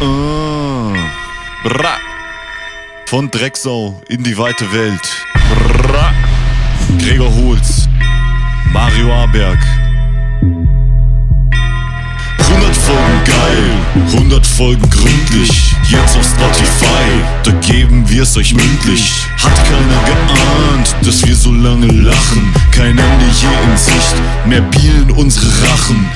Ah. 0.00 0.94
Bra. 1.62 1.98
Von 3.06 3.30
Drecksau 3.30 4.00
in 4.08 4.22
die 4.22 4.36
weite 4.38 4.72
Welt. 4.72 5.26
Bra. 5.82 6.12
Gregor 6.98 7.30
Holz. 7.34 7.86
Mario 8.72 9.12
Aberg. 9.12 9.58
100 12.38 12.76
Folgen 12.76 13.24
geil, 13.24 14.04
100 14.14 14.46
Folgen 14.46 14.90
gründlich. 14.90 15.74
Jetzt 15.88 16.16
auf 16.16 16.24
Spotify, 16.24 17.22
da 17.42 17.52
geben 17.60 18.08
wir's 18.08 18.36
euch 18.36 18.54
mündlich. 18.54 19.26
Hat 19.36 19.54
keiner 19.64 20.02
geahnt, 20.06 20.96
dass 21.04 21.24
wir 21.26 21.34
so 21.34 21.52
lange 21.52 21.86
lachen. 21.86 22.54
Kein 22.70 22.98
Ende 22.98 23.26
je 23.40 23.70
in 23.70 23.76
Sicht, 23.76 24.14
mehr 24.46 24.62
bielen 24.62 25.10
unsere 25.10 25.46
Rachen. 25.64 26.08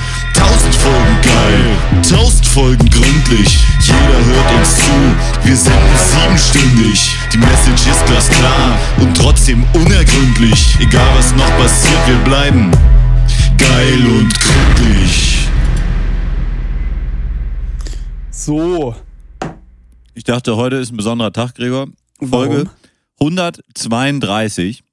Tausend 0.45 0.75
Folgen 0.75 1.21
geil, 1.23 1.77
tausend 2.07 2.45
Folgen 2.45 2.89
gründlich. 2.91 3.57
Jeder 3.79 4.25
hört 4.25 4.59
uns 4.59 4.75
zu, 4.75 4.91
wir 5.43 5.57
senden 5.57 5.97
siebenstündig. 5.97 7.15
Die 7.33 7.37
Message 7.39 7.87
ist 7.89 8.05
glasklar 8.05 8.77
und 8.99 9.17
trotzdem 9.17 9.63
unergründlich. 9.73 10.77
Egal 10.79 11.07
was 11.17 11.35
noch 11.35 11.49
passiert, 11.57 12.07
wir 12.07 12.17
bleiben 12.25 12.69
geil 13.57 14.05
und 14.05 14.39
gründlich. 14.39 15.47
So. 18.29 18.95
Ich 20.13 20.25
dachte, 20.25 20.55
heute 20.57 20.75
ist 20.75 20.91
ein 20.91 20.97
besonderer 20.97 21.33
Tag, 21.33 21.55
Gregor. 21.55 21.87
Folge 22.21 22.69
132. 23.19 24.83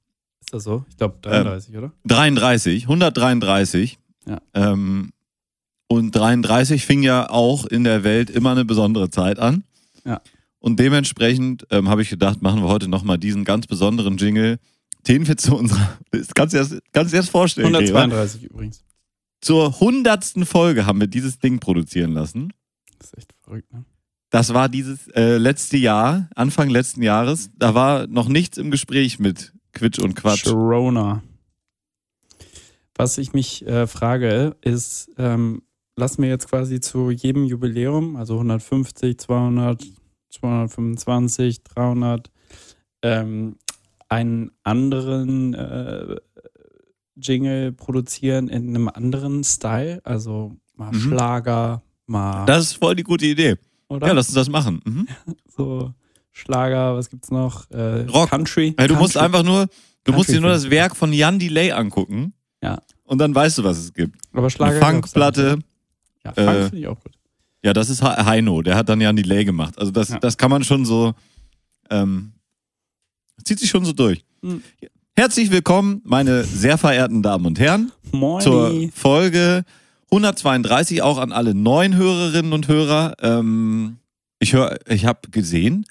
Ist 0.41 0.51
das 0.51 0.63
so? 0.63 0.83
Ich 0.89 0.97
glaube 0.97 1.19
33, 1.21 1.77
oder? 1.77 1.91
33, 2.05 2.83
133. 2.85 3.99
Ja. 4.25 4.41
Ähm, 4.55 5.12
und 5.93 6.11
33 6.11 6.85
fing 6.85 7.03
ja 7.03 7.29
auch 7.29 7.65
in 7.65 7.83
der 7.83 8.03
Welt 8.03 8.29
immer 8.29 8.51
eine 8.51 8.65
besondere 8.65 9.09
Zeit 9.09 9.39
an. 9.39 9.63
Ja. 10.05 10.21
Und 10.59 10.79
dementsprechend 10.79 11.67
ähm, 11.71 11.89
habe 11.89 12.01
ich 12.01 12.09
gedacht, 12.09 12.41
machen 12.41 12.61
wir 12.61 12.69
heute 12.69 12.87
nochmal 12.87 13.17
diesen 13.17 13.43
ganz 13.43 13.67
besonderen 13.67 14.17
Jingle, 14.17 14.59
den 15.07 15.27
wir 15.27 15.37
zu 15.37 15.55
unserer, 15.55 15.97
das 16.11 16.33
kannst 16.33 16.53
du 16.53 16.57
erst, 16.57 16.79
kannst 16.93 17.13
du 17.13 17.17
erst 17.17 17.29
vorstellen, 17.29 17.73
Gregor. 17.73 18.01
132 18.01 18.43
übrigens. 18.43 18.83
zur 19.41 19.79
hundertsten 19.79 20.45
Folge 20.45 20.85
haben 20.85 20.99
wir 20.99 21.07
dieses 21.07 21.39
Ding 21.39 21.59
produzieren 21.59 22.13
lassen. 22.13 22.53
Das 22.99 23.07
ist 23.07 23.17
echt 23.17 23.33
verrückt, 23.43 23.71
ne? 23.73 23.85
Das 24.29 24.51
war 24.51 24.67
dieses 24.67 25.09
äh, 25.09 25.37
letzte 25.37 25.77
Jahr, 25.77 26.27
Anfang 26.33 26.67
letzten 26.67 27.03
Jahres. 27.03 27.51
Da 27.55 27.75
war 27.75 28.07
noch 28.07 28.27
nichts 28.27 28.57
im 28.57 28.71
Gespräch 28.71 29.19
mit 29.19 29.53
Quitsch 29.73 29.99
und 29.99 30.15
Quatsch. 30.15 30.45
Sharona. 30.45 31.21
Was 32.95 33.19
ich 33.19 33.33
mich 33.33 33.63
äh, 33.67 33.85
frage, 33.85 34.55
ist, 34.61 35.11
ähm, 35.19 35.61
lassen 35.95 36.21
wir 36.23 36.29
jetzt 36.29 36.49
quasi 36.49 36.79
zu 36.79 37.11
jedem 37.11 37.45
Jubiläum, 37.45 38.15
also 38.15 38.35
150, 38.35 39.17
200, 39.19 39.83
225, 40.31 41.63
300, 41.63 42.31
ähm, 43.01 43.57
einen 44.09 44.51
anderen 44.63 45.53
äh, 45.53 46.15
Jingle 47.15 47.71
produzieren 47.71 48.47
in 48.47 48.69
einem 48.69 48.89
anderen 48.89 49.43
Style? 49.43 50.01
Also 50.03 50.55
mal 50.75 50.91
Mhm. 50.91 50.99
Schlager, 50.99 51.81
mal, 52.07 52.45
Das 52.45 52.63
ist 52.65 52.73
voll 52.77 52.95
die 52.95 53.03
gute 53.03 53.25
Idee. 53.25 53.55
oder? 53.87 54.07
Ja, 54.07 54.13
lass 54.13 54.27
uns 54.27 54.35
das 54.35 54.49
machen. 54.49 54.81
Mhm. 54.85 55.07
so 55.47 55.93
Schlager, 56.31 56.95
was 56.95 57.09
gibt's 57.11 57.29
noch? 57.29 57.69
Äh, 57.69 58.01
Rock. 58.05 58.29
Country. 58.31 58.75
Ja, 58.79 58.87
du 58.87 58.95
musst 58.95 59.13
Country. 59.13 59.25
einfach 59.25 59.43
nur, 59.43 59.67
du 60.03 60.13
musst 60.13 60.29
dir 60.29 60.41
nur 60.41 60.49
das 60.49 60.69
Werk 60.71 60.95
von 60.95 61.13
Jan 61.13 61.37
Delay 61.37 61.71
angucken. 61.71 62.33
Ja. 62.63 62.79
Und 63.03 63.19
dann 63.19 63.35
weißt 63.35 63.59
du, 63.59 63.63
was 63.63 63.77
es 63.77 63.93
gibt. 63.93 64.17
Aber 64.33 64.49
Schlager 64.49 64.77
Eine 64.83 64.93
Funkplatte. 64.93 65.59
Ja, 66.25 66.33
Funk 66.33 66.47
äh, 66.47 66.63
finde 66.63 66.77
ich 66.77 66.87
auch 66.87 66.99
gut. 66.99 67.13
Ja, 67.63 67.73
das 67.73 67.89
ist 67.89 68.01
He- 68.01 68.23
Heino. 68.25 68.61
Der 68.61 68.75
hat 68.75 68.89
dann 68.89 68.99
Jan 69.01 69.15
Delay 69.15 69.45
gemacht. 69.45 69.77
Also 69.77 69.91
das, 69.91 70.09
Ja. 70.09 70.19
das 70.19 70.37
kann 70.37 70.49
man 70.51 70.63
schon 70.63 70.85
so, 70.85 71.13
ähm, 71.89 72.33
zieht 73.43 73.59
sich 73.59 73.69
schon 73.69 73.85
so 73.85 73.93
durch. 73.93 74.23
Mhm. 74.41 74.61
Herzlich 75.15 75.51
willkommen, 75.51 76.01
meine 76.03 76.43
sehr 76.43 76.77
verehrten 76.77 77.21
Damen 77.21 77.45
und 77.45 77.59
Herren, 77.59 77.91
Moin. 78.11 78.41
zur 78.41 78.89
Folge 78.93 79.63
132, 80.11 81.01
auch 81.01 81.17
an 81.19 81.31
alle 81.31 81.53
neuen 81.53 81.95
Hörerinnen 81.95 82.51
und 82.53 82.67
Hörer. 82.67 83.15
Ähm, 83.21 83.97
ich 84.39 84.53
höre, 84.53 84.77
ich 84.89 85.05
habe 85.05 85.29
gesehen, 85.29 85.85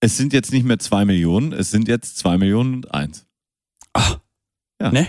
es 0.00 0.16
sind 0.16 0.32
jetzt 0.32 0.52
nicht 0.52 0.64
mehr 0.66 0.78
zwei 0.78 1.04
Millionen, 1.04 1.52
es 1.52 1.70
sind 1.70 1.88
jetzt 1.88 2.18
zwei 2.18 2.36
Millionen 2.36 2.74
und 2.74 2.92
eins. 2.92 3.26
Ach. 3.92 4.18
Ja. 4.80 4.90
Ne? 4.92 5.08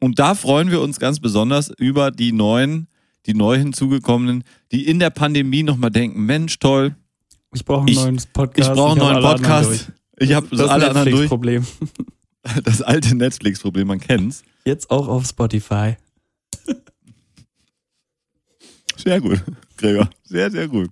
Und 0.00 0.18
da 0.18 0.34
freuen 0.34 0.70
wir 0.70 0.80
uns 0.80 0.98
ganz 0.98 1.20
besonders 1.20 1.70
über 1.78 2.10
die 2.10 2.32
neuen, 2.32 2.88
die 3.26 3.34
neu 3.34 3.56
hinzugekommenen, 3.58 4.44
die 4.72 4.86
in 4.86 4.98
der 4.98 5.10
Pandemie 5.10 5.62
nochmal 5.62 5.90
denken, 5.90 6.24
Mensch, 6.26 6.58
toll, 6.58 6.96
Ich 7.54 7.64
brauche 7.64 7.80
einen 7.80 7.88
Ich- 7.88 7.96
neuen 7.96 8.20
Podcast. 8.32 8.68
ich 8.70 8.74
brauche 8.74 8.92
einen 8.92 9.00
neuen 9.00 9.22
Podcast. 9.22 9.92
Ich 10.18 10.32
habe 10.32 10.46
das 10.56 10.68
alle 10.68 10.88
anderen 10.88 11.04
durch. 11.04 11.30
Netflix-Problem. 11.30 11.66
Das 12.64 12.82
alte 12.82 13.14
Netflix-Problem, 13.14 13.86
man 13.86 14.00
kennt's. 14.00 14.42
Jetzt 14.64 14.90
auch 14.90 15.06
auf 15.06 15.24
Spotify. 15.26 15.94
Sehr 18.96 19.20
gut, 19.20 19.42
Gregor. 19.76 20.08
Sehr, 20.24 20.50
sehr 20.50 20.66
gut. 20.68 20.90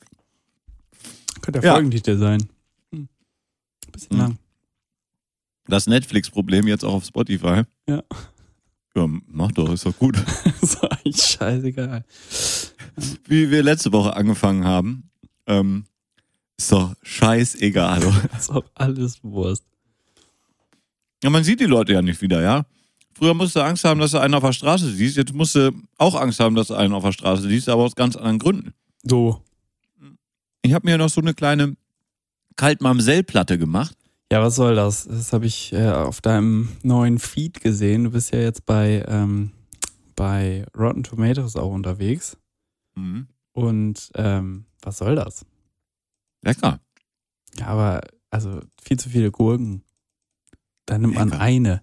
Könnte 1.41 1.60
der 1.60 1.68
Ja. 1.70 1.74
Folgentitel 1.74 2.18
sein. 2.18 2.48
Hm. 2.92 3.08
Bisschen 3.92 4.10
Hm. 4.12 4.18
lang. 4.18 4.38
Das 5.66 5.86
Netflix-Problem 5.86 6.66
jetzt 6.68 6.84
auch 6.84 6.94
auf 6.94 7.04
Spotify. 7.04 7.62
Ja. 7.88 8.02
Ja, 8.95 9.06
mach 9.27 9.53
doch, 9.53 9.73
ist 9.73 9.87
doch 9.87 9.97
gut. 9.97 10.17
so 10.62 10.81
eigentlich 10.89 11.23
scheißegal. 11.23 12.05
Wie 13.27 13.51
wir 13.51 13.62
letzte 13.62 13.93
Woche 13.93 14.15
angefangen 14.15 14.65
haben, 14.65 15.11
ähm, 15.47 15.84
ist 16.59 16.73
doch 16.73 16.95
scheißegal. 17.03 18.03
Ist 18.37 18.51
auch 18.51 18.65
alles 18.75 19.23
Wurst. 19.23 19.65
Ja, 21.23 21.31
man 21.31 21.45
sieht 21.45 21.61
die 21.61 21.67
Leute 21.67 21.93
ja 21.93 22.03
nicht 22.03 22.21
wieder, 22.21 22.43
ja. 22.43 22.65
Früher 23.15 23.34
musst 23.34 23.55
du 23.55 23.61
Angst 23.61 23.84
haben, 23.84 24.01
dass 24.01 24.12
du 24.12 24.19
einen 24.19 24.34
auf 24.34 24.43
der 24.43 24.53
Straße 24.53 24.91
siehst. 24.91 25.17
Jetzt 25.17 25.34
musst 25.34 25.55
du 25.55 25.72
auch 25.99 26.15
Angst 26.15 26.41
haben, 26.41 26.55
dass 26.55 26.69
du 26.69 26.75
einen 26.75 26.95
auf 26.95 27.03
der 27.03 27.12
Straße 27.12 27.43
siehst, 27.49 27.69
aber 27.69 27.83
aus 27.84 27.95
ganz 27.95 28.17
anderen 28.17 28.39
Gründen. 28.39 28.72
So. 29.03 29.43
Ich 30.62 30.72
habe 30.72 30.89
mir 30.89 30.99
noch 30.99 31.09
so 31.09 31.21
eine 31.21 31.34
kleine 31.34 31.77
Kaltmamsell-Platte 32.57 33.59
gemacht. 33.59 33.97
Ja, 34.32 34.41
was 34.42 34.54
soll 34.54 34.76
das? 34.76 35.06
Das 35.06 35.32
habe 35.32 35.46
ich 35.46 35.72
äh, 35.72 35.88
auf 35.91 36.20
deinem 36.20 36.68
neuen 36.82 37.18
Feed 37.18 37.60
gesehen. 37.60 38.04
Du 38.04 38.10
bist 38.10 38.32
ja 38.32 38.38
jetzt 38.38 38.64
bei, 38.64 39.04
ähm, 39.08 39.50
bei 40.14 40.64
Rotten 40.76 41.02
Tomatoes 41.02 41.56
auch 41.56 41.72
unterwegs. 41.72 42.36
Mhm. 42.94 43.26
Und 43.52 44.10
ähm, 44.14 44.66
was 44.82 44.98
soll 44.98 45.16
das? 45.16 45.44
Lecker. 46.42 46.78
Ja, 47.58 47.66
aber 47.66 48.00
also 48.30 48.60
viel 48.80 48.98
zu 48.98 49.10
viele 49.10 49.32
Gurken. 49.32 49.82
Da 50.86 50.97
nimmt 50.97 51.14
man 51.14 51.30
Lecker. 51.30 51.41
eine. 51.42 51.82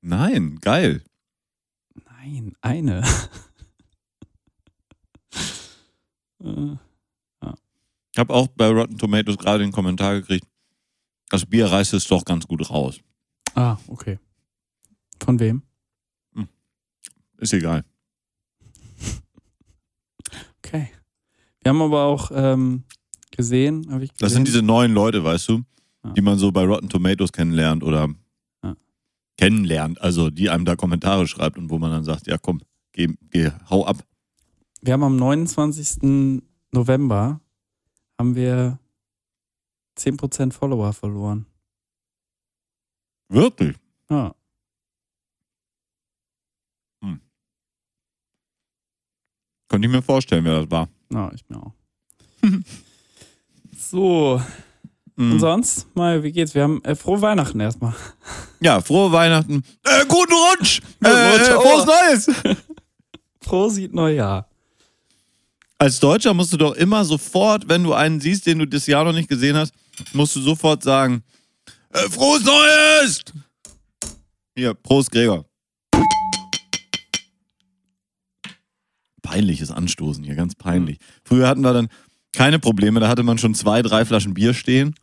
Nein, 0.00 0.58
geil. 0.60 1.02
Nein, 2.06 2.54
eine. 2.60 3.02
Äh, 6.44 6.76
Ich 8.12 8.18
habe 8.18 8.34
auch 8.34 8.48
bei 8.48 8.68
Rotten 8.68 8.98
Tomatoes 8.98 9.38
gerade 9.38 9.60
den 9.64 9.72
Kommentar 9.72 10.14
gekriegt, 10.20 10.46
das 11.34 11.46
Bier 11.46 11.66
reißt 11.66 11.92
es 11.94 12.06
doch 12.06 12.24
ganz 12.24 12.46
gut 12.46 12.68
raus. 12.70 13.00
ah, 13.54 13.76
okay. 13.88 14.18
Von 15.22 15.38
wem? 15.40 15.62
Ist 17.38 17.52
egal. 17.52 17.84
Okay. 20.58 20.88
Wir 21.62 21.70
haben 21.70 21.82
aber 21.82 22.04
auch 22.04 22.30
ähm, 22.34 22.84
gesehen, 23.30 23.86
habe 23.90 24.04
ich 24.04 24.10
gesehen. 24.12 24.24
Das 24.24 24.32
sind 24.32 24.46
diese 24.48 24.62
neuen 24.62 24.92
Leute, 24.92 25.22
weißt 25.24 25.48
du, 25.50 25.62
Ja. 26.04 26.10
die 26.12 26.20
man 26.22 26.38
so 26.38 26.52
bei 26.52 26.64
Rotten 26.64 26.88
Tomatoes 26.88 27.32
kennenlernt 27.32 27.82
oder 27.82 28.08
Ja. 28.62 28.74
kennenlernt, 29.36 30.00
also 30.00 30.30
die 30.30 30.48
einem 30.50 30.64
da 30.64 30.76
Kommentare 30.76 31.26
schreibt 31.26 31.58
und 31.58 31.70
wo 31.70 31.78
man 31.78 31.90
dann 31.90 32.04
sagt, 32.04 32.26
ja 32.26 32.38
komm, 32.38 32.60
geh, 32.92 33.08
geh 33.30 33.50
hau 33.68 33.84
ab. 33.86 34.04
Wir 34.80 34.92
haben 34.94 35.02
am 35.02 35.16
29. 35.16 36.40
November 36.72 37.40
haben 38.18 38.34
wir 38.36 38.78
10% 39.98 40.52
Follower 40.52 40.92
verloren. 40.92 41.46
Wirklich? 43.28 43.76
Ja. 44.10 44.34
Könnte 49.68 49.88
ich 49.88 49.92
mir 49.92 50.02
vorstellen, 50.02 50.44
wer 50.44 50.60
das 50.60 50.70
war. 50.70 50.88
Na, 51.08 51.32
ich 51.34 51.42
mir 51.48 51.56
auch. 51.58 51.72
so, 53.76 54.40
Mhm. 55.16 55.32
und 55.32 55.40
sonst? 55.40 55.94
Mal, 55.96 56.22
wie 56.22 56.32
geht's? 56.32 56.54
Wir 56.54 56.62
haben 56.64 56.82
äh, 56.84 56.94
frohe 56.96 57.20
Weihnachten 57.22 57.60
erstmal. 57.60 57.94
Ja, 58.60 58.80
frohe 58.80 59.12
Weihnachten. 59.12 59.62
Äh, 59.84 60.04
guten 60.06 60.32
Rutsch! 60.32 60.80
Äh, 61.04 61.08
äh, 61.08 61.38
frohes 61.54 61.86
Neues! 61.86 62.30
Prosit 63.40 63.94
Neujahr. 63.94 64.48
Als 65.78 66.00
Deutscher 66.00 66.34
musst 66.34 66.52
du 66.52 66.56
doch 66.56 66.74
immer 66.74 67.04
sofort, 67.04 67.68
wenn 67.68 67.84
du 67.84 67.92
einen 67.94 68.20
siehst, 68.20 68.46
den 68.46 68.58
du 68.60 68.66
das 68.66 68.86
Jahr 68.86 69.04
noch 69.04 69.12
nicht 69.12 69.28
gesehen 69.28 69.56
hast, 69.56 69.72
musst 70.12 70.36
du 70.36 70.40
sofort 70.40 70.82
sagen, 70.82 71.22
äh, 71.90 72.08
frohes 72.10 72.44
Neues! 72.44 73.22
Hier, 74.56 74.74
Prost, 74.74 75.10
Gregor. 75.10 75.44
Peinliches 79.22 79.70
Anstoßen 79.70 80.22
hier, 80.22 80.34
ganz 80.34 80.54
peinlich. 80.54 80.98
Früher 81.24 81.48
hatten 81.48 81.62
wir 81.62 81.72
dann, 81.72 81.88
keine 82.32 82.58
Probleme. 82.58 83.00
Da 83.00 83.08
hatte 83.08 83.22
man 83.22 83.38
schon 83.38 83.54
zwei, 83.54 83.80
drei 83.82 84.04
Flaschen 84.04 84.34
Bier 84.34 84.54
stehen. 84.54 84.94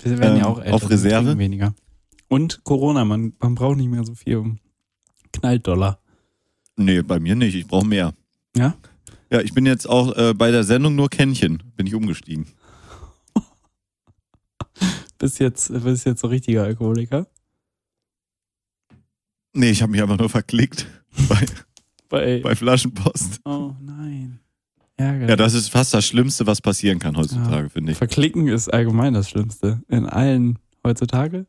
Wir 0.00 0.16
werden 0.20 0.36
ja 0.38 0.44
Ähm, 0.44 0.52
auch 0.52 0.58
älter. 0.60 0.74
auf 0.74 0.88
Reserve? 0.90 1.24
trinken 1.24 1.38
Weniger. 1.40 1.74
Und 2.28 2.62
Corona, 2.62 3.04
man, 3.04 3.32
man 3.40 3.54
braucht 3.56 3.78
nicht 3.78 3.88
mehr 3.90 4.04
so 4.04 4.14
viel. 4.14 4.56
Knalldollar. 5.32 5.98
Nee, 6.76 7.02
bei 7.02 7.18
mir 7.18 7.34
nicht. 7.34 7.56
Ich 7.56 7.66
brauche 7.66 7.86
mehr. 7.86 8.14
Ja? 8.56 8.76
Ja, 9.30 9.40
ich 9.40 9.52
bin 9.54 9.66
jetzt 9.66 9.88
auch 9.88 10.16
äh, 10.16 10.34
bei 10.34 10.52
der 10.52 10.62
Sendung 10.62 10.94
nur 10.94 11.08
Kännchen. 11.10 11.62
Bin 11.76 11.86
ich 11.88 11.94
umgestiegen. 11.96 12.46
Bist 15.18 15.40
jetzt, 15.40 15.72
bist 15.84 16.06
jetzt 16.06 16.20
so 16.20 16.28
richtiger 16.28 16.62
Alkoholiker. 16.64 17.26
Nee, 19.52 19.70
ich 19.70 19.82
habe 19.82 19.90
mich 19.92 20.00
einfach 20.02 20.18
nur 20.18 20.28
verklickt 20.28 20.86
bei, 21.28 21.46
Bei, 22.08 22.40
bei 22.40 22.54
Flaschenpost. 22.54 23.40
oh 23.44 23.74
nein. 23.80 24.38
Ärgerlich. 24.96 25.28
Ja, 25.30 25.36
das 25.36 25.54
ist 25.54 25.68
fast 25.70 25.94
das 25.94 26.06
Schlimmste, 26.06 26.46
was 26.46 26.60
passieren 26.60 26.98
kann 26.98 27.16
heutzutage, 27.16 27.70
finde 27.70 27.92
ich. 27.92 27.98
Verklicken 27.98 28.48
ist 28.48 28.68
allgemein 28.72 29.14
das 29.14 29.28
Schlimmste. 29.30 29.80
In 29.88 30.06
allen 30.06 30.58
heutzutage. 30.84 31.46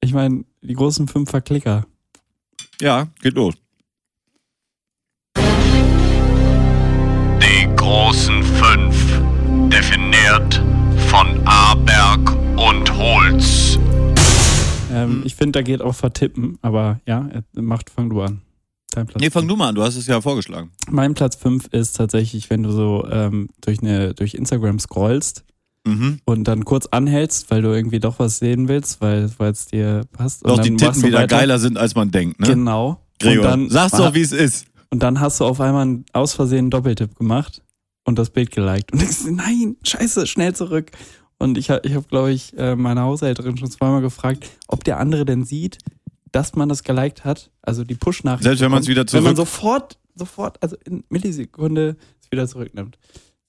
Ich 0.00 0.12
meine, 0.12 0.44
die 0.62 0.74
großen 0.74 1.08
fünf 1.08 1.30
Verklicker. 1.30 1.86
Ja, 2.80 3.08
geht 3.20 3.34
los. 3.34 3.54
Die 7.40 7.76
großen 7.76 8.42
fünf, 8.44 9.20
definiert 9.72 10.62
von 11.12 11.40
Aberg 11.46 12.30
und 12.58 12.98
Holz. 12.98 13.78
Ähm, 14.90 15.10
Hm. 15.10 15.22
Ich 15.24 15.34
finde, 15.34 15.52
da 15.58 15.62
geht 15.62 15.82
auch 15.82 15.94
vertippen, 15.94 16.58
aber 16.62 17.00
ja, 17.06 17.28
er- 17.30 17.62
macht, 17.62 17.90
fang 17.90 18.08
du 18.10 18.22
an. 18.22 18.40
Dein 18.94 19.06
Platz 19.06 19.20
Nee, 19.22 19.28
fang 19.30 19.42
fünf. 19.42 19.50
du 19.52 19.56
mal 19.56 19.68
an. 19.68 19.74
Du 19.74 19.82
hast 19.82 19.96
es 19.96 20.06
ja 20.06 20.20
vorgeschlagen. 20.22 20.70
Mein 20.90 21.12
Platz 21.14 21.36
5 21.36 21.66
ist 21.68 21.96
tatsächlich, 21.96 22.48
wenn 22.50 22.62
du 22.62 22.70
so 22.72 23.06
ähm, 23.10 23.48
durch, 23.60 23.80
eine, 23.82 24.14
durch 24.14 24.34
Instagram 24.34 24.78
scrollst 24.78 25.44
Mhm. 25.86 26.20
und 26.24 26.44
dann 26.48 26.64
kurz 26.64 26.86
anhältst, 26.86 27.50
weil 27.50 27.60
du 27.60 27.68
irgendwie 27.74 27.98
doch 28.00 28.18
was 28.18 28.38
sehen 28.38 28.68
willst, 28.68 29.00
weil 29.02 29.24
es 29.40 29.66
dir 29.66 30.02
passt. 30.12 30.46
Doch 30.46 30.56
und 30.58 30.64
die 30.64 30.76
Titten 30.76 31.00
du 31.02 31.06
wieder 31.08 31.18
weiter. 31.18 31.26
geiler 31.38 31.58
sind, 31.58 31.76
als 31.76 31.94
man 31.94 32.10
denkt, 32.10 32.38
ne? 32.40 32.46
Genau. 32.46 33.00
Gregor, 33.18 33.44
und 33.44 33.50
dann, 33.50 33.70
sag's 33.70 33.92
doch, 33.98 34.14
wie 34.14 34.20
es 34.22 34.32
ist. 34.32 34.66
Und 34.90 35.02
dann 35.02 35.20
hast 35.20 35.40
du 35.40 35.44
auf 35.44 35.60
einmal 35.60 35.82
einen 35.82 36.04
aus 36.12 36.34
Versehen 36.34 36.58
einen 36.60 36.70
Doppeltipp 36.70 37.16
gemacht 37.16 37.60
und 38.04 38.18
das 38.18 38.30
Bild 38.30 38.50
geliked. 38.50 38.92
Und 38.92 39.00
denkst, 39.00 39.24
dir, 39.24 39.32
nein, 39.32 39.76
scheiße, 39.84 40.26
schnell 40.26 40.54
zurück. 40.54 40.90
Und 41.38 41.58
ich 41.58 41.70
habe, 41.70 41.86
ich 41.86 41.94
hab, 41.94 42.08
glaube 42.08 42.32
ich, 42.32 42.56
äh, 42.56 42.76
meine 42.76 43.02
Haushälterin 43.02 43.56
schon 43.56 43.70
zweimal 43.70 44.00
gefragt, 44.00 44.48
ob 44.68 44.84
der 44.84 44.98
andere 45.00 45.24
denn 45.24 45.44
sieht, 45.44 45.78
dass 46.30 46.54
man 46.54 46.68
das 46.68 46.82
geliked 46.84 47.24
hat. 47.24 47.50
Also 47.62 47.84
die 47.84 47.94
Push-Nachricht. 47.94 48.44
Selbst 48.44 48.60
wenn 48.60 48.70
man's 48.70 48.86
bekommt, 48.86 49.08
wieder 49.08 49.12
Wenn 49.18 49.24
man 49.24 49.36
zurück- 49.36 49.48
sofort, 49.48 49.98
sofort, 50.14 50.62
also 50.62 50.76
in 50.84 51.04
Millisekunde 51.08 51.96
es 52.22 52.30
wieder 52.30 52.46
zurücknimmt. 52.46 52.98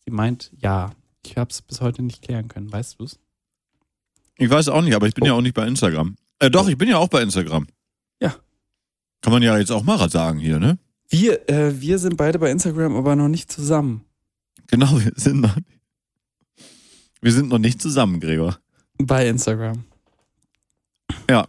Sie 0.05 0.11
meint, 0.11 0.51
ja, 0.57 0.91
ich 1.25 1.37
habe 1.37 1.49
es 1.51 1.61
bis 1.61 1.81
heute 1.81 2.01
nicht 2.01 2.21
klären 2.21 2.47
können. 2.47 2.71
Weißt 2.71 2.99
du's? 2.99 3.19
Ich 4.37 4.49
weiß 4.49 4.69
auch 4.69 4.81
nicht, 4.81 4.95
aber 4.95 5.07
ich 5.07 5.13
bin 5.13 5.23
Oh. 5.25 5.27
ja 5.27 5.33
auch 5.33 5.41
nicht 5.41 5.53
bei 5.53 5.65
Instagram. 5.67 6.15
Äh, 6.39 6.49
doch, 6.49 6.67
ich 6.67 6.77
bin 6.77 6.89
ja 6.89 6.97
auch 6.97 7.07
bei 7.07 7.21
Instagram. 7.21 7.67
Ja. 8.19 8.35
Kann 9.21 9.31
man 9.31 9.43
ja 9.43 9.57
jetzt 9.57 9.71
auch 9.71 9.83
mal 9.83 10.09
sagen 10.09 10.39
hier, 10.39 10.59
ne? 10.59 10.79
Wir, 11.09 11.47
äh, 11.47 11.79
wir 11.79 11.99
sind 11.99 12.17
beide 12.17 12.39
bei 12.39 12.49
Instagram, 12.49 12.95
aber 12.95 13.15
noch 13.15 13.27
nicht 13.29 13.51
zusammen. 13.51 14.03
Genau, 14.67 14.99
wir 14.99 15.11
sind 15.15 15.41
noch, 15.41 15.55
wir 17.21 17.31
sind 17.31 17.49
noch 17.49 17.59
nicht 17.59 17.81
zusammen, 17.81 18.19
Gregor. 18.19 18.57
Bei 18.97 19.27
Instagram. 19.27 19.83
Ähm, 21.27 21.43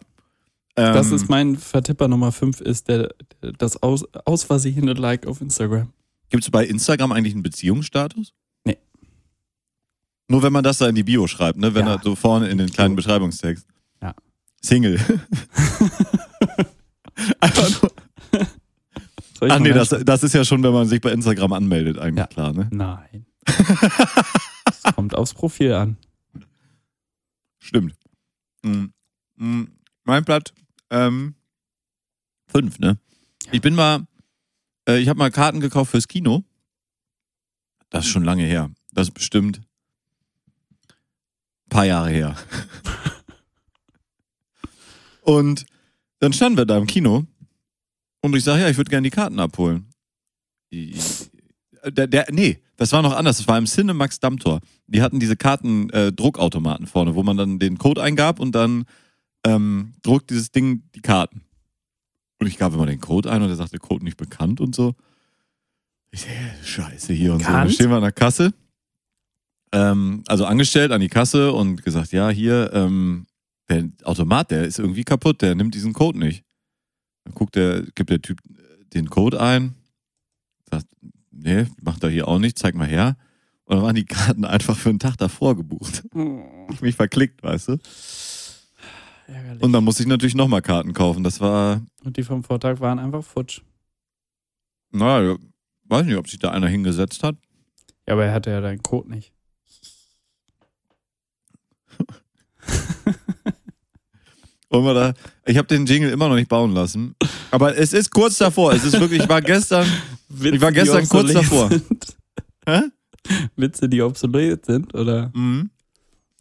Das 0.76 1.10
ist 1.12 1.28
mein 1.28 1.56
Vertipper 1.56 2.08
Nummer 2.08 2.32
5 2.32 2.60
ist 2.60 2.88
der, 2.88 3.14
der 3.42 3.52
das 3.52 3.80
aus, 3.82 4.04
aus 4.24 4.42
Versehene 4.44 4.92
Like 4.94 5.26
auf 5.26 5.40
Instagram. 5.40 5.92
Gibt's 6.30 6.50
bei 6.50 6.66
Instagram 6.66 7.12
eigentlich 7.12 7.34
einen 7.34 7.42
Beziehungsstatus? 7.44 8.32
Nee. 8.64 8.78
Nur 10.28 10.42
wenn 10.42 10.52
man 10.52 10.64
das 10.64 10.78
da 10.78 10.88
in 10.88 10.96
die 10.96 11.04
Bio 11.04 11.26
schreibt, 11.28 11.58
ne? 11.58 11.74
Wenn 11.74 11.86
Ja. 11.86 11.94
er 11.94 12.02
so 12.02 12.16
vorne 12.16 12.48
in 12.48 12.58
den 12.58 12.70
kleinen 12.70 12.96
Beschreibungstext. 12.96 13.66
Ja. 14.02 14.14
Single. 14.62 14.98
Einfach 17.40 17.82
nur, 17.82 17.92
Soll 19.44 19.50
ich 19.50 19.54
ach 19.56 19.60
nee, 19.60 19.72
das, 19.74 19.90
das 20.06 20.22
ist 20.22 20.32
ja 20.32 20.42
schon, 20.42 20.62
wenn 20.62 20.72
man 20.72 20.86
sich 20.86 21.02
bei 21.02 21.12
Instagram 21.12 21.52
anmeldet, 21.52 21.98
eigentlich 21.98 22.16
Ja. 22.20 22.26
klar, 22.28 22.52
ne? 22.54 22.68
Nein. 22.72 23.26
Das 24.64 24.94
kommt 24.94 25.14
aufs 25.14 25.34
Profil 25.34 25.72
an. 25.74 25.96
Stimmt. 27.58 27.94
Mm, 28.62 28.86
mm, 29.36 29.64
Mein 30.04 30.24
Platz 30.24 30.52
ähm, 30.90 31.34
fünf, 32.46 32.78
ne? 32.78 32.98
Ich 33.52 33.60
bin 33.60 33.74
mal, 33.74 34.06
äh, 34.88 34.98
ich 34.98 35.08
habe 35.10 35.18
mal 35.18 35.30
Karten 35.30 35.60
gekauft 35.60 35.90
fürs 35.90 36.08
Kino. 36.08 36.44
Das 37.90 38.06
ist 38.06 38.10
schon 38.10 38.24
lange 38.24 38.44
her. 38.44 38.70
Das 38.92 39.08
ist 39.08 39.14
bestimmt 39.14 39.60
ein 41.66 41.68
paar 41.68 41.84
Jahre 41.84 42.08
her. 42.10 42.36
und 45.22 45.66
dann 46.20 46.32
standen 46.32 46.56
wir 46.58 46.64
da 46.66 46.78
im 46.78 46.86
Kino 46.86 47.26
und 48.24 48.34
ich 48.34 48.44
sage, 48.44 48.62
ja, 48.62 48.70
ich 48.70 48.78
würde 48.78 48.88
gerne 48.88 49.04
die 49.04 49.14
Karten 49.14 49.38
abholen. 49.38 49.90
Der, 50.72 52.06
der, 52.06 52.26
nee, 52.30 52.58
das 52.76 52.90
war 52.92 53.02
noch 53.02 53.14
anders. 53.14 53.36
Das 53.36 53.46
war 53.46 53.58
im 53.58 53.66
Cinemax 53.66 54.18
Dammtor. 54.18 54.60
Die 54.86 55.02
hatten 55.02 55.20
diese 55.20 55.36
Karten-Druckautomaten 55.36 56.86
vorne, 56.86 57.14
wo 57.14 57.22
man 57.22 57.36
dann 57.36 57.58
den 57.58 57.76
Code 57.76 58.02
eingab 58.02 58.40
und 58.40 58.54
dann 58.54 58.86
ähm, 59.44 59.92
druckt 60.02 60.30
dieses 60.30 60.50
Ding 60.50 60.84
die 60.94 61.02
Karten. 61.02 61.42
Und 62.40 62.46
ich 62.46 62.56
gab 62.56 62.72
immer 62.72 62.86
den 62.86 62.98
Code 62.98 63.30
ein 63.30 63.42
und 63.42 63.50
er 63.50 63.56
sagte, 63.56 63.78
Code 63.78 64.04
nicht 64.04 64.16
bekannt 64.16 64.58
und 64.58 64.74
so. 64.74 64.94
Ich 66.10 66.22
so, 66.22 66.28
hä, 66.28 66.50
scheiße 66.62 67.12
hier 67.12 67.34
und 67.34 67.40
so. 67.40 67.44
Dann 67.44 67.54
Bekannt? 67.54 67.72
stehen 67.74 67.90
wir 67.90 67.96
an 67.96 68.02
der 68.04 68.12
Kasse. 68.12 68.54
Ähm, 69.72 70.22
also 70.28 70.46
angestellt 70.46 70.92
an 70.92 71.02
die 71.02 71.08
Kasse 71.08 71.52
und 71.52 71.82
gesagt, 71.82 72.12
ja, 72.12 72.30
hier, 72.30 72.70
ähm, 72.72 73.26
der 73.68 73.90
Automat, 74.04 74.50
der 74.50 74.64
ist 74.64 74.78
irgendwie 74.78 75.04
kaputt, 75.04 75.42
der 75.42 75.54
nimmt 75.54 75.74
diesen 75.74 75.92
Code 75.92 76.18
nicht. 76.18 76.42
Dann 77.24 77.34
guckt 77.34 77.56
der, 77.56 77.82
gibt 77.94 78.10
der 78.10 78.22
Typ 78.22 78.40
äh, 78.50 78.84
den 78.94 79.10
Code 79.10 79.40
ein, 79.40 79.74
sagt, 80.70 80.86
nee, 81.30 81.66
macht 81.82 82.02
er 82.02 82.10
hier 82.10 82.28
auch 82.28 82.38
nicht, 82.38 82.58
zeig 82.58 82.74
mal 82.74 82.86
her. 82.86 83.16
Und 83.64 83.76
dann 83.76 83.84
waren 83.84 83.94
die 83.94 84.04
Karten 84.04 84.44
einfach 84.44 84.76
für 84.76 84.90
einen 84.90 84.98
Tag 84.98 85.16
davor 85.16 85.56
gebucht. 85.56 86.02
Ich 86.72 86.80
mich 86.80 86.96
verklickt, 86.96 87.42
weißt 87.42 87.68
du? 87.68 87.78
Ärgerlich. 89.26 89.62
Und 89.62 89.72
dann 89.72 89.84
musste 89.84 90.02
ich 90.02 90.08
natürlich 90.08 90.34
nochmal 90.34 90.62
Karten 90.62 90.94
kaufen. 90.94 91.22
Das 91.22 91.38
war, 91.40 91.82
Und 92.02 92.16
die 92.16 92.22
vom 92.22 92.42
Vortag 92.42 92.80
waren 92.80 92.98
einfach 92.98 93.22
futsch. 93.22 93.60
naja, 94.90 95.36
weiß 95.84 96.06
nicht, 96.06 96.16
ob 96.16 96.26
sich 96.28 96.38
da 96.38 96.50
einer 96.52 96.68
hingesetzt 96.68 97.22
hat. 97.22 97.36
Ja, 98.06 98.14
aber 98.14 98.24
er 98.24 98.32
hatte 98.32 98.50
ja 98.50 98.62
deinen 98.62 98.82
Code 98.82 99.10
nicht. 99.10 99.34
Und 104.68 104.84
wir 104.84 104.94
da, 104.94 105.14
ich 105.46 105.56
habe 105.58 105.68
den 105.68 105.86
Jingle 105.86 106.10
immer 106.10 106.28
noch 106.28 106.34
nicht 106.36 106.48
bauen 106.48 106.72
lassen. 106.72 107.14
Aber 107.50 107.76
es 107.76 107.92
ist 107.92 108.10
kurz 108.10 108.38
davor. 108.38 108.72
Es 108.72 108.84
ist 108.84 108.98
wirklich, 108.98 109.22
ich 109.22 109.28
war 109.28 109.40
gestern, 109.42 109.86
Witze, 110.28 110.56
Ich 110.56 110.60
war 110.62 110.72
gestern 110.72 111.08
kurz 111.08 111.32
davor. 111.32 111.68
Sind. 111.70 112.16
hä? 112.66 112.80
Witze, 113.56 113.88
die 113.88 114.02
obsolet 114.02 114.64
sind, 114.66 114.94
oder? 114.94 115.30
Mhm. 115.34 115.70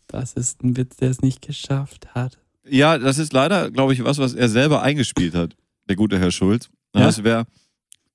Das 0.07 0.33
ist 0.33 0.63
ein 0.63 0.75
Witz, 0.77 0.97
der 0.97 1.09
es 1.09 1.21
nicht 1.21 1.41
geschafft 1.41 2.13
hat. 2.13 2.39
Ja, 2.69 2.97
das 2.97 3.17
ist 3.17 3.33
leider, 3.33 3.71
glaube 3.71 3.93
ich, 3.93 4.03
was, 4.03 4.17
was 4.19 4.33
er 4.33 4.47
selber 4.49 4.81
eingespielt 4.83 5.33
hat, 5.35 5.55
der 5.89 5.95
gute 5.95 6.19
Herr 6.19 6.31
Schulz. 6.31 6.69
Ja? 6.95 7.01
Das 7.01 7.23
wäre 7.23 7.45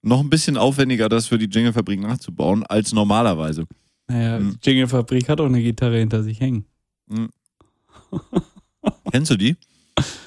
noch 0.02 0.20
ein 0.20 0.30
bisschen 0.30 0.56
aufwendiger, 0.56 1.08
das 1.08 1.26
für 1.26 1.38
die 1.38 1.46
Jinglefabrik 1.50 2.00
nachzubauen, 2.00 2.64
als 2.64 2.92
normalerweise. 2.92 3.64
Naja, 4.06 4.38
Hm. 4.38 4.56
die 4.64 4.70
Jingle-Fabrik 4.70 5.28
hat 5.28 5.40
auch 5.40 5.46
eine 5.46 5.62
Gitarre 5.62 5.98
hinter 5.98 6.22
sich 6.22 6.40
hängen. 6.40 6.64
Kennst 9.10 9.30
du 9.30 9.36
die? 9.36 9.56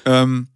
ähm, 0.04 0.48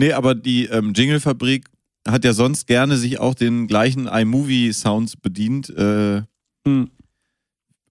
nee, 0.00 0.12
aber 0.12 0.34
die 0.34 0.66
ähm, 0.66 0.92
Jinglefabrik 0.94 1.68
hat 2.08 2.24
ja 2.24 2.32
sonst 2.32 2.66
gerne 2.66 2.96
sich 2.96 3.20
auch 3.20 3.34
den 3.34 3.66
gleichen 3.66 4.06
iMovie-Sounds 4.06 5.16
bedient, 5.16 5.70
äh, 5.70 6.22
Hm. 6.66 6.90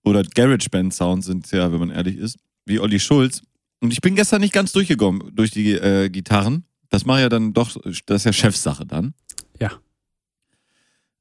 oder 0.03 0.23
GarageBand-Sounds 0.23 1.25
sind 1.25 1.45
es 1.45 1.51
ja, 1.51 1.71
wenn 1.71 1.79
man 1.79 1.89
ehrlich 1.89 2.17
ist, 2.17 2.37
wie 2.65 2.79
Olli 2.79 2.99
Schulz. 2.99 3.41
Und 3.79 3.91
ich 3.91 4.01
bin 4.01 4.15
gestern 4.15 4.41
nicht 4.41 4.53
ganz 4.53 4.71
durchgekommen 4.71 5.31
durch 5.35 5.51
die 5.51 5.71
äh, 5.71 6.09
Gitarren. 6.09 6.65
Das 6.89 7.05
mache 7.05 7.21
ja 7.21 7.29
dann 7.29 7.53
doch, 7.53 7.75
das 8.05 8.21
ist 8.21 8.25
ja 8.25 8.33
Chefsache 8.33 8.85
dann. 8.85 9.13
Ja. 9.59 9.71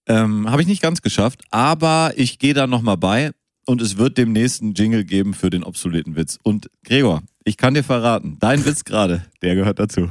Ähm, 0.06 0.50
Habe 0.50 0.62
ich 0.62 0.68
nicht 0.68 0.82
ganz 0.82 1.02
geschafft, 1.02 1.42
aber 1.50 2.12
ich 2.16 2.38
gehe 2.38 2.54
da 2.54 2.66
nochmal 2.66 2.96
bei 2.96 3.32
und 3.66 3.80
es 3.82 3.96
wird 3.98 4.18
demnächst 4.18 4.62
einen 4.62 4.74
Jingle 4.74 5.04
geben 5.04 5.34
für 5.34 5.50
den 5.50 5.62
obsoleten 5.64 6.16
Witz. 6.16 6.38
Und 6.42 6.70
Gregor, 6.84 7.22
ich 7.44 7.56
kann 7.56 7.74
dir 7.74 7.84
verraten, 7.84 8.36
dein 8.40 8.64
Witz 8.64 8.84
gerade, 8.84 9.24
der 9.42 9.54
gehört 9.54 9.78
dazu. 9.78 10.08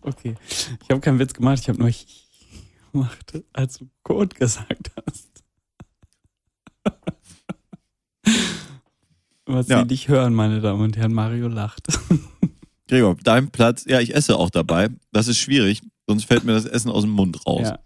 Okay. 0.00 0.34
Ich 0.82 0.90
habe 0.90 1.00
keinen 1.00 1.18
Witz 1.18 1.34
gemacht, 1.34 1.58
ich 1.60 1.68
habe 1.68 1.78
nur 1.78 1.90
gemacht, 2.92 3.42
als 3.52 3.78
du 3.78 3.88
Code 4.02 4.34
gesagt 4.34 4.90
hast. 5.06 5.28
Was 9.46 9.68
Ja. 9.68 9.80
Sie 9.80 9.86
nicht 9.86 10.08
hören, 10.08 10.34
meine 10.34 10.60
Damen 10.60 10.82
und 10.82 10.96
Herren, 10.96 11.12
Mario 11.14 11.48
lacht. 11.48 11.86
Gregor, 12.86 13.16
dein 13.22 13.50
Platz, 13.50 13.84
ja, 13.86 14.00
ich 14.00 14.14
esse 14.14 14.36
auch 14.36 14.50
dabei. 14.50 14.88
Das 15.12 15.28
ist 15.28 15.38
schwierig, 15.38 15.80
sonst 16.06 16.24
fällt 16.24 16.44
mir 16.44 16.52
das 16.52 16.64
Essen 16.66 16.90
aus 16.90 17.02
dem 17.02 17.10
Mund 17.12 17.46
raus. 17.46 17.68
Ja. 17.68 17.78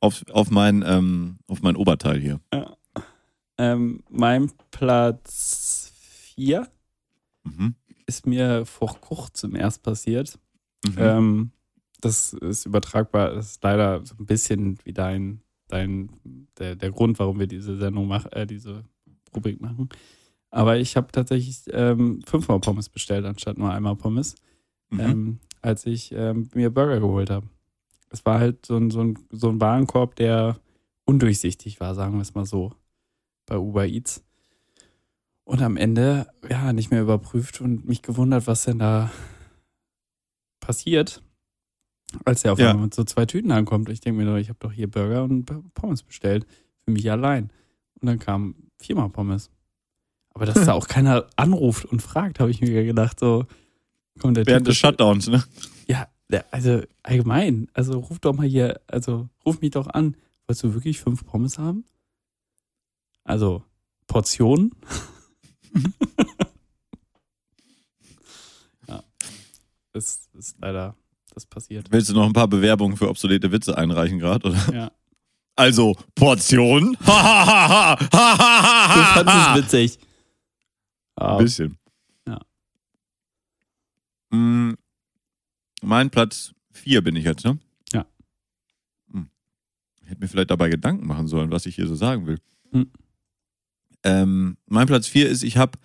Auf, 0.00 0.24
auf, 0.32 0.50
mein, 0.50 0.84
ähm, 0.86 1.38
auf 1.46 1.62
mein 1.62 1.76
Oberteil 1.76 2.20
hier. 2.20 2.40
Ja. 2.52 2.76
Ähm, 3.58 4.02
mein 4.10 4.50
Platz 4.70 5.92
4 6.36 6.68
Mhm. 7.46 7.74
ist 8.06 8.26
mir 8.26 8.64
vor 8.64 8.98
kurzem 9.00 9.54
erst 9.54 9.82
passiert. 9.82 10.38
Mhm. 10.84 10.94
Ähm, 10.98 11.50
das 12.00 12.32
ist 12.34 12.66
übertragbar, 12.66 13.34
das 13.34 13.52
ist 13.52 13.62
leider 13.64 14.04
so 14.04 14.14
ein 14.18 14.26
bisschen 14.26 14.78
wie 14.84 14.92
dein, 14.92 15.40
dein 15.68 16.10
der, 16.58 16.76
der 16.76 16.90
Grund, 16.90 17.18
warum 17.18 17.38
wir 17.38 17.46
diese 17.46 17.76
Sendung 17.76 18.06
machen, 18.08 18.30
äh, 18.32 18.46
diese 18.46 18.84
Rubrik 19.34 19.60
machen. 19.60 19.88
Aber 20.50 20.76
ich 20.76 20.96
habe 20.96 21.10
tatsächlich 21.10 21.62
ähm, 21.72 22.20
fünfmal 22.26 22.60
Pommes 22.60 22.88
bestellt, 22.88 23.24
anstatt 23.24 23.58
nur 23.58 23.72
einmal 23.72 23.96
Pommes, 23.96 24.36
Mhm. 24.90 25.00
ähm, 25.00 25.38
als 25.62 25.86
ich 25.86 26.12
ähm, 26.12 26.48
mir 26.54 26.70
Burger 26.70 27.00
geholt 27.00 27.30
habe. 27.30 27.48
Es 28.10 28.24
war 28.26 28.38
halt 28.38 28.66
so 28.66 28.76
ein, 28.76 28.90
so, 28.90 29.00
ein, 29.00 29.18
so 29.30 29.48
ein 29.48 29.60
Warenkorb, 29.60 30.14
der 30.14 30.60
undurchsichtig 31.04 31.80
war, 31.80 31.94
sagen 31.94 32.14
wir 32.14 32.20
es 32.20 32.34
mal 32.34 32.44
so, 32.44 32.72
bei 33.46 33.58
Uber 33.58 33.86
Eats. 33.86 34.22
Und 35.44 35.62
am 35.62 35.76
Ende, 35.76 36.26
ja, 36.48 36.72
nicht 36.72 36.90
mehr 36.90 37.02
überprüft 37.02 37.60
und 37.60 37.86
mich 37.86 38.02
gewundert, 38.02 38.46
was 38.46 38.64
denn 38.64 38.78
da 38.78 39.10
passiert, 40.66 41.22
als 42.24 42.44
er 42.44 42.52
auf 42.52 42.58
Ja. 42.58 42.70
einmal 42.70 42.86
mit 42.86 42.94
so 42.94 43.04
zwei 43.04 43.26
Tüten 43.26 43.52
ankommt. 43.52 43.88
Ich 43.88 44.00
denke 44.00 44.22
mir 44.22 44.30
doch, 44.30 44.36
ich 44.38 44.48
habe 44.48 44.58
doch 44.60 44.72
hier 44.72 44.90
Burger 44.90 45.24
und 45.24 45.44
Pommes 45.74 46.02
bestellt. 46.02 46.46
Für 46.84 46.90
mich 46.90 47.10
allein. 47.10 47.50
Und 48.00 48.06
dann 48.06 48.18
kam 48.18 48.54
viermal 48.78 49.08
Pommes. 49.10 49.50
Aber 50.30 50.46
dass 50.46 50.64
da 50.64 50.72
auch 50.74 50.88
keiner 50.88 51.26
anruft 51.36 51.84
und 51.84 52.02
fragt, 52.02 52.40
habe 52.40 52.50
ich 52.50 52.60
mir 52.60 52.84
gedacht, 52.84 53.20
so, 53.20 53.46
komm, 54.20 54.34
der 54.34 54.46
Während 54.46 54.66
des 54.66 54.76
Shutdowns, 54.76 55.28
ne? 55.28 55.44
ja, 55.86 56.08
also 56.50 56.82
allgemein, 57.04 57.68
also 57.74 58.00
ruf 58.00 58.18
doch 58.18 58.34
mal 58.34 58.46
hier, 58.46 58.80
also 58.88 59.28
ruf 59.46 59.60
mich 59.60 59.70
doch 59.70 59.86
an. 59.86 60.16
Wolltest 60.46 60.64
du 60.64 60.74
wirklich 60.74 61.00
fünf 61.00 61.24
Pommes 61.24 61.58
haben? 61.58 61.84
Also 63.22 63.62
Portionen? 64.06 64.72
ja, 68.88 69.02
das 69.92 70.23
ist 70.34 70.56
leider 70.60 70.96
das 71.34 71.46
passiert. 71.46 71.90
Willst 71.90 72.10
du 72.10 72.14
noch 72.14 72.26
ein 72.26 72.32
paar 72.32 72.48
Bewerbungen 72.48 72.96
für 72.96 73.08
obsolete 73.08 73.50
Witze 73.50 73.76
einreichen 73.76 74.18
gerade, 74.18 74.48
oder? 74.48 74.74
Ja. 74.74 74.92
Also, 75.56 75.96
Portion. 76.14 76.96
Du 77.06 77.06
fandest 79.24 79.36
es 79.48 79.54
witzig. 79.56 79.98
Ein 81.16 81.38
bisschen. 81.38 81.78
Ja. 82.26 82.40
Mm, 84.30 84.74
Mein 85.82 86.10
Platz 86.10 86.52
4 86.72 87.02
bin 87.02 87.16
ich 87.16 87.24
jetzt, 87.24 87.44
ne? 87.44 87.58
Ja. 87.92 88.04
Hm. 89.12 89.28
Ich 90.02 90.08
hätte 90.10 90.20
mir 90.20 90.28
vielleicht 90.28 90.50
dabei 90.50 90.68
Gedanken 90.68 91.06
machen 91.06 91.28
sollen, 91.28 91.50
was 91.50 91.66
ich 91.66 91.76
hier 91.76 91.86
so 91.86 91.94
sagen 91.94 92.26
will. 92.26 92.38
Hm. 92.72 92.90
Ähm, 94.02 94.56
mein 94.66 94.86
Platz 94.86 95.06
4 95.06 95.28
ist, 95.28 95.42
ich 95.44 95.56
habe 95.56 95.78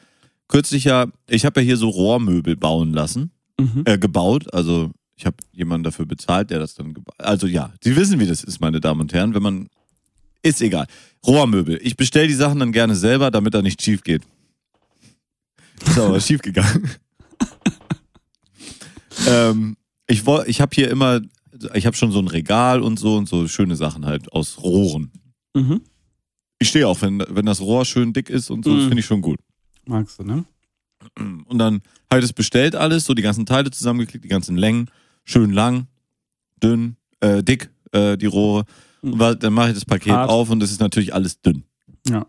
kürzlich 0.47 0.83
ja, 0.85 1.07
ich 1.27 1.45
habe 1.45 1.61
ja 1.61 1.65
hier 1.65 1.77
so 1.77 1.89
Rohrmöbel 1.89 2.55
bauen 2.57 2.91
lassen, 2.91 3.31
mhm. 3.59 3.83
äh, 3.85 3.97
gebaut. 3.97 4.53
Also 4.53 4.91
ich 5.15 5.25
habe 5.25 5.37
jemanden 5.51 5.83
dafür 5.83 6.05
bezahlt, 6.05 6.49
der 6.49 6.59
das 6.59 6.75
dann 6.75 6.93
gebaut 6.93 7.15
Also 7.17 7.47
ja, 7.47 7.73
Sie 7.83 7.95
wissen, 7.95 8.19
wie 8.19 8.25
das 8.27 8.43
ist, 8.43 8.61
meine 8.61 8.79
Damen 8.79 9.01
und 9.01 9.13
Herren, 9.13 9.33
wenn 9.33 9.43
man. 9.43 9.69
Ist 10.41 10.61
egal. 10.61 10.87
Rohrmöbel. 11.27 11.77
Ich 11.83 11.97
bestelle 11.97 12.29
die 12.29 12.33
Sachen 12.33 12.59
dann 12.59 12.71
gerne 12.71 12.95
selber, 12.95 13.29
damit 13.29 13.53
da 13.53 13.61
nicht 13.61 13.81
schief 13.81 14.03
geht. 14.03 14.21
Ist 15.85 15.99
aber 15.99 16.21
schief 16.21 16.41
gegangen. 16.41 16.89
ähm, 19.27 19.75
ich 20.07 20.23
ich 20.45 20.61
habe 20.61 20.73
hier 20.73 20.89
immer, 20.89 21.19
ich 21.73 21.85
habe 21.85 21.97
schon 21.97 22.11
so 22.13 22.19
ein 22.19 22.27
Regal 22.27 22.81
und 22.81 22.97
so 22.97 23.17
und 23.17 23.27
so 23.27 23.49
schöne 23.49 23.75
Sachen 23.75 24.05
halt 24.05 24.31
aus 24.31 24.63
Rohren. 24.63 25.11
Mhm. 25.53 25.81
Ich 26.59 26.69
stehe 26.69 26.87
auch, 26.87 27.01
wenn, 27.01 27.23
wenn 27.29 27.45
das 27.45 27.61
Rohr 27.61 27.85
schön 27.85 28.13
dick 28.13 28.29
ist 28.29 28.49
und 28.49 28.63
so, 28.63 28.73
das 28.73 28.83
Mhm. 28.83 28.87
finde 28.87 28.99
ich 29.01 29.05
schon 29.05 29.21
gut. 29.21 29.39
Magst 29.85 30.19
du, 30.19 30.23
ne? 30.23 30.45
Und 31.17 31.57
dann 31.57 31.81
habe 32.09 32.19
ich 32.19 32.25
das 32.25 32.33
bestellt 32.33 32.75
alles, 32.75 33.05
so 33.05 33.13
die 33.13 33.21
ganzen 33.21 33.45
Teile 33.45 33.71
zusammengeklickt, 33.71 34.25
die 34.25 34.29
ganzen 34.29 34.57
Längen, 34.57 34.89
schön 35.23 35.51
lang, 35.51 35.87
dünn, 36.61 36.97
äh, 37.21 37.43
dick, 37.43 37.69
äh, 37.91 38.17
die 38.17 38.25
Rohre. 38.25 38.65
Mhm. 39.01 39.13
Und 39.13 39.43
dann 39.43 39.53
mache 39.53 39.69
ich 39.69 39.75
das 39.75 39.85
Paket 39.85 40.11
Hart. 40.11 40.29
auf 40.29 40.49
und 40.49 40.61
es 40.63 40.71
ist 40.71 40.79
natürlich 40.79 41.13
alles 41.13 41.41
dünn. 41.41 41.63
Ja. 42.07 42.25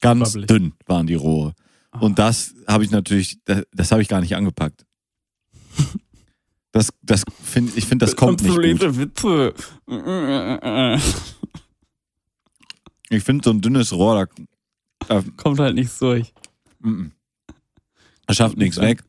Ganz 0.00 0.30
Wabbelig. 0.30 0.46
dünn 0.46 0.72
waren 0.86 1.06
die 1.06 1.14
Rohre. 1.14 1.54
Ah. 1.90 2.00
Und 2.00 2.18
das 2.18 2.54
habe 2.66 2.84
ich 2.84 2.90
natürlich, 2.90 3.38
das, 3.44 3.62
das 3.72 3.92
habe 3.92 4.02
ich 4.02 4.08
gar 4.08 4.20
nicht 4.20 4.36
angepackt. 4.36 4.84
Das, 6.72 6.90
das 7.00 7.24
finde 7.42 7.72
ich 7.76 7.86
finde, 7.86 8.04
das 8.04 8.16
kommt 8.16 8.42
nicht 8.42 8.54
gut. 8.54 8.98
Witze. 8.98 9.54
Ich 13.08 13.22
finde 13.22 13.44
so 13.44 13.50
ein 13.50 13.60
dünnes 13.60 13.92
Rohr, 13.92 14.26
da, 14.26 14.44
da, 15.08 15.24
Kommt 15.36 15.58
halt 15.58 15.74
nichts 15.74 15.98
durch. 15.98 16.34
mm, 16.80 16.88
mm. 16.88 17.12
Schafft 18.34 18.56
nichts 18.56 18.80
weg. 18.80 19.02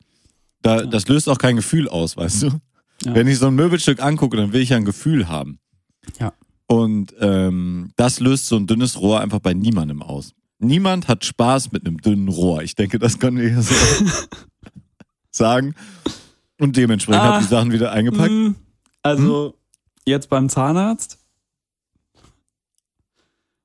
Da, 0.62 0.82
das 0.84 1.08
löst 1.08 1.28
auch 1.28 1.38
kein 1.38 1.56
Gefühl 1.56 1.88
aus, 1.88 2.16
weißt 2.16 2.42
du? 2.44 2.46
Ja. 3.04 3.14
Wenn 3.14 3.26
ich 3.28 3.38
so 3.38 3.46
ein 3.46 3.54
Möbelstück 3.54 4.02
angucke, 4.02 4.36
dann 4.36 4.52
will 4.52 4.60
ich 4.60 4.70
ja 4.70 4.76
ein 4.76 4.84
Gefühl 4.84 5.28
haben. 5.28 5.58
Ja. 6.18 6.32
Und 6.66 7.14
ähm, 7.20 7.92
das 7.96 8.20
löst 8.20 8.46
so 8.46 8.56
ein 8.56 8.66
dünnes 8.66 9.00
Rohr 9.00 9.20
einfach 9.20 9.38
bei 9.38 9.54
niemandem 9.54 10.02
aus. 10.02 10.34
Niemand 10.58 11.06
hat 11.06 11.24
Spaß 11.24 11.70
mit 11.72 11.86
einem 11.86 11.98
dünnen 11.98 12.28
Rohr. 12.28 12.62
Ich 12.62 12.74
denke, 12.74 12.98
das 12.98 13.18
können 13.20 13.38
wir 13.38 13.48
hier 13.48 13.62
so 13.62 13.74
sagen. 15.30 15.74
Und 16.58 16.76
dementsprechend 16.76 17.22
Ah. 17.22 17.26
habe 17.34 17.38
ich 17.42 17.46
die 17.48 17.54
Sachen 17.54 17.70
wieder 17.72 17.92
eingepackt. 17.92 18.30
Mm, 18.32 18.54
Also, 19.02 19.54
jetzt 20.04 20.28
beim 20.28 20.48
Zahnarzt? 20.48 21.18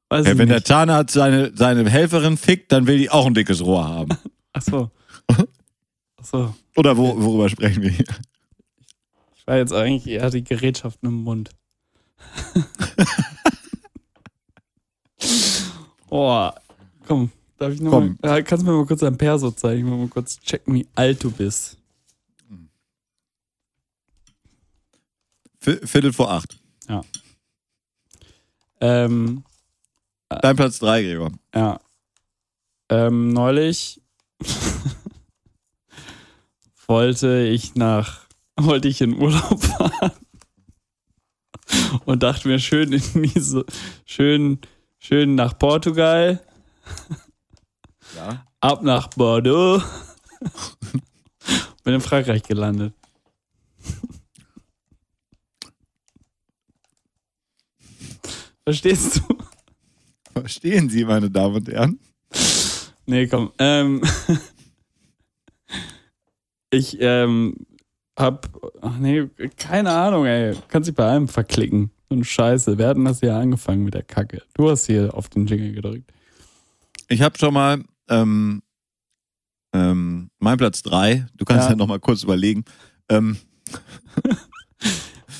Weiß 0.09 0.27
Ja, 0.27 0.37
wenn 0.37 0.47
der 0.47 0.57
nicht. 0.57 0.67
Zahnarzt 0.67 1.13
seine, 1.13 1.51
seine 1.55 1.89
Helferin 1.89 2.37
fickt, 2.37 2.71
dann 2.71 2.85
will 2.85 2.97
die 2.99 3.09
auch 3.09 3.25
ein 3.25 3.33
dickes 3.33 3.61
Rohr 3.65 3.87
haben. 3.87 4.09
Ach 4.53 4.61
so. 4.61 4.91
Ach 6.23 6.25
so. 6.25 6.55
Oder 6.77 6.95
wo, 6.97 7.21
worüber 7.21 7.49
sprechen 7.49 7.83
wir 7.83 7.89
hier? 7.89 8.05
Ich 9.35 9.45
war 9.45 9.57
jetzt 9.57 9.73
eigentlich 9.73 10.07
eher 10.07 10.29
die 10.29 10.43
Gerätschaften 10.43 11.09
im 11.09 11.23
Mund. 11.23 11.49
Boah, 16.09 16.53
komm, 17.07 17.31
darf 17.57 17.73
ich 17.73 17.81
noch 17.81 17.91
Komm. 17.91 18.17
mal, 18.21 18.37
äh, 18.37 18.43
kannst 18.43 18.65
du 18.65 18.69
mir 18.71 18.77
mal 18.77 18.85
kurz 18.85 18.99
dein 19.01 19.17
Perso 19.17 19.51
zeigen? 19.51 19.85
Ich 19.85 19.91
will 19.91 19.97
mal 19.99 20.07
kurz 20.07 20.39
checken, 20.39 20.73
wie 20.75 20.87
alt 20.95 21.23
du 21.23 21.31
bist. 21.31 21.77
Viertel 25.59 26.11
vor 26.11 26.29
acht. 26.29 26.59
Ähm, 28.81 29.43
Dein 30.27 30.55
Platz 30.57 30.79
drei, 30.79 31.01
Gregor. 31.03 31.31
ja. 31.55 31.79
Ähm, 32.89 33.29
neulich 33.29 34.01
wollte 36.87 37.43
ich 37.47 37.75
nach, 37.75 38.21
wollte 38.55 38.87
ich 38.87 39.01
in 39.01 39.15
Urlaub 39.15 39.63
fahren 39.63 40.11
und 42.05 42.23
dachte 42.23 42.47
mir 42.47 42.59
schön 42.59 42.93
in 42.93 43.23
diese, 43.23 43.65
schön, 44.05 44.59
schön 44.99 45.35
nach 45.35 45.57
Portugal. 45.57 46.41
Ja. 48.15 48.45
ab 48.59 48.83
nach 48.83 49.07
Bordeaux. 49.09 49.81
Bin 51.83 51.95
in 51.95 52.01
Frankreich 52.01 52.43
gelandet. 52.43 52.93
Verstehst 58.63 59.17
du? 59.17 59.37
Verstehen 60.31 60.89
Sie, 60.89 61.03
meine 61.03 61.29
Damen 61.29 61.55
und 61.55 61.67
Herren? 61.67 61.99
Nee, 63.05 63.27
komm. 63.27 63.51
Ähm, 63.59 64.01
ich 66.73 66.97
ähm, 66.99 67.55
hab. 68.17 68.49
Ach 68.81 68.97
nee, 68.97 69.27
keine 69.57 69.91
Ahnung, 69.91 70.25
ey. 70.25 70.55
Kannst 70.67 70.87
dich 70.89 70.95
bei 70.95 71.05
allem 71.05 71.27
verklicken. 71.27 71.91
So 72.09 72.15
eine 72.15 72.25
Scheiße. 72.25 72.77
Wir 72.77 72.87
hatten 72.87 73.05
das 73.05 73.21
ja 73.21 73.39
angefangen 73.39 73.83
mit 73.83 73.93
der 73.93 74.03
Kacke. 74.03 74.41
Du 74.53 74.69
hast 74.69 74.85
hier 74.85 75.13
auf 75.13 75.29
den 75.29 75.45
Jingle 75.45 75.73
gedrückt. 75.73 76.11
Ich 77.07 77.21
habe 77.21 77.37
schon 77.37 77.53
mal 77.53 77.83
ähm, 78.09 78.61
ähm, 79.73 80.29
mein 80.39 80.57
Platz 80.57 80.81
drei. 80.83 81.25
Du 81.37 81.45
kannst 81.45 81.65
ja, 81.65 81.71
Ja. 81.71 81.75
noch 81.75 81.87
mal 81.87 81.99
kurz 81.99 82.23
überlegen. 82.23 82.65
Ähm, 83.09 83.37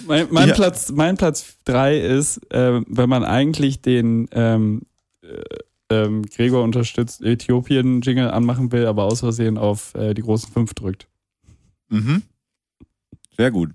Mein, 0.06 0.28
mein 0.32 0.50
Ja. 0.50 0.56
Platz, 0.56 0.92
mein 0.92 1.16
Platz 1.16 1.58
drei 1.64 1.98
ist, 1.98 2.42
ähm, 2.52 2.86
wenn 2.90 3.08
man 3.10 3.24
eigentlich 3.24 3.82
den 3.82 4.28
ähm, 4.34 4.82
äh, 5.22 5.42
ähm, 5.90 6.24
Gregor 6.24 6.64
unterstützt 6.64 7.22
Äthiopien-Jingle 7.22 8.30
anmachen 8.30 8.72
will, 8.74 8.86
aber 8.86 9.06
aus 9.06 9.22
Versehen 9.22 9.58
auf 9.58 9.94
äh, 9.96 10.14
die 10.14 10.22
großen 10.22 10.52
fünf 10.52 10.74
drückt. 10.74 11.08
Mhm. 11.94 12.24
Sehr 13.38 13.50
gut. 13.52 13.72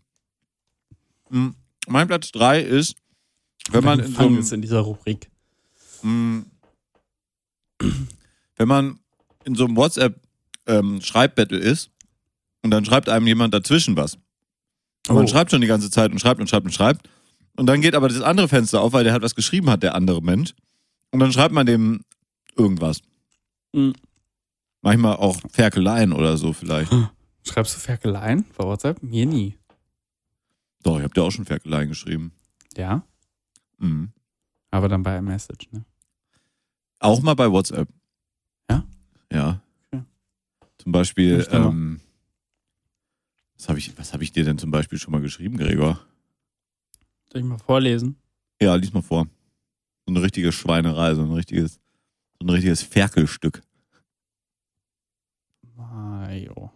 Mm, 1.31 1.49
Mein 1.89 2.07
Platz 2.07 2.31
drei 2.33 2.61
ist, 2.61 2.97
wenn 3.71 3.83
man 3.85 3.99
in 4.01 4.13
so 4.13 4.21
einem, 4.21 4.39
ist 4.39 4.53
in 4.53 4.63
dieser 4.63 4.81
Rubrik. 4.81 5.31
Mm. 6.03 6.41
Wenn 8.57 8.69
man 8.69 8.99
in 9.45 9.55
so 9.55 9.65
einem 9.65 9.77
WhatsApp-Schreibbattle 9.77 11.59
ist 11.59 11.91
und 12.63 12.71
dann 12.71 12.85
schreibt 12.85 13.09
einem 13.09 13.27
jemand 13.27 13.55
dazwischen 13.55 13.97
was. 13.97 14.15
Und 15.09 15.15
man 15.17 15.25
Oh. 15.25 15.29
schreibt 15.29 15.51
schon 15.51 15.61
die 15.61 15.67
ganze 15.67 15.91
Zeit 15.91 16.11
und 16.13 16.19
schreibt 16.21 16.41
und 16.41 16.49
schreibt 16.49 16.67
und 16.67 16.73
schreibt. 16.73 17.09
Und 17.57 17.67
dann 17.67 17.81
geht 17.81 17.95
aber 17.95 18.09
das 18.09 18.21
andere 18.21 18.49
Fenster 18.49 18.81
auf, 18.81 18.93
weil 18.93 19.05
der 19.05 19.13
halt 19.13 19.23
was 19.23 19.35
geschrieben 19.35 19.71
hat, 19.71 19.83
der 19.83 19.95
andere 19.95 20.23
Mensch. 20.23 20.55
Und 21.11 21.21
dann 21.21 21.33
schreibt 21.33 21.55
man 21.55 21.67
dem 21.67 22.05
irgendwas. 22.57 23.01
Mhm. 23.73 23.95
Manchmal 24.83 25.17
auch 25.17 25.39
Ferkeleien 25.51 26.13
oder 26.13 26.37
so 26.37 26.53
vielleicht. 26.53 26.93
Schreibst 27.49 27.75
du 27.75 27.81
Ferkeleien 27.81 28.45
bei 28.57 28.65
WhatsApp? 28.65 29.03
Mir 29.03 29.27
nie. 29.27 29.57
Doch, 30.83 30.99
ich 30.99 31.03
habe 31.05 31.15
dir 31.15 31.23
auch 31.23 31.31
schon 31.31 31.45
Ferkeleien 31.47 31.89
geschrieben. 31.89 32.33
Ja, 32.77 33.03
Mhm. 33.79 34.13
aber 34.71 34.89
dann 34.89 35.03
bei 35.03 35.17
iMessage, 35.19 35.69
ne? 35.73 35.85
Auch 37.01 37.21
mal 37.23 37.35
bei 37.35 37.51
WhatsApp. 37.51 37.89
Ja? 38.71 38.85
Ja. 39.33 39.63
Okay. 39.91 40.05
Zum 40.79 40.93
Beispiel, 40.93 41.47
ähm, 41.51 42.01
was 43.57 43.69
habe 43.69 43.79
ich, 43.79 43.97
was 43.99 44.13
hab 44.13 44.21
ich 44.21 44.33
dir 44.33 44.45
denn 44.45 44.59
zum 44.59 44.71
Beispiel 44.71 44.99
schon 44.99 45.13
mal 45.13 45.21
geschrieben, 45.21 45.57
Gregor? 45.57 46.01
Soll 47.33 47.41
ich 47.43 47.47
mal 47.47 47.59
vorlesen? 47.59 48.17
Ja, 48.61 48.75
lies 48.75 48.93
mal 48.93 49.03
vor. 49.03 49.27
So 50.07 50.13
eine 50.15 50.23
richtige 50.23 50.51
Schweinerei, 50.53 51.15
so 51.15 51.23
ein 51.23 51.33
richtiges, 51.33 51.75
so 52.41 52.47
ein 52.47 52.51
richtiges 52.51 52.83
Ferkelstück. 52.83 53.63
Majo. 55.77 56.73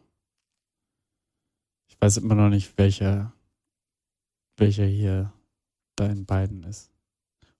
Weiß 2.02 2.16
immer 2.16 2.34
noch 2.34 2.48
nicht, 2.48 2.76
welcher, 2.78 3.32
welcher 4.56 4.84
hier 4.84 5.32
dein 5.94 6.26
beiden 6.26 6.64
ist. 6.64 6.90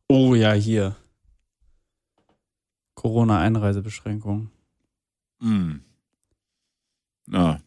Oh 0.09 0.35
ja, 0.35 0.53
hier. 0.53 0.97
Corona-Einreisebeschränkung. 2.97 4.51
Mhm. 5.39 5.85
Ja. 7.29 7.61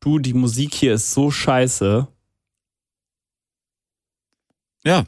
Du, 0.00 0.18
die 0.18 0.32
Musik 0.32 0.72
hier 0.74 0.94
ist 0.94 1.12
so 1.12 1.30
scheiße. 1.30 2.08
Ja. 4.84 5.04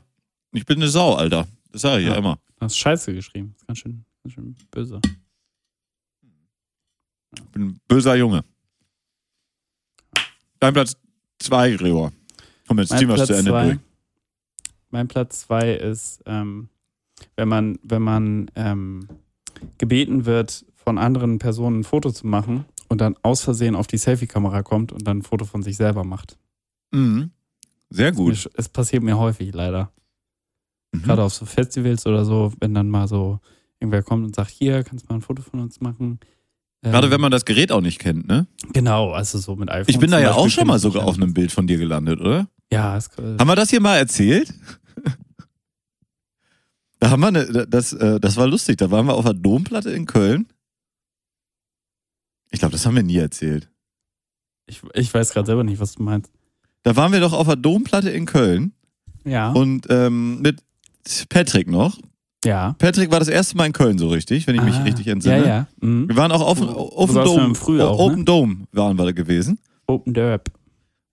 Ich 0.52 0.66
bin 0.66 0.76
eine 0.76 0.88
Sau, 0.90 1.14
Alter. 1.14 1.48
Das 1.72 1.80
sage 1.80 2.02
ich 2.02 2.06
ja, 2.08 2.12
Ja. 2.12 2.18
immer. 2.18 2.38
Du 2.56 2.66
hast 2.66 2.76
scheiße 2.76 3.14
geschrieben. 3.14 3.56
Ganz 3.66 3.78
schön, 3.78 4.04
ganz 4.22 4.34
schön 4.34 4.54
böse. 4.70 5.00
Ich 7.34 7.42
bin 7.50 7.62
ein 7.68 7.80
böser 7.88 8.14
Junge. 8.16 8.44
Dein 10.60 10.72
Platz 10.74 10.96
zwei, 11.38 11.70
Gregor. 11.72 12.12
Komm, 12.68 12.78
jetzt 12.78 12.96
ziehen 12.96 13.08
wir 13.08 13.16
es 13.16 13.26
zu 13.26 13.34
Ende 13.34 13.50
zwei, 13.50 13.64
durch. 13.66 13.78
mein 14.90 15.08
Platz 15.08 15.40
zwei 15.40 15.72
ist, 15.74 16.22
ähm, 16.26 16.68
wenn 17.36 17.48
man, 17.48 17.78
wenn 17.82 18.02
man 18.02 18.50
ähm, 18.54 19.08
gebeten 19.78 20.24
wird, 20.26 20.64
von 20.76 20.98
anderen 20.98 21.38
Personen 21.38 21.80
ein 21.80 21.84
Foto 21.84 22.10
zu 22.10 22.26
machen 22.26 22.64
und 22.88 23.00
dann 23.00 23.16
aus 23.22 23.42
Versehen 23.42 23.74
auf 23.74 23.86
die 23.86 23.98
Selfie-Kamera 23.98 24.62
kommt 24.62 24.92
und 24.92 25.06
dann 25.06 25.18
ein 25.18 25.22
Foto 25.22 25.44
von 25.44 25.62
sich 25.62 25.76
selber 25.76 26.04
macht. 26.04 26.38
Mhm. 26.92 27.30
Sehr 27.90 28.12
gut. 28.12 28.34
Mir- 28.44 28.50
Es 28.54 28.68
passiert 28.68 29.02
mir 29.02 29.18
häufig 29.18 29.52
leider. 29.52 29.92
Mhm. 30.92 31.02
Gerade 31.02 31.22
auf 31.22 31.34
so 31.34 31.44
Festivals 31.46 32.06
oder 32.06 32.24
so, 32.24 32.52
wenn 32.60 32.74
dann 32.74 32.88
mal 32.88 33.08
so 33.08 33.40
irgendwer 33.80 34.02
kommt 34.02 34.24
und 34.26 34.34
sagt, 34.34 34.50
hier, 34.50 34.82
kannst 34.84 35.04
du 35.04 35.08
mal 35.12 35.18
ein 35.18 35.22
Foto 35.22 35.42
von 35.42 35.60
uns 35.60 35.80
machen. 35.80 36.20
Ähm, 36.82 36.92
Gerade 36.92 37.10
wenn 37.10 37.20
man 37.20 37.30
das 37.30 37.44
Gerät 37.44 37.72
auch 37.72 37.80
nicht 37.82 37.98
kennt, 37.98 38.26
ne? 38.26 38.46
Genau, 38.72 39.10
also 39.12 39.38
so 39.38 39.54
mit 39.56 39.70
iPhone. 39.70 39.84
Ich 39.88 39.98
bin 39.98 40.10
da 40.10 40.18
ja 40.18 40.28
Beispiel 40.28 40.42
auch 40.44 40.48
schon 40.48 40.66
mal 40.66 40.78
sogar 40.78 41.04
auf 41.04 41.16
einem 41.16 41.34
Bild 41.34 41.52
von 41.52 41.66
dir 41.66 41.76
gelandet, 41.76 42.20
oder? 42.20 42.48
Ja, 42.72 42.96
ist, 42.96 43.10
Haben 43.18 43.46
wir 43.48 43.56
das 43.56 43.70
hier 43.70 43.80
mal 43.80 43.96
erzählt? 43.96 44.52
Da 46.98 47.08
haben 47.10 47.20
wir 47.20 47.28
eine, 47.28 47.66
das, 47.66 47.94
äh, 47.94 48.20
das 48.20 48.36
war 48.36 48.46
lustig. 48.46 48.76
Da 48.76 48.90
waren 48.90 49.06
wir 49.06 49.14
auf 49.14 49.24
der 49.24 49.32
Domplatte 49.32 49.90
in 49.90 50.04
Köln. 50.04 50.48
Ich 52.50 52.58
glaube, 52.58 52.72
das 52.72 52.84
haben 52.84 52.94
wir 52.94 53.02
nie 53.02 53.16
erzählt. 53.16 53.70
ich, 54.66 54.82
ich 54.92 55.14
weiß 55.14 55.32
gerade 55.32 55.46
selber 55.46 55.64
nicht, 55.64 55.80
was 55.80 55.94
du 55.94 56.02
meinst. 56.02 56.30
Da 56.82 56.96
waren 56.96 57.12
wir 57.12 57.20
doch 57.20 57.32
auf 57.32 57.46
der 57.46 57.56
Domplatte 57.56 58.10
in 58.10 58.26
Köln 58.26 58.72
Ja. 59.24 59.50
und 59.52 59.86
ähm, 59.88 60.42
mit 60.42 60.62
Patrick 61.30 61.68
noch. 61.68 61.98
Ja. 62.44 62.74
Patrick 62.78 63.10
war 63.10 63.18
das 63.18 63.28
erste 63.28 63.56
Mal 63.56 63.66
in 63.66 63.72
Köln 63.72 63.98
so 63.98 64.08
richtig, 64.08 64.46
wenn 64.46 64.54
ich 64.54 64.62
mich 64.62 64.74
Ah, 64.76 64.82
richtig 64.82 65.06
entsinne. 65.08 65.38
Ja, 65.40 65.46
ja. 65.46 65.66
Mhm. 65.80 66.08
Wir 66.08 66.16
waren 66.16 66.32
auch 66.32 66.40
auf, 66.40 66.60
auf 66.62 67.12
du 67.12 67.22
Dome. 67.22 67.54
Frühjahr 67.54 67.88
auch, 67.90 67.98
ne? 67.98 68.04
Open 68.12 68.24
Dome 68.24 68.56
waren 68.72 68.96
wir 68.98 69.04
da 69.04 69.12
gewesen. 69.12 69.58
Open 69.86 70.14
Derb. 70.14 70.48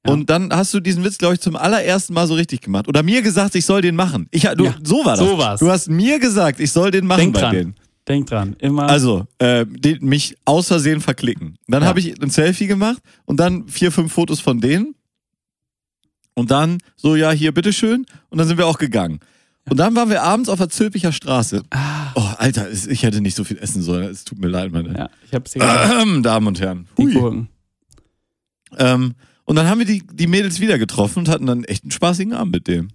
Ja. 0.05 0.13
Und 0.13 0.29
dann 0.29 0.53
hast 0.53 0.73
du 0.73 0.79
diesen 0.79 1.03
Witz, 1.03 1.17
glaube 1.17 1.33
ich, 1.33 1.41
zum 1.41 1.55
allerersten 1.55 2.13
Mal 2.13 2.27
so 2.27 2.35
richtig 2.35 2.61
gemacht. 2.61 2.87
Oder 2.87 3.03
mir 3.03 3.21
gesagt, 3.21 3.55
ich 3.55 3.65
soll 3.65 3.81
den 3.81 3.95
machen. 3.95 4.27
Ich, 4.31 4.43
du, 4.43 4.65
Ja, 4.65 4.75
so 4.83 5.03
war 5.03 5.17
das. 5.17 5.19
so 5.19 5.37
war's. 5.37 5.59
Du 5.59 5.69
hast 5.69 5.89
mir 5.89 6.19
gesagt, 6.19 6.59
ich 6.59 6.71
soll 6.71 6.91
den 6.91 7.05
machen 7.05 7.19
Denk 7.19 7.33
bei 7.33 7.39
dran. 7.41 7.51
denen. 7.55 7.75
Denk 8.07 8.27
dran, 8.27 8.55
immer. 8.59 8.83
Also, 8.87 9.25
äh, 9.37 9.65
den, 9.65 10.05
mich 10.05 10.37
aus 10.45 10.67
Versehen 10.69 11.01
verklicken. 11.01 11.57
Dann 11.67 11.81
Ja. 11.83 11.89
habe 11.89 11.99
ich 11.99 12.21
ein 12.21 12.29
Selfie 12.29 12.67
gemacht 12.67 13.01
und 13.25 13.37
dann 13.37 13.67
vier, 13.67 13.91
fünf 13.91 14.13
Fotos 14.13 14.39
von 14.39 14.61
denen. 14.61 14.95
Und 16.35 16.51
dann 16.51 16.77
so, 16.95 17.15
ja, 17.17 17.31
hier, 17.31 17.51
bitteschön. 17.51 18.05
Und 18.29 18.37
dann 18.37 18.47
sind 18.47 18.57
wir 18.57 18.67
auch 18.67 18.77
gegangen. 18.77 19.19
Und 19.69 19.77
dann 19.77 19.95
waren 19.95 20.09
wir 20.09 20.23
abends 20.23 20.49
auf 20.49 20.59
der 20.59 20.69
Zülpicher 20.69 21.11
Straße. 21.11 21.63
ah, 21.71 22.11
Oh, 22.15 22.33
Alter, 22.37 22.71
ich 22.71 23.03
hätte 23.03 23.21
nicht 23.21 23.35
so 23.35 23.43
viel 23.43 23.57
essen 23.59 23.81
sollen. 23.81 24.09
Es 24.09 24.23
tut 24.25 24.39
mir 24.39 24.47
leid, 24.47 24.71
meine 24.71 24.97
ja, 24.97 25.09
ich 25.25 25.33
hab's 25.33 25.53
gesagt. 25.53 26.25
Damen 26.25 26.47
und 26.47 26.59
Herren. 26.59 26.87
Die 26.97 27.03
Hui. 27.03 27.13
Gurken. 27.13 27.49
Ähm, 28.77 29.13
und 29.45 29.55
dann 29.55 29.67
haben 29.67 29.79
wir 29.79 29.85
die, 29.85 30.03
die 30.11 30.27
Mädels 30.27 30.59
wieder 30.59 30.77
getroffen 30.77 31.19
und 31.19 31.29
hatten 31.29 31.45
dann 31.45 31.63
echt 31.63 31.83
einen 31.83 31.91
spaßigen 31.91 32.33
Abend 32.33 32.53
mit 32.53 32.67
denen. 32.67 32.91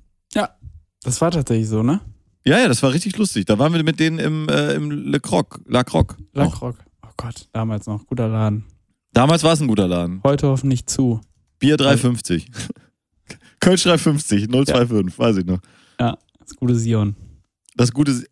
Das 1.05 1.21
war 1.21 1.33
tatsächlich 1.33 1.69
so, 1.69 1.83
ne? 1.83 2.01
Ja, 2.45 2.59
ja, 2.61 2.69
das 2.69 2.81
war 2.83 2.93
richtig 2.93 3.17
lustig. 3.17 3.45
Da 3.47 3.59
waren 3.59 3.73
wir 3.73 3.83
mit 3.83 3.99
denen 3.99 4.21
im, 4.21 4.49
äh, 4.49 4.75
im 4.75 4.91
Le 4.91 5.19
Croc, 5.19 5.61
La 5.67 5.83
Croc. 5.83 6.17
La. 6.33 6.47
Croc. 6.47 6.77
Oh 7.05 7.11
Gott, 7.17 7.49
damals 7.53 7.87
noch. 7.87 8.07
Guter 8.07 8.29
Laden. 8.29 8.65
Damals 9.13 9.43
war 9.43 9.53
es 9.53 9.61
ein 9.61 9.67
guter 9.69 9.89
Laden. 9.89 10.21
Heute 10.23 10.47
hoffentlich 10.47 10.87
zu. 10.87 11.21
Bier 11.59 11.77
3,50. 11.77 12.47
Kölsch 13.61 13.85
3,50, 13.87 14.49
025, 14.51 15.19
weiß 15.19 15.37
ich 15.39 15.45
noch. 15.45 15.59
Das 16.53 16.57
gute 16.59 16.75
Sion. 16.75 17.17
Das 17.77 17.93
gute 17.93 18.25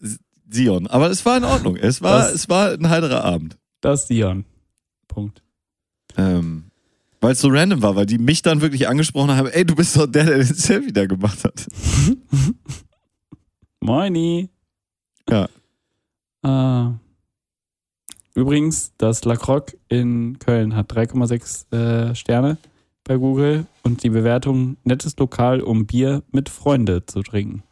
Sion. 0.50 0.86
Aber 0.88 1.10
es 1.10 1.24
war 1.24 1.36
in 1.38 1.44
Ordnung. 1.44 1.76
Es 1.76 2.02
war, 2.02 2.18
Das- 2.20 2.34
es 2.34 2.48
war 2.48 2.72
ein 2.72 2.88
heiterer 2.90 3.24
Abend. 3.24 3.56
Das 3.80 4.08
Sion. 4.08 4.44
Punkt. 5.08 5.42
Ähm, 6.16 6.64
weil 7.20 7.32
es 7.32 7.40
so 7.40 7.48
random 7.48 7.82
war, 7.82 7.96
weil 7.96 8.06
die 8.06 8.18
mich 8.18 8.42
dann 8.42 8.60
wirklich 8.60 8.88
angesprochen 8.88 9.30
haben, 9.36 9.48
ey, 9.48 9.64
du 9.64 9.74
bist 9.74 9.96
doch 9.96 10.06
der, 10.06 10.24
der 10.24 10.38
den 10.38 10.46
Selfie 10.54 10.92
da 10.92 11.06
gemacht 11.06 11.44
hat. 11.44 11.66
Moini. 13.80 14.48
Ja. 15.28 15.48
Ah. 16.42 16.94
Übrigens, 18.34 18.92
das 18.98 19.24
La 19.24 19.36
Croc 19.36 19.76
in 19.88 20.38
Köln 20.38 20.74
hat 20.76 20.92
3,6 20.92 21.72
äh, 21.74 22.14
Sterne 22.14 22.58
bei 23.04 23.16
Google 23.16 23.66
und 23.82 24.02
die 24.02 24.10
Bewertung 24.10 24.76
nettes 24.84 25.16
Lokal, 25.18 25.60
um 25.60 25.86
Bier 25.86 26.22
mit 26.32 26.48
Freunde 26.48 27.04
zu 27.06 27.22
trinken. 27.22 27.62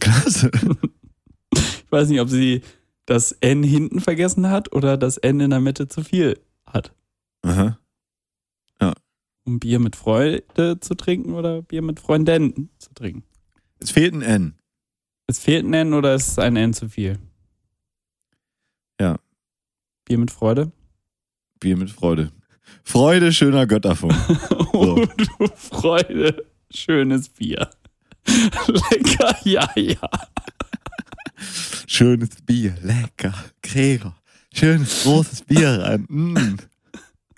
Klasse. 0.00 0.50
Ich 1.52 1.92
weiß 1.92 2.08
nicht, 2.08 2.20
ob 2.20 2.28
sie 2.28 2.62
das 3.06 3.32
N 3.32 3.62
hinten 3.62 4.00
vergessen 4.00 4.50
hat 4.50 4.72
oder 4.72 4.96
das 4.96 5.16
N 5.18 5.40
in 5.40 5.50
der 5.50 5.60
Mitte 5.60 5.88
zu 5.88 6.02
viel 6.02 6.40
hat. 6.66 6.92
Aha. 7.42 7.78
Um 9.46 9.60
Bier 9.60 9.78
mit 9.78 9.94
Freude 9.94 10.80
zu 10.80 10.94
trinken 10.94 11.34
oder 11.34 11.60
Bier 11.60 11.82
mit 11.82 12.00
Freundinnen 12.00 12.70
zu 12.78 12.94
trinken. 12.94 13.24
Es 13.78 13.90
fehlt 13.90 14.14
ein 14.14 14.22
N. 14.22 14.54
Es 15.26 15.38
fehlt 15.38 15.66
ein 15.66 15.74
N 15.74 15.92
oder 15.92 16.14
ist 16.14 16.38
ein 16.38 16.56
N 16.56 16.72
zu 16.72 16.88
viel? 16.88 17.18
Ja. 18.98 19.18
Bier 20.06 20.16
mit 20.16 20.30
Freude? 20.30 20.72
Bier 21.60 21.76
mit 21.76 21.90
Freude. 21.90 22.32
Freude 22.84 23.32
schöner 23.32 23.66
Götterfunk. 23.66 24.14
Oh, 24.76 24.96
du 24.96 25.46
Freude. 25.54 26.46
Schönes 26.68 27.28
Bier. 27.28 27.70
Lecker, 28.66 29.36
ja, 29.44 29.68
ja. 29.76 30.08
Schönes 31.86 32.30
Bier, 32.46 32.74
lecker. 32.82 33.34
Gregor. 33.62 34.14
Schönes 34.52 35.02
großes 35.02 35.42
Bier 35.42 35.80
rein. 35.82 36.06
Mm. 36.08 36.56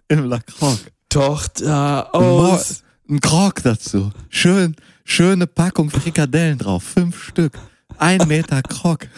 Im 0.08 0.24
La 0.24 0.38
Croc. 0.38 0.78
Tochter 1.08 2.14
aus. 2.14 2.82
Ein 3.08 3.20
Krog 3.20 3.62
dazu. 3.62 4.10
Schön, 4.28 4.76
schöne 5.04 5.46
Packung 5.46 5.90
Frikadellen 5.90 6.58
drauf. 6.58 6.82
Fünf 6.82 7.22
Stück. 7.22 7.58
Ein 7.98 8.26
Meter 8.28 8.62
Krog. 8.62 9.08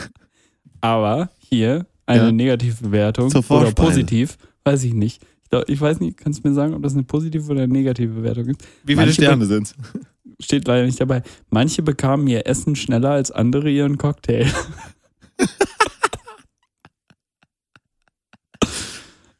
Aber 0.80 1.30
hier 1.38 1.86
eine 2.06 2.26
Ja. 2.26 2.32
negative 2.32 2.82
Bewertung. 2.84 3.32
Oder 3.32 3.72
positiv. 3.72 4.36
Weiß 4.64 4.84
ich 4.84 4.94
nicht. 4.94 5.22
Ich, 5.66 5.80
weiß 5.80 6.00
nicht, 6.00 6.18
kannst 6.18 6.44
du 6.44 6.48
mir 6.48 6.54
sagen, 6.54 6.74
ob 6.74 6.82
das 6.82 6.92
eine 6.92 7.04
positive 7.04 7.50
oder 7.50 7.62
eine 7.62 7.72
negative 7.72 8.12
Bewertung 8.14 8.46
ist? 8.48 8.60
Wie 8.84 8.92
viele 8.92 8.96
Manche 8.96 9.14
Sterne 9.14 9.46
sind's? 9.46 9.74
Steht 10.40 10.68
leider 10.68 10.86
nicht 10.86 11.00
dabei. 11.00 11.22
Manche 11.50 11.82
bekamen 11.82 12.28
ihr 12.28 12.46
Essen 12.46 12.76
schneller 12.76 13.10
als 13.10 13.30
andere 13.30 13.70
ihren 13.70 13.98
Cocktail. 13.98 14.46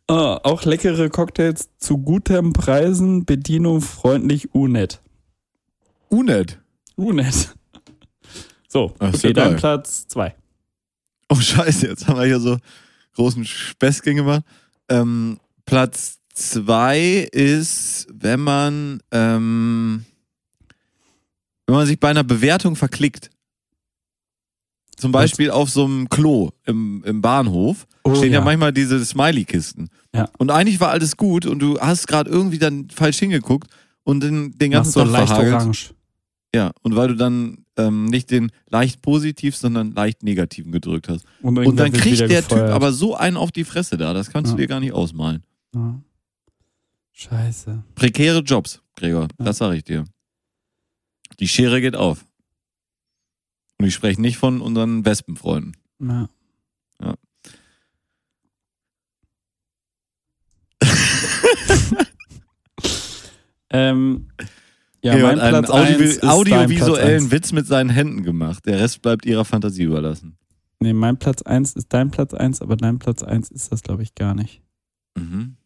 ah, 0.08 0.40
auch 0.42 0.64
leckere 0.64 1.08
Cocktails 1.08 1.70
zu 1.78 1.98
guten 1.98 2.52
Preisen, 2.52 3.24
Bedienung 3.24 3.80
freundlich, 3.80 4.54
unet. 4.54 5.00
Unet. 6.08 6.58
Unet. 6.96 7.54
So, 8.68 8.94
Ach, 8.98 9.14
okay, 9.14 9.32
geil. 9.32 9.56
Platz 9.56 10.08
zwei. 10.08 10.34
Oh 11.28 11.36
Scheiße, 11.36 11.86
jetzt 11.86 12.06
haben 12.06 12.18
wir 12.18 12.26
hier 12.26 12.40
so 12.40 12.56
großen 13.14 13.44
Späßchen 13.44 14.16
gemacht. 14.16 14.42
Ähm, 14.88 15.38
Platz 15.66 16.18
zwei 16.34 17.28
ist, 17.32 18.06
wenn 18.12 18.40
man, 18.40 19.02
ähm, 19.10 20.04
wenn 21.68 21.74
man 21.76 21.86
sich 21.86 22.00
bei 22.00 22.08
einer 22.08 22.24
Bewertung 22.24 22.74
verklickt. 22.76 23.28
zum 24.96 25.12
Beispiel 25.12 25.50
auf 25.50 25.70
so 25.70 25.84
einem 25.84 26.08
Klo 26.08 26.50
im, 26.64 27.04
im 27.04 27.20
Bahnhof 27.22 27.86
Oh, 28.04 28.14
stehen 28.14 28.32
ja. 28.32 28.38
ja. 28.38 28.44
manchmal 28.44 28.72
diese 28.72 29.04
Smiley-Kisten. 29.04 29.90
Ja. 30.14 30.28
Und 30.38 30.50
eigentlich 30.50 30.80
war 30.80 30.90
alles 30.90 31.16
gut 31.18 31.44
und 31.46 31.58
du 31.60 31.78
hast 31.78 32.08
gerade 32.08 32.30
irgendwie 32.30 32.58
dann 32.58 32.88
falsch 32.90 33.18
hingeguckt 33.18 33.68
und 34.02 34.22
den, 34.22 34.56
den 34.58 34.70
Machst 34.72 34.72
ganzen 34.72 34.92
so 34.92 35.00
Tag 35.04 35.12
leicht 35.12 35.28
verhagelt. 35.28 35.54
orange. 35.54 35.94
Ja, 36.54 36.72
und 36.82 36.96
weil 36.96 37.08
du 37.08 37.16
dann 37.16 37.58
ähm, 37.76 38.06
nicht 38.06 38.30
den 38.30 38.50
leicht 38.70 39.02
positiv, 39.02 39.54
sondern 39.54 39.92
leicht 39.92 40.22
negativen 40.22 40.72
gedrückt 40.72 41.08
hast. 41.10 41.26
Und, 41.42 41.58
Und 41.58 41.76
dann 41.76 41.92
kriegt 41.92 42.18
der 42.20 42.28
gefeuert. 42.28 42.48
Typ 42.68 42.74
aber 42.74 42.92
so 42.94 43.14
einen 43.14 43.36
auf 43.36 43.52
die 43.52 43.64
Fresse 43.64 43.98
da, 43.98 44.14
das 44.14 44.30
kannst 44.30 44.50
du 44.52 44.56
Ja. 44.56 44.62
dir 44.62 44.66
gar 44.68 44.80
nicht 44.80 44.92
ausmalen. 44.94 45.42
Scheiße. 47.12 47.82
Prekäre 47.94 48.38
Jobs, 48.40 48.80
Gregor, 48.96 49.28
das 49.38 49.58
sage 49.58 49.76
ich 49.76 49.84
dir. 49.84 50.04
Die 51.40 51.48
Schere 51.48 51.80
geht 51.80 51.96
auf. 51.96 52.24
Und 53.78 53.86
ich 53.86 53.94
spreche 53.94 54.20
nicht 54.20 54.38
von 54.38 54.60
unseren 54.60 55.04
Wespenfreunden. 55.04 55.76
Ja. 56.00 56.28
Ja. 57.00 57.14
ähm, 63.70 64.28
ja, 65.02 65.12
Gregor 65.14 65.28
mein 65.28 65.40
einen 65.40 65.64
Platz 65.64 65.90
ist 66.00 66.22
dein 66.22 66.30
audiovisuellen 66.30 67.30
Witz 67.30 67.52
mit 67.52 67.66
seinen 67.66 67.90
Händen 67.90 68.24
gemacht. 68.24 68.66
Der 68.66 68.80
Rest 68.80 69.02
bleibt 69.02 69.24
ihrer 69.26 69.44
Fantasie 69.44 69.84
überlassen. 69.84 70.36
Nee, 70.80 70.92
mein 70.92 71.18
Platz 71.18 71.42
1 71.42 71.74
ist 71.74 71.92
dein 71.92 72.10
Platz 72.10 72.34
1, 72.34 72.62
aber 72.62 72.76
dein 72.76 72.98
Platz 72.98 73.22
1 73.22 73.50
ist 73.50 73.72
das, 73.72 73.82
glaube 73.82 74.02
ich, 74.02 74.14
gar 74.14 74.34
nicht. 74.34 74.62
Mhm. 75.16 75.56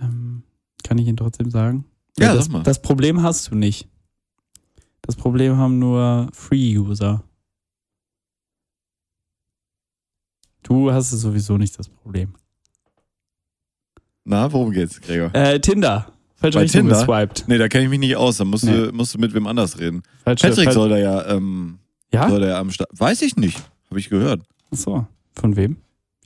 Ähm, 0.00 0.42
kann 0.82 0.98
ich 0.98 1.06
ihn 1.06 1.16
trotzdem 1.16 1.50
sagen? 1.50 1.86
Ja, 2.18 2.34
das, 2.34 2.46
sag 2.46 2.52
mal. 2.52 2.62
das 2.62 2.80
Problem 2.80 3.22
hast 3.22 3.50
du 3.50 3.54
nicht. 3.54 3.88
Das 5.02 5.16
Problem 5.16 5.56
haben 5.56 5.78
nur 5.78 6.28
Free-User. 6.32 7.22
Du 10.62 10.90
hast 10.92 11.12
es 11.12 11.20
sowieso 11.20 11.56
nicht 11.58 11.78
das 11.78 11.88
Problem. 11.88 12.34
Na, 14.24 14.52
worum 14.52 14.72
geht's, 14.72 15.00
Gregor? 15.00 15.32
Äh, 15.34 15.60
Tinder. 15.60 16.12
Falsche 16.34 16.58
Bei 16.58 16.62
Richtung 16.62 16.82
Tinder? 16.82 16.96
geswiped. 16.98 17.44
Nee, 17.46 17.58
da 17.58 17.68
kenne 17.68 17.84
ich 17.84 17.90
mich 17.90 18.00
nicht 18.00 18.16
aus. 18.16 18.38
Da 18.38 18.44
musst, 18.44 18.64
Nee. 18.64 18.72
du, 18.86 18.92
musst 18.92 19.14
du 19.14 19.18
mit 19.18 19.32
wem 19.32 19.46
anders 19.46 19.78
reden. 19.78 20.02
Falsche, 20.24 20.48
Patrick 20.48 20.64
fal- 20.66 20.72
soll 20.74 20.88
da 20.88 20.98
ja, 20.98 21.26
ähm, 21.28 21.78
Ja? 22.12 22.28
soll 22.28 22.40
da 22.40 22.48
ja 22.48 22.58
am 22.58 22.70
Start. 22.70 22.90
Weiß 22.92 23.22
ich 23.22 23.36
nicht. 23.36 23.62
Habe 23.88 24.00
ich 24.00 24.08
gehört. 24.10 24.42
Achso. 24.72 25.06
Von 25.32 25.54
wem? 25.56 25.76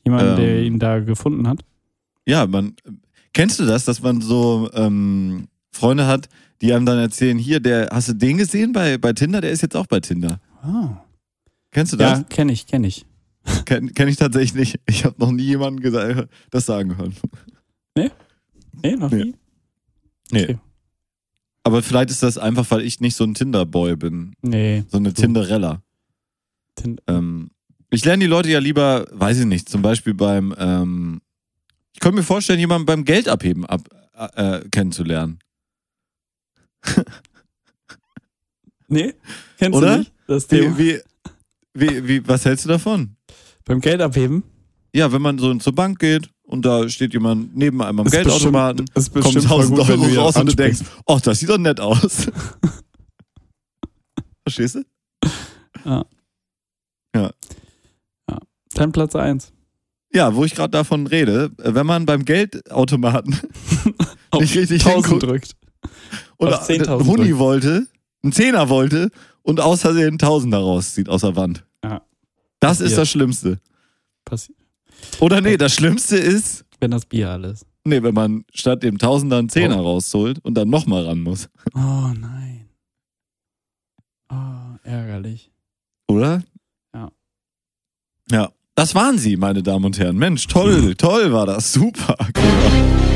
Jemand, 0.04 0.38
der 0.38 0.58
Ähm. 0.60 0.64
ihn 0.64 0.78
da 0.78 1.00
gefunden 1.00 1.46
hat? 1.46 1.60
Ja, 2.26 2.46
man. 2.46 2.74
Kennst 3.34 3.60
du 3.60 3.66
das, 3.66 3.84
dass 3.84 4.00
man 4.02 4.20
so 4.22 4.70
ähm, 4.72 5.46
Freunde 5.80 6.06
hat, 6.06 6.28
die 6.60 6.72
einem 6.72 6.84
dann 6.86 6.98
erzählen, 6.98 7.38
hier, 7.38 7.58
der, 7.60 7.88
hast 7.90 8.08
du 8.08 8.12
den 8.12 8.36
gesehen 8.36 8.72
bei, 8.72 8.98
bei 8.98 9.12
Tinder? 9.14 9.40
Der 9.40 9.50
ist 9.50 9.62
jetzt 9.62 9.74
auch 9.76 9.86
bei 9.86 10.00
Tinder. 10.00 10.40
Ah. 10.62 11.04
Kennst 11.70 11.92
du 11.92 11.96
das? 11.96 12.18
Ja, 12.18 12.24
kenne 12.24 12.52
ich, 12.52 12.66
kenne 12.66 12.86
ich. 12.86 13.06
Kenn, 13.64 13.94
kenn 13.94 14.08
ich 14.08 14.16
tatsächlich 14.16 14.54
nicht. 14.54 14.80
Ich 14.88 15.04
habe 15.04 15.16
noch 15.18 15.32
nie 15.32 15.44
jemanden 15.44 15.80
gesagt, 15.80 16.28
das 16.50 16.66
sagen 16.66 16.96
hören. 16.98 17.14
Nee, 18.82 18.96
noch 18.96 19.10
Nee. 19.10 19.24
nie? 19.24 19.34
Nee. 20.30 20.42
Okay. 20.44 20.58
Aber 21.64 21.82
vielleicht 21.82 22.10
ist 22.10 22.22
das 22.22 22.38
einfach, 22.38 22.70
weil 22.70 22.80
ich 22.82 23.00
nicht 23.00 23.14
so 23.16 23.24
ein 23.24 23.34
Tinder-Boy 23.34 23.96
bin. 23.96 24.32
Nee. 24.42 24.84
So 24.88 24.96
eine 24.98 25.10
So. 25.10 25.16
Tinderella. 25.16 25.82
Tin- 26.76 27.00
Ähm, 27.06 27.50
ich 27.90 28.04
lerne 28.04 28.22
die 28.24 28.28
Leute 28.30 28.48
ja 28.50 28.58
lieber, 28.58 29.06
weiß 29.12 29.40
ich 29.40 29.46
nicht, 29.46 29.68
zum 29.68 29.82
Beispiel 29.82 30.14
beim, 30.14 30.54
ähm, 30.56 31.20
ich 31.92 32.00
könnte 32.00 32.18
mir 32.18 32.22
vorstellen, 32.24 32.58
jemanden 32.60 32.86
beim 32.86 33.04
Geld 33.04 33.28
abheben 33.28 33.66
ab, 33.66 33.82
äh, 34.36 34.60
kennenzulernen. 34.70 35.38
Nee? 38.92 39.14
Kennst 39.58 39.76
Oder? 39.78 39.92
du 39.92 39.98
nicht? 40.00 40.12
Das 40.26 40.46
Thema? 40.48 40.76
Wie, 40.76 40.98
wie, 41.74 42.08
wie, 42.08 42.26
was 42.26 42.44
hältst 42.44 42.64
du 42.64 42.68
davon? 42.70 43.14
Beim 43.64 43.80
Geld 43.80 44.00
abheben? 44.00 44.42
Ja, 44.92 45.12
wenn 45.12 45.22
man 45.22 45.38
so 45.38 45.54
zur 45.54 45.72
Bank 45.74 46.00
geht 46.00 46.28
und 46.42 46.64
da 46.64 46.88
steht 46.88 47.12
jemand 47.12 47.56
neben 47.56 47.80
einem 47.82 48.00
am 48.00 48.06
Ist 48.06 48.12
Geldautomaten, 48.12 48.86
bestimmt- 48.92 49.22
kommt 49.22 49.34
bestimmt 49.34 49.44
voll 49.46 49.60
1000 49.64 49.78
gut, 49.78 49.90
Euro 49.90 50.20
raus 50.20 50.36
und 50.36 50.46
du 50.50 50.56
denkst, 50.56 50.80
ach, 51.06 51.20
das 51.20 51.38
sieht 51.38 51.48
doch 51.48 51.58
nett 51.58 51.78
aus. 51.78 52.26
Verstehst 54.42 54.74
du? 54.74 54.82
Dein 58.74 58.92
Platz 58.92 59.14
1. 59.14 59.52
Ja, 60.12 60.34
wo 60.34 60.44
ich 60.44 60.54
gerade 60.54 60.70
davon 60.70 61.06
rede, 61.06 61.50
wenn 61.58 61.86
man 61.86 62.06
beim 62.06 62.24
Geldautomaten 62.24 63.36
Nicht 64.34 64.56
richtig 64.56 64.84
1000 64.84 65.06
hinguckt. 65.06 65.22
drückt. 65.22 65.56
Oder 66.40 66.58
Auf 66.58 66.68
10.000 66.68 66.88
einen 66.98 67.06
Huni 67.06 67.38
wollte, 67.38 67.86
einen 68.22 68.32
Zehner 68.32 68.68
wollte 68.68 69.10
und 69.42 69.60
aus 69.60 69.82
Versehen 69.82 70.08
einen 70.08 70.18
Tausender 70.18 70.58
rauszieht 70.58 71.08
aus 71.08 71.20
der 71.22 71.36
Wand. 71.36 71.64
Ja. 71.84 72.02
Das 72.60 72.78
ist 72.80 72.80
Passiert. 72.84 72.98
das 72.98 73.10
Schlimmste. 73.10 73.60
Passi 74.24 74.54
Oder 75.20 75.40
nee, 75.40 75.56
das 75.56 75.74
Schlimmste 75.74 76.16
ist, 76.16 76.64
wenn 76.80 76.90
das 76.90 77.06
Bier 77.06 77.30
alles. 77.30 77.64
nee, 77.84 78.02
wenn 78.02 78.14
man 78.14 78.44
statt 78.52 78.82
dem 78.82 78.98
Tausender 78.98 79.38
einen 79.38 79.48
Zehner 79.48 79.78
Oh. 79.80 79.84
rausholt 79.92 80.38
und 80.44 80.54
dann 80.54 80.68
nochmal 80.68 81.06
ran 81.06 81.20
muss. 81.22 81.48
Oh 81.74 81.78
nein. 82.18 82.68
Oh, 84.32 84.76
ärgerlich. 84.84 85.50
Oder? 86.08 86.42
Ja. 86.94 87.10
Ja. 88.30 88.50
Das 88.76 88.94
waren 88.94 89.18
sie, 89.18 89.36
meine 89.36 89.62
Damen 89.62 89.84
und 89.84 89.98
Herren. 89.98 90.16
Mensch, 90.16 90.46
toll, 90.46 90.94
toll 90.94 91.32
war 91.32 91.44
das. 91.46 91.72
Super. 91.72 92.16
Die 92.36 93.09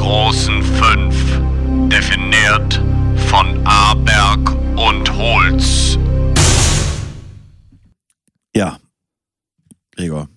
großen 0.00 0.62
fünf, 0.62 1.14
definiert 1.90 2.82
von 3.28 3.60
Aberg 3.66 4.50
und 4.78 5.12
Holz. 5.14 5.98
Ja. 8.56 8.80
Gregor. 9.94 10.30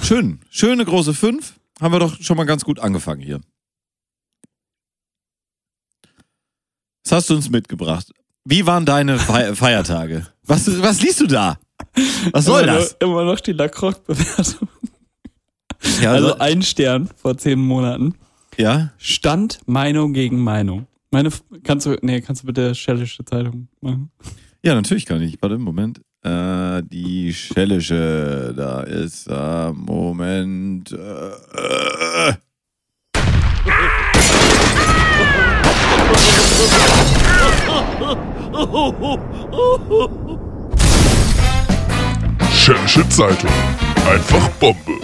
Schön. 0.00 0.40
Schöne 0.48 0.86
große 0.86 1.12
Fünf. 1.12 1.60
Haben 1.82 1.92
wir 1.92 1.98
doch 1.98 2.18
schon 2.22 2.38
mal 2.38 2.44
ganz 2.46 2.64
gut 2.64 2.80
angefangen 2.80 3.20
hier. 3.20 3.40
Was 7.04 7.12
hast 7.12 7.28
du 7.30 7.34
uns 7.34 7.50
mitgebracht? 7.50 8.10
Wie 8.46 8.64
waren 8.64 8.86
deine 8.86 9.18
Fe 9.18 9.54
Feiertage? 9.54 10.26
Was, 10.44 10.66
was 10.80 11.02
liest 11.02 11.20
du 11.20 11.26
da? 11.26 11.58
Was 12.32 12.46
soll 12.46 12.62
immer 12.62 12.72
das? 12.72 12.92
Noch, 12.92 13.00
immer 13.00 13.24
noch 13.24 13.40
die 13.40 13.52
Lacroix-Bewertung. 13.52 14.68
Ja, 16.00 16.12
Also 16.12 16.38
ein 16.38 16.62
Stern 16.62 17.10
vor 17.14 17.36
zehn 17.36 17.58
Monaten. 17.60 18.14
Ja? 18.56 18.92
Stand 18.98 19.60
Meinung 19.66 20.12
gegen 20.12 20.42
Meinung. 20.42 20.86
Meine, 21.10 21.28
F- 21.28 21.44
kannst 21.62 21.86
du, 21.86 21.96
nee, 22.02 22.20
kannst 22.20 22.42
du 22.42 22.46
bitte 22.46 22.74
Schellische 22.74 23.24
Zeitung 23.24 23.68
machen? 23.80 24.10
ja, 24.62 24.74
natürlich 24.74 25.06
kann 25.06 25.22
ich. 25.22 25.40
Warte, 25.40 25.58
Moment. 25.58 26.00
Äh, 26.22 26.82
die 26.84 27.32
Schellische, 27.34 28.54
da 28.56 28.82
ist 28.82 29.26
äh, 29.28 29.72
Moment. 29.72 30.90
Äh, 30.92 32.28
äh. 32.30 32.34
Schellische 42.52 43.06
Zeitung. 43.08 43.50
Einfach 44.08 44.48
Bombe. 44.60 44.98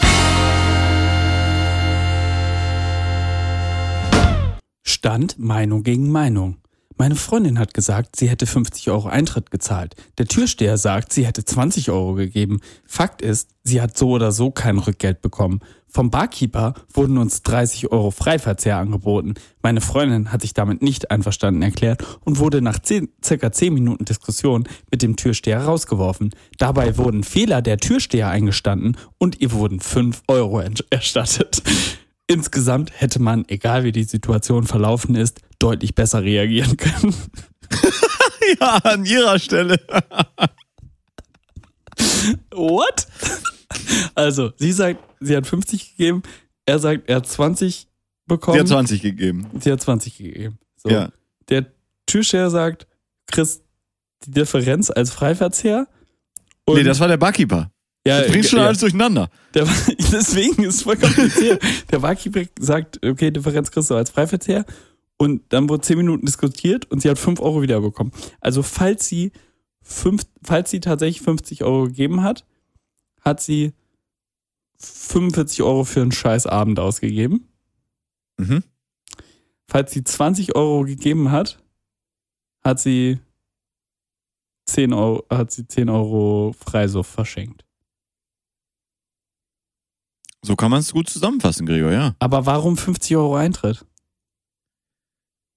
Stand 5.01 5.39
Meinung 5.39 5.83
gegen 5.83 6.11
Meinung. 6.11 6.59
Meine 6.99 7.17
Freundin 7.17 7.59
hat 7.59 7.73
gesagt, 7.73 8.17
sie 8.17 8.29
hätte 8.29 8.45
50 8.45 8.91
Euro 8.91 9.09
Eintritt 9.09 9.51
gezahlt. 9.51 9.97
Der 10.19 10.27
Türsteher 10.27 10.77
sagt, 10.77 11.15
sie 11.15 11.25
hätte 11.25 11.43
20 11.43 11.91
Euro 11.91 12.13
gegeben. 12.13 12.61
Fakt 12.85 13.23
ist, 13.23 13.49
sie 13.65 13.81
hat 13.81 13.97
so 13.97 14.11
oder 14.11 14.31
so 14.31 14.51
kein 14.51 14.77
Rückgeld 14.77 15.23
bekommen. 15.23 15.61
Vom 15.89 16.11
Barkeeper 16.11 16.75
wurden 16.93 17.17
uns 17.17 17.43
30 17.45 17.91
Euro 17.91 18.11
Freiverzehr 18.11 18.77
angeboten. 18.77 19.37
Meine 19.63 19.81
Freundin 19.81 20.33
hat 20.33 20.43
sich 20.43 20.53
damit 20.53 20.83
nicht 20.83 21.11
einverstanden 21.11 21.63
erklärt 21.63 22.05
und 22.27 22.39
wurde 22.39 22.61
nach 22.61 22.79
10, 22.79 23.09
circa 23.25 23.51
10 23.51 23.73
Minuten 23.73 24.05
Diskussion 24.05 24.69
mit 24.91 25.01
dem 25.01 25.17
Türsteher 25.17 25.65
rausgeworfen. 25.65 26.35
Dabei 26.59 26.99
wurden 26.99 27.25
Fehler 27.25 27.63
der 27.63 27.79
Türsteher 27.79 28.29
eingestanden 28.29 28.99
und 29.17 29.41
ihr 29.41 29.53
wurden 29.53 29.81
5 29.81 30.25
Euro 30.29 30.63
erstattet. 30.91 31.63
Insgesamt 32.31 32.93
hätte 32.95 33.21
man, 33.21 33.45
egal 33.49 33.83
wie 33.83 33.93
die 33.93 34.05
Situation 34.05 34.64
verlaufen 34.64 35.16
ist, 35.16 35.40
deutlich 35.59 35.95
besser 35.95 36.23
reagieren 36.23 36.77
können. 36.77 37.14
Ja, 38.59 38.79
an 38.79 39.05
ihrer 39.05 39.38
Stelle. 39.38 39.77
What? 42.51 43.07
Also, 44.14 44.53
sie 44.57 44.73
sagt, 44.73 45.01
sie 45.21 45.37
hat 45.37 45.47
50 45.47 45.97
gegeben, 45.97 46.23
er 46.66 46.79
sagt, 46.79 47.09
er 47.09 47.16
hat 47.16 47.29
20 47.29 47.87
bekommen. 48.27 48.57
Sie 48.57 48.61
hat 48.61 48.69
20 48.69 49.03
gegeben. 49.03 49.47
Sie 49.61 49.71
hat 49.71 49.81
20 49.81 50.16
gegeben. 50.16 50.59
So. 50.77 50.88
Ja. 50.88 51.11
Der 51.49 51.66
Türsteher 52.07 52.51
sagt, 52.51 52.87
kriegst 53.27 53.62
die 54.25 54.33
Differenz 54.33 54.90
als 54.90 55.11
Freiverzehr. 55.11 55.87
Und 56.64 56.77
Nee, 56.77 56.83
das 56.83 56.99
war 56.99 57.09
der 57.09 57.19
Barkeeper. 57.19 57.71
Ja, 58.11 58.23
Du 58.23 58.33
bringst 58.33 58.51
schon 58.51 58.59
ja, 58.59 58.66
alles 58.66 58.79
durcheinander. 58.79 59.31
Der, 59.55 59.64
deswegen 60.12 60.64
ist 60.64 60.77
es 60.77 60.83
voll 60.83 60.96
kompliziert. 60.96 61.62
der 61.90 61.99
Barkeeper 62.01 62.42
sagt, 62.59 63.05
okay, 63.05 63.31
Differenz 63.31 63.70
kriegst 63.70 63.90
du 63.90 63.94
als 63.94 64.11
Freiverzehr. 64.11 64.64
Und 65.16 65.42
dann 65.51 65.68
wurde 65.68 65.83
10 65.83 65.99
Minuten 65.99 66.25
diskutiert 66.25 66.90
und 66.90 67.03
sie 67.03 67.11
hat 67.11 67.18
5 67.18 67.40
Euro 67.40 67.62
wiederbekommen. 67.62 68.12
Also 68.40 68.62
falls 68.62 69.07
sie 69.07 69.33
fünf, 69.83 70.23
falls 70.42 70.70
sie 70.70 70.81
tatsächlich 70.81 71.20
50 71.20 71.64
Euro 71.64 71.85
gegeben 71.85 72.23
hat, 72.23 72.46
hat 73.20 73.40
sie 73.40 73.73
45 74.79 75.62
Euro 75.62 75.85
für 75.85 76.01
einen 76.01 76.12
scheiß 76.12 76.46
Abend 76.46 76.79
ausgegeben. 76.79 77.49
Mhm. 78.38 78.62
Falls 79.68 79.92
sie 79.92 80.03
20 80.03 80.57
Euro 80.57 80.85
gegeben 80.85 81.31
hat, 81.31 81.62
hat 82.64 82.81
sie 82.81 83.18
10 84.66 84.92
Euro, 84.92 85.25
hat 85.31 85.51
sie 85.51 85.66
10 85.66 85.88
Euro 85.88 86.55
Freisuff 86.59 87.07
verschenkt. 87.07 87.64
So 90.42 90.57
kann 90.57 90.70
man 90.70 90.81
es 90.81 90.92
gut 90.92 91.09
zusammenfassen, 91.09 91.66
Gregor, 91.66 91.92
ja. 91.92 92.14
Aber 92.18 92.46
warum 92.46 92.76
50 92.76 93.16
Euro 93.16 93.37
Eintritt? 93.37 93.85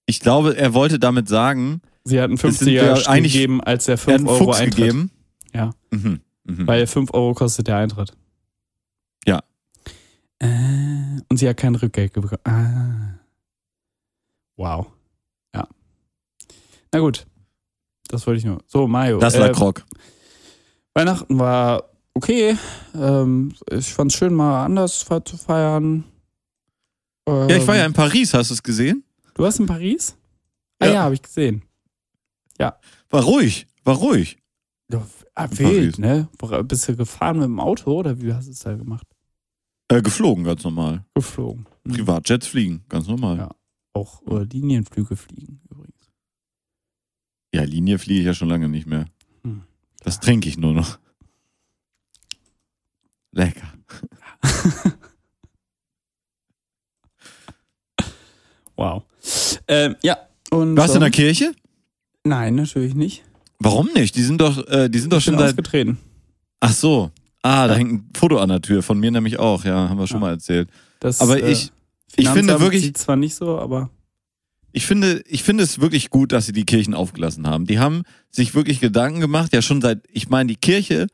Ich 0.06 0.20
glaube, 0.20 0.58
er 0.58 0.74
wollte 0.74 1.00
damit 1.00 1.30
sagen, 1.30 1.82
Sie 2.04 2.20
hat 2.20 2.26
einen 2.26 2.34
Es 2.38 2.60
sind 2.60 2.68
ja 2.70 2.96
50er 2.96 3.08
eigentlich- 3.10 3.34
gegeben, 3.34 3.62
als 3.64 3.86
der 3.86 3.94
er 3.96 3.98
hat 3.98 4.04
5 4.04 4.18
einen 4.20 4.28
Euro 4.28 4.44
Fuchs 4.46 4.58
Eintritt. 4.60 4.76
gegeben. 4.76 5.12
Ja. 5.54 5.72
Mhm. 5.92 6.20
Mhm. 6.44 6.68
Weil 6.68 6.86
5 6.88 7.14
Euro 7.14 7.34
kostet 7.34 7.68
der 7.68 7.78
Eintritt. 7.78 8.12
Ja. 9.26 9.42
Äh, 10.40 10.48
und 11.30 11.38
sie 11.38 11.48
hat 11.48 11.56
kein 11.56 11.76
Rückgeld 11.76 12.12
bekommen. 12.12 12.42
Ah. 12.44 13.20
Wow. 14.58 14.88
Ja. 15.56 15.66
Na 16.92 17.00
gut. 17.00 17.26
Das 18.10 18.28
wollte 18.28 18.40
ich 18.40 18.46
nur. 18.46 18.60
So, 18.68 18.86
Mario. 18.86 19.20
das 19.20 19.40
war 19.40 19.50
äh, 19.50 19.54
Krog. 19.54 19.86
Weihnachten 20.94 21.40
war 21.40 21.86
okay. 22.14 22.58
Ähm, 22.96 23.54
ich 23.72 23.94
fand 23.94 24.12
es 24.12 24.18
schön, 24.18 24.34
mal 24.34 24.66
anders 24.66 25.06
zu 25.26 25.38
feiern. 25.38 26.04
Ähm, 27.28 27.50
Ja, 27.50 27.58
ich 27.58 27.68
war 27.68 27.76
ja 27.76 27.86
in 27.86 27.94
Paris, 27.94 28.34
hast 28.34 28.50
du 28.50 28.54
es 28.56 28.64
gesehen? 28.64 29.04
Du 29.34 29.44
warst 29.44 29.60
in 29.60 29.66
Paris? 29.66 30.16
Ah 30.80 30.88
Ja. 30.88 30.94
ja, 30.94 31.04
habe 31.04 31.16
ich 31.16 31.22
gesehen. 31.22 31.64
War 33.14 33.26
ruhig, 33.26 33.68
war 33.84 33.98
ruhig. 33.98 34.40
Ja, 34.92 35.06
ah, 35.36 35.48
wild, 35.52 36.00
ne? 36.00 36.28
Bist 36.64 36.88
du 36.88 36.96
gefahren 36.96 37.38
mit 37.38 37.46
dem 37.46 37.60
Auto 37.60 38.00
oder 38.00 38.20
wie 38.20 38.34
hast 38.34 38.48
du 38.48 38.52
es 38.52 38.58
da 38.58 38.74
gemacht? 38.76 39.06
Äh, 39.88 40.02
geflogen, 40.02 40.44
ganz 40.44 40.64
normal. 40.64 41.06
Geflogen. 41.14 41.68
Mhm. 41.84 41.94
Privatjets 41.94 42.48
fliegen, 42.48 42.84
ganz 42.90 43.08
normal. 43.08 43.38
Ja. 43.38 43.52
Auch 43.94 44.24
äh, 44.26 44.46
Linienflüge 44.46 45.16
fliegen 45.16 45.62
übrigens. 45.70 46.10
Ja, 47.54 47.62
Linie 47.62 48.00
fliege 48.00 48.22
ich 48.22 48.26
ja 48.26 48.34
schon 48.34 48.50
lange 48.50 48.68
nicht 48.68 48.88
mehr. 48.88 49.06
Hm. 49.44 49.62
Das 50.04 50.20
trinke 50.20 50.50
ich 50.50 50.58
nur 50.58 50.74
noch. 50.74 50.98
Lecker. 53.34 53.68
Wow. 58.76 59.04
Ähm, 59.68 59.96
ja. 60.02 60.18
Und 60.50 60.76
Warst 60.76 60.94
du 60.94 60.98
in 60.98 61.02
der 61.02 61.12
Kirche? 61.12 61.54
Nein, 62.24 62.56
natürlich 62.56 62.96
nicht. 62.96 63.24
Warum 63.60 63.90
nicht? 63.94 64.16
Die 64.16 64.24
sind 64.24 64.42
doch, 64.42 64.66
äh, 64.68 64.90
die 64.90 65.00
sind 65.00 65.14
doch 65.14 65.20
Ich 65.20 65.26
bin 65.26 65.34
schon 65.36 65.40
seit. 65.40 65.50
ausgetreten. 65.52 65.98
Ach 66.60 66.74
so. 66.74 67.12
Ah, 67.42 67.68
da 67.68 67.74
Ja. 67.74 67.80
hängt 67.80 67.92
ein 67.94 68.10
Foto 68.16 68.40
an 68.40 68.50
der 68.50 68.62
Tür, 68.62 68.82
von 68.84 69.00
mir 69.00 69.12
nämlich 69.12 69.38
auch, 69.38 69.64
ja, 69.66 69.90
haben 69.90 70.00
wir 70.00 70.08
schon 70.08 70.18
Ja. 70.18 70.22
mal 70.28 70.32
erzählt. 70.32 70.70
Das, 71.00 71.22
Aber 71.22 71.42
äh, 71.42 71.52
ich, 71.52 71.72
ich 72.16 72.30
finde 72.30 72.60
wirklich, 72.60 72.84
Sieht 72.84 72.98
zwar 72.98 73.16
nicht 73.16 73.36
so, 73.36 73.60
aber 73.60 73.90
ich 74.72 74.86
finde, 74.86 75.24
ich 75.28 75.44
finde 75.44 75.64
es 75.64 75.80
wirklich 75.80 76.10
gut, 76.10 76.32
dass 76.32 76.46
sie 76.48 76.52
die 76.54 76.66
Kirchen 76.66 76.94
aufgelassen 76.94 77.46
haben. 77.48 77.66
Die 77.68 77.80
haben 77.80 78.04
sich 78.32 78.56
wirklich 78.56 78.80
Gedanken 78.80 79.20
gemacht, 79.20 79.54
ja 79.54 79.62
schon 79.62 79.82
seit, 79.82 80.02
ich 80.12 80.30
meine, 80.30 80.48
die 80.48 80.56
Kirche 80.56 81.08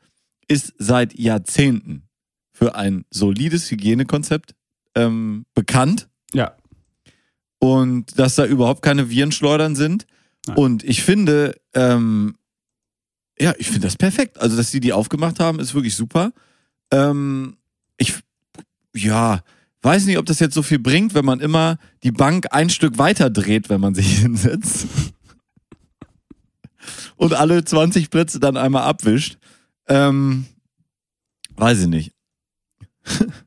ist 0.48 0.72
seit 0.78 1.18
Jahrzehnten 1.18 2.04
für 2.60 2.74
ein 2.74 3.04
solides 3.10 3.70
Hygienekonzept 3.70 4.54
ähm, 4.94 5.46
bekannt. 5.54 6.08
ja. 6.34 6.56
und 7.58 8.18
dass 8.18 8.34
da 8.34 8.44
überhaupt 8.44 8.82
keine 8.82 9.08
Virenschleudern 9.08 9.76
sind. 9.76 10.06
Nein. 10.46 10.56
Und 10.56 10.84
ich 10.84 11.02
finde, 11.02 11.54
ähm, 11.74 12.36
ja, 13.38 13.54
ich 13.58 13.68
finde 13.68 13.86
das 13.86 13.96
perfekt. 13.96 14.38
Also, 14.38 14.56
dass 14.56 14.70
sie 14.70 14.80
die 14.80 14.92
aufgemacht 14.92 15.40
haben, 15.40 15.58
ist 15.58 15.74
wirklich 15.74 15.96
super. 15.96 16.32
Ähm, 16.90 17.56
ich, 17.96 18.14
ja, 18.94 19.40
weiß 19.82 20.04
nicht, 20.06 20.18
ob 20.18 20.26
das 20.26 20.40
jetzt 20.40 20.54
so 20.54 20.62
viel 20.62 20.78
bringt, 20.78 21.14
wenn 21.14 21.24
man 21.24 21.40
immer 21.40 21.78
die 22.02 22.12
Bank 22.12 22.48
ein 22.50 22.68
Stück 22.68 22.98
weiter 22.98 23.30
dreht, 23.30 23.70
wenn 23.70 23.80
man 23.80 23.94
sich 23.94 24.18
hinsetzt. 24.20 24.86
Und 27.16 27.34
alle 27.34 27.64
20 27.64 28.10
Plätze 28.10 28.40
dann 28.40 28.56
einmal 28.56 28.82
abwischt. 28.82 29.38
Ähm, 29.88 30.46
weiß 31.56 31.80
ich 31.80 31.88
nicht. 31.88 32.12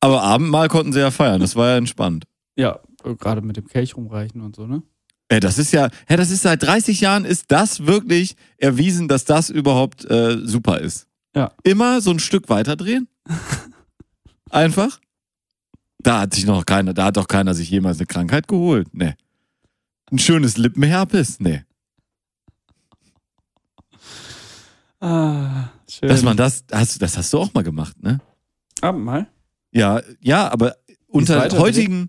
Aber 0.00 0.22
Abendmahl 0.22 0.68
konnten 0.68 0.92
sie 0.92 0.98
ja 0.98 1.10
feiern, 1.12 1.40
das 1.40 1.54
war 1.54 1.68
ja 1.70 1.76
entspannt. 1.76 2.24
Ja, 2.56 2.80
gerade 3.02 3.40
mit 3.40 3.56
dem 3.56 3.66
Kelch 3.68 3.96
rumreichen 3.96 4.40
und 4.40 4.56
so, 4.56 4.66
ne? 4.66 4.82
Ey, 5.28 5.40
das 5.40 5.58
ist 5.58 5.72
ja, 5.72 5.88
ja, 6.10 6.16
das 6.16 6.30
ist 6.30 6.42
seit 6.42 6.62
30 6.62 7.00
Jahren 7.00 7.24
ist 7.24 7.46
das 7.48 7.86
wirklich 7.86 8.36
erwiesen, 8.58 9.08
dass 9.08 9.24
das 9.24 9.48
überhaupt 9.48 10.04
äh, 10.10 10.36
super 10.44 10.80
ist. 10.80 11.06
Ja. 11.34 11.52
Immer 11.62 12.02
so 12.02 12.10
ein 12.10 12.18
Stück 12.18 12.50
weiterdrehen. 12.50 13.08
Einfach. 14.50 15.00
Da 16.02 16.20
hat 16.20 16.34
sich 16.34 16.44
noch 16.44 16.66
keiner, 16.66 16.92
da 16.92 17.06
hat 17.06 17.16
doch 17.16 17.28
keiner 17.28 17.54
sich 17.54 17.70
jemals 17.70 17.98
eine 17.98 18.06
Krankheit 18.06 18.48
geholt. 18.48 18.88
Nee. 18.92 19.14
Ein 20.10 20.18
schönes 20.18 20.58
Lippenherpes? 20.58 21.40
Nee. 21.40 21.62
Ah, 25.02 25.70
schön. 25.90 26.08
Dass 26.08 26.22
man 26.22 26.36
das, 26.36 26.64
hast, 26.70 27.02
das 27.02 27.18
hast 27.18 27.32
du 27.32 27.38
auch 27.38 27.52
mal 27.52 27.64
gemacht, 27.64 28.00
ne? 28.00 28.20
Abendmahl? 28.80 29.26
Ja, 29.72 30.00
ja, 30.20 30.48
aber 30.48 30.76
unter 31.08 31.50
heutigen 31.58 32.08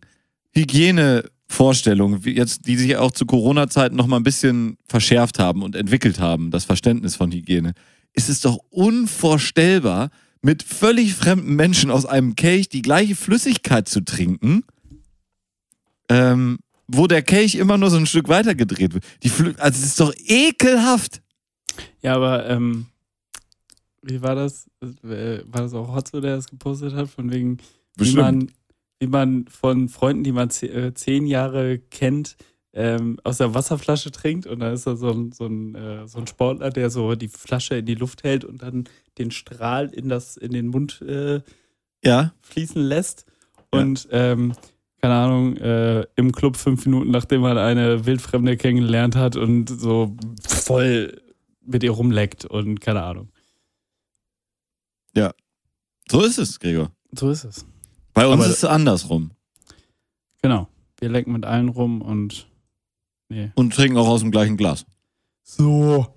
Hygienevorstellungen, 0.52 2.22
jetzt, 2.22 2.68
die 2.68 2.78
sich 2.78 2.96
auch 2.98 3.12
zu 3.12 3.26
Corona-Zeiten 3.26 3.96
noch 3.96 4.06
mal 4.06 4.18
ein 4.18 4.24
bisschen 4.24 4.78
verschärft 4.88 5.40
haben 5.40 5.64
und 5.64 5.76
entwickelt 5.76 6.20
haben, 6.20 6.52
das 6.52 6.66
Verständnis 6.66 7.16
von 7.16 7.32
Hygiene, 7.32 7.74
ist 8.14 8.30
es 8.30 8.42
doch 8.42 8.60
unvorstellbar, 8.70 10.12
mit 10.44 10.62
völlig 10.62 11.16
fremden 11.16 11.56
Menschen 11.56 11.90
aus 11.90 12.06
einem 12.06 12.36
Kelch 12.36 12.70
die 12.70 12.84
gleiche 12.84 13.16
Flüssigkeit 13.16 13.90
zu 13.90 14.02
trinken, 14.02 14.64
ähm, 16.10 16.60
wo 16.88 17.08
der 17.08 17.24
Kelch 17.24 17.56
immer 17.56 17.80
nur 17.80 17.90
so 17.90 17.98
ein 17.98 18.06
Stück 18.06 18.28
weiter 18.28 18.54
gedreht 18.54 18.94
wird. 18.94 19.04
Die 19.24 19.30
Flü 19.30 19.56
also 19.58 19.80
es 19.80 19.86
ist 19.86 20.00
doch 20.00 20.14
ekelhaft. 20.28 21.23
Ja, 22.02 22.16
aber 22.16 22.48
ähm, 22.50 22.88
wie 24.02 24.22
war 24.22 24.36
das? 24.36 24.70
Äh, 24.82 25.40
War 25.46 25.62
das 25.62 25.74
auch 25.74 25.96
Hotzo, 25.96 26.20
der 26.20 26.36
das 26.36 26.48
gepostet 26.48 26.94
hat? 26.94 27.10
Von 27.10 27.32
wegen, 27.32 27.58
wie 27.96 28.14
man, 28.14 28.52
wie 29.00 29.08
man 29.08 29.48
von 29.48 29.90
Freunden, 29.90 30.24
die 30.24 30.32
man 30.32 30.50
äh, 30.62 30.94
zehn 30.94 31.26
Jahre 31.26 31.80
kennt, 31.80 32.36
ähm, 32.74 33.20
aus 33.24 33.38
der 33.38 33.54
Wasserflasche 33.54 34.12
trinkt 34.12 34.48
und 34.48 34.60
da 34.60 34.72
ist 34.72 34.88
da 34.88 34.96
so 34.96 35.12
ein, 35.12 35.32
so, 35.32 35.46
ein, 35.46 35.76
äh, 35.76 36.08
so 36.08 36.20
ein 36.20 36.28
Sportler, 36.28 36.72
der 36.72 36.90
so 36.90 37.14
die 37.16 37.28
Flasche 37.28 37.76
in 37.76 37.86
die 37.86 37.96
Luft 37.96 38.24
hält 38.24 38.44
und 38.44 38.64
dann 38.64 38.86
den 39.20 39.32
Strahl 39.32 39.94
in, 39.94 40.10
das, 40.10 40.38
in 40.38 40.52
den 40.52 40.68
Mund 40.68 41.02
äh, 41.02 41.42
Ja, 42.04 42.34
fließen 42.42 42.82
lässt. 42.82 43.26
Ja. 43.72 43.80
Und 43.80 44.08
ähm, 44.12 44.54
keine 45.02 45.14
Ahnung, 45.14 45.58
äh, 45.58 46.06
im 46.16 46.32
Club 46.32 46.58
fünf 46.58 46.86
Minuten, 46.86 47.12
nachdem 47.12 47.42
man 47.42 47.58
eine 47.58 48.06
Wildfremde 48.06 48.58
kennengelernt 48.58 49.16
hat 49.16 49.36
und 49.36 49.70
so 49.70 50.16
voll 50.48 51.22
mit 51.65 51.84
ihr 51.84 51.91
rumleckt 51.91 52.45
und 52.45 52.80
keine 52.82 53.04
Ahnung. 53.04 53.30
so 56.10 56.21
ist 56.21 56.38
es, 56.38 56.60
Gregor. 56.60 56.91
So 57.13 57.30
ist 57.30 57.45
es. 57.45 57.65
Bei 58.13 58.28
uns 58.28 58.41
Aber- 58.41 58.45
ist 58.52 58.58
es 58.58 58.65
andersrum. 58.65 59.32
Genau. 60.41 60.67
Wir 60.99 61.10
lecken 61.10 61.32
mit 61.32 61.45
allen 61.45 61.69
rum 61.69 62.02
und 62.02 62.47
nee. 63.30 63.52
Und 63.56 63.73
trinken 63.73 63.97
auch 63.97 64.08
aus 64.10 64.19
dem 64.21 64.32
gleichen 64.32 64.58
Glas. 64.58 64.86
So. 65.43 66.08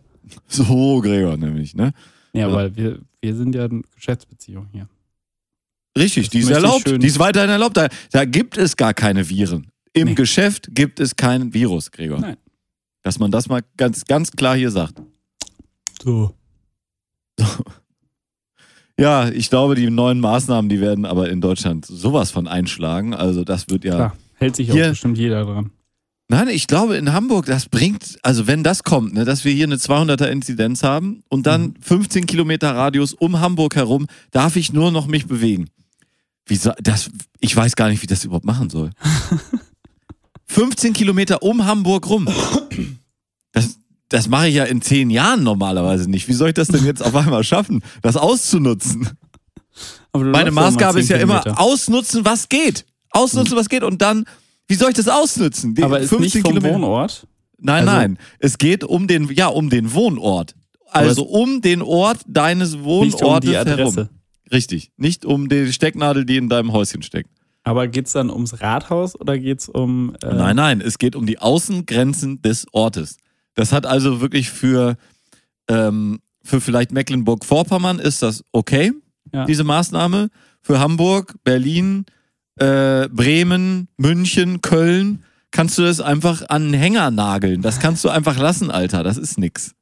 So, 0.49 1.01
Gregor, 1.01 1.37
nämlich, 1.37 1.75
ne? 1.77 1.93
Ja, 2.33 2.49
Ja. 2.49 2.53
weil 2.53 2.75
wir, 2.77 3.01
wir 3.21 3.37
sind 3.37 3.55
ja 3.55 3.65
eine 3.67 3.83
Geschäftsbeziehung 3.95 4.67
hier. 4.73 4.89
Richtig, 5.97 6.25
Das 6.27 6.31
die 6.33 6.39
ist 6.41 6.51
erlaubt. 6.51 6.87
Die 7.01 7.07
ist 7.07 7.19
weiterhin 7.21 7.49
erlaubt. 7.51 7.77
Da, 7.77 7.89
da 8.11 8.25
gibt 8.25 8.59
es 8.59 8.77
gar 8.77 8.93
keine 8.93 9.29
Viren. 9.29 9.71
Im 9.93 10.09
Nee. 10.09 10.15
Geschäft 10.15 10.69
gibt 10.73 10.99
es 11.01 11.15
kein 11.15 11.55
Virus, 11.55 11.91
Gregor. 11.93 12.19
Nein. 12.19 12.37
Dass 13.03 13.19
man 13.21 13.31
das 13.31 13.49
mal 13.49 13.63
ganz, 13.77 14.05
ganz 14.05 14.33
klar 14.33 14.57
hier 14.57 14.71
sagt. 14.73 15.01
So. 16.03 16.35
Ja, 18.99 19.29
ich 19.29 19.51
glaube, 19.51 19.75
die 19.75 19.91
neuen 19.91 20.21
Maßnahmen, 20.21 20.71
die 20.71 20.81
werden 20.81 21.05
aber 21.05 21.29
in 21.29 21.43
Deutschland 21.43 21.85
sowas 21.85 22.31
von 22.31 22.49
einschlagen. 22.49 23.13
Also 23.13 23.45
das 23.45 23.69
wird 23.69 23.85
ja. 23.85 23.95
Klar. 23.95 24.17
Hält 24.37 24.57
sich 24.57 24.71
Hier- 24.73 24.87
auch 24.87 24.91
bestimmt 24.91 25.19
jeder 25.19 25.45
dran. 25.45 25.71
Nein, 26.29 26.49
ich 26.49 26.67
glaube 26.67 26.97
in 26.97 27.13
Hamburg, 27.13 27.45
das 27.45 27.69
bringt, 27.69 28.19
also 28.23 28.47
wenn 28.47 28.65
das 28.65 28.83
kommt, 28.85 29.13
ne, 29.13 29.25
dass 29.27 29.45
wir 29.45 29.53
hier 29.53 29.67
eine 29.67 29.77
200er 29.77 30.25
Inzidenz 30.29 30.83
haben 30.83 31.23
und 31.29 31.47
dann 31.47 31.63
Mhm. 31.63 31.75
15 31.83 32.25
Kilometer 32.27 32.75
Radius 32.75 33.13
um 33.13 33.39
Hamburg 33.39 33.77
herum, 33.77 34.07
darf 34.31 34.57
ich 34.57 34.73
nur 34.73 34.91
noch 34.91 35.07
mich 35.07 35.27
bewegen. 35.27 35.69
Wie 36.47 36.57
soll, 36.57 36.75
das, 36.83 37.11
ich 37.39 37.55
weiß 37.55 37.77
gar 37.77 37.91
nicht, 37.91 38.03
wie 38.03 38.07
das 38.07 38.25
überhaupt 38.25 38.47
machen 38.47 38.71
soll. 38.71 38.91
15 40.47 40.95
Kilometer 40.95 41.43
um 41.43 41.65
Hamburg 41.67 42.09
rum. 42.09 42.27
Das, 43.53 43.79
das 44.09 44.29
mache 44.29 44.49
ich 44.49 44.55
ja 44.55 44.65
in 44.65 44.83
zehn 44.83 45.11
Jahren 45.11 45.43
normalerweise 45.43 46.09
nicht. 46.11 46.29
Wie 46.29 46.33
soll 46.33 46.49
ich 46.49 46.55
das 46.55 46.69
denn 46.69 46.85
jetzt 46.85 47.03
auf 47.03 47.15
einmal 47.15 47.43
schaffen, 47.45 47.83
das 48.03 48.17
auszunutzen? 48.17 49.09
Meine 50.15 50.51
Maßgabe 50.51 50.95
10 50.95 51.03
ist 51.03 51.09
ja 51.11 51.17
immer, 51.19 51.41
Kilometer. 51.41 51.61
ausnutzen, 51.63 52.25
was 52.25 52.49
geht. 52.49 52.87
Ausnutzen, 53.11 53.57
was 53.57 53.69
geht 53.69 53.83
und 53.83 54.01
dann, 54.01 54.25
wie 54.69 54.75
soll 54.75 54.91
ich 54.91 54.97
das 54.97 55.09
ausnutzen? 55.09 55.75
Die 55.75 55.83
Aber 55.83 56.01
ist 56.01 56.13
nicht 56.19 56.33
vom 56.39 56.43
Kilometer- 56.43 56.75
Wohnort. 56.75 57.27
Nein, 57.59 57.87
Also- 57.89 57.93
nein. 58.01 58.19
Es 58.39 58.59
geht 58.59 58.85
um 58.85 59.07
den, 59.07 59.31
ja, 59.33 59.49
um 59.49 59.69
den 59.71 59.93
Wohnort. 59.93 60.55
Also 60.91 61.25
um 61.25 61.61
den 61.61 61.83
Ort 61.83 62.21
deines 62.27 62.73
Nicht 62.75 62.85
um 62.85 62.85
Wohnortes 62.85 63.51
die 63.51 63.57
Adresse. 63.57 63.97
herum. 63.97 64.09
Richtig. 64.53 64.91
Nicht 64.97 65.25
um 65.27 65.49
die 65.49 65.73
Stecknadel, 65.73 66.25
die 66.25 66.37
in 66.37 66.49
deinem 66.49 66.73
Häuschen 66.73 67.03
steckt. 67.03 67.31
Aber 67.65 67.89
geht's 67.89 68.13
dann 68.13 68.31
ums 68.31 68.61
Rathaus 68.61 69.19
oder 69.21 69.37
geht's 69.39 69.69
um. 69.69 70.15
Äh, 70.23 70.33
Nein, 70.35 70.57
nein. 70.57 70.81
Es 70.81 70.99
geht 70.99 71.17
um 71.17 71.27
die 71.27 71.39
Außengrenzen 71.41 72.41
des 72.41 72.67
Ortes. 72.73 73.17
Das 73.57 73.73
hat 73.73 73.85
also 73.87 74.21
wirklich 74.21 74.51
für, 74.51 74.97
ähm, 75.69 76.21
für 76.45 76.61
vielleicht 76.61 76.93
Mecklenburg-Vorpommern 76.93 77.99
ist 77.99 78.23
das 78.23 78.45
okay, 78.53 78.93
Ja. 79.33 79.45
diese 79.47 79.65
Maßnahme. 79.65 80.29
Für 80.63 80.79
Hamburg, 80.79 81.35
Berlin, 81.43 82.07
äh, 82.59 83.09
Bremen, 83.09 83.89
München, 83.97 84.61
Köln 84.61 85.25
kannst 85.51 85.79
du 85.79 85.83
das 85.83 86.01
einfach 86.01 86.43
an 86.49 86.65
einen 86.65 86.75
Hänger 86.75 87.11
nageln. 87.11 87.63
Das 87.63 87.81
kannst 87.81 88.05
du 88.05 88.09
einfach 88.11 88.39
lassen, 88.39 88.71
Alter. 88.71 89.03
Das 89.03 89.17
ist 89.17 89.39
nix. 89.39 89.75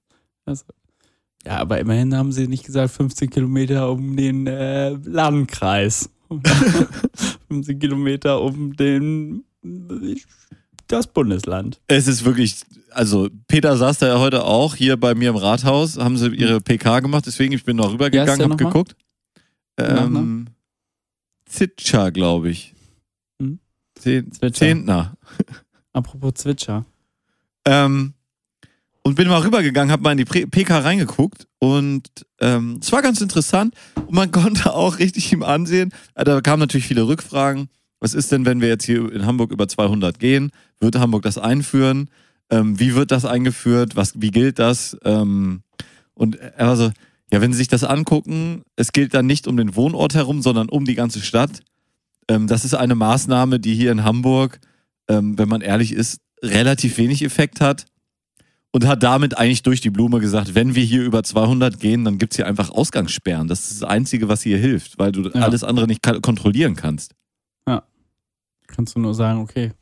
Ja, 1.47 1.59
aber 1.59 1.79
immerhin 1.81 2.15
haben 2.17 2.33
sie 2.33 2.47
nicht 2.49 2.65
gesagt 2.65 2.93
15 2.93 3.29
Kilometer 3.31 3.91
um 3.91 4.17
den 4.17 4.47
äh, 4.47 4.91
Landkreis. 4.91 6.11
15 7.49 7.79
Kilometer 7.79 8.41
um 8.41 8.75
den 8.77 9.45
das 10.89 11.07
Bundesland. 11.07 11.81
Es 11.87 12.07
ist 12.07 12.25
wirklich, 12.25 12.65
also 12.91 13.29
Peter 13.49 13.77
saß 13.77 13.99
da 13.99 14.09
ja 14.09 14.19
heute 14.19 14.45
auch 14.45 14.75
hier 14.75 14.97
bei 14.97 15.15
mir 15.15 15.31
im 15.31 15.37
Rathaus, 15.37 15.99
haben 15.99 16.17
sie 16.17 16.29
ihre 16.29 16.61
PK 16.61 17.01
gemacht, 17.01 17.27
deswegen 17.27 17.53
ich 17.53 17.65
bin 17.65 17.77
noch 17.77 17.93
rübergegangen, 17.93 18.39
der 18.39 18.49
hab 18.49 18.59
nochmal? 18.59 18.73
geguckt. 18.73 18.97
Ähm, 19.79 20.47
Zitscher, 21.47 22.11
glaube 22.11 22.51
ich. 22.51 22.75
Hm? 23.41 23.59
Zehn, 23.95 24.33
Zwitscher. 24.33 24.55
Zehntner. 24.55 25.17
Apropos 25.93 26.35
Zwitscher. 26.35 26.85
Ähm, 27.65 28.15
und 29.03 29.17
bin 29.17 29.29
mal 29.29 29.43
rübergegangen, 29.43 29.93
habe 29.93 30.03
mal 30.03 30.13
in 30.13 30.19
die 30.19 30.25
PK 30.25 30.79
reingeguckt 30.79 31.47
und 31.59 32.09
ähm, 32.41 32.79
es 32.81 32.91
war 32.91 33.03
ganz 33.03 33.21
interessant 33.21 33.75
und 33.95 34.13
man 34.13 34.31
konnte 34.33 34.73
auch 34.73 34.99
richtig 34.99 35.33
ihm 35.33 35.43
ansehen, 35.43 35.93
da 36.15 36.41
kamen 36.41 36.61
natürlich 36.61 36.87
viele 36.87 37.07
Rückfragen. 37.07 37.69
Was 38.05 38.13
ist 38.13 38.31
denn, 38.33 38.45
wenn 38.45 38.61
wir 38.61 38.69
jetzt 38.69 38.85
hier 38.85 39.11
in 39.11 39.25
Hamburg 39.25 39.51
über 39.51 39.67
200 39.67 40.19
gehen? 40.19 40.51
Wird 40.79 40.99
Hamburg 40.99 41.23
das 41.23 41.39
einführen? 41.39 42.11
Ähm, 42.51 42.79
wie 42.79 42.95
wird 42.95 43.11
das 43.11 43.25
eingeführt? 43.25 43.97
Was, 43.97 44.21
wie 44.21 44.31
gilt 44.31 44.59
das? 44.59 44.95
Ähm, 45.05 45.63
und 46.13 46.37
er 46.37 46.67
war 46.67 46.77
so, 46.77 46.91
ja, 47.33 47.41
wenn 47.41 47.53
Sie 47.53 47.57
sich 47.57 47.69
das 47.69 47.83
angucken, 47.83 48.61
es 48.77 48.93
gilt 48.93 49.15
dann 49.15 49.25
nicht 49.25 49.47
um 49.47 49.57
den 49.57 49.75
Wohnort 49.75 50.15
herum, 50.15 50.43
sondern 50.43 50.69
um 50.69 50.85
die 50.85 50.97
ganze 50.97 51.23
Stadt. 51.23 51.63
Ähm, 52.29 52.47
das 52.47 52.67
ist 52.67 52.75
eine 52.75 52.95
Maßnahme, 52.95 53.59
die 53.59 53.75
hier 53.75 53.91
in 53.91 54.05
Hamburg, 54.05 54.61
ähm, 55.09 55.39
wenn 55.39 55.49
man 55.49 55.63
ehrlich 55.63 55.95
ist, 55.95 56.21
relativ 56.43 56.99
wenig 56.99 57.23
Effekt 57.25 57.63
hat. 57.63 57.87
Und 58.71 58.87
hat 58.87 59.03
damit 59.03 59.39
eigentlich 59.39 59.63
durch 59.63 59.81
die 59.81 59.89
Blume 59.89 60.21
gesagt, 60.21 60.55
wenn 60.55 60.75
wir 60.75 60.85
hier 60.85 61.05
über 61.05 61.23
200 61.23 61.81
gehen, 61.81 62.05
dann 62.05 62.19
gibt's 62.19 62.37
hier 62.37 62.47
einfach 62.47 62.69
Ausgangssperren. 62.69 63.49
Das 63.49 63.61
ist 63.71 63.81
das 63.81 63.89
Einzige, 63.89 64.29
was 64.29 64.43
hier 64.43 64.59
hilft, 64.59 64.99
weil 64.99 65.11
du 65.11 65.23
Ja. 65.31 65.41
alles 65.41 65.65
andere 65.65 65.87
nicht 65.87 66.03
kontrollieren 66.03 66.77
kannst. 66.77 67.15
Kannst 68.75 68.95
du 68.97 69.01
nur 69.01 69.15
sagen, 69.15 69.41
okay, 69.41 69.73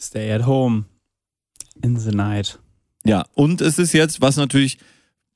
stay 0.00 0.32
at 0.32 0.46
home 0.46 0.84
in 1.82 1.98
the 1.98 2.10
night. 2.10 2.58
Ja, 3.04 3.24
und 3.34 3.60
es 3.60 3.78
ist 3.78 3.92
jetzt, 3.92 4.20
was 4.20 4.36
natürlich, 4.36 4.78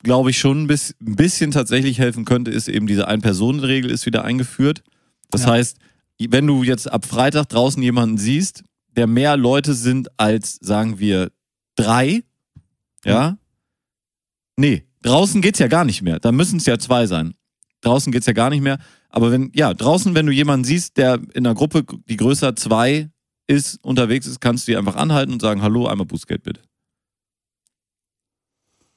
glaube 0.03 0.29
ich, 0.29 0.37
schon 0.39 0.63
ein 0.63 0.67
bis- 0.67 0.95
ein 1.01 1.15
bisschen 1.15 1.51
tatsächlich 1.51 1.99
helfen 1.99 2.25
könnte, 2.25 2.51
ist 2.51 2.67
eben 2.67 2.87
diese 2.87 3.07
Ein-Personen-Regel 3.07 3.89
ist 3.91 4.05
wieder 4.05 4.23
eingeführt. 4.23 4.83
Das 5.31 5.43
Ja. 5.43 5.51
heißt, 5.51 5.77
wenn 6.19 6.47
du 6.47 6.63
jetzt 6.63 6.91
ab 6.91 7.05
Freitag 7.05 7.49
draußen 7.49 7.81
jemanden 7.81 8.17
siehst, 8.17 8.63
der 8.95 9.07
mehr 9.07 9.35
Leute 9.35 9.73
sind 9.73 10.07
als, 10.19 10.55
sagen 10.61 10.99
wir, 10.99 11.31
drei, 11.75 12.23
ja, 13.03 13.37
nee, 14.55 14.85
draußen 15.01 15.41
geht's 15.41 15.59
ja 15.59 15.67
gar 15.67 15.85
nicht 15.85 16.01
mehr. 16.01 16.19
Da 16.19 16.31
müssen 16.31 16.57
es 16.57 16.65
ja 16.65 16.77
zwei 16.79 17.05
sein. 17.07 17.33
Draußen 17.81 18.11
geht's 18.11 18.25
ja 18.27 18.33
gar 18.33 18.49
nicht 18.49 18.61
mehr. 18.61 18.79
Aber 19.15 19.31
wenn, 19.31 19.49
ja, 19.55 19.73
draußen, 19.73 20.13
wenn 20.13 20.25
du 20.25 20.33
jemanden 20.33 20.65
siehst, 20.65 20.97
der 20.97 21.21
in 21.33 21.47
einer 21.47 21.55
Gruppe, 21.55 21.85
die 22.09 22.17
größer 22.17 22.53
zwei 22.57 23.09
ist, 23.47 23.81
unterwegs 23.81 24.27
ist, 24.27 24.41
kannst 24.41 24.67
du 24.67 24.73
die 24.73 24.77
einfach 24.77 24.97
anhalten 24.97 25.31
und 25.31 25.41
sagen, 25.41 25.61
hallo, 25.61 25.87
einmal 25.87 26.05
Bußgeld 26.05 26.43
bitte. 26.43 26.59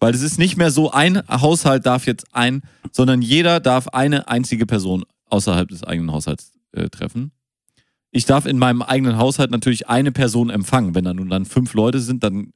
Weil 0.00 0.12
es 0.12 0.22
ist 0.22 0.36
nicht 0.36 0.56
mehr 0.56 0.72
so, 0.72 0.90
ein 0.90 1.22
Haushalt 1.28 1.86
darf 1.86 2.04
jetzt 2.06 2.34
ein, 2.34 2.62
sondern 2.90 3.22
jeder 3.22 3.60
darf 3.60 3.86
eine 3.88 4.26
einzige 4.26 4.66
Person 4.66 5.04
außerhalb 5.26 5.68
des 5.68 5.84
eigenen 5.84 6.10
Haushalts 6.10 6.50
äh, 6.72 6.88
treffen. 6.88 7.30
Ich 8.10 8.24
darf 8.24 8.44
in 8.46 8.58
meinem 8.58 8.82
eigenen 8.82 9.18
Haushalt 9.18 9.52
natürlich 9.52 9.88
eine 9.88 10.10
Person 10.10 10.50
empfangen. 10.50 10.96
Wenn 10.96 11.04
da 11.04 11.14
nun 11.14 11.30
dann 11.30 11.44
fünf 11.44 11.74
Leute 11.74 12.00
sind, 12.00 12.24
dann 12.24 12.52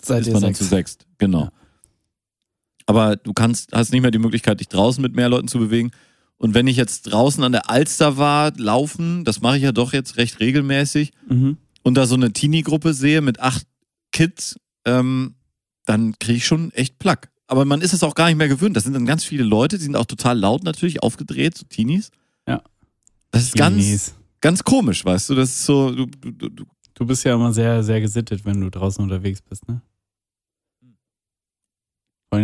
Seid 0.00 0.22
ist 0.22 0.28
ihr 0.28 0.32
man 0.32 0.40
dann 0.40 0.54
sechs? 0.54 0.58
zu 0.58 0.64
sechst. 0.64 1.06
Genau. 1.18 1.42
Ja. 1.42 1.52
Aber 2.86 3.16
du 3.16 3.34
kannst, 3.34 3.72
hast 3.74 3.92
nicht 3.92 4.00
mehr 4.00 4.10
die 4.10 4.18
Möglichkeit, 4.18 4.60
dich 4.60 4.68
draußen 4.68 5.02
mit 5.02 5.14
mehr 5.14 5.28
Leuten 5.28 5.48
zu 5.48 5.58
bewegen. 5.58 5.90
Und 6.38 6.54
wenn 6.54 6.66
ich 6.68 6.76
jetzt 6.76 7.02
draußen 7.02 7.42
an 7.42 7.52
der 7.52 7.68
Alster 7.68 8.16
war, 8.16 8.52
laufen, 8.56 9.24
das 9.24 9.40
mache 9.40 9.56
ich 9.56 9.62
ja 9.64 9.72
doch 9.72 9.92
jetzt 9.92 10.16
recht 10.16 10.38
regelmäßig, 10.40 11.12
Mhm. 11.28 11.58
und 11.82 11.94
da 11.94 12.06
so 12.06 12.14
eine 12.14 12.32
Teenie-Gruppe 12.32 12.94
sehe 12.94 13.20
mit 13.20 13.40
acht 13.40 13.66
Kids, 14.12 14.56
ähm, 14.84 15.34
dann 15.84 16.18
kriege 16.18 16.36
ich 16.38 16.46
schon 16.46 16.70
echt 16.72 16.98
Plack. 16.98 17.30
Aber 17.46 17.64
man 17.64 17.80
ist 17.80 17.92
es 17.94 18.02
auch 18.02 18.14
gar 18.14 18.26
nicht 18.26 18.36
mehr 18.36 18.48
gewöhnt. 18.48 18.76
Das 18.76 18.84
sind 18.84 18.92
dann 18.92 19.06
ganz 19.06 19.24
viele 19.24 19.42
Leute, 19.42 19.78
die 19.78 19.84
sind 19.84 19.96
auch 19.96 20.04
total 20.06 20.38
laut 20.38 20.62
natürlich, 20.64 21.02
aufgedreht, 21.02 21.56
so 21.56 21.64
Teenies. 21.66 22.10
Ja. 22.46 22.62
Das 23.30 23.42
ist 23.44 23.54
ganz, 23.56 23.76
Teenies. 23.76 24.14
ganz 24.40 24.62
komisch, 24.62 25.04
weißt 25.04 25.30
du? 25.30 25.34
Das 25.34 25.48
ist 25.50 25.64
so, 25.64 25.90
du, 25.92 26.06
du, 26.06 26.48
du, 26.50 26.64
du 26.94 27.06
bist 27.06 27.24
ja 27.24 27.34
immer 27.34 27.52
sehr, 27.52 27.82
sehr 27.82 28.00
gesittet, 28.02 28.44
wenn 28.44 28.60
du 28.60 28.70
draußen 28.70 29.02
unterwegs 29.02 29.40
bist, 29.42 29.66
ne? 29.68 29.80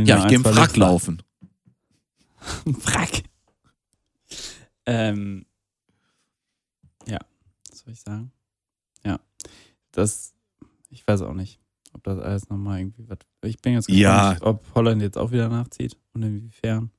Ja, 0.06 0.20
ich 0.20 0.26
gehe 0.28 0.36
im 0.38 0.44
Frack 0.44 0.76
laufen. 0.76 1.22
Frack. 2.80 3.22
Ähm, 4.86 5.46
ja, 7.06 7.18
was 7.70 7.78
soll 7.80 7.92
ich 7.92 8.00
sagen? 8.00 8.32
Ja, 9.04 9.18
das, 9.92 10.34
ich 10.90 11.06
weiß 11.06 11.22
auch 11.22 11.34
nicht, 11.34 11.60
ob 11.92 12.02
das 12.04 12.18
alles 12.18 12.48
nochmal 12.48 12.80
irgendwie 12.80 13.08
was. 13.08 13.18
Ich 13.44 13.58
bin 13.60 13.74
jetzt 13.74 13.88
Ja. 13.88 14.32
gespannt, 14.32 14.42
ob 14.56 14.74
Holland 14.74 15.02
jetzt 15.02 15.18
auch 15.18 15.30
wieder 15.32 15.48
nachzieht 15.48 15.96
und 16.12 16.22
inwiefern. 16.22 16.90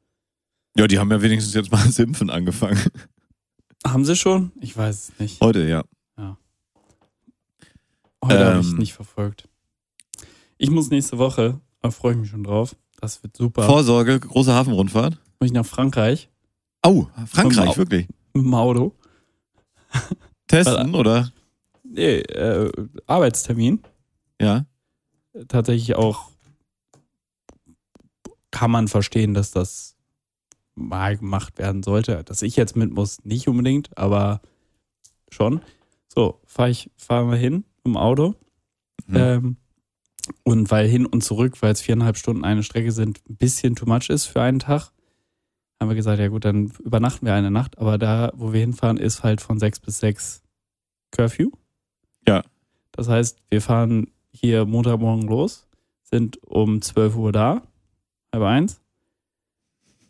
Ja, 0.78 0.88
die 0.88 1.00
haben 1.00 1.12
ja 1.12 1.22
wenigstens 1.22 1.54
jetzt 1.54 1.72
mal 1.72 1.78
das 1.86 2.00
Impfen 2.00 2.30
angefangen. 2.30 2.80
Haben 3.86 4.04
sie 4.06 4.16
schon? 4.16 4.52
Ich 4.62 4.76
weiß 4.76 5.10
es 5.10 5.20
nicht. 5.20 5.42
Heute, 5.42 5.68
ja. 5.68 5.84
Heute 8.24 8.46
habe 8.46 8.60
ich 8.62 8.72
Ähm. 8.72 8.78
nicht 8.78 8.94
verfolgt. 8.94 9.48
Ich 10.58 10.72
muss 10.72 10.90
nächste 10.90 11.18
Woche, 11.20 11.60
da 11.82 11.92
freue 11.92 12.14
ich 12.14 12.18
mich 12.20 12.30
schon 12.30 12.44
drauf. 12.44 12.76
Das 13.00 13.22
wird 13.22 13.38
super. 13.38 13.64
Vorsorge, 13.64 14.20
große 14.20 14.52
Hafenrundfahrt. 14.54 15.20
muss 15.40 15.48
ich 15.48 15.52
nach 15.52 15.66
Frankreich 15.66 16.30
Oh, 16.86 17.08
Frankreich, 17.26 17.78
wirklich. 17.78 18.08
mit 18.34 18.46
dem 18.46 18.54
Auto. 18.54 18.94
Testen, 20.48 20.94
oder? 20.94 21.32
Nee, 21.84 22.20
äh, 22.20 22.72
Arbeitstermin. 23.08 23.82
Ja. 24.40 24.66
tatsächlich 25.48 25.96
auch 25.96 26.30
kann 28.52 28.72
man 28.72 28.88
verstehen, 28.88 29.34
dass 29.34 29.52
das 29.52 29.96
mal 30.76 31.18
gemacht 31.18 31.58
werden 31.58 31.84
sollte. 31.84 32.24
Dass 32.24 32.42
ich 32.42 32.56
jetzt 32.56 32.76
mit 32.76 32.92
muss, 32.92 33.24
nicht 33.24 33.48
unbedingt, 33.48 33.98
aber 33.98 34.42
schon. 35.30 35.62
So, 36.08 36.40
fahre 36.46 36.70
ich, 36.70 36.90
fahren 36.96 37.30
wir 37.30 37.38
hin 37.38 37.66
im 37.84 37.98
Auto. 37.98 38.36
Mhm. 39.08 39.16
Ähm, 39.16 39.58
und 40.44 40.72
weil 40.72 40.88
hin 40.88 41.06
und 41.06 41.24
zurück, 41.24 41.62
weil 41.62 41.74
es 41.74 41.82
viereinhalb 41.82 42.18
Stunden 42.18 42.46
eine 42.46 42.64
Strecke 42.64 42.92
sind, 42.92 43.22
ein 43.30 43.36
bisschen 43.36 43.76
too 43.76 43.86
much 43.86 44.10
ist 44.10 44.26
für 44.26 44.42
einen 44.42 44.60
Tag, 44.60 44.92
haben 45.80 45.90
wir 45.90 45.96
gesagt, 45.96 46.20
ja 46.20 46.30
gut, 46.30 46.46
dann 46.46 46.72
übernachten 46.84 47.26
wir 47.26 47.34
eine 47.34 47.52
Nacht. 47.52 47.78
Aber 47.78 47.98
da, 47.98 48.32
wo 48.36 48.54
wir 48.54 48.60
hinfahren, 48.62 48.98
ist 48.98 49.24
halt 49.24 49.42
von 49.42 49.60
sechs 49.60 49.80
bis 49.80 50.00
sechs 50.00 50.42
Curfew. 51.12 51.52
Ja. 52.28 52.44
Das 52.92 53.10
heißt, 53.10 53.40
wir 53.50 53.62
fahren 53.62 54.08
hier 54.32 54.66
Montagmorgen 54.66 55.28
los, 55.28 55.68
sind 56.04 56.42
um 56.44 56.82
12 56.82 57.16
Uhr 57.16 57.32
da, 57.32 57.62
halb 58.32 58.44
eins. 58.44 58.82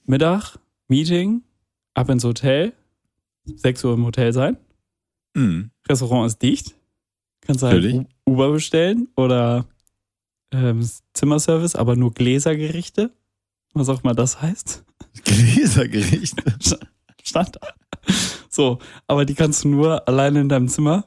Mittag, 0.06 0.58
Meeting, 0.88 1.42
ab 1.96 2.10
ins 2.10 2.24
Hotel, 2.24 2.74
6 3.46 3.86
Uhr 3.86 3.94
im 3.96 4.06
Hotel 4.06 4.34
sein. 4.34 4.58
Mhm. 5.34 5.72
Restaurant 5.88 6.28
ist 6.28 6.42
dicht. 6.42 6.76
Kannst 7.42 7.62
du 7.62 7.68
halt 7.68 7.84
Natürlich. 7.84 8.08
Uber 8.26 8.52
bestellen 8.52 9.08
oder 9.16 9.66
ähm, 10.52 10.88
Zimmerservice, 11.14 11.76
aber 11.76 11.96
nur 11.96 12.14
Gläsergerichte. 12.14 13.12
Was 13.74 13.90
auch 13.90 14.04
immer 14.04 14.14
das 14.14 14.42
heißt. 14.42 14.85
Gläsergericht. 15.24 16.36
Stand 17.24 17.56
da. 17.56 17.68
So, 18.50 18.80
aber 19.08 19.26
die 19.26 19.34
kannst 19.34 19.64
du 19.64 19.70
nur 19.70 20.08
alleine 20.08 20.42
in 20.42 20.50
deinem 20.50 20.68
Zimmer 20.68 21.06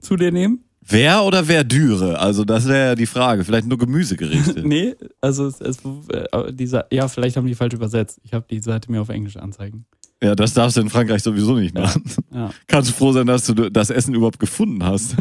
zu 0.00 0.16
dir 0.16 0.32
nehmen. 0.32 0.64
Wer 0.82 1.24
oder 1.24 1.44
Verdüre? 1.44 2.18
Also, 2.18 2.44
das 2.44 2.66
wäre 2.66 2.88
ja 2.88 2.94
die 2.94 3.06
Frage. 3.06 3.44
Vielleicht 3.44 3.66
nur 3.66 3.78
Gemüsegerichte. 3.78 4.62
Nee, 4.66 4.94
also 5.20 5.46
es, 5.46 5.60
es, 5.60 5.78
äh, 6.08 6.52
dieser, 6.52 6.86
ja, 6.92 7.06
vielleicht 7.08 7.36
haben 7.36 7.46
die 7.46 7.54
falsch 7.54 7.74
übersetzt. 7.74 8.20
Ich 8.24 8.32
habe 8.32 8.46
die 8.48 8.60
Seite 8.60 8.90
mir 8.90 9.00
auf 9.00 9.08
Englisch 9.08 9.36
anzeigen. 9.36 9.84
Ja, 10.22 10.34
das 10.34 10.52
darfst 10.54 10.76
du 10.76 10.82
in 10.82 10.90
Frankreich 10.90 11.22
sowieso 11.22 11.54
nicht 11.56 11.74
machen. 11.74 12.04
Ja. 12.32 12.50
Kannst 12.66 12.90
du 12.90 12.94
froh 12.94 13.12
sein, 13.12 13.26
dass 13.26 13.46
du 13.46 13.54
das 13.70 13.90
Essen 13.90 14.14
überhaupt 14.14 14.38
gefunden 14.38 14.84
hast. 14.84 15.16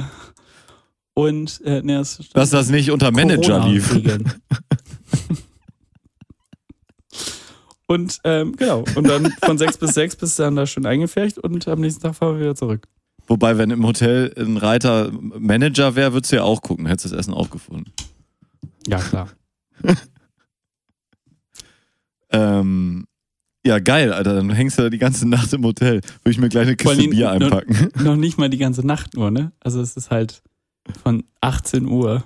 Und 1.14 1.62
äh, 1.66 1.82
nee, 1.84 2.04
stand 2.04 2.36
Dass 2.36 2.50
das 2.50 2.70
nicht 2.70 2.92
unter 2.92 3.12
Manager 3.12 3.66
lief. 3.68 3.96
Und 7.90 8.20
ähm, 8.24 8.56
genau, 8.56 8.84
und 8.94 9.08
dann 9.08 9.32
von 9.44 9.58
sechs 9.58 9.76
bis 9.76 9.96
sechs 9.96 10.16
bist 10.16 10.38
du 10.38 10.44
dann 10.44 10.56
da 10.56 10.68
schön 10.68 10.86
eingefärcht 10.86 11.40
und 11.40 11.68
am 11.68 11.82
nächsten 11.82 12.04
Tag 12.04 12.14
fahren 12.14 12.36
wir 12.36 12.42
wieder 12.42 12.56
zurück. 12.56 12.88
Wobei, 13.26 13.58
wenn 13.58 13.72
im 13.72 13.84
Hotel 13.84 14.32
ein 14.38 14.58
Reiter 14.58 15.12
Manager 15.12 15.96
wäre, 15.96 16.14
würdest 16.14 16.32
du 16.32 16.36
ja 16.36 16.44
auch 16.44 16.62
gucken, 16.62 16.86
hättest 16.86 17.06
das 17.06 17.14
Essen 17.14 17.34
auch 17.34 17.50
gefunden. 17.50 17.92
Ja, 18.88 19.00
klar. 19.00 19.30
Ähm, 22.32 23.08
ja, 23.66 23.80
geil, 23.80 24.14
Alter. 24.14 24.36
Dann 24.36 24.52
hängst 24.52 24.78
du 24.78 24.84
da 24.84 24.92
die 24.92 25.00
ganze 25.00 25.28
Nacht 25.28 25.52
im 25.52 25.64
Hotel. 25.66 25.96
Würde 25.96 26.30
ich 26.30 26.38
mir 26.38 26.48
gleich 26.48 26.68
eine 26.68 26.76
Kiste 26.76 27.08
Bier 27.08 27.32
einpacken. 27.32 27.90
Noch 28.04 28.18
nicht 28.18 28.38
mal 28.38 28.52
die 28.52 28.60
ganze 28.60 28.86
Nacht 28.86 29.16
nur, 29.16 29.32
ne? 29.32 29.52
Also 29.62 29.82
es 29.82 29.98
ist 29.98 30.12
halt 30.12 30.44
von 31.02 31.24
18 31.42 31.88
Uhr 31.88 32.24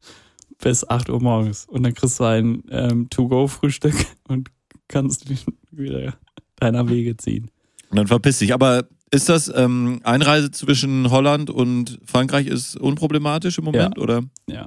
bis 0.62 0.86
8 0.86 1.08
Uhr 1.08 1.22
morgens. 1.22 1.64
Und 1.64 1.82
dann 1.84 1.94
kriegst 1.94 2.20
du 2.20 2.24
ein 2.24 2.62
ähm, 2.68 3.08
To-Go-Frühstück 3.08 3.94
und 4.28 4.50
kannst 4.88 5.26
wieder 5.70 6.14
deiner 6.56 6.88
Wege 6.88 7.16
ziehen. 7.16 7.50
Und 7.90 7.96
dann 7.96 8.06
verpiss 8.06 8.38
dich. 8.38 8.52
Aber 8.52 8.88
ist 9.10 9.28
das 9.28 9.50
ähm, 9.54 10.00
Einreise 10.04 10.50
zwischen 10.50 11.10
Holland 11.10 11.50
und 11.50 11.98
Frankreich 12.04 12.46
ist 12.46 12.76
unproblematisch 12.76 13.58
im 13.58 13.64
Moment, 13.64 13.98
oder? 13.98 14.22
Ja. 14.46 14.66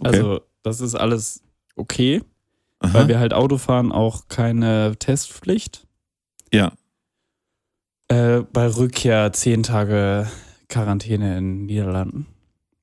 Okay. 0.00 0.16
Also 0.16 0.40
das 0.62 0.80
ist 0.80 0.94
alles 0.94 1.42
okay, 1.76 2.22
Aha. 2.80 2.94
weil 2.94 3.08
wir 3.08 3.18
halt 3.18 3.34
Auto 3.34 3.58
fahren, 3.58 3.92
auch 3.92 4.28
keine 4.28 4.96
Testpflicht. 4.98 5.86
ja. 6.52 6.72
Äh, 8.08 8.42
bei 8.52 8.66
Rückkehr 8.66 9.32
10 9.32 9.62
Tage 9.62 10.28
Quarantäne 10.68 11.38
in 11.38 11.66
Niederlanden. 11.66 12.26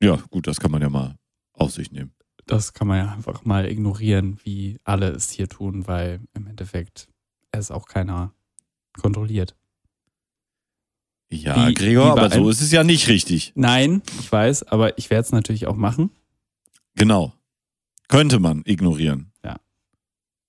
Ja, 0.02 0.16
gut, 0.30 0.48
das 0.48 0.60
kann 0.62 0.72
man 0.72 0.82
ja 0.82 0.90
mal 0.90 1.16
auf 1.52 1.72
sich 1.72 1.92
nehmen. 1.92 2.12
Das 2.48 2.74
kann 2.74 2.88
man 2.88 2.98
ja 2.98 3.12
einfach 3.12 3.46
mal 3.46 3.70
ignorieren, 3.70 4.40
wie 4.44 4.80
alle 4.84 5.10
es 5.10 5.30
hier 5.32 5.48
tun, 5.50 5.86
weil 5.88 6.22
im 6.34 6.48
Endeffekt 6.48 7.08
es 7.52 7.72
auch 7.72 7.88
keiner 7.88 8.34
kontrolliert. 9.00 9.56
Ja, 11.30 11.68
Wie- 11.68 11.74
Gregor, 11.74 12.06
wie 12.16 12.20
aber 12.20 12.30
so 12.34 12.50
ist 12.50 12.62
es 12.62 12.72
ja 12.72 12.84
nicht 12.84 13.10
richtig. 13.10 13.52
Nein, 13.56 14.02
ich 14.20 14.32
weiß, 14.32 14.64
aber 14.64 14.98
ich 14.98 15.10
werde 15.10 15.24
es 15.26 15.32
natürlich 15.34 15.68
auch 15.68 15.76
machen. 15.76 16.10
Genau. 16.96 17.34
Könnte 18.08 18.40
man 18.40 18.64
ignorieren. 18.66 19.34
Ja. 19.44 19.58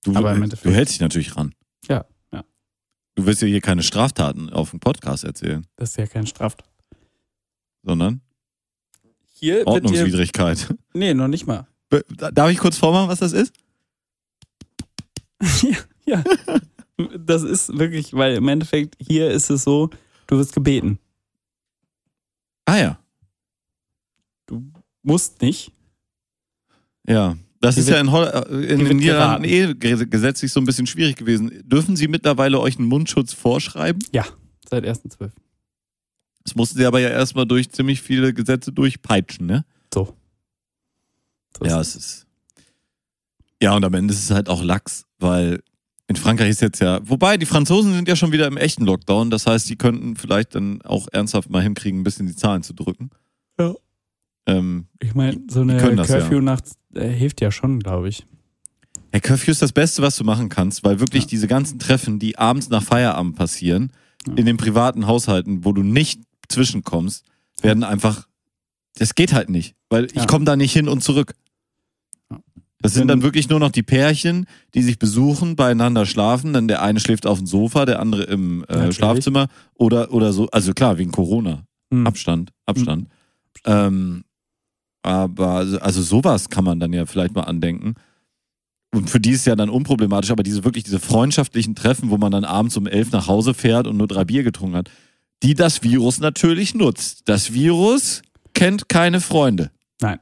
Du, 0.03 0.15
Aber 0.15 0.31
im 0.31 0.37
du 0.37 0.43
Endeffekt- 0.45 0.73
hältst 0.73 0.93
dich 0.95 1.01
natürlich 1.01 1.35
ran. 1.35 1.53
Ja, 1.89 2.05
ja. 2.31 2.45
Du 3.15 3.25
willst 3.25 3.41
ja 3.41 3.47
hier 3.49 3.59
keine 3.59 3.83
Straftaten 3.83 4.49
auf 4.49 4.71
dem 4.71 4.79
Podcast 4.79 5.25
erzählen, 5.25 5.67
Das 5.75 5.89
ist 5.89 5.97
ja 5.97 6.07
kein 6.07 6.25
Straftat. 6.25 6.65
sondern 7.83 8.21
Hier 9.33 9.67
Ordnungswidrigkeit. 9.67 10.73
Nee, 10.93 11.13
noch 11.13 11.27
nicht 11.27 11.45
mal. 11.45 11.67
Darf 12.33 12.51
ich 12.51 12.57
kurz 12.57 12.77
vormachen, 12.77 13.09
was 13.09 13.19
das 13.19 13.33
ist? 13.33 13.53
ja. 16.05 16.23
Das 17.17 17.43
ist 17.43 17.77
wirklich, 17.77 18.13
weil 18.13 18.35
im 18.35 18.47
Endeffekt 18.47 18.95
hier 18.99 19.31
ist 19.31 19.49
es 19.49 19.63
so, 19.63 19.89
du 20.27 20.37
wirst 20.37 20.53
gebeten. 20.53 20.99
Ah 22.65 22.77
ja. 22.77 22.99
Musst 25.01 25.41
nicht. 25.41 25.71
Ja. 27.07 27.37
Das 27.61 27.75
Die 27.75 27.81
ist 27.81 27.87
wird- 27.87 27.95
ja 27.97 28.01
in, 28.01 28.11
Holl 28.11 28.25
äh, 28.27 28.73
in 28.73 28.79
den 28.85 28.97
Niederlanden 28.97 29.43
eh 29.47 29.73
ge- 29.73 30.05
gesetzlich 30.05 30.51
so 30.51 30.59
ein 30.59 30.65
bisschen 30.65 30.87
schwierig 30.87 31.15
gewesen. 31.17 31.61
Dürfen 31.67 31.95
Sie 31.95 32.07
mittlerweile 32.07 32.59
euch 32.59 32.77
einen 32.77 32.87
Mundschutz 32.87 33.33
vorschreiben? 33.33 34.01
Seit 34.69 34.85
1.12. 34.85 35.31
Das 36.43 36.55
mussten 36.55 36.77
Sie 36.77 36.85
aber 36.85 36.99
ja 36.99 37.09
erstmal 37.09 37.45
durch 37.45 37.69
ziemlich 37.71 38.01
viele 38.01 38.33
Gesetze 38.33 38.71
durchpeitschen, 38.71 39.45
ne? 39.45 39.65
Ja, 41.63 41.79
es 41.79 41.95
ist. 41.95 42.25
Ja, 43.61 43.75
und 43.75 43.83
am 43.83 43.93
Ende 43.93 44.13
ist 44.13 44.23
es 44.23 44.31
halt 44.31 44.47
auch 44.49 44.63
Lachs, 44.63 45.05
weil 45.19 45.61
in 46.07 46.15
Frankreich 46.15 46.49
ist 46.49 46.61
jetzt 46.61 46.79
ja. 46.79 46.99
Wobei, 47.07 47.37
die 47.37 47.45
Franzosen 47.45 47.93
sind 47.93 48.07
ja 48.07 48.15
schon 48.15 48.31
wieder 48.31 48.47
im 48.47 48.57
echten 48.57 48.85
Lockdown. 48.85 49.29
Das 49.29 49.45
heißt, 49.45 49.69
die 49.69 49.75
könnten 49.75 50.15
vielleicht 50.15 50.55
dann 50.55 50.81
auch 50.83 51.07
ernsthaft 51.11 51.49
mal 51.49 51.61
hinkriegen, 51.61 51.99
ein 51.99 52.03
bisschen 52.03 52.25
die 52.27 52.35
Zahlen 52.35 52.63
zu 52.63 52.73
drücken. 52.73 53.09
Ja. 53.59 53.73
Ähm, 54.47 54.87
Ich 54.99 55.13
meine, 55.13 55.39
so 55.49 55.61
eine 55.61 55.77
das 55.95 56.07
ja. 56.09 56.19
Curfew-Nacht 56.19 56.63
äh, 56.95 57.09
hilft 57.09 57.41
ja 57.41 57.51
schon, 57.51 57.79
glaube 57.79 58.09
ich. 58.09 58.25
Herr 59.11 59.21
Curfew 59.21 59.51
ist 59.51 59.61
das 59.61 59.71
Beste, 59.73 60.01
was 60.01 60.15
du 60.15 60.23
machen 60.23 60.49
kannst, 60.49 60.83
weil 60.83 60.99
wirklich 60.99 61.23
Ja. 61.23 61.29
diese 61.29 61.47
ganzen 61.47 61.77
Treffen, 61.79 62.17
die 62.19 62.37
abends 62.37 62.69
nach 62.69 62.83
Feierabend 62.83 63.35
passieren, 63.35 63.91
Ja. 64.27 64.33
in 64.35 64.45
den 64.45 64.57
privaten 64.57 65.05
Haushalten, 65.05 65.65
wo 65.65 65.73
du 65.73 65.83
nicht 65.83 66.21
zwischenkommst, 66.47 67.25
werden 67.61 67.83
einfach. 67.83 68.27
Das 68.97 69.15
geht 69.15 69.33
halt 69.33 69.49
nicht, 69.49 69.75
weil 69.89 70.05
ich 70.05 70.13
Ja. 70.13 70.25
komme 70.25 70.45
da 70.45 70.55
nicht 70.55 70.73
hin 70.73 70.87
und 70.89 71.01
zurück. 71.03 71.33
Das 72.81 72.93
sind 72.93 73.09
dann 73.09 73.21
wirklich 73.23 73.49
nur 73.49 73.59
noch 73.59 73.71
die 73.71 73.83
Pärchen, 73.83 74.45
die 74.73 74.81
sich 74.83 74.97
besuchen, 74.99 75.57
beieinander 75.57 76.05
schlafen. 76.05 76.53
Dann 76.53 76.69
der 76.69 76.81
eine 76.81 77.01
schläft 77.01 77.27
auf 77.27 77.37
dem 77.37 77.45
Sofa, 77.47 77.85
der 77.85 77.99
andere 77.99 78.23
im 78.23 78.63
äh. 78.65 78.93
Schlafzimmer 78.93 79.49
oder, 79.75 80.13
oder 80.13 80.31
so. 80.31 80.47
Also 80.51 80.73
klar, 80.73 80.97
wegen 80.97 81.11
Corona. 81.11 81.63
Hm. 81.91 82.07
Abstand, 82.07 82.51
Abstand. 82.65 83.09
Ähm, 83.65 84.23
aber 85.01 85.49
also- 85.55 85.79
also 85.79 86.01
sowas 86.01 86.49
kann 86.49 86.63
man 86.63 86.79
dann 86.79 86.93
ja 86.93 87.05
vielleicht 87.05 87.35
mal 87.35 87.43
andenken. 87.43 87.95
Und 88.93 89.09
für 89.09 89.19
die 89.19 89.31
ist 89.31 89.45
ja 89.45 89.55
dann 89.57 89.69
unproblematisch, 89.69 90.31
aber 90.31 90.43
diese 90.43 90.63
wirklich 90.63 90.83
diese 90.85 90.99
freundschaftlichen 90.99 91.75
Treffen, 91.75 92.09
wo 92.09 92.17
man 92.17 92.31
dann 92.31 92.45
abends 92.45 92.77
um 92.77 92.87
elf 92.87 93.11
nach 93.11 93.27
Hause 93.27 93.53
fährt 93.53 93.87
und 93.87 93.97
nur 93.97 94.07
drei 94.07 94.23
Bier 94.23 94.43
getrunken 94.43 94.77
hat, 94.77 94.89
die 95.43 95.53
das 95.53 95.83
Virus 95.83 96.19
natürlich 96.19 96.75
nutzt. 96.75 97.23
Das 97.25 97.53
Virus 97.53 98.21
kennt 98.59 98.89
keine 98.89 99.21
Freunde. 99.21 99.71
Nein. 100.01 100.19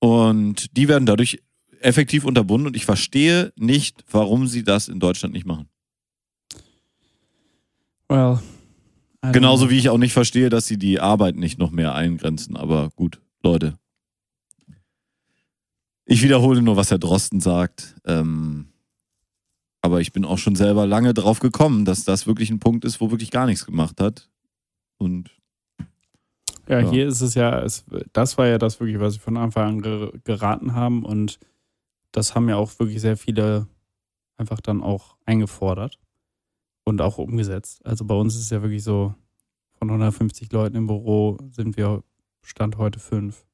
Und 0.00 0.76
die 0.76 0.86
werden 0.86 1.06
dadurch 1.06 1.42
effektiv 1.80 2.24
unterbunden 2.24 2.66
und 2.66 2.76
ich 2.76 2.84
verstehe 2.84 3.52
nicht, 3.56 4.04
warum 4.10 4.46
sie 4.46 4.64
das 4.64 4.88
in 4.88 5.00
Deutschland 5.00 5.32
nicht 5.32 5.46
machen. 5.46 5.68
Well. 8.08 8.40
Genauso 9.32 9.70
wie 9.70 9.78
ich 9.78 9.88
auch 9.88 9.96
nicht 9.96 10.12
verstehe, 10.12 10.50
dass 10.50 10.66
sie 10.66 10.76
die 10.76 11.00
Arbeit 11.00 11.36
nicht 11.36 11.58
noch 11.58 11.70
mehr 11.70 11.94
eingrenzen. 11.94 12.58
Aber 12.58 12.90
gut, 12.90 13.22
Leute. 13.42 13.78
Ich 16.04 16.22
wiederhole 16.22 16.60
nur, 16.60 16.76
was 16.76 16.90
Herr 16.90 16.98
Drosten 16.98 17.40
sagt. 17.40 17.94
Ähm, 18.04 18.68
aber 19.80 20.02
ich 20.02 20.12
bin 20.12 20.26
auch 20.26 20.36
schon 20.36 20.54
selber 20.54 20.86
lange 20.86 21.14
drauf 21.14 21.40
gekommen, 21.40 21.86
dass 21.86 22.04
das 22.04 22.26
wirklich 22.26 22.50
ein 22.50 22.60
Punkt 22.60 22.84
ist, 22.84 23.00
wo 23.00 23.10
wirklich 23.10 23.30
gar 23.30 23.46
nichts 23.46 23.64
gemacht 23.64 23.98
hat. 24.02 24.28
Und 24.98 25.30
Ja, 26.68 26.80
Ja. 26.80 26.90
hier 26.90 27.06
ist 27.08 27.20
es 27.20 27.34
ja, 27.34 27.60
es, 27.60 27.84
das 28.12 28.38
war 28.38 28.46
ja 28.46 28.58
das 28.58 28.80
wirklich, 28.80 28.98
was 29.00 29.14
wir 29.14 29.20
von 29.20 29.36
Anfang 29.36 29.66
an 29.68 29.82
ge- 29.82 30.12
geraten 30.24 30.74
haben 30.74 31.04
und 31.04 31.38
das 32.12 32.34
haben 32.34 32.48
ja 32.48 32.56
auch 32.56 32.78
wirklich 32.78 33.00
sehr 33.00 33.16
viele 33.16 33.66
einfach 34.36 34.60
dann 34.60 34.82
auch 34.82 35.16
eingefordert 35.26 35.98
und 36.84 37.00
auch 37.00 37.18
umgesetzt. 37.18 37.84
Also 37.84 38.04
bei 38.04 38.14
uns 38.14 38.34
ist 38.34 38.42
es 38.42 38.50
ja 38.50 38.62
wirklich 38.62 38.82
so, 38.84 39.14
von 39.78 39.88
150 39.90 40.50
Leuten 40.52 40.76
im 40.76 40.86
Büro 40.86 41.38
sind 41.50 41.76
wir 41.76 42.02
Stand 42.42 42.78
heute 42.78 42.98
fünf. 42.98 43.44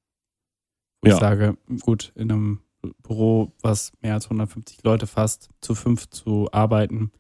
Wo 1.02 1.08
Ja. 1.08 1.14
ich 1.14 1.20
sage, 1.20 1.56
gut, 1.80 2.12
in 2.14 2.30
einem 2.30 2.60
Büro, 3.02 3.52
was 3.62 3.92
mehr 4.02 4.14
als 4.14 4.26
150 4.26 4.82
Leute 4.84 5.06
fasst, 5.06 5.48
zu 5.60 5.74
fünf 5.74 6.08
zu 6.10 6.48
arbeiten, 6.52 7.10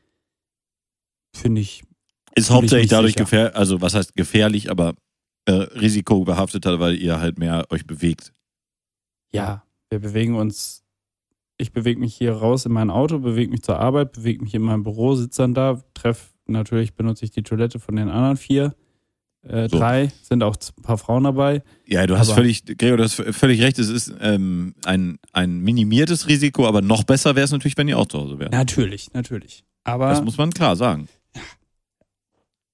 finde 1.34 1.60
ich 1.60 1.84
ist 2.36 2.50
hauptsächlich 2.50 2.90
dadurch 2.90 3.16
gefährlich, 3.16 3.56
also 3.56 3.80
was 3.80 3.94
heißt 3.94 4.14
gefährlich, 4.14 4.70
aber 4.70 4.94
äh, 5.50 5.78
risikobehafteter, 5.78 6.80
weil 6.80 6.96
ihr 6.96 7.20
halt 7.20 7.38
mehr 7.38 7.66
euch 7.70 7.86
bewegt. 7.86 8.32
Ja, 9.32 9.64
wir 9.90 9.98
bewegen 9.98 10.34
uns. 10.36 10.82
Ich 11.58 11.72
bewege 11.72 12.00
mich 12.00 12.14
hier 12.14 12.32
raus 12.32 12.64
in 12.64 12.72
mein 12.72 12.90
Auto, 12.90 13.18
bewege 13.18 13.50
mich 13.50 13.62
zur 13.62 13.78
Arbeit, 13.78 14.12
bewege 14.12 14.42
mich 14.42 14.54
in 14.54 14.62
meinem 14.62 14.82
Büro, 14.82 15.14
sitze 15.14 15.42
dann 15.42 15.52
da, 15.54 15.82
treff, 15.92 16.32
natürlich 16.46 16.94
benutze 16.94 17.24
ich 17.26 17.32
die 17.32 17.42
Toilette 17.42 17.78
von 17.78 17.96
den 17.96 18.08
anderen 18.08 18.36
vier. 18.38 18.74
Äh, 19.42 19.68
So. 19.68 19.78
Drei 19.78 20.10
sind 20.22 20.42
auch 20.42 20.56
ein 20.56 20.82
paar 20.82 20.96
Frauen 20.98 21.24
dabei. 21.24 21.62
Ja, 21.86 22.06
du 22.06 22.18
hast 22.18 22.28
Aber- 22.28 22.36
völlig, 22.36 22.64
Gregor, 22.64 22.96
du 22.96 23.04
hast 23.04 23.14
völlig 23.14 23.60
recht. 23.62 23.78
Es 23.78 23.88
ist 23.90 24.12
ähm, 24.20 24.74
ein, 24.84 25.18
ein 25.34 25.60
minimiertes 25.60 26.28
Risiko, 26.28 26.66
aber 26.66 26.80
noch 26.82 27.04
besser 27.04 27.36
wäre 27.36 27.44
es 27.44 27.52
natürlich, 27.52 27.76
wenn 27.76 27.88
ihr 27.88 27.98
auch 27.98 28.06
zu 28.08 28.18
Hause 28.18 28.38
wärt. 28.38 28.52
Natürlich, 28.52 29.12
natürlich. 29.12 29.62
Aber 29.84 30.08
Das 30.10 30.22
muss 30.22 30.38
man 30.38 30.50
klar 30.52 30.76
sagen. 30.76 31.08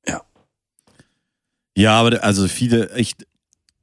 Ja. 0.09 0.23
Ja, 1.77 2.01
aber 2.01 2.25
also 2.25 2.49
viele 2.49 2.91
echt, 2.91 3.27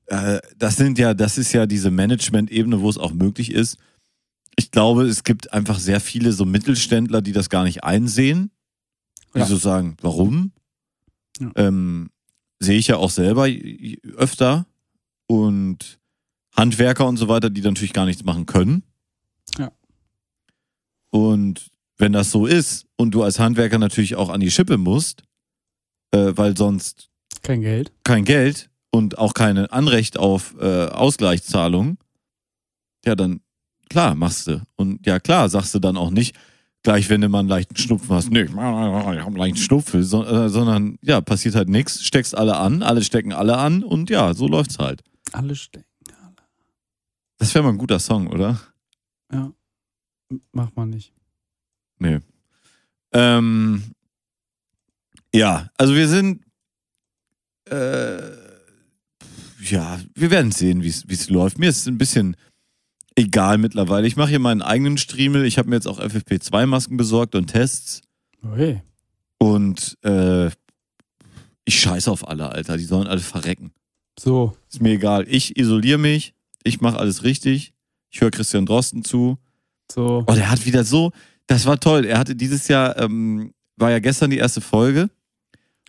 äh, 0.08 0.39
das 0.58 0.76
sind 0.78 0.98
ja, 0.98 1.14
das 1.14 1.38
ist 1.38 1.54
ja 1.54 1.66
diese 1.68 1.91
Management-Ebene, 1.91 2.82
wo 2.82 2.89
es 2.89 2.98
auch 2.98 3.14
möglich 3.14 3.52
ist. 3.52 3.78
Ich 4.56 4.72
glaube, 4.72 5.04
es 5.04 5.24
gibt 5.24 5.54
einfach 5.54 5.80
sehr 5.80 6.00
viele 6.00 6.32
so 6.32 6.44
Mittelständler, 6.46 7.22
die 7.22 7.32
das 7.32 7.50
gar 7.50 7.64
nicht 7.64 7.84
einsehen. 7.84 8.52
Die 9.36 9.39
Ja. 9.39 9.46
so 9.46 9.58
sagen, 9.58 9.96
warum? 10.02 10.52
Ja. 11.39 11.52
Ähm, 11.56 12.10
sehe 12.60 12.78
ich 12.78 12.88
ja 12.88 12.98
auch 12.98 13.10
selber 13.10 13.48
öfter. 14.16 14.66
Und 15.28 16.00
Handwerker 16.56 17.08
und 17.08 17.18
so 17.18 17.28
weiter, 17.28 17.50
die 17.50 17.62
natürlich 17.62 17.94
gar 17.94 18.06
nichts 18.06 18.24
machen 18.24 18.46
können. 18.46 18.84
Ja. 19.58 19.72
Und 21.10 21.72
wenn 21.98 22.12
das 22.14 22.32
so 22.32 22.46
ist 22.46 22.86
und 22.96 23.12
du 23.12 23.24
als 23.24 23.39
Handwerker 23.39 23.78
natürlich 23.80 24.16
auch 24.16 24.30
an 24.30 24.39
die 24.39 24.52
Schippe 24.52 24.78
musst, 24.78 25.24
äh, 26.12 26.34
weil 26.36 26.56
sonst 26.58 27.10
kein 27.44 27.62
Geld. 27.62 27.91
kein 28.04 28.26
Geld 28.26 28.70
und 28.91 29.18
auch 29.18 29.34
kein 29.34 29.58
Anrecht 29.58 30.18
auf 30.18 30.56
äh, 30.60 30.88
Ausgleichszahlung, 30.88 31.98
ja, 33.06 33.16
dann 33.16 33.41
klar, 33.89 34.16
machst 34.16 34.48
du. 34.48 34.62
Und 34.76 35.06
ja, 35.06 35.20
klar, 35.20 35.50
sagst 35.50 35.76
du 35.76 35.80
dann 35.80 35.98
auch 35.98 36.10
nicht, 36.12 36.36
gleich 36.84 37.10
wenn 37.10 37.22
du 37.22 37.30
mal 37.30 37.39
einen 37.39 37.50
leichten 37.50 37.76
Schnupfen 37.76 38.10
hast, 38.16 38.30
nee, 38.32 38.44
ich 38.44 38.52
habe 38.52 39.26
einen 39.26 39.36
leichten 39.36 39.58
Schnupfen, 39.58 40.04
so, 40.04 40.24
äh, 40.26 40.50
sondern 40.50 40.98
ja, 41.02 41.22
passiert 41.22 41.56
halt 41.56 41.70
nichts, 41.70 42.04
steckst 42.04 42.36
alle 42.36 42.58
an, 42.58 42.82
alle 42.82 43.04
stecken 43.04 43.34
alle 43.34 43.58
an 43.58 43.84
und 43.84 44.10
ja, 44.10 44.34
so 44.34 44.48
läuft's 44.48 44.80
halt. 44.80 45.04
Alle 45.32 45.56
stecken. 45.56 45.86
Das 47.38 47.54
wäre 47.54 47.64
mal 47.64 47.72
ein 47.72 47.78
guter 47.78 48.00
Song, 48.00 48.28
oder? 48.28 48.60
Ja. 49.32 49.52
Mach 50.54 50.74
mal 50.76 50.86
nicht. 50.86 51.12
Nee. 52.00 52.20
Ähm, 53.12 53.84
ja, 55.34 55.70
also 55.78 55.94
wir 55.94 56.08
sind 56.08 56.43
äh, 57.74 58.44
ja, 59.64 60.00
wir 60.14 60.32
werden 60.32 60.52
sehen, 60.52 60.84
wie 60.84 60.90
es 60.90 61.30
läuft. 61.30 61.58
Mir 61.58 61.70
ist 61.70 61.80
es 61.80 61.88
ein 61.88 61.98
bisschen 61.98 62.36
egal 63.16 63.58
mittlerweile. 63.58 64.08
Ich 64.08 64.16
mache 64.16 64.30
hier 64.30 64.40
meinen 64.40 64.62
eigenen 64.62 64.98
Striemel. 64.98 65.46
Ich 65.46 65.58
habe 65.58 65.70
mir 65.70 65.76
jetzt 65.76 65.88
auch 65.88 66.00
FFP2-Masken 66.00 66.98
besorgt 66.98 67.36
und 67.36 67.48
Tests. 67.48 68.02
Okay. 68.44 68.82
Und 69.38 69.98
äh, 70.04 70.48
ich 71.66 71.80
scheiße 71.80 72.12
auf 72.12 72.28
alle, 72.28 72.50
Alter. 72.50 72.78
Die 72.78 72.86
sollen 72.86 73.08
alle 73.08 73.22
verrecken. 73.22 73.72
So. 74.20 74.56
Ist 74.70 74.82
mir 74.82 74.94
egal. 74.94 75.26
Ich 75.28 75.58
isoliere 75.58 75.98
mich. 75.98 76.34
Ich 76.64 76.82
mache 76.82 76.98
alles 76.98 77.24
richtig. 77.24 77.74
Ich 78.10 78.22
höre 78.22 78.32
Christian 78.32 78.66
Drosten 78.66 79.04
zu. 79.04 79.38
So. 79.92 80.24
Oh, 80.28 80.34
der 80.34 80.50
hat 80.50 80.66
wieder 80.66 80.84
so. 80.84 81.12
Das 81.48 81.66
war 81.66 81.80
toll. 81.80 82.06
Er 82.06 82.20
hatte 82.20 82.36
dieses 82.36 82.68
Jahr, 82.68 82.98
ähm, 83.00 83.54
war 83.76 83.92
ja 83.92 84.00
gestern 84.00 84.30
die 84.30 84.38
erste 84.38 84.62
Folge. 84.62 85.10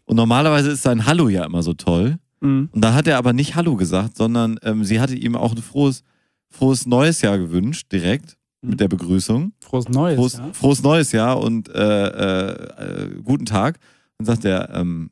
Und 0.07 0.17
normalerweise 0.17 0.71
ist 0.71 0.83
sein 0.83 1.07
Hallo 1.07 1.29
ja 1.29 1.45
immer 1.45 1.63
so 1.63 1.75
toll. 1.75 2.19
Mhm. 2.41 2.69
Und 2.73 2.81
da 2.85 2.95
hat 2.95 3.07
er 3.07 3.19
aber 3.19 3.33
nicht 3.33 3.55
Hallo 3.55 3.77
gesagt, 3.77 4.17
sondern 4.17 4.59
ähm, 4.63 4.85
sie 4.85 5.01
hatte 5.01 5.15
ihm 5.15 5.35
auch 5.37 5.53
ein 5.53 5.63
frohes, 5.63 6.03
frohes 6.51 6.87
neues 6.87 7.21
Jahr 7.23 7.39
gewünscht, 7.39 7.91
direkt 7.93 8.37
Mhm. 8.65 8.71
mit 8.71 8.81
der 8.81 8.89
Begrüßung. 8.89 9.53
Frohes 9.61 9.89
Neues. 9.89 10.17
Frohes, 10.17 10.33
ja? 10.35 10.49
frohes 10.53 10.83
neues 10.83 11.13
Jahr 11.13 11.39
und 11.41 11.69
äh, 11.69 12.07
äh, 12.09 13.05
äh, 13.05 13.21
guten 13.23 13.45
Tag. 13.45 13.79
Dann 14.19 14.27
sagt 14.27 14.45
er, 14.45 14.71
ähm, 14.75 15.11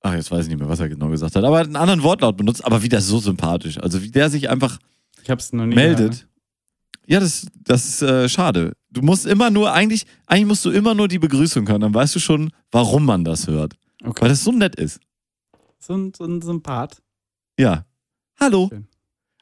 ach, 0.00 0.14
jetzt 0.14 0.30
weiß 0.30 0.44
ich 0.44 0.48
nicht 0.50 0.58
mehr, 0.58 0.68
was 0.68 0.80
er 0.80 0.88
genau 0.88 1.08
gesagt 1.08 1.36
hat, 1.36 1.44
aber 1.44 1.56
er 1.56 1.60
hat 1.60 1.66
einen 1.66 1.76
anderen 1.76 2.02
Wortlaut 2.02 2.36
benutzt, 2.36 2.64
aber 2.64 2.82
wieder 2.82 3.00
so 3.00 3.18
sympathisch. 3.18 3.78
Also 3.78 4.02
wie 4.02 4.10
der 4.10 4.30
sich 4.30 4.48
einfach 4.48 4.78
meldet. 5.74 6.12
gehört. 6.12 6.26
Ja, 7.06 7.20
das, 7.20 7.46
das 7.62 7.86
ist 7.86 8.02
äh, 8.02 8.28
schade. 8.28 8.72
Du 8.90 9.00
musst 9.02 9.26
immer 9.26 9.50
nur, 9.50 9.72
eigentlich, 9.72 10.04
eigentlich 10.26 10.46
musst 10.46 10.64
du 10.64 10.70
immer 10.70 10.94
nur 10.94 11.08
die 11.08 11.18
Begrüßung 11.18 11.68
hören, 11.68 11.80
dann 11.80 11.94
weißt 11.94 12.14
du 12.14 12.18
schon, 12.18 12.50
warum 12.70 13.04
man 13.04 13.24
das 13.24 13.46
hört. 13.46 13.74
Okay. 14.02 14.22
Weil 14.22 14.28
das 14.30 14.42
so 14.42 14.52
nett 14.52 14.74
ist. 14.76 15.00
So 15.78 15.94
ein, 15.94 16.12
so 16.16 16.24
ein 16.24 16.42
Sympath. 16.42 17.02
Ja. 17.58 17.86
Hallo. 18.40 18.68
Schön. 18.70 18.88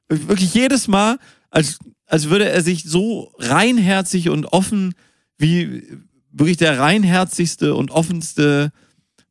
Wirklich 0.09 0.53
jedes 0.53 0.89
Mal, 0.89 1.19
als, 1.51 1.79
als 2.07 2.29
würde 2.29 2.49
er 2.49 2.63
sich 2.63 2.85
so 2.85 3.33
reinherzig 3.39 4.29
und 4.29 4.47
offen, 4.47 4.95
wie 5.39 5.85
wirklich 6.31 6.59
der 6.59 6.79
reinherzigste 6.79 7.75
und 7.75 7.91
offenste 7.91 8.73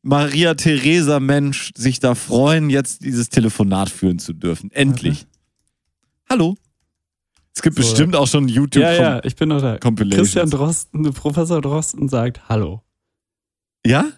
Maria 0.02 0.54
Theresa 0.54 1.20
Mensch 1.20 1.70
sich 1.76 2.00
da 2.00 2.14
freuen, 2.14 2.68
jetzt 2.68 3.04
dieses 3.04 3.28
Telefonat 3.28 3.90
führen 3.90 4.18
zu 4.18 4.32
dürfen. 4.32 4.70
Endlich. 4.72 5.26
Hallo. 6.28 6.56
Es 7.54 7.62
gibt 7.62 7.76
So. 7.76 7.82
bestimmt 7.82 8.16
auch 8.16 8.26
schon 8.26 8.48
YouTube 8.48 8.82
Ja, 8.82 8.92
ja, 8.92 9.24
ich 9.24 9.36
bin 9.36 9.48
noch 9.50 9.60
da. 9.60 9.78
Christian 9.78 10.50
Drosten, 10.50 11.12
Professor 11.12 11.60
Drosten 11.60 12.08
sagt 12.08 12.48
Hallo. 12.48 12.82
Ja? 13.86 14.10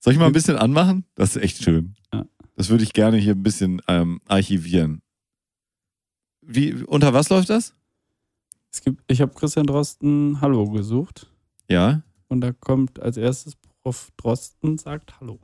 Soll 0.00 0.12
ich 0.14 0.18
mal 0.18 0.26
ein 0.26 0.32
bisschen 0.32 0.56
anmachen? 0.56 1.04
Das 1.14 1.36
ist 1.36 1.42
echt 1.42 1.62
schön. 1.62 1.94
Ja. 2.12 2.24
Das 2.56 2.68
würde 2.70 2.84
ich 2.84 2.92
gerne 2.92 3.16
hier 3.18 3.34
ein 3.34 3.42
bisschen 3.42 3.82
ähm, 3.88 4.20
archivieren. 4.26 5.02
Wie, 6.40 6.74
unter 6.84 7.12
was 7.12 7.28
läuft 7.30 7.50
das? 7.50 7.74
Es 8.72 8.82
gibt, 8.82 9.02
ich 9.10 9.20
habe 9.20 9.32
Christian 9.34 9.66
Drosten 9.66 10.40
Hallo 10.40 10.68
gesucht 10.70 11.30
Ja. 11.68 12.02
und 12.28 12.40
da 12.40 12.52
kommt 12.52 12.98
als 13.00 13.16
erstes 13.16 13.56
Prof. 13.82 14.10
Drosten 14.16 14.78
sagt 14.78 15.20
Hallo. 15.20 15.38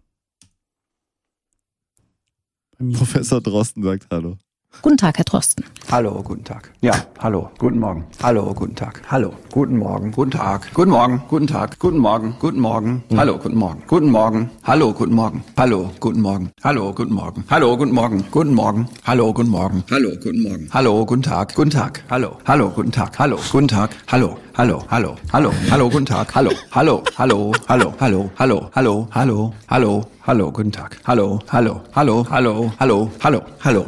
Professor 2.95 3.41
Drosten 3.43 3.83
sagt 3.83 4.07
Hallo. 4.11 4.39
Guten 4.83 4.97
Tag, 4.97 5.19
Herr 5.19 5.25
Drosten. 5.27 5.65
Hallo, 5.91 6.23
guten 6.25 6.43
Tag. 6.43 6.71
Ja, 6.81 6.95
hallo, 7.19 7.51
guten 7.59 7.79
Morgen. 7.81 8.07
Hallo, 8.23 8.55
guten 8.55 8.75
Tag. 8.75 9.03
Hallo, 9.11 9.35
guten 9.53 9.77
Morgen. 9.77 10.11
Guten 10.13 10.31
Tag. 10.31 10.73
Guten 10.73 10.91
Morgen. 10.91 11.21
Guten 11.29 11.47
Tag. 11.47 11.79
Guten 11.79 11.99
Morgen. 11.99 12.35
Guten 12.39 12.61
Morgen. 12.61 13.03
Hallo, 13.15 13.37
guten 13.37 13.59
Morgen. 13.59 13.83
Guten 13.87 14.11
Morgen. 14.11 14.51
Hallo, 14.63 14.93
guten 14.95 15.15
Morgen. 15.15 15.45
Hallo, 15.59 15.91
guten 16.01 16.23
Morgen. 16.23 16.51
Hallo, 16.65 16.93
guten 16.95 17.13
Morgen. 17.13 17.45
Hallo, 17.51 17.77
guten 17.77 17.93
Morgen. 17.95 18.25
Guten 18.31 18.55
Morgen. 18.55 18.89
Hallo, 19.07 19.33
guten 19.35 19.51
Morgen. 19.51 19.85
Hallo, 19.91 20.11
guten 20.17 20.43
Morgen. 20.43 20.69
Hallo, 20.73 21.05
guten 21.05 21.23
Tag. 21.23 21.55
Guten 21.55 21.71
Tag. 21.71 22.03
Hallo. 22.09 22.39
Hallo, 22.47 22.71
guten 22.71 22.91
Tag. 22.93 23.19
Hallo, 23.19 23.37
guten 23.53 23.69
Tag. 23.69 23.91
Hallo. 24.07 24.39
Hallo, 24.57 24.83
hallo, 24.91 25.17
hallo, 25.33 25.53
hallo, 25.71 25.91
guten 25.91 26.07
Tag. 26.07 26.35
Hallo, 26.35 26.51
hallo, 26.71 27.03
hallo, 27.19 27.53
hallo, 27.69 27.93
hallo, 27.99 28.31
hallo, 28.39 28.71
hallo, 28.79 29.09
hallo, 29.13 29.53
hallo, 29.69 30.05
hallo, 30.27 30.51
guten 30.53 30.73
Tag. 30.73 30.97
Hallo, 31.07 31.39
hallo, 31.53 31.83
hallo, 31.95 32.25
hallo, 32.31 32.71
hallo, 32.81 33.11
hallo, 33.21 33.43
hallo. 33.65 33.85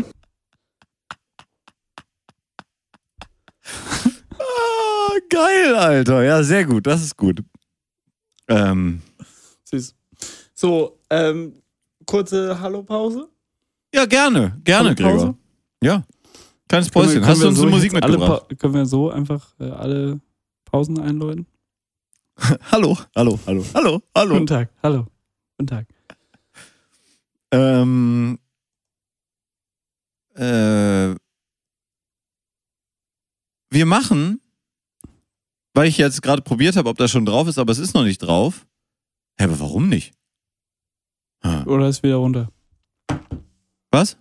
Ah, 4.39 5.18
geil, 5.31 5.75
Alter. 5.77 6.23
Ja, 6.23 6.43
sehr 6.43 6.64
gut. 6.64 6.87
Das 6.87 7.03
ist 7.03 7.16
gut. 7.16 7.43
Ähm, 8.49 9.01
Süß. 9.64 9.95
So, 10.55 10.99
ähm, 11.11 11.55
kurze 12.07 12.61
Hallo-Pause. 12.61 13.29
ja, 13.95 14.05
gerne. 14.07 14.61
Gerne? 14.64 14.95
Gregor. 14.95 15.37
Ja. 15.83 16.05
Kleines 16.68 16.91
Können 16.91 17.05
wir- 17.05 17.09
Päuschen. 17.09 17.20
können 17.23 17.27
Hast 17.27 17.43
du 17.43 17.49
uns 17.49 17.57
so 17.59 17.62
eine 17.64 17.70
Musik 17.73 17.93
mitgebracht? 17.93 18.59
Können 18.59 18.75
wir 18.75 18.87
so 18.87 19.11
einfach 19.11 19.55
äh, 19.61 19.70
alle 19.70 20.20
Pausen 20.64 20.99
einläuten? 21.01 21.47
Hallo, 22.73 22.97
hallo, 23.14 23.39
hallo, 23.47 23.64
hallo, 23.75 24.03
hallo. 24.16 24.35
Guten 24.35 24.47
Tag. 24.47 24.70
Hallo. 24.83 25.07
Guten 25.59 25.66
Tag. 25.66 25.87
Ähm, 27.53 28.39
äh, 30.35 31.14
wir 33.73 33.87
machen, 33.87 34.41
weil 35.75 35.89
ich 35.89 35.97
jetzt 35.99 36.23
gerade 36.23 36.43
probiert 36.43 36.77
habe, 36.77 36.89
ob 36.89 36.99
das 36.99 37.11
schon 37.11 37.25
drauf 37.27 37.49
ist, 37.49 37.59
aber 37.59 37.73
es 37.73 37.79
ist 37.79 37.95
noch 37.95 38.05
nicht 38.05 38.18
drauf. 38.18 38.66
Hä, 39.39 39.45
aber 39.45 39.59
warum 39.61 39.89
nicht? 39.89 40.12
Hm. 41.43 41.66
Oder 41.66 41.89
ist 41.89 42.03
wieder 42.03 42.16
runter? 42.16 42.51
Was? 43.91 44.16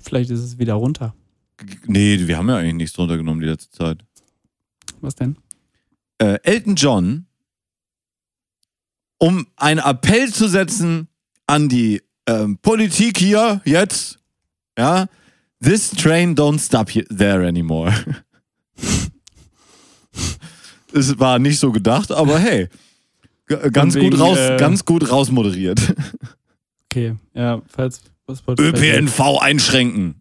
Vielleicht 0.00 0.30
ist 0.30 0.40
es 0.40 0.58
wieder 0.58 0.74
runter. 0.74 1.14
G- 1.58 1.76
Nee, 1.86 2.26
wir 2.26 2.36
haben 2.36 2.48
ja 2.48 2.56
eigentlich 2.56 2.74
nichts 2.74 2.96
drunter 2.96 3.16
genommen 3.16 3.40
die 3.40 3.46
letzte 3.46 3.70
Zeit. 3.70 4.04
Was 5.00 5.14
denn? 5.14 5.36
Äh, 6.18 6.38
Elton 6.42 6.74
John, 6.74 7.26
um 9.18 9.46
einen 9.56 9.80
Appell 9.80 10.32
zu 10.32 10.48
setzen 10.48 11.08
an 11.46 11.68
die 11.68 12.02
ähm, 12.26 12.58
Politik 12.58 13.18
hier 13.18 13.60
jetzt, 13.64 14.18
ja, 14.78 15.06
this 15.62 15.90
train 15.90 16.34
don't 16.34 16.58
stop 16.58 16.90
here, 16.90 17.06
there 17.08 17.46
anymore. 17.46 17.92
es 20.92 21.18
war 21.18 21.38
nicht 21.38 21.58
so 21.58 21.72
gedacht, 21.72 22.12
aber 22.12 22.38
hey, 22.38 22.68
ganz 23.46 23.94
Von 23.94 24.02
gut 24.02 24.12
wegen, 24.12 24.22
raus, 24.22 24.38
äh, 24.38 24.56
ganz 24.58 24.84
gut 24.84 25.10
rausmoderiert. 25.10 25.80
Okay, 26.90 27.14
ja, 27.34 27.60
falls 27.66 28.02
was 28.26 28.42
ÖPNV 28.58 29.38
einschränken. 29.40 30.16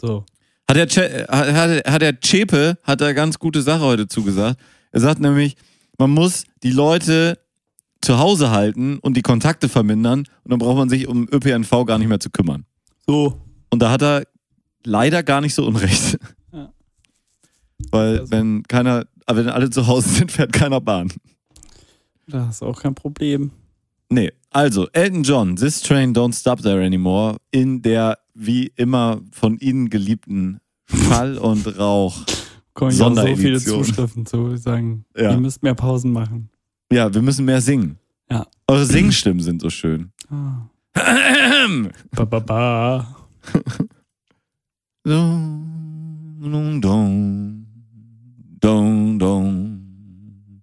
So. 0.00 0.24
Hat 0.68 0.76
der, 0.76 0.86
che 0.86 1.26
hat, 1.28 1.52
hat, 1.52 1.86
hat 1.86 2.02
der 2.02 2.20
Chepe, 2.20 2.78
hat 2.82 3.00
er 3.00 3.14
ganz 3.14 3.38
gute 3.38 3.62
Sache 3.62 3.82
heute 3.82 4.08
zugesagt. 4.08 4.58
Er 4.90 5.00
sagt 5.00 5.20
nämlich, 5.20 5.56
man 5.98 6.10
muss 6.10 6.44
die 6.62 6.70
Leute 6.70 7.38
zu 8.00 8.18
Hause 8.18 8.50
halten 8.50 8.98
und 8.98 9.16
die 9.16 9.22
Kontakte 9.22 9.68
vermindern 9.68 10.20
und 10.42 10.50
dann 10.50 10.58
braucht 10.58 10.76
man 10.76 10.88
sich 10.88 11.06
um 11.06 11.28
ÖPNV 11.30 11.70
gar 11.86 11.98
nicht 11.98 12.08
mehr 12.08 12.20
zu 12.20 12.30
kümmern. 12.30 12.64
So. 13.06 13.40
Und 13.70 13.80
da 13.80 13.90
hat 13.90 14.02
er 14.02 14.24
leider 14.84 15.22
gar 15.22 15.40
nicht 15.40 15.54
so 15.54 15.66
unrecht. 15.66 16.18
Weil 17.90 18.20
Also- 18.20 18.30
wenn 18.32 18.62
keiner, 18.64 19.04
aber 19.26 19.38
wenn 19.40 19.48
alle 19.48 19.70
zu 19.70 19.86
Hause 19.86 20.08
sind, 20.08 20.32
fährt 20.32 20.52
keiner 20.52 20.80
Bahn. 20.80 21.08
Da 22.26 22.48
ist 22.50 22.62
auch 22.62 22.80
kein 22.80 22.94
Problem. 22.94 23.50
Nee, 24.08 24.30
also 24.50 24.88
Elton 24.92 25.22
John, 25.22 25.56
This 25.56 25.80
Train 25.80 26.14
Don't 26.14 26.38
Stop 26.38 26.62
There 26.62 26.84
Anymore 26.84 27.36
in 27.50 27.82
der 27.82 28.18
wie 28.34 28.72
immer 28.76 29.20
von 29.32 29.58
Ihnen 29.58 29.90
geliebten 29.90 30.60
Fall 30.86 31.36
und 31.38 31.78
Rauch. 31.78 32.24
Kommen 32.74 32.90
ja 32.96 33.14
so 33.14 33.36
viele. 33.36 33.58
Zuschriften 33.60 34.24
zu, 34.24 34.48
die 34.50 34.56
sagen, 34.58 35.04
Ja. 35.16 35.32
ihr 35.32 35.38
müsst 35.38 35.62
mehr 35.62 35.74
Pausen 35.74 36.12
machen. 36.12 36.48
Ja, 36.90 37.12
wir 37.12 37.20
müssen 37.22 37.44
mehr 37.44 37.60
singen. 37.60 37.98
Ja. 38.30 38.46
Eure 38.66 38.86
Singstimmen 38.86 39.40
sind 39.40 39.60
so 39.60 39.68
schön. 39.70 40.10
Ah. 40.30 40.68
Ba, 42.14 42.24
ba, 42.26 42.38
ba. 42.40 43.16
Dun, 45.04 46.38
dun, 46.40 46.80
dun, 46.80 47.61
Dong, 48.62 49.18
dong. 49.18 50.62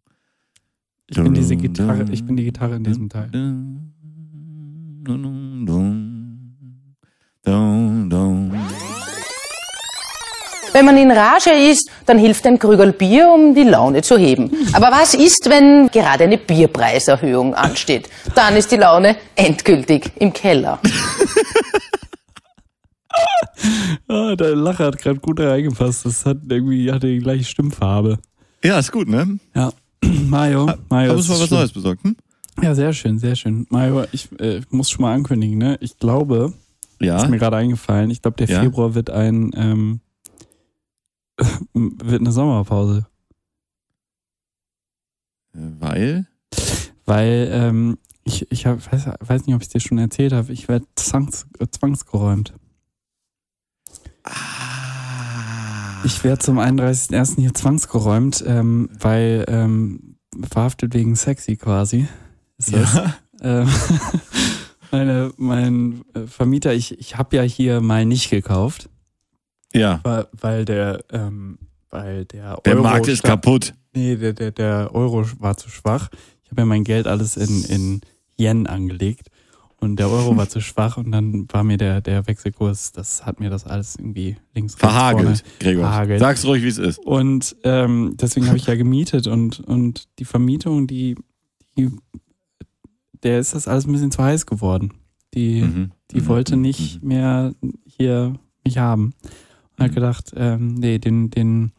Ich 1.10 1.18
bin 1.18 1.34
diese 1.34 1.58
Gitarre, 1.58 2.06
ich 2.10 2.26
bin 2.26 2.38
die 2.38 2.45
Gitarre 2.45 2.78
in 2.78 2.84
diesem 2.86 3.10
Teil. 3.10 3.30
Wenn 10.72 10.86
man 10.86 10.97
in 10.97 11.12
Rage 11.12 11.50
ist, 11.50 11.91
dann 12.06 12.18
hilft 12.18 12.47
ein 12.47 12.58
Krügel 12.58 12.93
Bier, 12.93 13.30
um 13.34 13.54
die 13.54 13.64
Laune 13.64 14.02
zu 14.02 14.18
heben. 14.18 14.50
Aber 14.72 14.91
was 14.91 15.14
ist, 15.14 15.50
wenn 15.50 15.89
gerade 15.89 16.24
eine 16.24 16.38
Bierpreiserhöhung 16.38 17.54
ansteht? 17.54 18.08
Dann 18.34 18.56
ist 18.56 18.72
die 18.72 18.78
Laune 18.78 19.18
endgültig 19.36 20.10
im 20.20 20.32
Keller. 20.32 20.80
Ah, 24.07 24.36
der 24.36 24.55
Lacher 24.55 24.86
hat 24.86 24.97
gerade 24.97 25.20
gut 25.20 25.39
reingepasst. 25.39 26.05
Das 26.05 26.26
hat 26.26 26.38
irgendwie 26.49 26.91
hatte 26.91 27.07
die 27.07 27.20
gleiche 27.20 27.43
Stimmfarbe. 27.43 28.17
Ja, 28.63 28.80
ist 28.80 28.91
gut, 28.91 29.07
ne? 29.07 29.39
Ja. 29.55 29.72
Mario, 30.28 30.70
Mario. 30.89 31.13
Uns 31.13 31.22
es 31.24 31.30
mal 31.30 31.39
was. 31.39 31.51
Neues 31.51 31.72
besorgt, 31.72 32.03
hm? 32.03 32.15
Ja, 32.61 32.74
sehr 32.76 32.91
schön, 32.93 33.20
sehr 33.20 33.36
schön. 33.36 33.67
Mario, 33.70 34.05
ich 34.11 34.30
äh, 34.39 34.61
muss 34.70 34.89
schon 34.89 35.03
mal 35.03 35.13
ankündigen, 35.13 35.57
ne? 35.57 35.78
Ich 35.82 35.97
glaube, 35.97 36.53
Ja. 36.99 37.17
ist 37.22 37.30
mir 37.30 37.38
gerade 37.38 37.57
eingefallen, 37.57 38.09
ich 38.09 38.22
glaube, 38.22 38.38
der 38.38 38.47
Ja. 38.49 38.61
Februar 38.61 38.95
wird 38.95 39.09
ein 39.09 39.51
ähm, 39.55 39.99
wird 41.74 42.20
eine 42.22 42.32
Sommerpause. 42.32 43.05
Äh, 45.53 45.59
Weil? 45.80 46.28
Weil 47.05 47.49
ähm, 47.51 47.97
ich, 48.24 48.51
ich 48.51 48.65
hab, 48.65 48.91
weiß, 48.91 49.09
weiß 49.20 49.45
nicht, 49.45 49.55
ob 49.55 49.61
ich 49.61 49.67
es 49.67 49.74
dir 49.74 49.80
schon 49.80 49.97
erzählt 49.97 50.34
habe, 50.34 50.51
ich 50.51 50.67
werde 50.67 50.86
zwangs, 50.95 51.47
äh, 51.59 51.67
zwangsgeräumt. 51.70 52.53
Ich 56.06 56.24
werde 56.24 56.40
zum 56.40 56.60
31.01. 56.60 57.36
hier 57.42 57.54
zwangsgeräumt, 57.54 58.44
ähm, 58.48 58.90
weil 59.00 59.46
ähm, 59.48 60.16
verhaftet 60.50 60.94
wegen 60.94 61.16
sexy 61.16 61.58
quasi. 61.58 62.08
Ist 62.58 62.74
das. 62.74 62.94
Ja. 62.96 63.16
Ähm, 63.42 63.68
meine, 64.92 65.32
mein 65.38 66.02
äh, 66.14 66.26
Vermieter, 66.26 66.74
ich, 66.74 66.98
ich 67.00 67.18
habe 67.18 67.36
ja 67.36 67.42
hier 67.44 67.82
mal 67.82 68.06
nicht 68.06 68.30
gekauft, 68.30 68.90
ja. 69.74 70.00
weil, 70.04 70.28
weil 70.32 70.66
der, 70.66 71.04
ähm, 71.12 71.60
weil 71.90 72.26
der 72.26 72.58
Der 72.66 72.74
Euro 72.74 72.84
Markt 72.84 73.08
ist 73.08 73.20
stark- 73.20 73.42
kaputt. 73.44 73.74
Nee, 73.94 74.16
der, 74.16 74.34
der, 74.34 74.52
der 74.52 74.90
Euro 74.94 75.26
war 75.40 75.58
zu 75.58 75.70
schwach. 75.70 76.10
Ich 76.44 76.52
habe 76.52 76.62
ja 76.62 76.66
mein 76.66 76.84
Geld 76.84 77.08
alles 77.08 77.38
in, 77.38 77.64
in 77.66 78.02
Yen 78.38 78.68
angelegt 78.68 79.30
und 79.82 79.98
der 79.98 80.10
Euro 80.10 80.36
war 80.38 80.48
zu 80.50 80.62
schwach 80.62 80.98
und 80.98 81.12
dann 81.12 81.48
war 81.52 81.64
mir 81.64 81.78
der, 81.78 82.02
der 82.02 82.28
Wechselkurs, 82.28 82.92
das 82.92 83.26
hat 83.26 83.40
mir 83.40 83.50
das 83.50 83.66
alles 83.66 83.96
irgendwie 83.96 84.38
links 84.54 84.74
rechts, 84.74 84.80
Verhagelt, 84.82 85.26
vorne- 85.28 85.42
Gregor. 85.60 85.84
Verhagelt. 85.84 86.20
Sag's 86.20 86.46
ruhig, 86.46 86.64
wie 86.64 86.68
es 86.68 86.78
ist. 86.78 87.00
Und 87.00 87.56
ähm, 87.64 88.16
deswegen 88.20 88.48
habe 88.48 88.58
ich 88.58 88.66
ja 88.68 88.76
gemietet 88.76 89.28
und, 89.28 89.60
und 89.62 90.08
die 90.20 90.26
Vermietung, 90.26 90.88
die, 90.88 91.16
die, 91.78 91.90
der 93.24 93.40
ist 93.40 93.54
das 93.56 93.68
alles 93.68 93.86
ein 93.86 93.92
bisschen 93.92 94.12
zu 94.12 94.24
heiß 94.24 94.46
geworden. 94.46 94.94
Die, 95.34 95.62
Mhm. 95.62 95.92
die 96.12 96.22
Mhm. 96.22 96.28
wollte 96.28 96.56
Mhm. 96.56 96.62
nicht 96.62 97.04
mehr 97.04 97.54
hier 97.86 98.34
mich 98.66 98.78
haben. 98.78 99.14
Und 99.78 99.84
hat 99.84 99.92
Mhm. 99.92 99.96
gedacht, 99.96 100.34
ähm, 100.36 100.76
nee, 100.76 100.98
den, 101.00 101.30
den, 101.30 101.72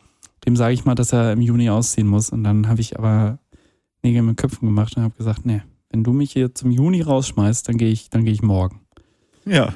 dem 0.46 0.56
sage 0.56 0.72
ich 0.74 0.84
mal, 0.84 0.94
dass 0.94 1.12
er 1.12 1.32
im 1.32 1.40
Juni 1.40 1.68
ausziehen 1.70 2.06
muss. 2.06 2.30
Und 2.30 2.44
dann 2.44 2.68
habe 2.68 2.80
ich 2.80 2.98
aber 2.98 3.38
Nägel 4.02 4.22
mit 4.22 4.36
Köpfen 4.38 4.66
gemacht 4.66 4.96
und 4.96 5.02
habe 5.02 5.14
gesagt, 5.16 5.44
nee, 5.44 5.62
wenn 5.90 6.04
du 6.04 6.12
mich 6.12 6.32
hier 6.32 6.54
zum 6.54 6.70
Juni 6.70 7.02
rausschmeißt, 7.02 7.68
dann 7.68 7.76
gehe 7.76 7.90
ich, 7.90 8.10
dann 8.10 8.24
gehe 8.24 8.32
ich 8.32 8.42
morgen. 8.42 8.80
Ja. 9.44 9.74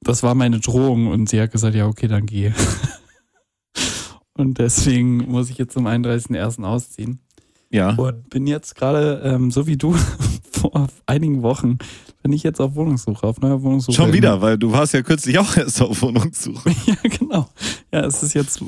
Das 0.00 0.22
war 0.22 0.34
meine 0.34 0.60
Drohung 0.60 1.08
und 1.08 1.28
sie 1.28 1.40
hat 1.40 1.52
gesagt, 1.52 1.74
ja, 1.74 1.86
okay, 1.86 2.08
dann 2.08 2.26
gehe. 2.26 2.54
Und 4.34 4.58
deswegen 4.58 5.30
muss 5.30 5.50
ich 5.50 5.58
jetzt 5.58 5.74
zum 5.74 5.86
31.01. 5.86 6.64
ausziehen. 6.64 7.20
Ja. 7.70 7.94
Und 7.94 8.30
bin 8.30 8.46
jetzt 8.46 8.74
gerade, 8.74 9.20
ähm, 9.22 9.50
so 9.50 9.66
wie 9.66 9.76
du, 9.76 9.94
vor 10.50 10.88
einigen 11.04 11.42
Wochen, 11.42 11.76
bin 12.22 12.32
ich 12.32 12.42
jetzt 12.42 12.60
auf 12.60 12.74
Wohnungssuche, 12.74 13.26
auf 13.26 13.40
neuer 13.40 13.62
Wohnungssuche. 13.62 13.96
Schon 13.96 14.12
wieder, 14.12 14.40
weil 14.40 14.58
du 14.58 14.72
warst 14.72 14.94
ja 14.94 15.02
kürzlich 15.02 15.38
auch 15.38 15.56
erst 15.56 15.80
auf 15.82 16.00
Wohnungssuche. 16.02 16.70
Ja, 16.86 16.96
genau. 17.02 17.48
Ja, 17.92 18.00
es 18.06 18.22
ist 18.22 18.34
jetzt, 18.34 18.64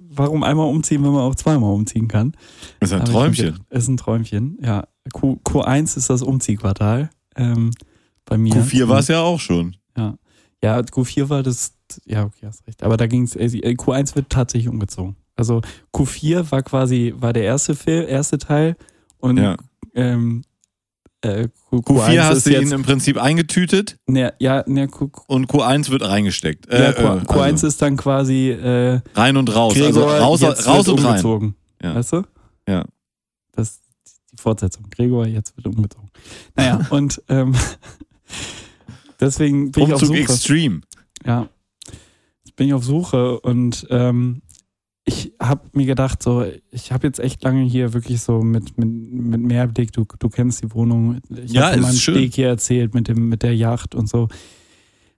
warum 0.00 0.42
einmal 0.42 0.68
umziehen, 0.68 1.02
wenn 1.04 1.12
man 1.12 1.22
auch 1.22 1.34
zweimal 1.34 1.72
umziehen 1.72 2.08
kann? 2.08 2.32
Das 2.80 2.92
ist 2.92 2.98
ein 2.98 3.04
Träumchen. 3.04 3.60
Ist 3.70 3.88
ein 3.88 3.96
Träumchen, 3.96 4.58
ja. 4.62 4.86
Q, 5.12 5.38
Q1 5.44 5.96
ist 5.96 6.10
das 6.10 6.22
Umziehquartal 6.22 7.10
ähm, 7.36 7.70
bei 8.24 8.36
mir. 8.38 8.54
Q4 8.54 8.88
war 8.88 8.98
es 9.00 9.08
ja 9.08 9.20
auch 9.20 9.40
schon. 9.40 9.76
Ja, 10.62 10.78
Q4 10.80 11.28
war 11.28 11.42
das, 11.42 11.74
ja, 12.06 12.24
okay, 12.24 12.46
hast 12.46 12.66
recht. 12.66 12.82
Aber 12.82 12.96
da 12.96 13.06
ging 13.06 13.24
es, 13.24 13.36
Q1 13.36 14.16
wird 14.16 14.30
tatsächlich 14.30 14.68
umgezogen. 14.68 15.14
Also 15.36 15.60
Q4 15.94 16.50
war 16.50 16.62
quasi, 16.62 17.14
war 17.18 17.32
der 17.34 17.44
erste 17.44 17.74
Film, 17.76 18.08
erste 18.08 18.38
Teil 18.38 18.74
und 19.18 19.36
Ja. 19.36 19.56
ähm, 19.94 20.42
äh, 21.20 21.48
Q, 21.68 21.76
Q4 21.80 22.06
Q1 22.08 22.20
hast 22.22 22.46
du 22.46 22.60
ihn 22.60 22.72
im 22.72 22.82
Prinzip 22.82 23.18
eingetütet 23.18 23.98
ne, 24.06 24.32
ja, 24.38 24.64
ne, 24.66 24.88
Q, 24.88 25.10
und 25.26 25.46
Q1 25.50 25.90
wird 25.90 26.02
reingesteckt. 26.02 26.72
ja, 26.72 26.90
Äh, 26.90 26.92
Q, 26.94 27.02
äh, 27.02 27.04
Q1 27.20 27.42
also 27.42 27.66
ist 27.66 27.82
dann 27.82 27.96
quasi 27.98 28.50
äh, 28.50 29.00
rein 29.14 29.36
und 29.36 29.54
raus. 29.54 29.74
also 29.80 30.00
Gregor, 30.00 30.18
raus, 30.18 30.40
jetzt 30.40 30.66
raus 30.66 30.86
wird 30.86 30.98
und 30.98 31.04
rein. 31.04 31.10
umgezogen. 31.12 31.56
Ja. 31.82 31.94
Weißt 31.94 32.12
du? 32.14 32.22
Ja. 32.66 32.84
Das 33.52 33.80
Fortsetzung. 34.36 34.86
Gregor, 34.90 35.26
jetzt 35.26 35.56
wird 35.56 35.66
umgezogen. 35.66 36.10
Naja, 36.54 36.86
und 36.90 37.22
ähm, 37.28 37.54
deswegen 39.20 39.72
bin 39.72 39.84
ich 39.84 39.92
auf 39.94 40.02
Umzug 40.02 40.16
Suche. 40.16 40.32
Extreme. 40.32 40.80
Ja. 41.24 41.48
Jetzt 42.44 42.56
bin 42.56 42.68
ich 42.68 42.74
auf 42.74 42.84
Suche 42.84 43.40
und 43.40 43.86
ähm, 43.90 44.42
ich 45.08 45.32
habe 45.40 45.60
mir 45.72 45.86
gedacht, 45.86 46.20
so, 46.22 46.44
ich 46.72 46.90
habe 46.90 47.06
jetzt 47.06 47.20
echt 47.20 47.42
lange 47.44 47.62
hier 47.62 47.92
wirklich 47.94 48.20
so 48.20 48.40
mit, 48.42 48.76
mit, 48.76 48.88
mit 48.88 49.40
Mehrblick, 49.40 49.92
du, 49.92 50.04
du 50.18 50.28
kennst 50.28 50.62
die 50.64 50.74
Wohnung. 50.74 51.20
Ich 51.30 51.52
Ja, 51.52 51.70
habe 51.70 51.80
meinem 51.80 51.94
schön. 51.94 52.16
Steg 52.16 52.34
hier 52.34 52.48
erzählt 52.48 52.92
mit, 52.92 53.06
dem, 53.06 53.28
mit 53.28 53.44
der 53.44 53.54
Yacht 53.54 53.94
und 53.94 54.08
so. 54.08 54.28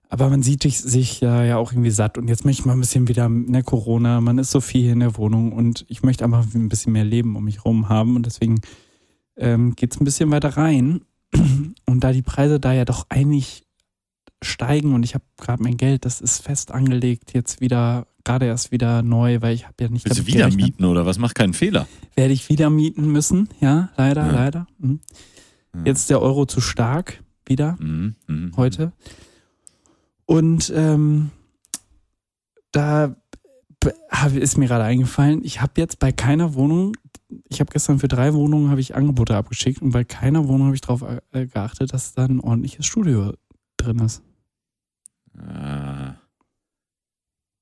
Aber 0.07 0.29
man 0.29 0.41
sieht 0.43 0.63
sich, 0.63 1.21
ja, 1.21 1.43
ja 1.43 1.57
auch 1.57 1.71
irgendwie 1.71 1.91
satt 1.91 2.17
und 2.17 2.27
jetzt 2.27 2.45
möchte 2.45 2.61
ich 2.61 2.65
mal 2.65 2.73
ein 2.73 2.79
bisschen 2.79 3.07
wieder, 3.07 3.29
ne, 3.29 3.61
Corona, 3.63 4.21
man 4.21 4.39
ist 4.39 4.49
so 4.51 4.59
viel 4.59 4.89
in 4.89 4.99
der 5.01 5.17
Wohnung 5.17 5.53
und 5.53 5.85
ich 5.87 6.01
möchte 6.03 6.23
einfach 6.23 6.45
ein 6.53 6.69
bisschen 6.69 6.93
mehr 6.93 7.05
Leben 7.05 7.35
um 7.35 7.43
mich 7.43 7.63
rum 7.65 7.89
haben 7.89 8.15
und 8.15 8.25
deswegen 8.25 8.59
ähm, 9.39 9.75
geht 9.75 9.93
es 9.93 9.99
ein 9.99 10.05
bisschen 10.05 10.29
weiter 10.31 10.49
rein. 10.57 11.01
Und 11.85 12.03
da 12.03 12.11
die 12.11 12.21
Preise 12.21 12.59
da 12.59 12.73
ja 12.73 12.85
doch 12.85 13.07
eigentlich 13.09 13.63
steigen 14.41 14.93
und 14.93 15.03
ich 15.03 15.15
habe 15.15 15.25
gerade 15.37 15.61
mein 15.61 15.75
Geld, 15.75 16.05
das 16.05 16.21
ist 16.21 16.41
fest 16.41 16.71
angelegt, 16.71 17.33
jetzt 17.33 17.59
wieder, 17.59 18.07
gerade 18.23 18.45
erst 18.45 18.71
wieder 18.71 19.01
neu, 19.01 19.41
weil 19.41 19.53
ich 19.53 19.65
habe 19.65 19.75
ja 19.81 19.89
nicht 19.89 20.05
Willst 20.05 20.19
du 20.19 20.27
wieder 20.27 20.45
gerechnet. 20.45 20.65
mieten 20.65 20.85
oder 20.85 21.05
was? 21.05 21.17
Macht 21.19 21.35
keinen 21.35 21.53
Fehler. 21.53 21.87
Werde 22.15 22.31
ich 22.33 22.47
wieder 22.47 22.69
mieten 22.69 23.11
müssen, 23.11 23.49
ja, 23.59 23.89
leider, 23.97 24.25
Ja. 24.27 24.31
leider. 24.31 24.67
Mhm. 24.77 25.01
Ja. 25.75 25.81
Jetzt 25.87 25.99
ist 26.01 26.09
der 26.09 26.21
Euro 26.21 26.45
zu 26.45 26.61
stark 26.61 27.21
wieder 27.45 27.75
Mhm. 27.81 28.15
Mhm. 28.27 28.51
heute. 28.55 28.93
Und 30.25 30.71
ähm, 30.75 31.31
da 32.71 33.15
ist 34.33 34.57
mir 34.57 34.67
gerade 34.67 34.83
eingefallen, 34.85 35.43
ich 35.43 35.61
habe 35.61 35.73
jetzt 35.77 35.99
bei 35.99 36.11
keiner 36.13 36.53
Wohnung, 36.53 36.93
ich 37.49 37.59
habe 37.59 37.71
gestern 37.71 37.99
für 37.99 38.07
drei 38.07 38.33
Wohnungen 38.33 38.69
habe 38.69 38.81
ich 38.81 38.95
Angebote 38.95 39.35
abgeschickt 39.35 39.81
und 39.81 39.91
bei 39.91 40.03
keiner 40.03 40.47
Wohnung 40.47 40.67
habe 40.67 40.75
ich 40.75 40.81
darauf 40.81 41.03
äh, 41.31 41.45
geachtet, 41.47 41.93
dass 41.93 42.13
da 42.13 42.25
ein 42.25 42.39
ordentliches 42.39 42.85
Studio 42.85 43.33
drin 43.77 43.99
ist. 43.99 44.21
Ah. 45.37 46.15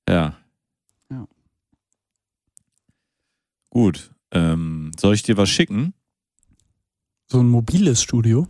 Ja. 0.09 0.38
Ja. 1.11 1.28
Gut. 3.70 4.13
Ähm, 4.32 4.91
soll 4.97 5.13
ich 5.15 5.24
dir 5.24 5.38
was 5.38 5.49
schicken? 5.49 5.93
So 7.28 7.39
ein 7.39 7.49
mobiles 7.49 8.01
Studio, 8.01 8.47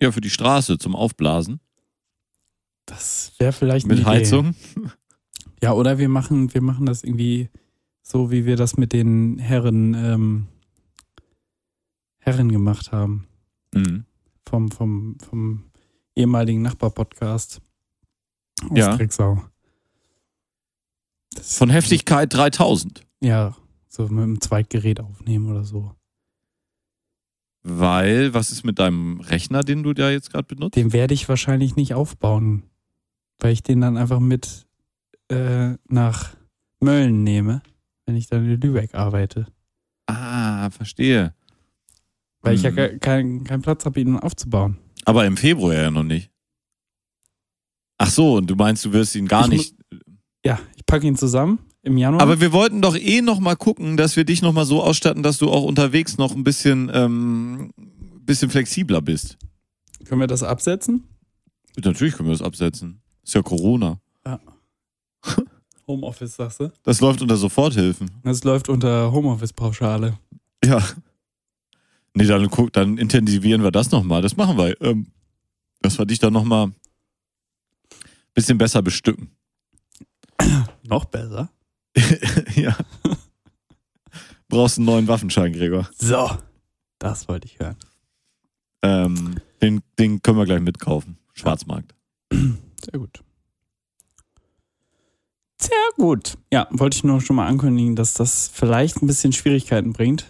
Ja, 0.00 0.12
für 0.12 0.20
die 0.20 0.30
Straße 0.30 0.76
zum 0.78 0.94
Aufblasen. 0.94 1.60
das 2.86 3.32
wäre 3.38 3.52
vielleicht 3.52 3.86
Mit. 3.86 4.04
Heizung. 4.04 4.54
Ja, 5.62 5.72
oder 5.72 5.96
wir 5.98 6.08
machen, 6.10 6.52
wir 6.52 6.60
machen 6.60 6.84
das 6.86 7.04
irgendwie 7.04 7.48
so, 8.02 8.30
wie 8.30 8.44
wir 8.46 8.56
das 8.56 8.76
mit 8.76 8.92
den 8.92 9.38
Herren, 9.38 9.94
ähm, 9.94 10.46
Herren 12.18 12.50
gemacht 12.50 12.92
haben. 12.92 13.26
Mhm. 13.74 14.04
Vom, 14.44 14.70
vom, 14.70 15.16
vom 15.20 15.64
ehemaligen 16.14 16.62
Nachbarpodcast 16.62 17.60
aus 18.68 18.78
Ja. 18.78 18.96
Drecksau. 18.96 19.42
Von 21.40 21.70
Heftigkeit 21.70 22.32
3000. 22.34 23.06
Ja, 23.20 23.56
so 23.88 24.08
mit 24.08 24.22
einem 24.22 24.40
Zweitgerät 24.40 25.00
aufnehmen 25.00 25.48
oder 25.50 25.64
so. 25.64 25.94
Weil, 27.62 28.34
was 28.34 28.50
ist 28.50 28.64
mit 28.64 28.78
deinem 28.80 29.20
Rechner, 29.20 29.62
den 29.62 29.82
du 29.84 29.92
da 29.94 30.10
jetzt 30.10 30.30
gerade 30.30 30.52
benutzt? 30.54 30.76
Den 30.76 30.92
werde 30.92 31.14
ich 31.14 31.28
wahrscheinlich 31.28 31.76
nicht 31.76 31.94
aufbauen, 31.94 32.64
weil 33.38 33.52
ich 33.52 33.62
den 33.62 33.80
dann 33.80 33.96
einfach 33.96 34.18
mit 34.18 34.66
äh, 35.28 35.74
nach 35.88 36.34
Mölln 36.80 37.22
nehme, 37.22 37.62
wenn 38.12 38.18
ich 38.18 38.26
dann 38.26 38.44
in 38.44 38.60
Lübeck 38.60 38.94
arbeite. 38.94 39.46
Ah, 40.06 40.68
verstehe. 40.68 41.34
Weil 42.42 42.56
ich 42.56 42.62
ja 42.62 42.70
ke- 42.70 42.98
keinen 42.98 43.42
keinen 43.44 43.62
Platz 43.62 43.86
habe, 43.86 43.98
ihn 44.00 44.18
aufzubauen. 44.18 44.76
Aber 45.06 45.24
im 45.24 45.38
Februar 45.38 45.72
ja 45.72 45.90
noch 45.90 46.02
nicht. 46.02 46.30
Ach 47.96 48.10
so, 48.10 48.34
und 48.34 48.50
du 48.50 48.54
meinst, 48.54 48.84
du 48.84 48.92
wirst 48.92 49.14
ihn 49.14 49.26
gar 49.28 49.44
Ich 49.44 49.48
nicht. 49.48 49.74
Ja, 50.44 50.60
ich 50.76 50.84
packe 50.84 51.06
ihn 51.06 51.16
zusammen 51.16 51.60
im 51.82 51.96
Januar. 51.96 52.20
Aber 52.20 52.38
wir 52.42 52.52
wollten 52.52 52.82
doch 52.82 52.96
eh 52.96 53.22
noch 53.22 53.40
mal 53.40 53.56
gucken, 53.56 53.96
dass 53.96 54.14
wir 54.16 54.24
dich 54.24 54.42
noch 54.42 54.52
mal 54.52 54.66
so 54.66 54.82
ausstatten, 54.82 55.22
dass 55.22 55.38
du 55.38 55.50
auch 55.50 55.62
unterwegs 55.64 56.18
noch 56.18 56.34
ein 56.34 56.44
bisschen, 56.44 56.90
ähm, 56.92 57.72
bisschen 58.20 58.50
flexibler 58.50 59.00
bist. 59.00 59.38
können 60.04 60.20
wir 60.20 60.26
das 60.26 60.42
absetzen? 60.42 61.04
Natürlich 61.82 62.14
können 62.14 62.28
wir 62.28 62.34
das 62.34 62.42
absetzen. 62.42 63.00
Ist 63.22 63.34
ja 63.34 63.40
Corona. 63.42 63.98
Homeoffice, 65.86 66.36
sagst 66.36 66.60
du? 66.60 66.72
Das 66.82 67.00
läuft 67.00 67.22
unter 67.22 67.36
Soforthilfen. 67.36 68.10
Das 68.22 68.44
läuft 68.44 68.68
unter 68.68 69.12
Homeoffice-Pauschale. 69.12 70.18
Ja. 70.64 70.82
Nee, 72.14 72.26
dann, 72.26 72.48
guck, 72.50 72.72
dann 72.72 72.98
intensivieren 72.98 73.62
wir 73.62 73.70
das 73.70 73.90
nochmal. 73.90 74.22
Das 74.22 74.36
machen 74.36 74.56
wir. 74.56 74.80
Ähm, 74.82 75.06
dass 75.80 75.98
wir 75.98 76.06
dich 76.06 76.18
dann 76.18 76.32
nochmal 76.32 76.66
ein 76.68 76.74
bisschen 78.34 78.58
besser 78.58 78.82
bestücken. 78.82 79.30
Noch 80.84 81.04
besser. 81.06 81.50
ja. 82.54 82.76
Brauchst 84.48 84.78
einen 84.78 84.86
neuen 84.86 85.08
Waffenschein, 85.08 85.52
Gregor. 85.52 85.88
So. 85.98 86.30
Das 86.98 87.26
wollte 87.28 87.48
ich 87.48 87.58
hören. 87.58 87.76
Ähm, 88.82 89.36
den, 89.60 89.80
den 89.98 90.22
können 90.22 90.38
wir 90.38 90.44
gleich 90.44 90.60
mitkaufen. 90.60 91.18
Schwarzmarkt. 91.32 91.94
Sehr 92.30 92.98
gut. 92.98 93.22
Sehr 95.62 95.70
gut. 95.96 96.36
Ja, 96.52 96.66
wollte 96.70 96.96
ich 96.96 97.04
nur 97.04 97.20
schon 97.20 97.36
mal 97.36 97.46
ankündigen, 97.46 97.94
dass 97.94 98.14
das 98.14 98.50
vielleicht 98.52 99.00
ein 99.00 99.06
bisschen 99.06 99.32
Schwierigkeiten 99.32 99.92
bringt. 99.92 100.26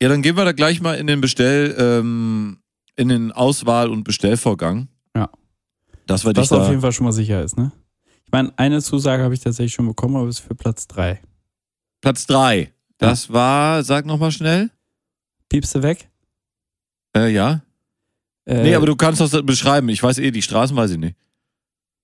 Ja, 0.00 0.08
dann 0.08 0.22
gehen 0.22 0.36
wir 0.36 0.44
da 0.44 0.52
gleich 0.52 0.80
mal 0.80 0.94
in 0.94 1.06
den 1.06 1.20
Bestell, 1.20 1.74
ähm, 1.78 2.58
in 2.96 3.08
den 3.08 3.32
Auswahl- 3.32 3.90
und 3.90 4.04
Bestellvorgang. 4.04 4.88
Ja. 5.16 5.30
Dass 6.06 6.24
wir 6.24 6.32
dich 6.32 6.42
Was 6.42 6.52
auf 6.52 6.68
jeden 6.68 6.80
Fall 6.80 6.92
schon 6.92 7.06
mal 7.06 7.12
sicher 7.12 7.42
ist, 7.42 7.56
ne? 7.56 7.72
Ich 8.24 8.30
meine, 8.32 8.52
eine 8.56 8.80
Zusage 8.82 9.22
habe 9.22 9.34
ich 9.34 9.40
tatsächlich 9.40 9.74
schon 9.74 9.86
bekommen, 9.86 10.16
aber 10.16 10.28
es 10.28 10.38
ist 10.38 10.46
für 10.46 10.54
Platz 10.54 10.86
3. 10.88 11.20
Platz 12.00 12.26
drei. 12.26 12.72
Das 12.98 13.32
war, 13.32 13.82
sag 13.84 14.06
nochmal 14.06 14.32
schnell. 14.32 14.70
Piepste 15.48 15.82
weg? 15.82 16.08
Äh, 17.16 17.32
ja. 17.32 17.62
Äh, 18.44 18.62
Nee, 18.62 18.74
aber 18.74 18.86
du 18.86 18.96
kannst 18.96 19.20
das 19.20 19.30
beschreiben. 19.44 19.88
Ich 19.88 20.02
weiß 20.02 20.18
eh, 20.18 20.30
die 20.30 20.42
Straßen 20.42 20.76
weiß 20.76 20.92
ich 20.92 20.98
nicht. 20.98 21.16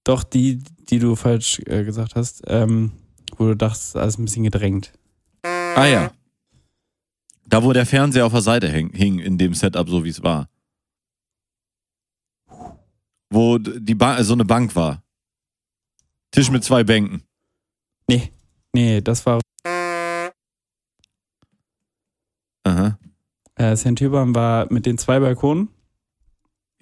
Doch, 0.09 0.25
die, 0.25 0.59
die 0.89 0.99
du 1.01 1.17
falsch 1.17 1.61
äh, 1.67 1.85
gesagt 1.85 2.15
hast, 2.15 2.43
ähm, 2.47 2.93
wo 3.37 3.45
du 3.45 3.55
dachtest, 3.55 3.95
alles 3.95 4.17
ein 4.17 4.25
bisschen 4.25 4.45
gedrängt. 4.45 4.95
Ah 5.43 5.85
ja. 5.85 6.11
Da, 7.45 7.63
wo 7.63 7.75
der 7.75 7.85
Fernseher 7.85 8.25
auf 8.25 8.33
der 8.33 8.41
Seite 8.41 8.71
häng, 8.71 8.89
hing, 8.95 9.19
in 9.19 9.37
dem 9.37 9.53
Setup, 9.53 9.87
so 9.87 10.05
wie 10.05 10.09
es 10.09 10.23
war. 10.23 10.49
Wo 13.29 13.59
die 13.59 13.95
ba 13.95 14.25
so 14.25 14.33
eine 14.33 14.47
Bank 14.47 14.75
war. 14.75 15.03
Tisch 16.31 16.51
mit 16.51 16.65
zwei 16.65 16.85
Bänken. 16.85 17.23
Nee, 18.09 18.33
nee, 18.73 19.03
das 19.03 19.27
war. 19.27 19.43
Aha. 22.65 22.99
Äh, 23.57 23.77
St. 23.77 24.01
Hubern 24.01 24.35
war 24.35 24.73
mit 24.73 24.87
den 24.87 24.97
zwei 24.97 25.21
Balkonen. 25.21 25.69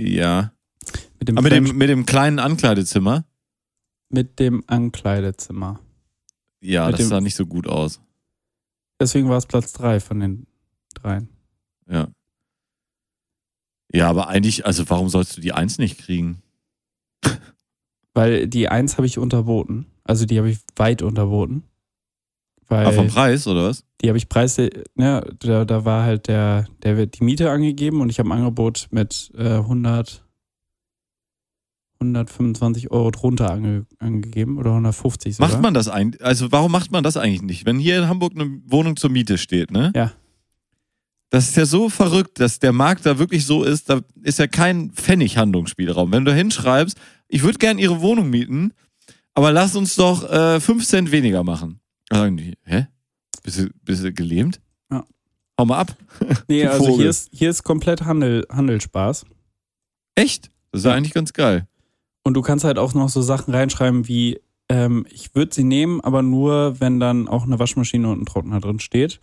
Ja. 0.00 0.55
Mit 1.18 1.28
dem, 1.28 1.38
Aber 1.38 1.44
mit 1.44 1.52
French- 1.52 1.68
dem, 1.70 1.78
mit 1.78 1.88
dem 1.88 2.06
kleinen 2.06 2.38
Ankleidezimmer. 2.38 3.24
mit 4.08 4.38
dem 4.38 4.62
Ankleidezimmer. 4.66 5.80
Ja, 6.60 6.86
Mit 6.86 6.94
das 6.94 7.00
dem- 7.00 7.08
sah 7.08 7.20
nicht 7.20 7.34
so 7.36 7.46
gut 7.46 7.66
aus. 7.66 8.00
Deswegen 9.00 9.28
war 9.28 9.36
es 9.36 9.46
Platz 9.46 9.72
3 9.74 10.00
von 10.00 10.20
den 10.20 10.46
dreien. 10.94 11.28
Ja. 11.88 12.08
Ja, 13.92 14.08
aber 14.10 14.28
eigentlich, 14.28 14.66
also 14.66 14.88
warum 14.88 15.08
sollst 15.08 15.36
du 15.36 15.40
die 15.40 15.52
Eins 15.52 15.78
nicht 15.78 15.98
kriegen? 15.98 16.42
Weil 18.14 18.46
die 18.48 18.68
1 18.68 18.96
habe 18.96 19.06
ich 19.06 19.18
unterboten. 19.18 19.86
Also 20.04 20.24
die 20.26 20.38
habe 20.38 20.50
ich 20.50 20.58
weit 20.76 21.02
unterboten. 21.02 21.64
Weil 22.68 22.86
Ah, 22.86 22.92
vom 22.92 23.06
Preis, 23.08 23.46
oder 23.46 23.64
was? 23.64 23.84
die 24.00 24.08
habe 24.08 24.18
ich 24.18 24.28
Preise, 24.28 24.70
ne, 24.96 25.24
da, 25.38 25.64
da 25.64 25.84
war 25.84 26.02
halt 26.04 26.26
der, 26.26 26.66
der 26.82 26.96
wird 26.96 27.18
die 27.20 27.24
Miete 27.24 27.50
angegeben 27.50 28.00
und 28.00 28.08
ich 28.10 28.18
habe 28.18 28.28
ein 28.30 28.38
Angebot 28.38 28.88
mit 28.90 29.30
äh, 29.36 29.58
100, 29.58 30.25
125 32.00 32.90
Euro 32.90 33.10
drunter 33.10 33.50
ange, 33.50 33.86
angegeben 33.98 34.58
oder 34.58 34.70
150 34.70 35.36
sogar. 35.36 35.50
Macht 35.50 35.62
man 35.62 35.74
das 35.74 35.88
eigentlich? 35.88 36.24
Also 36.24 36.52
warum 36.52 36.72
macht 36.72 36.92
man 36.92 37.02
das 37.02 37.16
eigentlich 37.16 37.42
nicht? 37.42 37.66
Wenn 37.66 37.78
hier 37.78 37.98
in 37.98 38.08
Hamburg 38.08 38.32
eine 38.34 38.60
Wohnung 38.66 38.96
zur 38.96 39.10
Miete 39.10 39.38
steht, 39.38 39.70
ne? 39.70 39.92
Ja. 39.94 40.12
Das 41.30 41.48
ist 41.48 41.56
ja 41.56 41.66
so 41.66 41.88
verrückt, 41.88 42.38
dass 42.38 42.60
der 42.60 42.72
Markt 42.72 43.04
da 43.04 43.18
wirklich 43.18 43.44
so 43.44 43.64
ist, 43.64 43.90
da 43.90 44.00
ist 44.22 44.38
ja 44.38 44.46
kein 44.46 44.90
Pfennig 44.92 45.36
Handlungsspielraum. 45.36 46.12
Wenn 46.12 46.24
du 46.24 46.30
da 46.30 46.36
hinschreibst, 46.36 46.96
ich 47.28 47.42
würde 47.42 47.58
gern 47.58 47.78
ihre 47.78 48.00
Wohnung 48.00 48.30
mieten, 48.30 48.72
aber 49.34 49.52
lass 49.52 49.74
uns 49.74 49.96
doch 49.96 50.30
äh, 50.30 50.60
5 50.60 50.86
Cent 50.86 51.10
weniger 51.10 51.42
machen. 51.42 51.80
Dann 52.08 52.20
sagen 52.20 52.36
die, 52.36 52.54
hä? 52.62 52.86
Bist 53.42 53.58
du, 53.58 53.70
bist 53.84 54.04
du 54.04 54.12
gelähmt? 54.12 54.60
Ja. 54.90 55.04
Hau 55.58 55.64
mal 55.64 55.78
ab. 55.78 55.96
Nee, 56.48 56.66
also 56.66 56.96
hier 56.96 57.10
ist, 57.10 57.28
hier 57.32 57.50
ist 57.50 57.64
komplett 57.64 58.02
Handel, 58.02 58.46
Handelspaß. 58.50 59.24
Echt? 60.14 60.50
Das 60.70 60.80
ist 60.80 60.84
ja 60.84 60.94
eigentlich 60.94 61.12
ganz 61.12 61.32
geil. 61.32 61.66
Und 62.26 62.34
du 62.34 62.42
kannst 62.42 62.64
halt 62.64 62.76
auch 62.76 62.92
noch 62.92 63.08
so 63.08 63.22
Sachen 63.22 63.54
reinschreiben 63.54 64.08
wie, 64.08 64.40
ähm, 64.68 65.06
ich 65.12 65.36
würde 65.36 65.54
sie 65.54 65.62
nehmen, 65.62 66.00
aber 66.00 66.22
nur, 66.22 66.80
wenn 66.80 66.98
dann 66.98 67.28
auch 67.28 67.44
eine 67.44 67.60
Waschmaschine 67.60 68.08
und 68.10 68.20
ein 68.20 68.26
Trockner 68.26 68.58
drin 68.58 68.80
steht. 68.80 69.20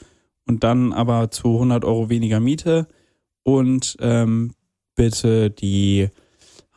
Und 0.47 0.63
dann 0.63 0.93
aber 0.93 1.29
zu 1.29 1.55
100 1.55 1.83
Euro 1.83 2.07
weniger 2.09 2.39
Miete 2.39 2.87
und 3.43 3.97
ähm, 3.99 4.53
bitte 4.95 5.49
die 5.51 6.11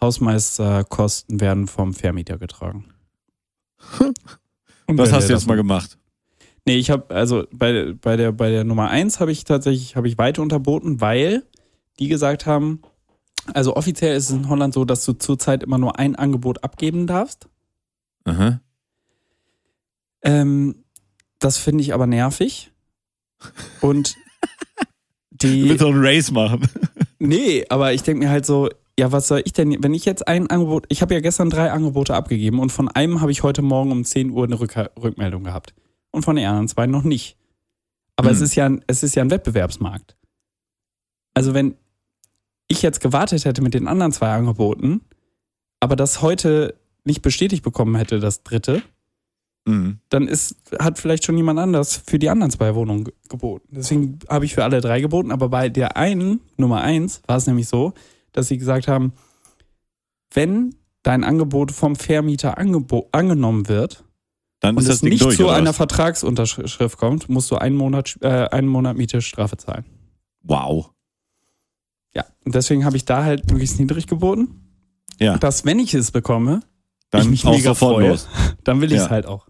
Hausmeisterkosten 0.00 1.40
werden 1.40 1.68
vom 1.68 1.94
Vermieter 1.94 2.38
getragen. 2.38 2.86
Und 4.00 4.18
Was 4.98 5.10
wenn 5.10 5.14
hast 5.14 5.28
du 5.28 5.32
jetzt 5.32 5.42
das- 5.42 5.46
mal 5.46 5.54
gemacht? 5.54 5.96
Nee, 6.66 6.74
ich 6.78 6.90
habe 6.90 7.14
also 7.14 7.44
bei, 7.52 7.92
bei 8.00 8.16
der 8.16 8.32
bei 8.32 8.50
der 8.50 8.64
Nummer 8.64 8.90
eins 8.90 9.20
habe 9.20 9.30
ich 9.30 9.44
tatsächlich 9.44 9.94
habe 9.94 10.08
ich 10.08 10.18
weiter 10.18 10.42
unterboten, 10.42 11.00
weil 11.00 11.44
die 12.00 12.08
gesagt 12.08 12.46
haben, 12.46 12.82
also 13.54 13.76
offiziell 13.76 14.16
ist 14.16 14.30
es 14.30 14.36
in 14.36 14.48
Holland 14.48 14.74
so, 14.74 14.84
dass 14.84 15.04
du 15.04 15.12
zurzeit 15.14 15.62
immer 15.62 15.78
nur 15.78 15.98
ein 15.98 16.16
Angebot 16.16 16.62
abgeben 16.64 17.06
darfst. 17.06 17.48
Aha. 18.24 18.60
Ähm, 20.22 20.84
das 21.38 21.58
finde 21.58 21.82
ich 21.82 21.94
aber 21.94 22.06
nervig. 22.06 22.72
Und 23.80 24.14
Du 25.38 25.48
die 25.48 25.68
willst 25.68 25.82
doch 25.82 25.90
einen 25.90 26.04
Race 26.04 26.30
machen. 26.30 26.66
nee, 27.18 27.64
aber 27.68 27.92
ich 27.92 28.02
denke 28.02 28.24
mir 28.24 28.30
halt 28.30 28.46
so, 28.46 28.70
ja, 28.98 29.12
was 29.12 29.28
soll 29.28 29.42
ich 29.44 29.52
denn, 29.52 29.82
wenn 29.82 29.92
ich 29.92 30.06
jetzt 30.06 30.26
ein 30.26 30.48
Angebot, 30.48 30.86
ich 30.88 31.02
habe 31.02 31.12
ja 31.12 31.20
gestern 31.20 31.50
drei 31.50 31.70
Angebote 31.70 32.14
abgegeben 32.14 32.58
und 32.58 32.72
von 32.72 32.88
einem 32.88 33.20
habe 33.20 33.30
ich 33.30 33.42
heute 33.42 33.60
Morgen 33.60 33.92
um 33.92 34.04
10 34.04 34.30
Uhr 34.30 34.44
eine 34.44 34.58
Rück 34.58 34.74
Rückmeldung 34.98 35.44
gehabt 35.44 35.74
und 36.10 36.22
von 36.24 36.36
den 36.36 36.46
anderen 36.46 36.68
zwei 36.68 36.86
noch 36.86 37.02
nicht. 37.02 37.36
Aber 38.16 38.30
es 38.30 38.38
Hm. 38.38 38.44
ist 38.44 38.54
ja 38.54 38.70
es 38.86 39.02
ist 39.02 39.14
ja 39.14 39.22
ein 39.22 39.30
Wettbewerbsmarkt. 39.30 40.16
Also 41.34 41.52
wenn 41.52 41.76
ich 42.68 42.82
jetzt 42.82 43.00
gewartet 43.00 43.44
hätte 43.44 43.62
mit 43.62 43.74
den 43.74 43.86
anderen 43.88 44.12
zwei 44.12 44.30
Angeboten, 44.32 45.00
aber 45.80 45.96
das 45.96 46.22
heute 46.22 46.74
nicht 47.04 47.22
bestätigt 47.22 47.62
bekommen 47.62 47.94
hätte, 47.96 48.18
das 48.20 48.42
dritte, 48.42 48.82
Mhm. 49.68 49.98
dann 50.10 50.28
ist, 50.28 50.54
hat 50.78 50.96
vielleicht 50.98 51.24
schon 51.24 51.36
jemand 51.36 51.58
anders 51.58 51.96
für 52.06 52.20
die 52.20 52.30
anderen 52.30 52.52
zwei 52.52 52.74
Wohnungen 52.76 53.02
ge- 53.04 53.14
geboten. 53.28 53.66
Deswegen 53.72 54.20
habe 54.28 54.44
ich 54.44 54.54
für 54.54 54.62
alle 54.62 54.80
drei 54.80 55.00
geboten, 55.00 55.32
aber 55.32 55.48
bei 55.48 55.68
der 55.68 55.96
einen, 55.96 56.40
Nummer 56.56 56.82
eins, 56.82 57.20
war 57.26 57.36
es 57.36 57.48
nämlich 57.48 57.66
so, 57.66 57.92
dass 58.30 58.46
sie 58.48 58.58
gesagt 58.58 58.86
haben, 58.86 59.12
wenn 60.32 60.74
dein 61.02 61.24
Angebot 61.24 61.72
vom 61.72 61.96
Vermieter 61.96 62.58
angenommen 62.58 63.68
wird 63.68 64.04
Dann 64.60 64.76
und 64.76 64.88
es 64.88 65.02
nicht 65.02 65.22
durch. 65.22 65.36
zu 65.36 65.48
einer 65.48 65.70
was? 65.70 65.76
Vertragsunterschrift 65.76 66.96
kommt, 66.98 67.28
musst 67.28 67.50
du 67.50 67.56
einen 67.56 67.76
Monat, 67.76 68.16
äh, 68.22 68.28
einen 68.48 68.68
Monat 68.68 68.96
Miete 68.96 69.20
Strafe 69.22 69.56
zahlen. 69.56 69.84
Wow. 70.42 70.90
Ja, 72.16 72.24
und 72.44 72.54
deswegen 72.54 72.84
habe 72.84 72.96
ich 72.96 73.04
da 73.04 73.22
halt 73.24 73.50
möglichst 73.50 73.78
niedrig 73.78 74.06
geboten, 74.06 74.48
Ja. 75.20 75.36
dass 75.38 75.64
wenn 75.66 75.78
ich 75.78 75.92
es 75.94 76.10
bekomme, 76.10 76.60
Dann 77.10 77.22
ich 77.22 77.28
mich 77.28 77.44
auch 77.46 77.52
mega 77.52 77.70
sofort 77.70 77.96
freue, 77.96 78.08
los. 78.08 78.26
dann 78.64 78.80
will 78.80 78.90
ich 78.90 78.98
es 78.98 79.04
Ja. 79.04 79.10
halt 79.10 79.26
auch. 79.26 79.46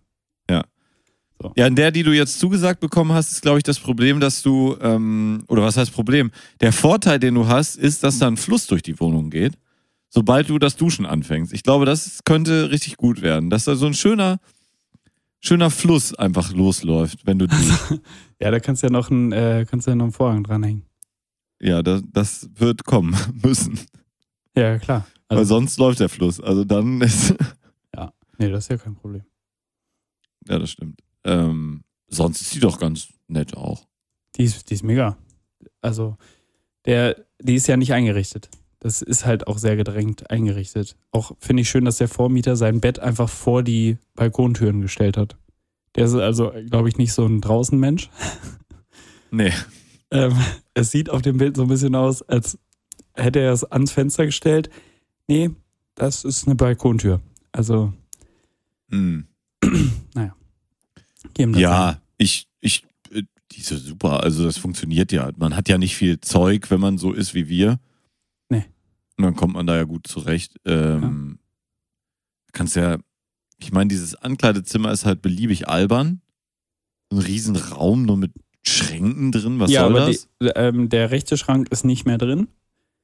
Ja, 1.55 1.67
in 1.67 1.77
der, 1.77 1.91
die 1.91 2.03
du 2.03 2.13
jetzt 2.13 2.39
zugesagt 2.39 2.81
bekommen 2.81 3.13
hast, 3.13 3.31
ist, 3.31 3.43
glaube 3.43 3.59
ich, 3.59 3.63
das 3.63 3.79
Problem, 3.79 4.21
dass 4.21 4.41
du, 4.41 4.75
ähm, 4.81 5.45
oder 5.49 5.63
was 5.63 5.77
heißt 5.77 5.93
Problem? 5.93 6.31
Der 6.63 6.73
Vorteil, 6.73 7.19
den 7.19 7.35
du 7.35 7.47
hast, 7.47 7.77
ist, 7.77 8.03
dass 8.03 8.19
da 8.19 8.27
ein 8.27 8.39
Fluss 8.39 8.67
durch 8.67 8.81
die 8.83 8.99
Wohnung 9.01 9.29
geht, 9.29 9.53
sobald 10.09 10.49
du 10.49 10.59
das 10.59 10.77
Duschen 10.77 11.05
anfängst. 11.05 11.53
Ich 11.53 11.63
glaube, 11.63 11.85
das 11.85 12.21
könnte 12.25 12.71
richtig 12.71 12.97
gut 12.97 13.21
werden, 13.21 13.51
dass 13.51 13.65
da 13.65 13.75
so 13.77 13.85
ein 13.85 13.93
schöner, 13.93 14.39
schöner 15.41 15.69
Fluss 15.69 16.15
einfach 16.15 16.55
losläuft, 16.55 17.27
wenn 17.27 17.39
du 17.39 17.47
die, 17.49 17.55
Ja, 18.41 18.51
da 18.51 18.59
kannst 18.59 18.83
du 18.83 18.87
ja 18.87 18.91
noch 18.91 19.11
einen, 19.11 19.33
äh, 19.33 19.67
kannst 19.69 19.87
du 19.87 19.91
ja 19.91 19.95
noch 19.95 20.07
einen 20.07 20.13
Vorhang 20.15 20.43
dranhängen. 20.43 20.86
Ja, 21.61 21.83
das, 21.83 22.03
das 22.13 22.49
wird 22.55 22.85
kommen 22.85 23.17
müssen, 23.43 23.79
Ja, 24.57 24.79
klar. 24.79 25.07
weil 25.29 25.39
Also, 25.39 25.55
sonst 25.57 25.79
läuft 25.79 26.01
der 26.01 26.09
Fluss. 26.09 26.41
Also 26.41 26.65
dann 26.65 27.01
ist, 27.03 27.35
nee, 28.39 28.51
das 28.51 28.65
ist 28.65 28.71
ja 28.71 28.77
kein 28.77 28.95
Problem. 28.95 29.23
ja, 30.49 30.59
das 30.59 30.71
stimmt. 30.71 31.01
Ähm, 31.25 31.83
sonst 32.09 32.41
ist 32.43 32.51
sie 32.51 32.61
doch 32.61 32.79
ganz 32.79 33.09
nett 33.29 33.57
auch. 33.57 33.87
Die 34.37 34.45
ist, 34.45 34.69
die 34.71 34.75
ist 34.75 34.83
mega. 34.85 35.17
Also, 35.81 36.17
der, 36.85 37.17
die 37.41 37.55
ist 37.55 37.67
ja 37.67 37.77
nicht 37.77 37.93
eingerichtet. 37.93 38.49
Das 38.79 39.01
ist 39.03 39.25
halt 39.25 39.47
auch 39.47 39.59
sehr 39.59 39.75
gedrängt 39.77 40.31
eingerichtet. 40.31 40.97
Auch 41.11 41.33
finde 41.41 41.63
ich 41.63 41.71
schön, 41.71 41.85
dass 41.87 41.97
der 41.97 42.09
Vormieter 42.09 42.55
sein 42.57 42.81
Bett 42.81 42.99
einfach 43.01 43.29
vor 43.29 43.63
die 43.63 43.97
Balkontüren 44.15 44.83
gestellt 44.83 45.17
hat. 45.17 45.37
Der 45.95 46.05
ist 46.05 46.15
also, 46.15 46.53
glaube 46.69 46.89
ich, 46.91 46.99
nicht 46.99 47.13
so 47.15 47.25
ein 47.27 47.41
Draußenmensch. 47.41 48.11
Nee. 49.31 49.53
Ähm, 50.11 50.35
es 50.75 50.91
sieht 50.91 51.11
auf 51.11 51.23
dem 51.23 51.39
Bild 51.39 51.57
so 51.57 51.63
ein 51.63 51.69
bisschen 51.69 51.95
aus, 51.95 52.23
als 52.23 52.59
hätte 53.15 53.41
er 53.41 53.53
es 53.53 53.65
ans 53.65 53.93
Fenster 53.93 54.27
gestellt. 54.27 54.71
Nee, 55.29 55.51
das 55.95 56.25
ist 56.25 56.47
eine 56.47 56.55
Balkontür. 56.55 57.21
Also, 57.53 57.93
Hm. 58.91 59.27
naja. 60.15 60.35
Geben 61.35 61.53
das. 61.53 61.63
Ja, 61.63 62.01
ich, 62.19 62.49
ich, 62.61 62.85
äh, 63.11 63.23
die 63.53 63.61
ist 63.61 63.71
ja 63.71 63.77
super. 63.79 64.23
Also 64.23 64.45
das 64.45 64.59
funktioniert 64.59 65.13
ja. 65.13 65.31
Man 65.37 65.57
hat 65.57 65.69
ja 65.69 65.79
nicht 65.79 65.97
viel 65.97 66.21
Zeug, 66.21 66.71
wenn 66.71 66.81
man 66.81 66.99
so 66.99 67.13
ist 67.13 67.35
wie 67.35 67.49
wir. 67.49 67.81
Nee. 68.49 68.65
Und 69.17 69.25
dann 69.25 69.35
kommt 69.35 69.55
man 69.55 69.67
da 69.67 69.77
ja 69.77 69.85
gut 69.85 70.07
zurecht. 70.07 70.57
Ähm, 70.65 71.39
Kannst 72.53 72.77
ja, 72.77 72.99
ich 73.59 73.73
meine, 73.73 73.89
dieses 73.89 74.15
Ankleidezimmer 74.15 74.91
ist 74.91 75.05
halt 75.05 75.21
beliebig 75.21 75.69
albern. 75.69 76.23
Ein 77.11 77.19
riesen 77.19 77.57
Raum 77.57 78.05
nur 78.05 78.17
mit 78.17 78.33
Schränken 78.67 79.33
drin. 79.33 79.59
Was 79.61 79.71
ja, 79.71 79.83
soll 79.83 79.97
aber 79.97 80.07
das? 80.07 80.29
Die, 80.43 80.47
ähm, 80.49 80.89
der 80.89 81.11
rechte 81.11 81.37
Schrank 81.37 81.69
ist 81.71 81.85
nicht 81.85 82.05
mehr 82.07 82.19
drin 82.19 82.49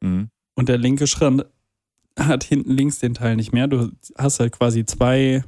Mhm. 0.03 0.31
und 0.57 0.69
der 0.69 0.79
linke 0.79 1.07
Schrank 1.07 1.45
hat 2.19 2.45
hinten 2.45 2.73
links 2.73 2.99
den 2.99 3.15
Teil 3.15 3.37
nicht 3.37 3.53
mehr. 3.53 3.69
Du 3.69 3.91
hast 4.19 4.41
halt 4.41 4.53
quasi 4.53 4.85
zwei, 4.85 5.45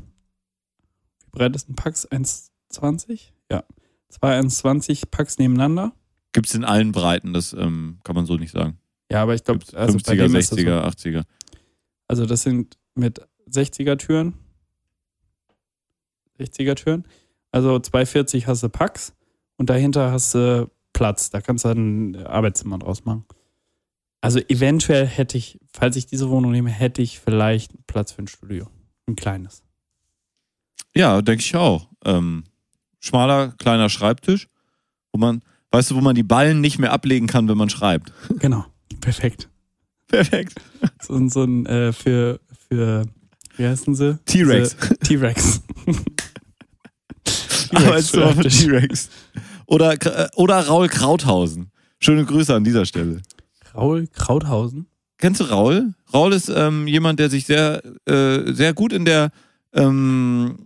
wie 1.24 1.30
breit 1.30 1.54
ist 1.56 1.68
ein 1.68 1.74
Pax? 1.74 2.06
1,20? 2.10 3.32
Ja. 3.50 3.64
Zwei 4.08 4.38
1,20 4.38 5.10
Packs 5.10 5.38
nebeneinander. 5.38 5.92
Gibt 6.32 6.46
es 6.46 6.54
in 6.54 6.64
allen 6.64 6.92
Breiten, 6.92 7.32
das 7.32 7.52
ähm, 7.52 7.98
kann 8.04 8.14
man 8.14 8.26
so 8.26 8.36
nicht 8.36 8.52
sagen. 8.52 8.78
Ja, 9.10 9.22
aber 9.22 9.34
ich 9.34 9.44
glaube, 9.44 9.64
also 9.74 9.98
bei 9.98 10.12
50er, 10.12 10.16
dem 10.16 10.34
ist 10.36 10.52
das 10.52 10.58
so. 10.58 10.64
60er, 10.66 10.84
80er. 10.86 11.22
Also 12.08 12.26
das 12.26 12.42
sind 12.42 12.78
mit 12.94 13.20
60er 13.50 13.98
Türen. 13.98 14.34
60er 16.38 16.74
Türen. 16.76 17.04
Also 17.52 17.78
240 17.78 18.46
hast 18.46 18.62
du 18.62 18.68
Packs 18.68 19.14
und 19.56 19.70
dahinter 19.70 20.12
hast 20.12 20.34
du 20.34 20.70
Platz. 20.92 21.30
Da 21.30 21.40
kannst 21.40 21.64
du 21.64 21.68
dann 21.68 22.10
ein 22.12 22.26
Arbeitszimmer 22.26 22.78
draus 22.78 23.04
machen. 23.04 23.24
Also 24.20 24.38
eventuell 24.48 25.06
hätte 25.06 25.36
ich, 25.36 25.58
falls 25.72 25.96
ich 25.96 26.06
diese 26.06 26.30
Wohnung 26.30 26.52
nehme, 26.52 26.70
hätte 26.70 27.02
ich 27.02 27.20
vielleicht 27.20 27.86
Platz 27.86 28.12
für 28.12 28.22
ein 28.22 28.26
Studio. 28.28 28.68
Ein 29.06 29.16
kleines. 29.16 29.62
Ja, 30.96 31.20
denke 31.20 31.42
ich 31.42 31.54
auch. 31.56 31.88
Ähm, 32.04 32.44
schmaler, 33.00 33.52
kleiner 33.58 33.88
Schreibtisch, 33.90 34.48
wo 35.12 35.18
man, 35.18 35.42
weißt 35.72 35.90
du, 35.90 35.96
wo 35.96 36.00
man 36.00 36.14
die 36.14 36.22
Ballen 36.22 36.60
nicht 36.60 36.78
mehr 36.78 36.92
ablegen 36.92 37.26
kann, 37.26 37.48
wenn 37.48 37.58
man 37.58 37.68
schreibt. 37.70 38.12
Genau. 38.38 38.64
Perfekt. 39.00 39.50
Perfekt. 40.06 40.54
So, 41.02 41.14
ein- 41.16 41.28
so 41.28 41.42
ein 41.44 41.66
äh, 41.66 41.92
für, 41.92 42.40
für, 42.68 43.04
wie 43.56 43.66
heißen 43.66 43.94
sie? 43.94 44.18
T-Rex. 44.24 44.76
Diese- 44.76 44.98
T-Rex. 45.00 45.62
T-Rex. 47.74 49.10
Oder, 49.66 49.92
äh, 49.92 50.28
oder 50.34 50.60
Raul 50.66 50.88
Krauthausen. 50.88 51.70
Schöne 52.00 52.24
Grüße 52.24 52.54
an 52.54 52.64
dieser 52.64 52.84
Stelle. 52.86 53.22
Raul 53.74 54.06
Krauthausen. 54.12 54.86
Kennst 55.18 55.40
du 55.40 55.44
Raul? 55.44 55.94
Raul 56.12 56.32
ist 56.32 56.48
ähm, 56.54 56.86
jemand, 56.86 57.18
der 57.18 57.30
sich 57.30 57.46
sehr, 57.46 57.82
äh, 58.06 58.52
sehr 58.52 58.74
gut 58.74 58.92
in 58.92 59.04
der, 59.04 59.30
ähm, 59.72 60.56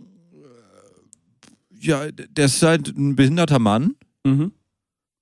ja, 1.79 2.11
der 2.11 2.45
ist 2.45 2.61
halt 2.61 2.89
ein 2.97 3.15
behinderter 3.15 3.59
Mann 3.59 3.95
Mhm. 4.25 4.51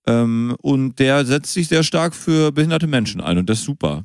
ähm, 0.07 0.55
und 0.61 0.97
der 0.97 1.23
setzt 1.23 1.53
sich 1.53 1.67
sehr 1.67 1.83
stark 1.83 2.15
für 2.15 2.51
behinderte 2.51 2.87
Menschen 2.87 3.21
ein 3.21 3.37
und 3.37 3.47
das 3.47 3.59
ist 3.59 3.65
super. 3.65 4.03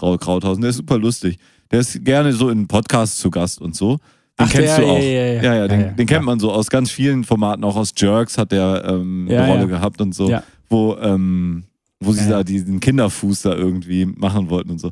Raul 0.00 0.18
Krauthausen, 0.18 0.60
der 0.60 0.70
ist 0.70 0.76
super 0.76 0.98
lustig. 0.98 1.38
Der 1.70 1.80
ist 1.80 2.04
gerne 2.04 2.32
so 2.34 2.50
in 2.50 2.68
Podcasts 2.68 3.18
zu 3.18 3.30
Gast 3.30 3.60
und 3.62 3.74
so. 3.74 3.98
Den 4.38 4.46
Ach, 4.46 4.50
kennst 4.50 4.78
ja, 4.78 4.80
du 4.80 4.86
auch. 4.86 4.98
ja, 4.98 5.04
ja. 5.04 5.42
ja, 5.42 5.54
ja, 5.54 5.68
den, 5.68 5.80
Ja, 5.80 5.86
ja, 5.86 5.92
den 5.92 6.06
kennt 6.06 6.24
man 6.24 6.40
so 6.40 6.50
aus 6.52 6.68
ganz 6.68 6.90
vielen 6.90 7.22
Formaten, 7.22 7.62
auch 7.62 7.76
aus 7.76 7.92
Jerks 7.96 8.36
hat 8.36 8.50
der 8.50 8.84
ähm, 8.86 9.28
eine 9.30 9.46
Rolle 9.46 9.68
gehabt 9.68 10.00
und 10.00 10.12
so, 10.12 10.28
wo, 10.68 10.96
ähm, 10.96 11.64
wo 12.00 12.12
sie 12.12 12.28
da 12.28 12.42
diesen 12.42 12.80
Kinderfuß 12.80 13.42
da 13.42 13.54
irgendwie 13.54 14.06
machen 14.06 14.50
wollten 14.50 14.70
und 14.70 14.78
so. 14.78 14.90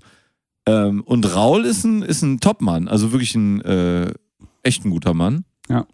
Ähm, 0.66 1.02
und 1.02 1.34
Raul 1.34 1.64
ist 1.64 1.84
ein, 1.84 2.02
ist 2.02 2.22
ein 2.22 2.38
Top-Mann, 2.38 2.86
also 2.86 3.10
wirklich 3.10 3.34
ein 3.34 3.60
äh, 3.62 4.12
echt 4.62 4.84
ein 4.84 4.90
guter 4.90 5.12
Mann. 5.12 5.44
Ja. 5.68 5.86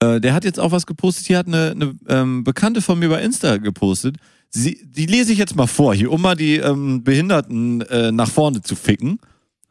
Äh, 0.00 0.20
der 0.20 0.34
hat 0.34 0.44
jetzt 0.44 0.58
auch 0.58 0.72
was 0.72 0.86
gepostet. 0.86 1.26
Hier 1.26 1.38
hat 1.38 1.46
eine, 1.46 1.70
eine 1.70 1.94
ähm, 2.08 2.42
Bekannte 2.42 2.82
von 2.82 2.98
mir 2.98 3.08
bei 3.08 3.22
Insta 3.22 3.58
gepostet. 3.58 4.16
Sie, 4.48 4.84
die 4.84 5.06
lese 5.06 5.32
ich 5.32 5.38
jetzt 5.38 5.54
mal 5.54 5.68
vor, 5.68 5.94
hier, 5.94 6.10
um 6.10 6.20
mal 6.20 6.34
die 6.34 6.56
ähm, 6.56 7.04
Behinderten 7.04 7.82
äh, 7.82 8.10
nach 8.10 8.28
vorne 8.28 8.62
zu 8.62 8.74
ficken. 8.74 9.18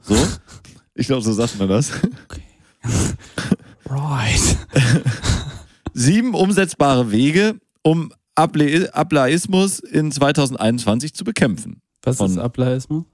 So. 0.02 0.16
Ich 0.94 1.08
glaube, 1.08 1.22
so 1.22 1.32
sagt 1.32 1.58
man 1.58 1.70
das. 1.70 1.90
Right. 3.90 4.58
Sieben 5.94 6.34
umsetzbare 6.34 7.12
Wege, 7.12 7.60
um 7.84 8.14
Able 8.36 8.94
Ableismus 8.94 9.80
in 9.80 10.12
2021 10.12 11.14
zu 11.14 11.26
bekämpfen. 11.26 11.82
Was 12.02 12.18
Von- 12.18 12.32
ist 12.32 12.38
Ableismus? 12.38 13.06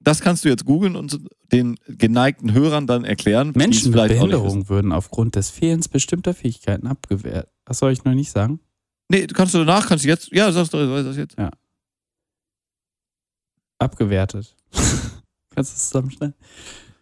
Das 0.00 0.20
kannst 0.20 0.44
du 0.44 0.48
jetzt 0.48 0.64
googeln 0.64 0.94
und 0.96 1.18
den 1.50 1.76
geneigten 1.88 2.52
Hörern 2.52 2.86
dann 2.86 3.04
erklären. 3.04 3.50
es 3.50 3.56
Menschen 3.56 3.92
mit. 3.92 4.08
Behinderung 4.08 4.68
würden 4.68 4.92
aufgrund 4.92 5.34
des 5.34 5.50
Fehlens 5.50 5.88
bestimmter 5.88 6.34
Fähigkeiten 6.34 6.86
abgewehrt. 6.86 7.48
Das 7.64 7.78
soll 7.78 7.92
ich 7.92 8.04
noch 8.04 8.14
nicht 8.14 8.30
sagen. 8.30 8.60
Nee, 9.08 9.26
kannst 9.26 9.54
du 9.54 9.58
danach, 9.58 9.88
kannst 9.88 10.04
du 10.04 10.08
jetzt, 10.08 10.30
ja, 10.30 10.52
sagst 10.52 10.72
du 10.74 11.02
das 11.02 11.16
jetzt. 11.16 11.36
Abgewertet. 13.78 14.54
Kannst 15.54 15.72
du 15.72 15.74
das 15.74 15.88
zusammenstellen? 15.88 16.34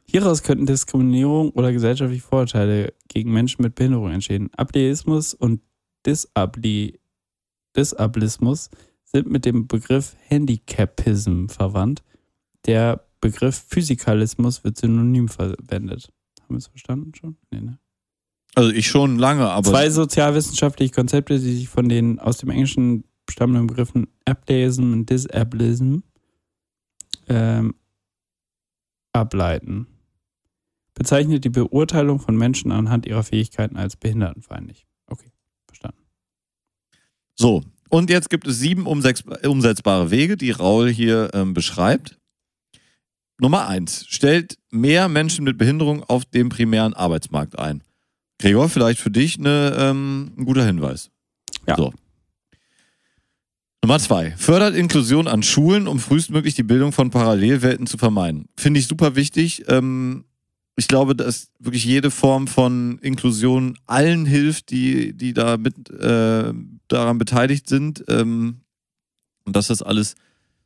Hieraus 0.08 0.42
könnten 0.42 0.66
Diskriminierung 0.66 1.50
oder 1.50 1.72
gesellschaftliche 1.72 2.22
Vorurteile 2.22 2.94
gegen 3.08 3.32
Menschen 3.32 3.62
mit 3.62 3.74
Behinderung 3.74 4.10
entstehen. 4.10 4.50
Ableismus 4.54 5.34
und 5.34 5.60
Disabli 6.06 7.00
Disablismus 7.76 8.70
sind 9.04 9.30
mit 9.30 9.44
dem 9.44 9.66
Begriff 9.66 10.16
Handicapism 10.28 11.48
verwandt. 11.48 12.02
Der 12.66 13.04
Begriff 13.20 13.66
Physikalismus 13.68 14.64
wird 14.64 14.78
synonym 14.78 15.28
verwendet. 15.28 16.12
Haben 16.42 16.54
wir 16.54 16.58
es 16.58 16.68
verstanden 16.68 17.12
schon? 17.14 17.36
Nee, 17.50 17.60
ne? 17.60 17.78
Also 18.54 18.70
ich 18.70 18.86
schon 18.86 19.18
lange, 19.18 19.50
aber 19.50 19.68
Zwei 19.68 19.90
sozialwissenschaftliche 19.90 20.94
Konzepte, 20.94 21.38
die 21.38 21.56
sich 21.56 21.68
von 21.68 21.88
den 21.88 22.18
aus 22.18 22.38
dem 22.38 22.48
Englischen 22.48 23.04
stammenden 23.28 23.66
Begriffen 23.66 24.06
Ableism 24.24 24.92
und 24.92 25.10
Disablism 25.10 25.98
ähm, 27.28 27.74
ableiten. 29.12 29.86
Bezeichnet 30.96 31.44
die 31.44 31.50
Beurteilung 31.50 32.18
von 32.18 32.36
Menschen 32.36 32.72
anhand 32.72 33.04
ihrer 33.04 33.22
Fähigkeiten 33.22 33.76
als 33.76 33.96
behindertenfeindlich. 33.96 34.86
Okay, 35.06 35.30
verstanden. 35.68 36.02
so. 37.36 37.62
Und 37.88 38.10
jetzt 38.10 38.30
gibt 38.30 38.48
es 38.48 38.58
sieben 38.58 38.84
umsetzbare 38.84 40.10
Wege, 40.10 40.36
die 40.36 40.50
Raul 40.50 40.88
hier 40.88 41.30
ähm, 41.34 41.54
beschreibt. 41.54 42.18
Nummer 43.38 43.68
eins, 43.68 44.06
stellt 44.08 44.58
mehr 44.70 45.08
Menschen 45.08 45.44
mit 45.44 45.56
Behinderung 45.56 46.02
auf 46.02 46.24
dem 46.24 46.48
primären 46.48 46.94
Arbeitsmarkt 46.94 47.56
ein. 47.56 47.84
Gregor, 48.40 48.68
vielleicht 48.68 48.98
für 48.98 49.12
dich 49.12 49.38
eine, 49.38 49.76
ähm, 49.78 50.32
ein 50.36 50.44
guter 50.46 50.66
Hinweis. 50.66 51.10
Ja. 51.68 51.76
So. 51.76 51.92
Nummer 53.84 54.00
zwei, 54.00 54.32
fördert 54.32 54.74
Inklusion 54.74 55.28
an 55.28 55.44
Schulen, 55.44 55.86
um 55.86 56.00
frühestmöglich 56.00 56.54
die 56.54 56.64
Bildung 56.64 56.90
von 56.90 57.10
Parallelwelten 57.10 57.86
zu 57.86 57.98
vermeiden. 57.98 58.48
Finde 58.56 58.80
ich 58.80 58.88
super 58.88 59.14
wichtig. 59.14 59.64
Ähm, 59.68 60.24
ich 60.76 60.88
glaube, 60.88 61.16
dass 61.16 61.48
wirklich 61.58 61.84
jede 61.84 62.10
Form 62.10 62.46
von 62.46 62.98
Inklusion 62.98 63.78
allen 63.86 64.26
hilft, 64.26 64.70
die, 64.70 65.14
die 65.14 65.32
da 65.32 65.56
mit, 65.56 65.90
äh, 65.90 66.52
daran 66.88 67.18
beteiligt 67.18 67.68
sind. 67.68 68.04
Ähm, 68.08 68.60
und 69.44 69.56
dass 69.56 69.68
das 69.68 69.80
alles 69.82 70.14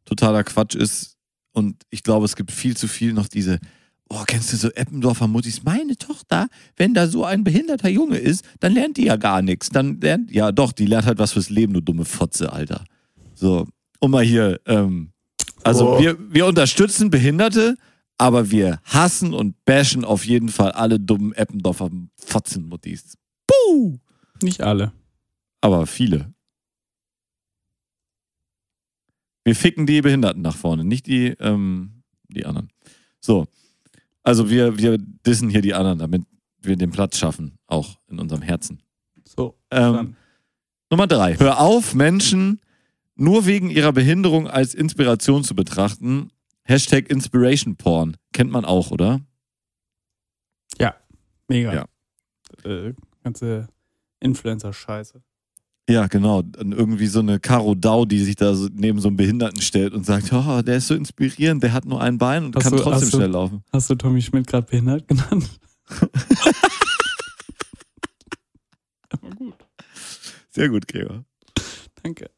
totaler 0.04 0.42
Quatsch 0.42 0.74
ist. 0.74 1.16
Und 1.52 1.76
ich 1.90 2.02
glaube, 2.02 2.24
es 2.24 2.34
gibt 2.36 2.50
viel 2.50 2.76
zu 2.76 2.88
viel 2.88 3.12
noch 3.12 3.28
diese, 3.28 3.58
oh, 4.08 4.22
kennst 4.26 4.52
du 4.52 4.56
so 4.56 4.70
Eppendorfer 4.70 5.28
Muttis? 5.28 5.62
Meine 5.62 5.96
Tochter, 5.96 6.48
wenn 6.76 6.94
da 6.94 7.06
so 7.06 7.24
ein 7.24 7.44
behinderter 7.44 7.88
Junge 7.88 8.18
ist, 8.18 8.44
dann 8.58 8.72
lernt 8.72 8.96
die 8.96 9.04
ja 9.04 9.16
gar 9.16 9.42
nichts. 9.42 9.68
Dann 9.68 10.00
lernt, 10.00 10.30
ja 10.30 10.50
doch, 10.50 10.72
die 10.72 10.86
lernt 10.86 11.06
halt 11.06 11.18
was 11.18 11.32
fürs 11.32 11.50
Leben, 11.50 11.72
du 11.74 11.80
dumme 11.80 12.04
Fotze, 12.04 12.52
Alter. 12.52 12.84
So, 13.34 13.66
um 14.00 14.10
mal 14.10 14.24
hier, 14.24 14.60
ähm, 14.66 15.12
also 15.62 15.96
Oh. 15.96 16.00
wir, 16.00 16.16
wir 16.32 16.46
unterstützen 16.46 17.10
Behinderte, 17.10 17.76
aber 18.20 18.50
wir 18.50 18.80
hassen 18.84 19.32
und 19.32 19.64
bashen 19.64 20.04
auf 20.04 20.26
jeden 20.26 20.50
Fall 20.50 20.72
alle 20.72 21.00
dummen 21.00 21.32
Eppendorfer 21.32 21.88
Fotzenmuttis. 22.18 23.16
Puh! 23.46 23.98
Nicht 24.42 24.60
alle. 24.60 24.92
Aber 25.62 25.86
viele. 25.86 26.30
Wir 29.42 29.56
ficken 29.56 29.86
die 29.86 30.02
Behinderten 30.02 30.42
nach 30.42 30.54
vorne, 30.54 30.84
nicht 30.84 31.06
die, 31.06 31.28
ähm, 31.40 32.02
die 32.28 32.44
anderen. 32.44 32.68
So. 33.20 33.46
Also 34.22 34.50
wir, 34.50 34.76
wir 34.76 34.98
dissen 34.98 35.48
hier 35.48 35.62
die 35.62 35.72
anderen, 35.72 35.98
damit 35.98 36.22
wir 36.60 36.76
den 36.76 36.90
Platz 36.90 37.16
schaffen, 37.16 37.58
auch 37.68 37.96
in 38.08 38.18
unserem 38.18 38.42
Herzen. 38.42 38.82
So. 39.24 39.56
Ähm. 39.70 40.14
Nummer 40.90 41.06
drei. 41.06 41.38
Hör 41.38 41.58
auf, 41.58 41.94
Menschen 41.94 42.60
nur 43.14 43.46
wegen 43.46 43.70
ihrer 43.70 43.92
Behinderung 43.94 44.46
als 44.46 44.74
Inspiration 44.74 45.42
zu 45.42 45.54
betrachten. 45.54 46.30
Hashtag 46.70 47.10
Inspiration 47.10 47.76
Porn. 47.76 48.16
Kennt 48.32 48.50
man 48.52 48.64
auch, 48.64 48.90
oder? 48.90 49.20
Mega. 51.48 51.74
ja. 51.74 51.84
Äh, 52.64 52.94
ganze 53.24 53.66
Influencer-Scheiße. 54.20 55.20
Ja, 55.88 56.06
genau. 56.06 56.38
Und 56.38 56.72
irgendwie 56.72 57.08
so 57.08 57.18
eine 57.18 57.40
Caro 57.40 57.74
Dau, 57.74 58.04
die 58.04 58.20
sich 58.20 58.36
da 58.36 58.54
so 58.54 58.68
neben 58.72 59.00
so 59.00 59.08
einem 59.08 59.16
Behinderten 59.16 59.60
stellt 59.60 59.92
und 59.92 60.06
sagt, 60.06 60.32
oh, 60.32 60.62
der 60.62 60.76
ist 60.76 60.86
so 60.86 60.94
inspirierend, 60.94 61.64
der 61.64 61.72
hat 61.72 61.86
nur 61.86 62.00
ein 62.00 62.18
Bein 62.18 62.44
und 62.44 62.54
Hast 62.54 62.62
kann 62.62 62.76
du- 62.76 62.82
trotzdem 62.84 63.10
du- 63.10 63.16
schnell 63.16 63.30
laufen. 63.30 63.64
Hast 63.72 63.90
du 63.90 63.96
Tommy 63.96 64.22
Schmidt 64.22 64.46
gerade 64.46 64.64
behindert 64.68 65.08
genannt? 65.08 65.58
Sehr 70.50 70.68
gut, 70.68 70.86
Gregor. 70.88 71.24
Danke. 72.02 72.30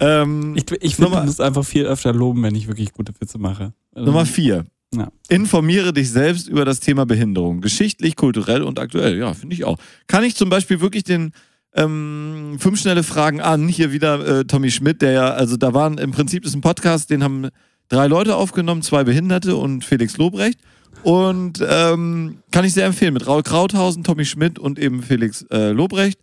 Ähm, 0.00 0.54
Ich, 0.56 0.64
ich 0.80 0.96
finde, 0.96 1.10
du 1.12 1.22
musst 1.24 1.40
einfach 1.40 1.64
viel 1.64 1.86
öfter 1.86 2.12
loben, 2.12 2.42
wenn 2.42 2.54
ich 2.54 2.66
wirklich 2.66 2.92
gute 2.92 3.12
Witze 3.20 3.38
mache. 3.38 3.72
Also, 3.94 4.06
Nummer 4.06 4.26
vier. 4.26 4.64
Ja. 4.92 5.08
Informiere 5.28 5.92
dich 5.92 6.10
selbst 6.10 6.48
über 6.48 6.64
das 6.64 6.80
Thema 6.80 7.06
Behinderung. 7.06 7.60
Geschichtlich, 7.60 8.16
kulturell 8.16 8.62
und 8.62 8.78
aktuell. 8.80 9.16
Ja, 9.18 9.34
finde 9.34 9.54
ich 9.54 9.64
auch. 9.64 9.78
Kann 10.08 10.24
ich 10.24 10.34
zum 10.34 10.48
Beispiel 10.50 10.80
wirklich 10.80 11.04
den 11.04 11.32
ähm, 11.74 12.56
fünf 12.58 12.80
schnelle 12.80 13.04
Fragen 13.04 13.40
an, 13.40 13.68
hier 13.68 13.92
wieder 13.92 14.40
äh, 14.40 14.44
Tommy 14.44 14.70
Schmidt, 14.72 15.02
der 15.02 15.12
ja, 15.12 15.30
also 15.30 15.56
da 15.56 15.72
waren 15.74 15.98
im 15.98 16.10
Prinzip 16.10 16.44
ist 16.44 16.54
ein 16.54 16.60
Podcast, 16.60 17.10
den 17.10 17.22
haben 17.22 17.48
drei 17.88 18.08
Leute 18.08 18.34
aufgenommen, 18.34 18.82
zwei 18.82 19.04
Behinderte 19.04 19.54
und 19.54 19.84
Felix 19.84 20.16
Lobrecht. 20.16 20.58
Und 21.04 21.64
ähm, 21.66 22.38
kann 22.50 22.64
ich 22.64 22.72
sehr 22.74 22.86
empfehlen 22.86 23.14
mit 23.14 23.26
Raul 23.26 23.42
Krauthausen, 23.42 24.02
Tommy 24.02 24.24
Schmidt 24.24 24.58
und 24.58 24.78
eben 24.78 25.02
Felix 25.02 25.42
äh, 25.50 25.70
Lobrecht. 25.70 26.18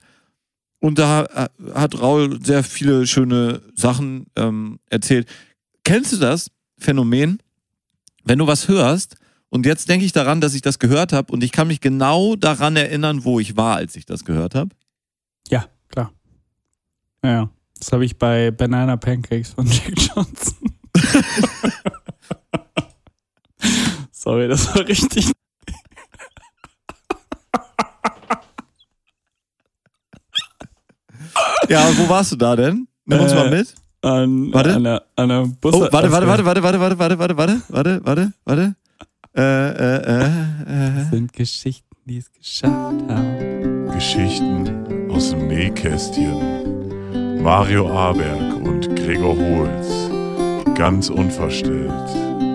Und 0.80 1.00
da 1.00 1.24
äh, 1.26 1.50
hat 1.74 2.00
Raul 2.00 2.44
sehr 2.44 2.64
viele 2.64 3.08
schöne 3.08 3.62
Sachen 3.76 4.28
ähm, 4.36 4.80
erzählt. 4.90 5.28
Kennst 5.84 6.14
du 6.14 6.18
das 6.18 6.52
Phänomen, 6.78 7.42
wenn 8.24 8.38
du 8.40 8.48
was 8.48 8.68
hörst 8.68 9.16
und 9.50 9.66
jetzt 9.66 9.90
denke 9.90 10.06
ich 10.06 10.12
daran, 10.12 10.42
dass 10.42 10.54
ich 10.54 10.62
das 10.62 10.78
gehört 10.80 11.14
habe 11.14 11.32
und 11.32 11.44
ich 11.44 11.52
kann 11.52 11.68
mich 11.68 11.82
genau 11.82 12.36
daran 12.36 12.76
erinnern, 12.76 13.24
wo 13.24 13.40
ich 13.40 13.56
war, 13.58 13.78
als 13.78 13.96
ich 13.96 14.06
das 14.06 14.26
gehört 14.26 14.54
habe? 14.54 14.76
Ja, 15.50 15.66
klar. 15.88 16.12
Ja, 17.24 17.30
Ja, 17.30 17.50
das 17.80 17.92
habe 17.92 18.06
ich 18.06 18.18
bei 18.18 18.52
Banana 18.52 18.98
Pancakes 18.98 19.54
von 19.54 19.66
Jack 19.72 19.94
Johnson. 19.98 20.74
Sorry, 24.12 24.48
das 24.48 24.68
war 24.76 24.88
richtig. 24.88 25.32
Ja, 31.70 31.86
wo 31.98 32.08
warst 32.10 32.32
du 32.32 32.36
da 32.36 32.56
denn? 32.56 32.88
Nimm 33.06 33.20
uns 33.20 33.32
Äh, 33.32 33.36
mal 33.36 33.50
mit. 33.50 33.74
An, 34.02 34.54
Warte. 34.54 34.76
An 34.76 34.84
der, 34.84 35.04
an 35.16 35.30
der 35.30 35.46
Bus 35.60 35.74
Oh, 35.74 35.82
warte, 35.92 36.12
warte, 36.12 36.28
warte, 36.28 36.46
warte, 36.46 36.64
warte, 36.64 36.80
warte, 36.80 37.00
warte, 37.00 37.18
warte, 37.20 37.38
warte, 37.38 37.62
warte, 37.70 38.02
warte, 38.06 38.34
warte. 38.46 38.76
Äh, 39.36 39.42
äh, 39.42 39.98
äh, 39.98 41.02
äh. 41.02 41.10
sind 41.12 41.34
Geschichten, 41.34 41.96
die 42.06 42.18
es 42.18 42.32
geschafft 42.32 42.72
haben. 43.10 43.92
Geschichten 43.92 45.10
aus 45.12 45.32
dem 45.32 45.48
Nähkästchen. 45.48 47.42
Mario 47.42 47.88
Aberg 47.92 48.56
und 48.64 48.96
Gregor 48.96 49.36
Holz. 49.38 50.10
Ganz 50.78 51.10
unverstellt. 51.10 51.92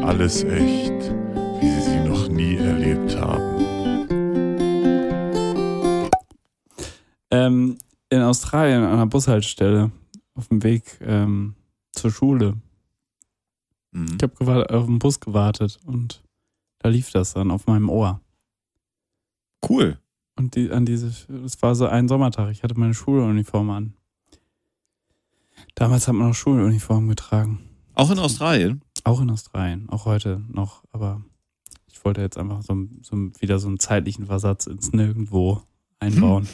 Alles 0.04 0.44
echt, 0.44 0.92
wie 1.60 1.70
sie 1.70 1.90
sie 1.90 2.08
noch 2.08 2.28
nie 2.28 2.56
erlebt 2.56 3.16
haben. 3.20 3.52
Ähm, 7.30 7.78
in 8.12 8.20
Australien 8.20 8.82
an 8.82 8.92
einer 8.92 9.06
Bushaltestelle 9.06 9.90
auf 10.34 10.48
dem 10.48 10.62
Weg 10.62 10.98
ähm, 11.00 11.54
zur 11.92 12.10
Schule. 12.10 12.58
Mhm. 13.92 14.18
Ich 14.18 14.22
habe 14.22 14.70
auf 14.70 14.84
den 14.84 14.98
Bus 14.98 15.18
gewartet 15.18 15.80
und 15.86 16.22
da 16.80 16.90
lief 16.90 17.10
das 17.10 17.32
dann 17.32 17.50
auf 17.50 17.66
meinem 17.66 17.88
Ohr. 17.88 18.20
Cool. 19.66 19.98
Und 20.36 20.56
die, 20.56 20.70
an 20.70 20.84
diese, 20.84 21.06
es 21.42 21.62
war 21.62 21.74
so 21.74 21.86
ein 21.86 22.06
Sommertag, 22.06 22.50
ich 22.50 22.62
hatte 22.62 22.78
meine 22.78 22.92
Schuluniform 22.92 23.70
an. 23.70 23.94
Damals 25.74 26.06
hat 26.06 26.14
man 26.14 26.28
noch 26.28 26.34
Schuluniform 26.34 27.08
getragen. 27.08 27.60
Auch 27.94 28.10
in 28.10 28.18
Australien? 28.18 28.82
Auch 29.04 29.22
in 29.22 29.30
Australien, 29.30 29.88
auch 29.88 30.04
heute 30.04 30.42
noch, 30.48 30.84
aber 30.92 31.22
ich 31.86 32.04
wollte 32.04 32.20
jetzt 32.20 32.36
einfach 32.36 32.60
so, 32.62 32.76
so 33.00 33.16
wieder 33.40 33.58
so 33.58 33.68
einen 33.68 33.78
zeitlichen 33.78 34.26
Versatz 34.26 34.66
ins 34.66 34.92
Nirgendwo 34.92 35.62
einbauen. 35.98 36.46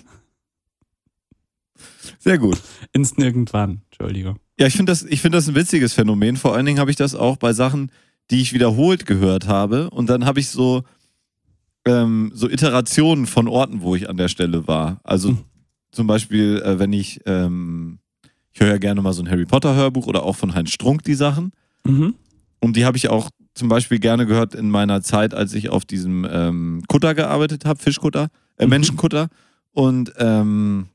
Sehr 2.19 2.39
gut. 2.39 2.61
ins 2.93 3.17
Nirgendwann, 3.17 3.83
Entschuldigung. 3.91 4.37
Ja, 4.59 4.67
ich 4.67 4.75
finde 4.75 4.93
das, 4.93 5.03
ich 5.05 5.21
finde 5.21 5.39
das 5.39 5.49
ein 5.49 5.55
witziges 5.55 5.93
Phänomen. 5.95 6.37
Vor 6.37 6.55
allen 6.55 6.67
Dingen 6.67 6.79
habe 6.81 6.91
ich 6.91 6.97
das 6.97 7.15
auch 7.15 7.37
bei 7.37 7.53
Sachen, 7.53 7.91
die 8.31 8.41
ich 8.41 8.53
wiederholt 8.53 9.07
gehört 9.07 9.47
habe. 9.47 9.89
Und 9.91 10.09
dann 10.11 10.25
habe 10.25 10.41
ich 10.41 10.49
so, 10.51 10.83
ähm, 11.85 12.31
so 12.35 12.49
Iterationen 12.49 13.27
von 13.27 13.49
Orten, 13.49 13.81
wo 13.83 13.95
ich 13.95 14.09
an 14.09 14.17
der 14.17 14.29
Stelle 14.29 14.67
war. 14.67 15.01
Also 15.05 15.33
Mhm. 15.33 15.39
zum 15.93 16.07
Beispiel, 16.07 16.61
äh, 16.65 16.79
wenn 16.79 16.93
ich, 16.93 17.21
ähm, 17.27 17.99
ich 18.53 18.61
höre 18.61 18.69
ja 18.69 18.79
gerne 18.79 19.01
mal 19.01 19.13
so 19.13 19.23
ein 19.23 19.31
Harry 19.31 19.47
Potter 19.47 19.75
Hörbuch 19.75 20.07
oder 20.07 20.23
auch 20.25 20.37
von 20.37 20.55
Heinz 20.55 20.71
Strunk 20.71 21.03
die 21.05 21.15
Sachen. 21.15 21.53
Mhm. 21.85 22.15
Und 22.61 22.77
die 22.77 22.85
habe 22.85 22.97
ich 22.97 23.09
auch 23.09 23.31
zum 23.55 23.69
Beispiel 23.69 23.99
gerne 24.01 24.27
gehört 24.27 24.55
in 24.55 24.71
meiner 24.71 25.03
Zeit, 25.03 25.35
als 25.35 25.55
ich 25.55 25.69
auf 25.71 25.85
diesem 25.85 26.27
ähm, 26.31 26.83
Kutter 26.89 27.15
gearbeitet 27.15 27.65
habe, 27.65 27.81
Fischkutter, 27.81 28.29
äh, 28.57 28.65
Mhm. 28.65 28.71
Menschenkutter. 28.71 29.29
Und 29.73 30.13
ähm, 30.19 30.87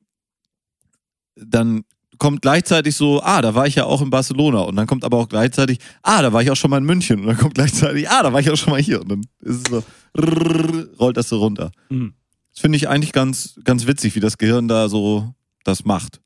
dann 1.36 1.84
kommt 2.18 2.42
gleichzeitig 2.42 2.96
so, 2.96 3.22
ah, 3.22 3.42
da 3.42 3.56
war 3.56 3.68
ich 3.68 3.76
ja 3.76 3.86
auch 3.86 4.02
in 4.02 4.10
Barcelona. 4.10 4.62
Und 4.62 4.76
dann 4.76 4.88
kommt 4.88 5.04
aber 5.04 5.18
auch 5.18 5.30
gleichzeitig, 5.30 5.80
ah, 6.04 6.22
da 6.22 6.32
war 6.34 6.42
ich 6.42 6.52
auch 6.52 6.56
schon 6.56 6.70
mal 6.70 6.78
in 6.78 6.86
München. 6.86 7.22
Und 7.22 7.28
dann 7.28 7.38
kommt 7.38 7.56
gleichzeitig, 7.56 8.10
ah, 8.10 8.24
da 8.24 8.34
war 8.34 8.40
ich 8.40 8.50
auch 8.50 8.58
schon 8.58 8.72
mal 8.72 8.82
hier. 8.82 9.02
Und 9.02 9.10
dann 9.10 9.22
ist 9.42 9.68
es 9.68 9.70
so, 9.70 9.84
rollt 11.00 11.18
das 11.18 11.30
so 11.30 11.40
runter. 11.40 11.72
Mhm. 11.90 12.14
Das 12.52 12.60
finde 12.62 12.78
ich 12.78 12.88
eigentlich 12.88 13.14
ganz, 13.14 13.60
ganz 13.64 13.88
witzig, 13.88 14.16
wie 14.16 14.20
das 14.20 14.38
Gehirn 14.38 14.68
da 14.68 14.88
so 14.88 15.34
das 15.64 15.86
macht. 15.86 16.22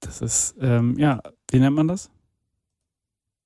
Das 0.00 0.22
ist, 0.22 0.54
ähm, 0.60 0.96
ja, 0.96 1.20
wie 1.50 1.58
nennt 1.58 1.74
man 1.74 1.88
das? 1.88 2.08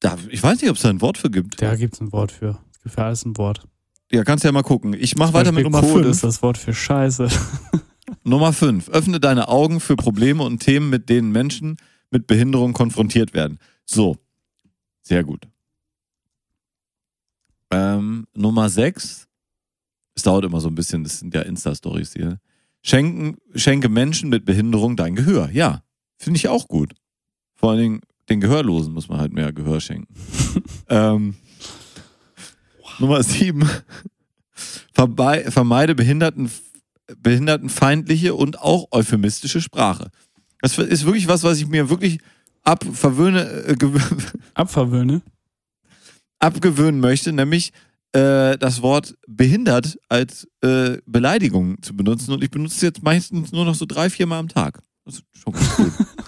Da, 0.01 0.19
ich 0.29 0.43
weiß 0.43 0.61
nicht, 0.61 0.71
ob 0.71 0.77
es 0.77 0.83
da 0.83 0.91
ein 0.91 1.01
Wort 1.01 1.17
für 1.17 1.31
gibt. 1.31 1.63
Da 1.63 1.77
gibt 1.77 1.95
es 1.95 2.01
ein 2.01 2.13
Wort 2.13 2.31
für. 2.31 2.59
Es 2.73 2.83
gibt 2.83 2.95
für 2.95 3.05
alles 3.05 3.25
ein 3.25 3.37
Wort. 3.39 3.67
Ja, 4.11 4.25
kannst 4.25 4.45
ja 4.45 4.53
mal 4.53 4.63
gucken. 4.63 4.93
Ich 4.93 5.17
mache 5.17 5.33
weiter 5.33 5.53
mit 5.53 5.65
Nummer 5.65 5.81
Code 5.81 6.05
5. 6.05 6.07
ist 6.07 6.25
das 6.25 6.43
Wort 6.43 6.59
für 6.59 6.75
Scheiße. 6.75 7.29
Nummer 8.25 8.53
5. 8.53 8.89
Öffne 8.91 9.21
deine 9.21 9.49
Augen 9.49 9.81
für 9.81 9.97
Probleme 9.97 10.43
und 10.43 10.61
Themen, 10.61 10.91
mit 10.91 11.09
denen 11.09 11.33
Menschen 11.33 11.77
mit 12.11 12.27
Behinderung 12.27 12.73
konfrontiert 12.73 13.35
werden. 13.35 13.59
So. 13.85 14.17
Sehr 15.03 15.25
gut. 15.25 15.49
Ähm, 17.71 18.27
Nummer 18.35 18.69
6. 18.69 19.27
Es 20.15 20.23
dauert 20.23 20.45
immer 20.45 20.61
so 20.61 20.69
ein 20.69 20.75
bisschen, 20.75 21.05
das 21.05 21.19
sind 21.19 21.35
ja 21.35 21.43
Insta-Stories 21.43 22.13
hier. 22.13 22.39
Schenken, 22.83 23.37
schenke 23.55 23.89
Menschen 23.89 24.29
mit 24.29 24.45
Behinderung 24.45 24.97
dein 24.97 25.17
Gehör. 25.17 25.51
Ja, 25.51 25.83
finde 26.19 26.37
ich 26.37 26.49
auch 26.49 26.69
gut. 26.69 26.95
Vor 27.55 27.71
allen 27.71 27.81
Dingen 27.81 28.01
den 28.29 28.41
Gehörlosen 28.41 28.93
muss 28.93 29.09
man 29.09 29.19
halt 29.19 29.33
mehr 29.33 29.53
Gehör 29.53 29.81
schenken. 29.81 30.15
ähm, 30.89 31.35
Nummer 32.99 33.23
7. 33.23 33.69
Verbei, 34.93 35.51
vermeide 35.51 35.95
Behinderten, 35.95 36.51
behindertenfeindliche 37.19 38.35
und 38.35 38.61
auch 38.61 38.89
euphemistische 38.91 39.61
Sprache. 39.61 40.11
Das 40.61 40.79
ist 40.79 41.05
wirklich 41.05 41.29
was, 41.29 41.43
was 41.43 41.59
ich 41.59 41.67
mir 41.67 41.91
wirklich 41.91 42.21
abverwöhne, 42.63 43.41
äh, 43.67 43.77
Abverwöhne. 44.55 45.23
abgewöhnen 46.39 47.01
möchte, 47.01 47.33
nämlich 47.33 47.73
äh, 48.13 48.59
das 48.59 48.83
Wort 48.83 49.17
behindert 49.27 49.99
als 50.09 50.47
äh, 50.63 50.99
Beleidigung 51.07 51.81
zu 51.83 51.97
benutzen. 51.97 52.33
Und 52.33 52.45
ich 52.45 52.51
benutze 52.51 52.77
es 52.77 52.83
jetzt 52.83 53.03
meistens 53.03 53.53
nur 53.53 53.65
noch 53.65 53.75
so 53.75 53.87
drei, 53.87 54.11
vier 54.11 54.27
Mal 54.27 54.39
am 54.39 54.49
Tag. 54.49 54.81
Das 55.05 55.17
ist 55.17 55.25
schon 55.33 55.53
gut. 55.53 55.63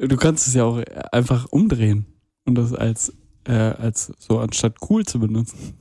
Du 0.00 0.16
kannst 0.16 0.46
es 0.46 0.54
ja 0.54 0.62
auch 0.62 0.80
einfach 1.10 1.46
umdrehen 1.46 2.06
und 2.44 2.54
das 2.54 2.72
als, 2.72 3.12
äh, 3.48 3.52
als 3.52 4.12
so 4.18 4.38
anstatt 4.38 4.76
cool 4.88 5.04
zu 5.04 5.18
benutzen. 5.18 5.74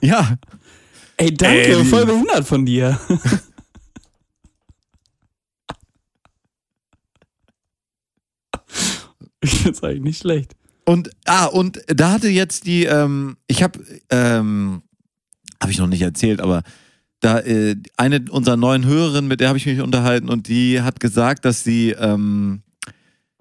ja, 0.00 0.36
Ey, 1.18 1.32
danke, 1.32 1.76
Ey, 1.76 1.84
voll 1.84 2.04
behindert 2.04 2.46
von 2.46 2.66
dir. 2.66 3.00
ich 9.40 9.50
find's 9.60 9.82
eigentlich 9.82 10.02
nicht 10.02 10.20
schlecht. 10.20 10.54
Und, 10.84 11.10
ah, 11.24 11.46
und 11.46 11.80
da 11.88 12.12
hatte 12.12 12.28
jetzt 12.28 12.66
die, 12.66 12.84
ähm, 12.84 13.38
ich 13.46 13.62
habe, 13.62 13.80
ähm, 14.10 14.82
habe 15.60 15.72
ich 15.72 15.78
noch 15.78 15.86
nicht 15.86 16.02
erzählt, 16.02 16.40
aber 16.40 16.62
da 17.20 17.40
äh, 17.40 17.76
eine 17.96 18.24
unserer 18.30 18.56
neuen 18.56 18.84
Hörerinnen, 18.84 19.26
mit 19.26 19.40
der 19.40 19.48
habe 19.48 19.58
ich 19.58 19.66
mich 19.66 19.80
unterhalten 19.80 20.28
und 20.28 20.48
die 20.48 20.82
hat 20.82 21.00
gesagt, 21.00 21.44
dass 21.44 21.64
sie, 21.64 21.90
ähm, 21.90 22.62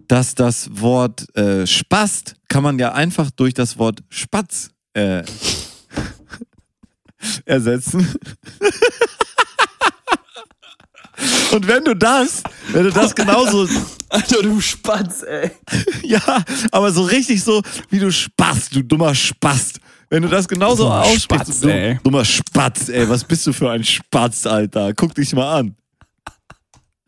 dass 0.07 0.33
das 0.33 0.69
Wort 0.81 1.35
äh, 1.35 1.67
Spast 1.67 2.35
kann 2.47 2.63
man 2.63 2.79
ja 2.79 2.93
einfach 2.93 3.29
durch 3.31 3.53
das 3.53 3.77
Wort 3.77 4.01
Spatz 4.09 4.69
äh, 4.93 5.23
ersetzen. 7.45 8.07
Und 11.51 11.67
wenn 11.67 11.85
du 11.85 11.95
das, 11.95 12.43
wenn 12.73 12.83
du 12.83 12.91
das 12.91 13.15
genauso 13.15 13.67
Alter, 14.09 14.41
du 14.41 14.59
Spatz, 14.59 15.23
ey. 15.23 15.51
ja, 16.03 16.21
aber 16.71 16.91
so 16.91 17.03
richtig 17.03 17.43
so, 17.43 17.61
wie 17.89 17.99
du 17.99 18.11
Spast, 18.11 18.75
du 18.75 18.83
dummer 18.83 19.15
Spast. 19.15 19.79
Wenn 20.09 20.23
du 20.23 20.29
das 20.29 20.47
genauso 20.47 20.83
Dummer 20.83 21.01
aussprichst, 21.01 21.47
Spatz, 21.47 21.59
du, 21.61 21.69
ey. 21.69 21.99
dummer 22.03 22.25
Spatz, 22.25 22.89
ey, 22.89 23.07
was 23.09 23.23
bist 23.23 23.47
du 23.47 23.53
für 23.53 23.71
ein 23.71 23.83
Spatz, 23.83 24.45
Alter? 24.45 24.93
Guck 24.93 25.15
dich 25.15 25.33
mal 25.33 25.59
an. 25.59 25.75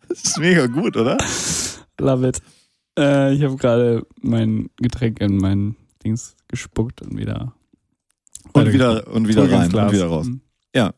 Das 0.08 0.24
ist 0.24 0.40
mega 0.40 0.68
gut, 0.68 0.96
oder? 0.96 1.18
Love 2.00 2.30
it. 2.30 2.42
Äh, 2.98 3.34
ich 3.34 3.44
habe 3.44 3.56
gerade 3.58 4.06
mein 4.22 4.70
Getränk 4.78 5.20
in 5.20 5.38
mein 5.38 5.76
Dings 6.04 6.36
gespuckt 6.48 7.02
und 7.02 7.18
wieder. 7.18 7.54
Und 8.66 8.74
wieder, 8.74 9.08
und 9.08 9.28
wieder 9.28 9.52
rein 9.52 9.74
und 9.74 9.92
wieder 9.92 10.06
raus. 10.08 10.28
Mhm. 10.28 10.42
Ja. 10.76 10.94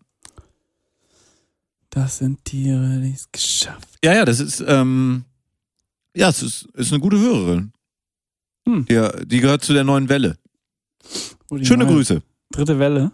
Das 1.89 2.19
sind 2.19 2.43
Tiere, 2.45 2.99
die 3.01 3.13
es 3.13 3.31
geschafft. 3.31 3.89
Ja, 4.03 4.13
ja, 4.13 4.25
das 4.25 4.39
ist, 4.39 4.63
ähm, 4.67 5.25
ja, 6.15 6.29
es 6.29 6.43
ist, 6.43 6.67
ist 6.73 6.91
eine 6.91 7.01
gute 7.01 7.17
Hörerin. 7.19 7.71
Hm. 8.65 8.85
Ja, 8.89 9.11
die 9.25 9.39
gehört 9.39 9.63
zu 9.63 9.73
der 9.73 9.83
neuen 9.83 10.09
Welle. 10.09 10.37
Oh, 11.49 11.57
die 11.57 11.65
Schöne 11.65 11.85
neue 11.85 11.93
Grüße. 11.93 12.21
Dritte 12.51 12.77
Welle. 12.77 13.11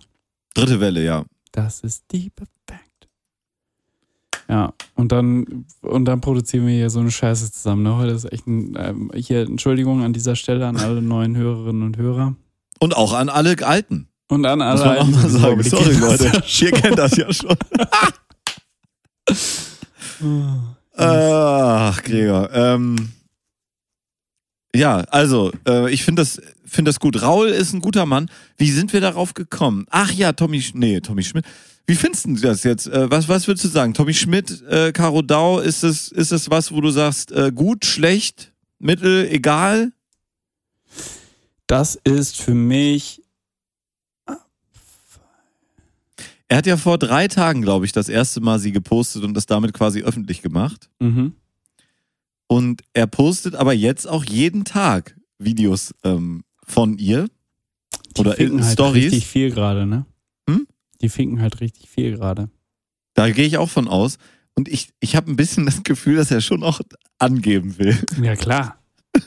Dritte 0.54 0.80
Welle, 0.80 1.04
ja. 1.04 1.26
Das 1.52 1.82
ist 1.82 2.04
die 2.12 2.30
perfekt. 2.30 3.08
Ja, 4.50 4.74
und 4.96 5.12
dann, 5.12 5.66
und 5.82 6.06
dann 6.06 6.22
produzieren 6.22 6.68
wir 6.68 6.74
hier 6.74 6.90
so 6.90 7.00
eine 7.00 7.12
Scheiße 7.12 7.52
zusammen. 7.52 7.84
Ne? 7.84 7.96
Heute 7.96 8.12
ist 8.12 8.32
echt 8.32 8.46
ein, 8.46 8.76
ähm, 8.78 9.12
hier 9.16 9.42
Entschuldigung 9.42 10.04
an 10.04 10.14
dieser 10.14 10.36
Stelle 10.36 10.68
an 10.68 10.78
alle 10.78 11.02
neuen 11.02 11.36
Hörerinnen 11.36 11.84
und 11.84 11.98
Hörer. 11.98 12.36
Und 12.80 12.96
auch 12.96 13.14
an 13.14 13.30
alle 13.30 13.56
Alten. 13.66 14.10
Und 14.28 14.46
an 14.46 14.62
alle. 14.62 14.74
Muss 14.76 14.86
man 14.86 14.98
auch 14.98 15.08
mal 15.08 15.18
Alten, 15.18 15.30
sagen. 15.40 15.64
Sorry, 15.64 15.94
Leute. 15.94 16.44
Ihr 16.62 16.72
kennt 16.72 16.98
das 16.98 17.16
ja 17.16 17.32
schon. 17.32 17.56
Ach, 20.98 22.02
Gregor. 22.04 22.50
Ähm, 22.54 23.10
ja, 24.76 24.98
also, 25.10 25.52
äh, 25.68 25.92
ich 25.92 26.04
finde 26.04 26.22
das, 26.22 26.42
find 26.66 26.88
das 26.88 27.00
gut. 27.00 27.22
Raul 27.22 27.50
ist 27.50 27.74
ein 27.74 27.82
guter 27.82 28.06
Mann. 28.06 28.30
Wie 28.58 28.72
sind 28.72 28.94
wir 28.94 29.02
darauf 29.02 29.34
gekommen? 29.34 29.86
Ach 29.90 30.12
ja, 30.12 30.34
Tommy, 30.34 30.64
nee, 30.74 31.00
Tommy 31.00 31.24
Schmidt. 31.24 31.46
Wie 31.88 31.96
findest 31.96 32.26
du 32.26 32.36
das 32.36 32.64
jetzt? 32.64 32.88
Äh, 32.88 33.10
was, 33.12 33.30
was 33.30 33.48
würdest 33.48 33.66
du 33.66 33.70
sagen? 33.70 33.94
Tommy 33.94 34.14
Schmidt, 34.14 34.64
äh, 34.68 34.92
Caro 34.92 35.22
Dau, 35.22 35.60
ist 35.60 35.84
es, 35.84 36.10
ist 36.10 36.32
es 36.32 36.50
was, 36.50 36.72
wo 36.72 36.82
du 36.82 36.90
sagst, 36.90 37.32
äh, 37.32 37.52
gut, 37.54 37.86
schlecht, 37.86 38.54
mittel, 38.80 39.28
egal? 39.30 39.92
Das 41.68 42.00
ist 42.04 42.42
für 42.42 42.54
mich. 42.54 43.22
Er 46.48 46.58
hat 46.58 46.68
ja 46.68 46.78
vor 46.78 46.98
drei 46.98 47.28
Tagen, 47.28 47.62
glaube 47.62 47.86
ich, 47.86 47.92
das 47.92 48.08
erste 48.08 48.40
Mal 48.40 48.60
sie 48.60 48.72
gepostet 48.72 49.24
und 49.24 49.34
das 49.34 49.46
damit 49.48 49.74
quasi 49.74 50.02
öffentlich 50.02 50.42
gemacht. 50.42 50.90
Mhm. 51.00 51.34
Und 52.48 52.84
er 52.94 53.08
postet 53.08 53.56
aber 53.56 53.74
jetzt 53.74 54.08
auch 54.08 54.24
jeden 54.24 54.64
Tag 54.64 55.16
Videos 55.40 55.94
ähm, 56.04 56.44
von 56.64 56.98
ihr. 56.98 57.28
Die 58.16 58.22
Oder 58.22 58.34
finken 58.34 58.60
in 58.60 58.64
halt 58.64 58.74
Stories. 58.74 59.06
richtig 59.06 59.28
viel 59.28 59.52
gerade, 59.52 59.86
ne? 59.86 60.06
Hm? 60.50 60.68
Die 61.02 61.10
finken 61.10 61.42
halt 61.42 61.60
richtig 61.62 61.90
viel 61.90 62.16
gerade. 62.16 62.50
Da 63.16 63.30
gehe 63.32 63.46
ich 63.46 63.58
auch 63.58 63.70
von 63.70 63.88
aus. 63.88 64.18
Und 64.54 64.68
ich, 64.68 64.90
ich 65.00 65.16
habe 65.16 65.32
ein 65.32 65.36
bisschen 65.36 65.66
das 65.66 65.84
Gefühl, 65.84 66.16
dass 66.16 66.32
er 66.32 66.42
schon 66.42 66.64
auch 66.64 66.80
angeben 67.18 67.78
will. 67.78 67.98
Ja, 68.22 68.36
klar. 68.36 68.80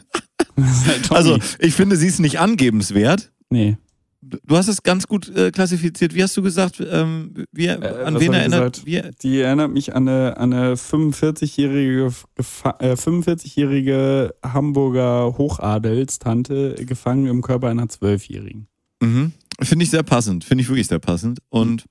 Halt. 0.86 1.12
Also, 1.12 1.38
ich 1.58 1.74
finde, 1.74 1.96
sie 1.96 2.08
ist 2.08 2.18
nicht 2.18 2.38
angebenswert. 2.40 3.32
nee. 3.50 3.76
Du 4.20 4.56
hast 4.56 4.66
es 4.66 4.82
ganz 4.82 5.06
gut 5.06 5.28
äh, 5.28 5.52
klassifiziert. 5.52 6.12
Wie 6.12 6.22
hast 6.24 6.36
du 6.36 6.42
gesagt, 6.42 6.82
ähm, 6.84 7.44
wie, 7.52 7.70
an 7.70 7.82
Äh, 7.82 8.14
was 8.14 8.20
wen 8.20 8.32
erinnert? 8.32 8.84
gesagt? 8.84 9.22
Die 9.22 9.40
erinnert 9.40 9.70
mich 9.70 9.94
an 9.94 10.08
eine, 10.08 10.36
an 10.36 10.52
eine 10.52 10.74
45-jährige 10.74 12.12
Gefa- 12.36 12.80
äh, 12.82 12.94
45-jährige 12.94 14.34
Hamburger 14.42 15.38
Hochadelstante, 15.38 16.74
gefangen 16.84 17.26
im 17.26 17.42
Körper 17.42 17.68
einer 17.68 17.88
Zwölfjährigen. 17.88 18.66
mhm. 19.00 19.32
Finde 19.60 19.84
ich 19.84 19.90
sehr 19.90 20.04
passend. 20.04 20.44
Finde 20.44 20.62
ich 20.62 20.68
wirklich 20.68 20.86
sehr 20.88 21.00
passend. 21.00 21.40
Und 21.48 21.84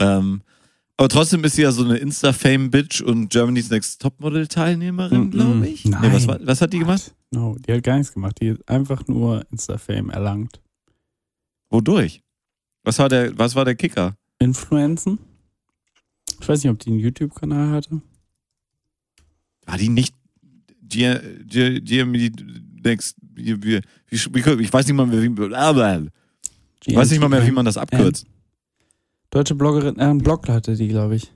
ähm, 0.00 0.42
aber 1.00 1.08
trotzdem 1.08 1.42
ist 1.44 1.56
sie 1.56 1.62
ja 1.62 1.72
so 1.72 1.82
eine 1.82 1.96
Insta-Fame-Bitch 1.96 3.00
und 3.00 3.30
Germany's 3.30 3.70
Next 3.70 4.02
Topmodel-Teilnehmerin, 4.02 5.18
Mhm. 5.24 5.30
glaube 5.30 5.66
ich. 5.66 5.86
Nee, 5.86 5.92
Nein. 5.92 6.12
was, 6.12 6.26
war- 6.26 6.38
was 6.42 6.60
hat 6.60 6.74
die 6.74 6.78
gemacht? 6.78 7.14
No, 7.30 7.56
die 7.58 7.72
hat 7.72 7.82
gar 7.82 7.96
nichts 7.96 8.12
gemacht. 8.12 8.36
Die 8.40 8.50
hat 8.50 8.68
einfach 8.68 9.06
nur 9.08 9.42
Insta-Fame 9.50 10.10
erlangt. 10.10 10.60
Wodurch? 11.70 12.20
Was 12.84 12.98
war 12.98 13.08
der, 13.08 13.36
was 13.38 13.54
war 13.54 13.64
der 13.64 13.76
Kicker? 13.76 14.14
Influenzen? 14.38 15.18
Ich 16.38 16.46
weiß 16.46 16.62
nicht, 16.64 16.70
ob 16.70 16.78
die 16.78 16.90
einen 16.90 16.98
YouTube-Kanal 17.00 17.70
hatte. 17.70 18.02
War 19.66 19.78
die 19.78 19.88
nicht 19.88 20.14
G- 20.82 21.18
G- 21.46 21.80
GME 21.80 22.30
Next? 22.82 23.16
Ich 23.36 24.72
weiß 24.72 24.86
nicht 24.86 24.94
mal 24.96 25.06
mehr, 25.06 25.22
wie, 25.22 25.28
weiß 26.94 27.10
nicht 27.10 27.20
mal 27.20 27.28
mehr, 27.28 27.46
wie 27.46 27.50
man 27.52 27.64
das 27.64 27.76
abkürzt. 27.78 28.26
Deutsche 29.30 29.54
Bloggerin, 29.54 29.98
äh, 29.98 30.02
einen 30.02 30.18
Blog 30.18 30.48
hatte 30.48 30.74
die, 30.76 30.88
glaube 30.88 31.16
ich. 31.16 31.32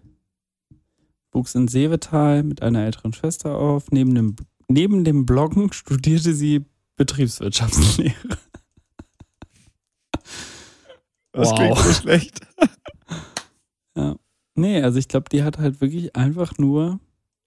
Wuchs 1.32 1.54
in 1.54 1.68
Seevetal 1.68 2.42
mit 2.42 2.62
einer 2.62 2.84
älteren 2.84 3.12
Schwester 3.12 3.56
auf. 3.56 3.90
Neben 3.90 4.14
dem, 4.14 4.36
neben 4.68 5.04
dem 5.04 5.26
Bloggen 5.26 5.72
studierte 5.72 6.34
sie 6.34 6.64
Betriebswirtschaftslehre. 6.96 8.14
Das 11.36 11.50
Wow. 11.50 11.56
klingt 11.58 11.78
so 11.78 11.92
schlecht. 11.92 12.40
Nee, 14.56 14.80
also 14.82 15.00
ich 15.00 15.08
glaube, 15.08 15.28
die 15.30 15.42
hat 15.42 15.58
halt 15.58 15.80
wirklich 15.80 16.14
einfach 16.14 16.58
nur. 16.58 17.00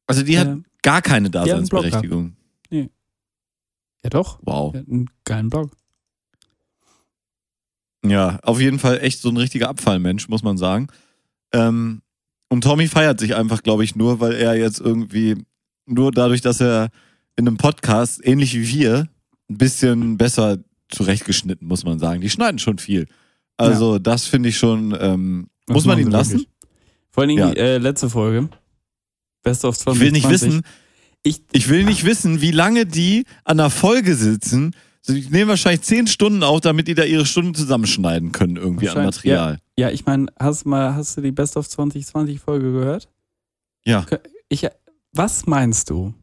Also 0.07 0.23
die 0.23 0.37
hat 0.37 0.47
äh, 0.49 0.61
gar 0.81 1.01
keine 1.01 1.27
hat 1.27 1.35
einen 1.37 1.67
Blog 1.69 1.83
Daseinsberechtigung. 1.83 2.35
ja, 2.69 4.09
doch. 4.09 4.39
Wow. 4.43 4.73
Die 4.73 4.79
hat 4.79 4.87
einen 4.89 5.09
geilen 5.23 5.49
Blog. 5.49 5.71
Ja, 8.09 8.39
auf 8.43 8.59
jeden 8.59 8.79
Fall 8.79 8.99
echt 9.01 9.21
so 9.21 9.29
ein 9.29 9.37
richtiger 9.37 9.69
Abfallmensch, 9.69 10.27
muss 10.29 10.43
man 10.43 10.57
sagen. 10.57 10.87
Ähm, 11.53 12.01
und 12.49 12.63
Tommy 12.63 12.87
feiert 12.87 13.19
sich 13.19 13.35
einfach, 13.35 13.63
glaube 13.63 13.83
ich, 13.83 13.95
nur, 13.95 14.19
weil 14.19 14.33
er 14.33 14.55
jetzt 14.55 14.79
irgendwie, 14.79 15.35
nur 15.85 16.11
dadurch, 16.11 16.41
dass 16.41 16.61
er 16.61 16.89
in 17.35 17.47
einem 17.47 17.57
Podcast, 17.57 18.25
ähnlich 18.25 18.53
wie 18.55 18.67
wir, 18.67 19.07
ein 19.49 19.57
bisschen 19.57 20.17
besser 20.17 20.57
zurechtgeschnitten, 20.89 21.67
muss 21.67 21.83
man 21.83 21.99
sagen. 21.99 22.21
Die 22.21 22.29
schneiden 22.29 22.59
schon 22.59 22.77
viel. 22.77 23.07
Also, 23.57 23.99
das 23.99 24.25
finde 24.25 24.49
ich 24.49 24.57
schon, 24.57 24.95
ähm, 24.99 25.47
muss 25.67 25.85
man 25.85 25.99
ihn 25.99 26.11
lassen. 26.11 26.31
wirklich. 26.33 26.49
Vor 27.11 27.21
allen 27.21 27.29
Dingen 27.29 27.39
Ja. 27.39 27.51
die 27.51 27.59
äh, 27.59 27.77
letzte 27.77 28.09
Folge. 28.09 28.49
Best 29.43 29.65
of 29.65 29.77
2020. 29.77 29.95
Ich 29.95 29.99
will 30.01 30.11
nicht 30.11 30.29
wissen, 30.29 30.61
Ich, 31.23 31.41
ich 31.51 31.67
will 31.69 31.83
nicht 31.83 32.05
wissen, 32.05 32.41
wie 32.41 32.51
lange 32.51 32.85
die 32.85 33.25
an 33.43 33.57
der 33.57 33.69
Folge 33.69 34.15
sitzen. 34.15 34.73
Also, 35.07 35.19
Die 35.21 35.29
nehmen 35.29 35.49
wahrscheinlich 35.49 35.81
zehn 35.81 36.07
Stunden 36.07 36.43
auf, 36.43 36.61
damit 36.61 36.87
die 36.87 36.95
da 36.95 37.03
ihre 37.03 37.25
Stunden 37.25 37.53
zusammenschneiden 37.55 38.31
können, 38.31 38.57
irgendwie 38.57 38.89
an 38.89 39.03
Material. 39.03 39.59
ja, 39.77 39.89
ich 39.89 40.05
meine, 40.05 40.27
hast 40.39 40.65
du 40.65 40.69
mal, 40.69 40.95
hast 40.95 41.17
du 41.17 41.21
die 41.21 41.31
Best 41.31 41.55
of 41.57 41.67
2020 41.69 42.39
Folge 42.39 42.71
gehört? 42.71 43.09
Ja. 43.85 44.05
Ich, 44.49 44.67
was 45.13 45.45
meinst 45.45 45.89
du? 45.89 46.13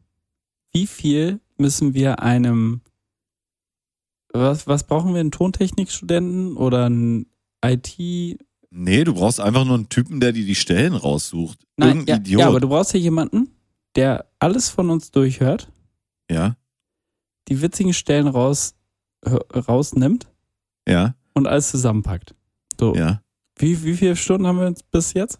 Wie 0.71 0.87
viel 0.87 1.39
müssen 1.57 1.93
wir 1.93 2.21
einem, 2.21 2.81
was, 4.33 4.67
was 4.67 4.85
brauchen 4.85 5.13
wir, 5.13 5.21
einen 5.21 5.31
Tontechnikstudenten 5.31 6.57
oder 6.57 6.85
einen 6.85 7.27
IT? 7.63 7.97
Nee, 8.77 9.03
du 9.05 9.13
brauchst 9.13 9.39
einfach 9.39 9.63
nur 9.65 9.75
einen 9.75 9.89
Typen, 9.89 10.19
der 10.19 10.33
dir 10.33 10.45
die 10.45 10.53
Stellen 10.55 10.93
raussucht. 10.93 11.65
Nein, 11.77 11.89
Irgendein 11.89 12.15
ja, 12.15 12.21
Idiot. 12.21 12.39
ja, 12.41 12.47
aber 12.47 12.59
du 12.59 12.67
brauchst 12.67 12.93
ja 12.93 12.99
jemanden, 12.99 13.49
der 13.95 14.25
alles 14.39 14.69
von 14.69 14.89
uns 14.89 15.11
durchhört, 15.11 15.71
ja, 16.29 16.57
die 17.47 17.61
witzigen 17.61 17.93
Stellen 17.93 18.27
raus, 18.27 18.75
rausnimmt 19.23 20.27
ja, 20.87 21.15
und 21.33 21.47
alles 21.47 21.71
zusammenpackt. 21.71 22.35
So, 22.79 22.95
ja. 22.95 23.21
wie, 23.57 23.83
wie 23.83 23.95
viele 23.95 24.15
Stunden 24.15 24.47
haben 24.47 24.59
wir 24.59 24.73
bis 24.91 25.13
jetzt? 25.13 25.39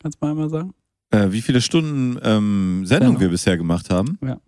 Kannst 0.00 0.18
du 0.20 0.26
mal 0.26 0.32
einmal 0.32 0.50
sagen? 0.50 0.74
Äh, 1.10 1.32
wie 1.32 1.42
viele 1.42 1.60
Stunden 1.60 2.18
ähm, 2.22 2.84
Sendung 2.84 2.86
Sendung. 2.86 3.20
wir 3.20 3.28
bisher 3.28 3.56
gemacht 3.56 3.90
haben? 3.90 4.18
Ja. 4.22 4.40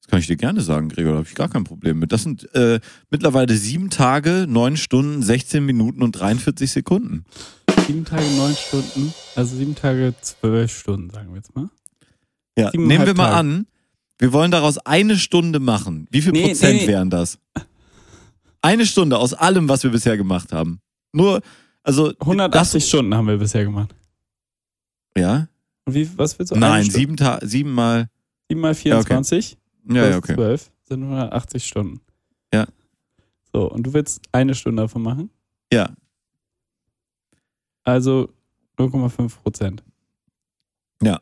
Das 0.00 0.10
kann 0.10 0.18
ich 0.18 0.26
dir 0.26 0.36
gerne 0.36 0.60
sagen, 0.60 0.90
Gregor, 0.90 1.12
da 1.12 1.18
habe 1.18 1.28
ich 1.28 1.34
gar 1.34 1.48
kein 1.48 1.64
Problem 1.64 1.98
mit. 1.98 2.12
Das 2.12 2.22
sind 2.22 2.54
äh, 2.54 2.78
mittlerweile 3.10 3.54
sieben 3.56 3.88
Tage, 3.88 4.46
neun 4.46 4.76
Stunden, 4.76 5.22
16 5.22 5.64
Minuten 5.64 6.02
und 6.02 6.12
43 6.12 6.70
Sekunden. 6.70 7.24
Sieben 7.86 8.04
Tage, 8.04 8.24
neun 8.36 8.54
Stunden, 8.54 9.14
also 9.34 9.56
sieben 9.56 9.74
Tage, 9.74 10.14
zwölf 10.20 10.78
Stunden, 10.78 11.08
sagen 11.08 11.30
wir 11.30 11.36
jetzt 11.36 11.54
mal. 11.54 11.70
Ja, 12.58 12.70
nehmen 12.74 13.06
wir 13.06 13.14
mal 13.14 13.30
Tage. 13.30 13.36
an, 13.36 13.66
wir 14.18 14.32
wollen 14.32 14.50
daraus 14.50 14.78
eine 14.78 15.16
Stunde 15.16 15.60
machen. 15.60 16.06
Wie 16.10 16.22
viel 16.22 16.32
Nee, 16.32 16.48
Prozent 16.48 16.82
nee, 16.82 16.86
wären 16.86 17.10
das? 17.10 17.38
Eine 18.62 18.86
Stunde 18.86 19.18
aus 19.18 19.34
allem, 19.34 19.68
was 19.68 19.82
wir 19.82 19.90
bisher 19.90 20.16
gemacht 20.16 20.52
haben. 20.52 20.80
Nur, 21.12 21.42
also. 21.82 22.12
180 22.20 22.82
das, 22.82 22.88
Stunden 22.88 23.14
haben 23.14 23.26
wir 23.26 23.36
bisher 23.36 23.64
gemacht. 23.64 23.94
Ja? 25.16 25.48
Und 25.84 25.94
wie, 25.94 26.08
was 26.16 26.38
willst 26.38 26.52
du? 26.52 26.56
Nein, 26.58 26.88
sieben, 26.88 27.16
Ta 27.16 27.38
sieben 27.42 27.72
mal. 27.72 28.08
Sieben 28.48 28.60
mal 28.60 28.74
24 28.74 29.58
Ja, 29.88 29.94
ja, 29.94 30.02
plus 30.04 30.16
okay. 30.16 30.34
12 30.34 30.72
sind 30.84 31.02
180 31.02 31.66
Stunden. 31.66 32.00
Ja. 32.52 32.66
So, 33.52 33.70
und 33.70 33.84
du 33.86 33.92
willst 33.92 34.20
eine 34.32 34.54
Stunde 34.54 34.82
davon 34.82 35.02
machen? 35.02 35.30
Ja. 35.72 35.90
Also 37.84 38.32
0,5 38.78 39.36
Prozent. 39.42 39.84
Ja. 41.02 41.20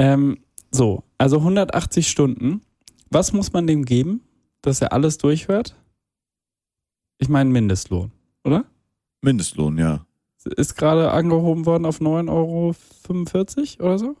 Ähm, 0.00 0.38
so, 0.70 1.04
also 1.18 1.36
180 1.36 2.08
Stunden. 2.08 2.62
Was 3.10 3.34
muss 3.34 3.52
man 3.52 3.66
dem 3.66 3.84
geben, 3.84 4.22
dass 4.62 4.80
er 4.80 4.94
alles 4.94 5.18
durchhört? 5.18 5.76
Ich 7.18 7.28
meine 7.28 7.50
Mindestlohn, 7.50 8.10
oder? 8.42 8.64
Mindestlohn, 9.20 9.76
ja. 9.76 10.06
Ist 10.56 10.74
gerade 10.76 11.10
angehoben 11.10 11.66
worden 11.66 11.84
auf 11.84 12.00
9,45 12.00 12.30
Euro 12.30 12.74
oder 13.84 13.98
so? 13.98 14.16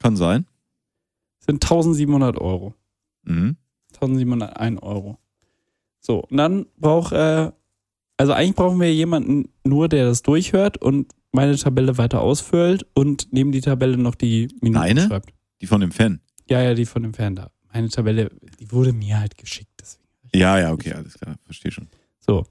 Kann 0.00 0.16
sein. 0.16 0.44
Sind 1.38 1.64
1700 1.64 2.38
Euro. 2.38 2.74
Mhm. 3.22 3.56
1701 3.94 4.82
Euro. 4.82 5.18
So, 6.00 6.24
und 6.24 6.36
dann 6.36 6.66
braucht 6.76 7.14
er 7.14 7.54
Also 8.18 8.34
eigentlich 8.34 8.56
brauchen 8.56 8.80
wir 8.80 8.92
jemanden 8.92 9.48
nur, 9.64 9.88
der 9.88 10.04
das 10.04 10.22
durchhört 10.22 10.76
und 10.76 11.10
meine 11.32 11.56
Tabelle 11.56 11.98
weiter 11.98 12.20
ausfüllt 12.20 12.86
und 12.94 13.28
neben 13.32 13.52
die 13.52 13.60
Tabelle 13.60 13.96
noch 13.96 14.14
die 14.14 14.48
Minuten 14.60 14.82
Deine? 14.82 15.06
schreibt. 15.06 15.32
Die 15.60 15.66
von 15.66 15.80
dem 15.80 15.92
Fan. 15.92 16.20
Ja, 16.48 16.60
ja, 16.60 16.74
die 16.74 16.86
von 16.86 17.02
dem 17.02 17.14
Fan 17.14 17.34
da. 17.34 17.50
Meine 17.72 17.88
Tabelle, 17.88 18.30
die 18.60 18.70
wurde 18.70 18.92
mir 18.92 19.18
halt 19.18 19.36
geschickt. 19.38 19.70
Deswegen. 19.80 20.04
Ja, 20.34 20.58
ja, 20.58 20.72
okay, 20.72 20.92
alles 20.92 21.14
klar. 21.14 21.36
Verstehe 21.44 21.72
schon. 21.72 21.88
So, 22.20 22.44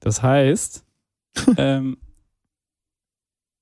das 0.00 0.22
heißt, 0.22 0.84
ähm, 1.56 1.96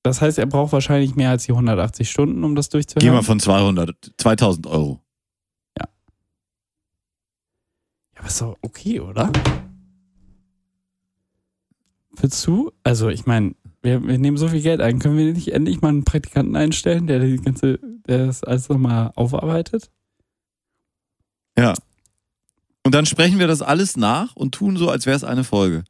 das 0.03 0.21
heißt, 0.21 0.39
er 0.39 0.47
braucht 0.47 0.73
wahrscheinlich 0.73 1.15
mehr 1.15 1.31
als 1.31 1.45
die 1.45 1.53
180 1.53 2.11
Stunden, 2.11 2.45
um 2.45 2.55
das 2.55 2.69
durchzuhören. 2.69 3.07
Geh 3.07 3.11
mal 3.11 3.23
von 3.23 3.41
200, 3.41 4.13
2000 4.19 4.67
Euro. 4.67 5.01
Ja, 5.79 5.87
aber 8.17 8.27
ist 8.27 8.41
doch 8.41 8.57
okay, 8.61 9.01
oder? 9.01 9.33
Willst 12.17 12.47
du? 12.47 12.71
Also, 12.83 13.09
ich 13.09 13.27
meine, 13.27 13.55
wir, 13.85 14.03
wir 14.05 14.19
nehmen 14.19 14.37
so 14.37 14.49
viel 14.49 14.63
Geld 14.63 14.81
ein. 14.81 14.99
Können 14.99 15.17
wir 15.17 15.33
nicht 15.33 15.53
endlich 15.53 15.81
mal 15.81 15.89
einen 15.91 16.05
Praktikanten 16.05 16.57
einstellen, 16.57 17.07
der 17.07 17.21
die 17.21 17.37
ganze, 17.37 17.79
der 18.09 18.27
das 18.27 18.43
alles 18.43 18.69
nochmal 18.69 19.13
aufarbeitet? 19.15 19.91
Ja. 21.59 21.75
Und 22.85 22.95
dann 22.95 23.07
sprechen 23.07 23.39
wir 23.39 23.47
das 23.47 23.63
alles 23.63 23.97
nach 23.97 24.35
und 24.37 24.55
tun 24.55 24.77
so, 24.77 24.91
als 24.91 25.07
wäre 25.07 25.17
es 25.17 25.25
eine 25.25 25.45
Folge. 25.45 25.85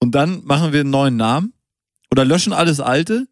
Und 0.00 0.14
dann 0.14 0.44
machen 0.44 0.72
wir 0.72 0.80
einen 0.80 0.90
neuen 0.90 1.16
Namen 1.16 1.52
oder 2.10 2.24
löschen 2.24 2.52
alles 2.52 2.80
Alte 2.80 3.26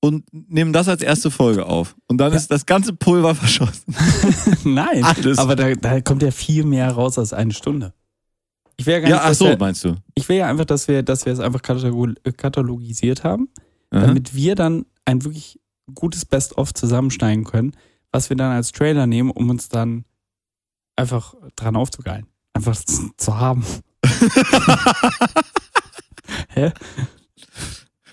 und 0.00 0.24
nehmen 0.32 0.72
das 0.72 0.88
als 0.88 1.02
erste 1.02 1.30
Folge 1.30 1.66
auf. 1.66 1.96
Und 2.08 2.18
dann 2.18 2.32
Ja. 2.32 2.36
ist 2.36 2.50
das 2.50 2.66
ganze 2.66 2.92
Pulver 2.92 3.34
verschossen. 3.34 3.94
Nein, 4.64 5.02
Alles. 5.04 5.38
aber 5.38 5.56
da, 5.56 5.74
da 5.74 6.00
kommt 6.00 6.22
ja 6.22 6.30
viel 6.30 6.64
mehr 6.64 6.90
raus 6.90 7.18
als 7.18 7.32
eine 7.32 7.52
Stunde. 7.52 7.94
Ich 8.78 8.86
will 8.86 8.94
ja 8.94 9.00
gar 9.00 9.08
Ja, 9.10 9.16
nicht, 9.16 9.24
ach 9.24 9.28
dass 9.30 9.38
so, 9.38 9.46
wir, 9.46 9.58
meinst 9.58 9.84
du? 9.84 9.96
ich 10.14 10.28
will 10.28 10.36
ja 10.36 10.46
einfach, 10.48 10.64
dass 10.66 10.86
wir, 10.88 11.02
dass 11.02 11.24
wir 11.26 11.32
es 11.32 11.40
einfach 11.40 11.62
katalog 11.62 12.14
katalogisiert 12.36 13.24
haben, 13.24 13.48
Aha. 13.90 14.06
damit 14.06 14.34
wir 14.34 14.54
dann 14.54 14.84
ein 15.04 15.24
wirklich 15.24 15.58
gutes 15.94 16.24
Best-of 16.24 16.74
zusammenschneiden 16.74 17.44
können, 17.44 17.72
was 18.12 18.28
wir 18.28 18.36
dann 18.36 18.52
als 18.52 18.72
Trailer 18.72 19.06
nehmen, 19.06 19.30
um 19.30 19.48
uns 19.50 19.68
dann 19.68 20.04
einfach 20.96 21.34
dran 21.56 21.76
aufzugeilen. 21.76 22.26
Einfach 22.54 22.76
zu 23.16 23.38
haben. 23.38 23.64
Hä? 26.48 26.72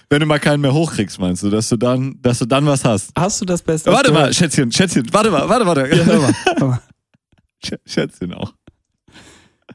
Wenn 0.10 0.20
du 0.20 0.26
mal 0.28 0.40
keinen 0.40 0.62
mehr 0.62 0.74
hochkriegst, 0.74 1.18
meinst 1.20 1.42
du, 1.44 1.50
dass 1.50 1.70
du 1.70 1.78
dann, 1.78 2.22
dass 2.22 2.40
du 2.40 2.46
dann 2.46 2.66
was 2.66 2.86
hast? 2.86 3.12
Hast 3.18 3.42
du 3.42 3.46
das 3.46 3.62
Best-of? 3.64 3.94
Warte 3.94 4.12
mal? 4.12 4.32
Schätzchen, 4.34 4.72
Schätzchen, 4.72 5.12
warte 5.12 5.32
mal, 5.32 5.48
warte, 5.50 5.66
warte. 5.66 5.82
Ja, 5.96 6.04
hör 6.04 6.22
mal, 6.22 6.34
hör 6.58 6.68
mal. 6.68 6.82
Sch- 7.66 7.80
Schätzchen 7.86 8.34
auch. 8.34 8.54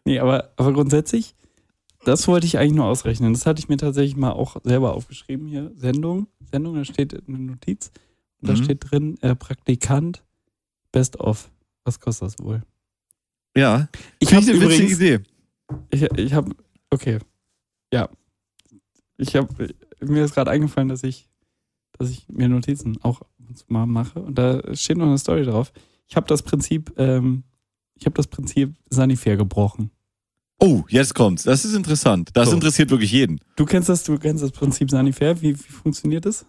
Nee, 0.08 0.20
aber, 0.20 0.52
aber 0.56 0.72
grundsätzlich, 0.72 1.34
das 2.06 2.26
wollte 2.28 2.46
ich 2.46 2.56
eigentlich 2.56 2.72
nur 2.72 2.86
ausrechnen. 2.86 3.34
Das 3.34 3.44
hatte 3.44 3.60
ich 3.60 3.68
mir 3.68 3.76
tatsächlich 3.76 4.16
mal 4.16 4.32
auch 4.32 4.56
selber 4.64 4.94
aufgeschrieben 4.94 5.46
hier. 5.48 5.70
Sendung, 5.74 6.28
Sendung, 6.50 6.76
da 6.76 6.84
steht 6.86 7.28
eine 7.28 7.38
Notiz. 7.38 7.90
Und 8.40 8.48
da 8.48 8.54
Mhm. 8.54 8.64
steht 8.64 8.90
drin, 8.90 9.18
äh, 9.20 9.34
Praktikant, 9.34 10.24
Best 10.92 11.20
of. 11.20 11.50
Was 11.84 12.00
kostet 12.00 12.28
das 12.28 12.38
wohl? 12.38 12.62
Ja. 13.54 13.90
Ich 14.18 14.32
habe 14.32 14.46
eine 14.50 14.60
witzige 14.62 14.94
Idee. 14.94 15.20
ich, 15.90 16.02
ich 16.16 16.32
habe, 16.32 16.52
okay, 16.88 17.18
ja. 17.92 18.08
Ich 19.18 19.36
habe, 19.36 19.48
mir 20.00 20.24
ist 20.24 20.32
gerade 20.34 20.50
eingefallen, 20.50 20.88
dass 20.88 21.02
ich, 21.02 21.28
dass 21.98 22.08
ich 22.08 22.26
mir 22.30 22.48
Notizen 22.48 22.96
auch 23.02 23.20
mal 23.66 23.84
mache. 23.84 24.22
Und 24.22 24.36
da 24.38 24.74
steht 24.74 24.96
noch 24.96 25.06
eine 25.06 25.18
Story 25.18 25.44
drauf. 25.44 25.70
Ich 26.08 26.16
habe 26.16 26.26
das 26.28 26.42
Prinzip, 26.42 26.94
ähm, 26.96 27.42
ich 27.96 28.06
habe 28.06 28.14
das 28.14 28.28
Prinzip 28.28 28.74
Sanifair 28.88 29.36
gebrochen. 29.36 29.90
Oh, 30.60 30.82
jetzt 30.88 31.14
kommt's. 31.14 31.44
Das 31.44 31.64
ist 31.64 31.74
interessant. 31.74 32.30
Das 32.34 32.48
So. 32.48 32.54
interessiert 32.54 32.90
wirklich 32.90 33.12
jeden. 33.12 33.40
Du 33.56 33.64
kennst 33.64 33.88
das, 33.88 34.02
du 34.04 34.18
kennst 34.18 34.42
das 34.42 34.50
Prinzip 34.50 34.90
Sanifair. 34.90 35.40
Wie, 35.40 35.54
wie 35.54 35.72
funktioniert 35.72 36.26
das? 36.26 36.44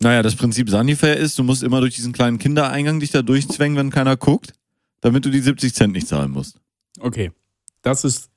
Naja, 0.00 0.22
das 0.22 0.34
Prinzip 0.34 0.68
Sanifair 0.68 1.16
ist, 1.16 1.38
du 1.38 1.42
musst 1.42 1.62
immer 1.62 1.80
durch 1.80 1.94
diesen 1.94 2.12
kleinen 2.12 2.38
Kindereingang 2.38 3.00
dich 3.00 3.12
da 3.12 3.22
durchzwängen, 3.22 3.78
wenn 3.78 3.90
keiner 3.90 4.16
guckt, 4.16 4.52
damit 5.00 5.24
du 5.24 5.30
die 5.30 5.40
70 5.40 5.72
Cent 5.74 5.92
nicht 5.94 6.08
zahlen 6.08 6.32
musst. 6.32 6.58
Okay. 6.98 7.30
Das 7.82 8.04
ist 8.04 8.28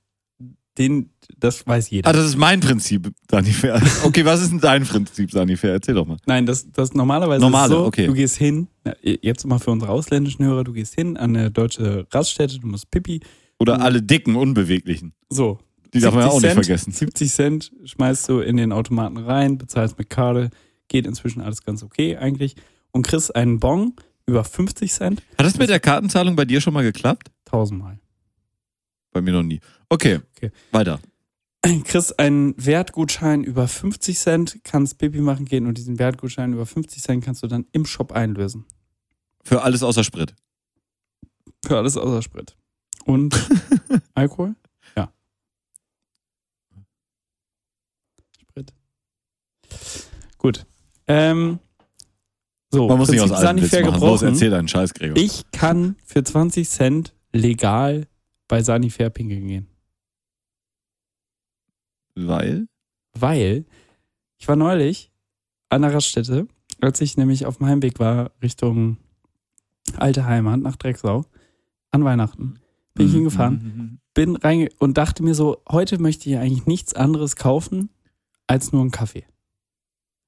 den, 0.78 1.10
das 1.38 1.68
weiß 1.68 1.90
jeder. 1.90 2.08
Ah, 2.10 2.14
das 2.14 2.26
ist 2.26 2.38
mein 2.38 2.62
Prinzip 2.62 3.12
Sanifair. 3.30 3.82
Okay, 4.04 4.24
was 4.24 4.42
ist 4.42 4.52
denn 4.52 4.60
dein 4.60 4.86
Prinzip 4.86 5.32
Sanifair? 5.32 5.74
Erzähl 5.74 5.96
doch 5.96 6.06
mal. 6.06 6.18
Nein, 6.26 6.46
das, 6.46 6.72
das 6.72 6.94
normalerweise 6.94 7.42
Normale, 7.42 7.74
ist 7.74 7.80
so, 7.80 7.86
okay. 7.86 8.06
du 8.08 8.14
gehst 8.14 8.38
hin, 8.38 8.68
jetzt 9.04 9.46
mal 9.46 9.60
für 9.60 9.72
unsere 9.72 9.92
ausländischen 9.92 10.46
Hörer, 10.46 10.64
du 10.64 10.72
gehst 10.72 10.96
hin 10.96 11.18
an 11.18 11.36
eine 11.36 11.52
deutsche 11.52 12.08
Raststätte, 12.12 12.60
du 12.60 12.68
musst 12.68 12.90
Pipi, 12.92 13.20
Oder 13.60 13.82
alle 13.82 14.02
dicken, 14.02 14.36
unbeweglichen. 14.36 15.14
so. 15.30 15.60
Die 15.94 16.02
darf 16.02 16.14
man 16.14 16.26
ja 16.26 16.30
auch 16.30 16.40
nicht 16.40 16.52
70 16.52 16.54
Cent, 16.54 16.66
vergessen. 16.66 16.92
70 16.92 17.32
Cent 17.34 17.72
schmeißt 17.86 18.30
du 18.30 18.40
in 18.42 18.58
den 18.58 18.72
Automaten 18.72 19.18
rein, 19.18 19.58
bezahlst 19.58 19.98
mit 19.98 20.08
Karte, 20.12 20.52
geht 20.88 21.08
inzwischen 21.08 21.42
alles 21.42 21.64
ganz 21.64 21.82
okay 21.82 22.16
eigentlich 22.16 22.56
und 22.92 23.02
kriegst 23.08 23.36
einen 23.36 23.60
Bon 23.60 23.96
über 24.28 24.44
50 24.44 24.92
Cent 24.94 25.24
Hat 25.36 25.48
das 25.48 25.58
mit 25.58 25.68
der 25.70 25.80
Kartenzahlung 25.80 26.36
bei 26.36 26.46
dir 26.46 26.62
schon 26.62 26.76
mal 26.76 26.84
geklappt? 26.84 27.32
tausendmal. 27.46 28.00
Bei 29.12 29.22
mir 29.22 29.32
noch 29.34 29.42
nie. 29.42 29.60
Okay, 29.90 30.20
Okay. 30.38 30.52
weiter. 30.72 31.00
kriegst 31.86 32.20
einen 32.20 32.54
Wertgutschein 32.64 33.44
über 33.44 33.68
50 33.68 34.20
Cent, 34.20 34.60
kannst 34.64 35.00
Pipi 35.00 35.22
machen 35.22 35.46
gehen 35.46 35.66
und 35.66 35.80
diesen 35.80 35.98
Wertgutschein 35.98 36.54
über 36.54 36.68
50 36.68 37.02
Cent 37.02 37.26
kannst 37.26 37.42
du 37.42 37.48
dann 37.48 37.66
im 37.72 37.86
Shop 37.86 38.12
einlösen. 38.12 38.66
Für 39.44 39.64
alles 39.64 39.82
außer 39.82 40.04
Sprit. 40.04 40.36
Für 41.66 41.78
alles 41.78 41.98
außer 41.98 42.22
Sprit. 42.22 42.56
Und 43.06 43.36
Alkohol? 44.14 44.56
Ja. 44.96 45.12
Sprit. 48.42 48.74
Gut. 50.38 50.66
Ähm, 51.08 51.60
so, 52.72 52.88
Man 52.88 53.00
muss 53.00 53.10
nicht 53.10 53.22
aus 53.22 53.32
Witz 53.32 53.40
Sanifair 53.42 53.90
machen. 53.90 54.02
Los, 54.02 54.22
erzähl 54.22 54.52
deinen 54.52 54.68
Scheiß, 54.68 54.94
Gregor. 54.94 55.18
Ich 55.18 55.50
kann 55.52 55.96
für 56.06 56.24
20 56.24 56.70
Cent 56.70 57.16
legal 57.34 58.08
bei 58.48 58.62
Sanifair 58.62 59.10
pinkeln 59.10 59.48
gehen. 59.48 59.68
Weil? 62.16 62.68
Weil 63.14 63.66
ich 64.38 64.48
war 64.48 64.56
neulich 64.56 65.12
an 65.70 65.82
der 65.82 65.94
Raststätte, 65.94 66.48
als 66.82 67.02
ich 67.02 67.18
nämlich 67.18 67.46
auf 67.46 67.58
dem 67.58 67.68
Heimweg 67.68 68.00
war 68.00 68.32
Richtung 68.42 68.98
alte 69.98 70.26
Heimat 70.26 70.60
nach 70.60 70.76
Drecksau 70.76 71.26
an 71.92 72.04
Weihnachten. 72.04 72.60
Bin 73.00 73.08
ich 73.08 73.14
hingefahren, 73.14 74.02
bin 74.14 74.36
reinge 74.36 74.70
und 74.78 74.98
dachte 74.98 75.24
mir 75.24 75.34
so, 75.34 75.62
heute 75.70 76.00
möchte 76.00 76.30
ich 76.30 76.38
eigentlich 76.38 76.66
nichts 76.66 76.94
anderes 76.94 77.38
kaufen 77.38 77.90
als 78.46 78.74
nur 78.74 78.82
einen 78.82 78.92
Kaffee. 78.92 79.24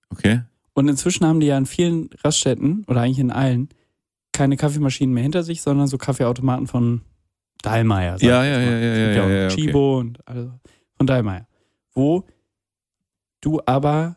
Okay. 0.10 0.44
Und 0.74 0.88
inzwischen 0.88 1.26
haben 1.26 1.42
die 1.42 1.48
ja 1.48 1.58
in 1.58 1.66
vielen 1.66 2.10
Raststätten 2.24 2.86
oder 2.88 3.02
eigentlich 3.02 3.20
in 3.20 3.32
allen 3.32 3.68
keine 4.32 4.56
Kaffeemaschinen 4.56 5.14
mehr 5.14 5.24
hinter 5.24 5.44
sich, 5.44 5.62
sondern 5.62 5.88
so 5.88 5.98
Kaffeeautomaten 5.98 6.68
von 6.68 7.02
Dahlmeier. 7.62 8.18
Ja, 8.22 8.46
ja, 8.46 8.60
ja, 8.60 8.62
ja, 8.62 8.78
ja, 8.78 8.96
ja, 8.96 9.28
ja, 9.28 9.46
okay. 9.48 9.56
Chibo 9.56 10.00
und 10.00 10.26
also 10.26 10.54
von 10.96 11.08
Dahlmeier. 11.08 11.46
Wo 11.94 12.26
du 13.42 13.60
aber 13.66 14.16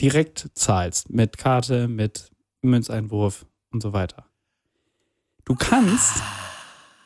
direkt 0.00 0.50
zahlst 0.52 1.08
mit 1.08 1.38
Karte, 1.38 1.88
mit 1.88 2.30
Münzeinwurf 2.60 3.46
und 3.72 3.82
so 3.82 3.94
weiter. 3.94 4.26
Du 5.46 5.54
kannst 5.54 6.22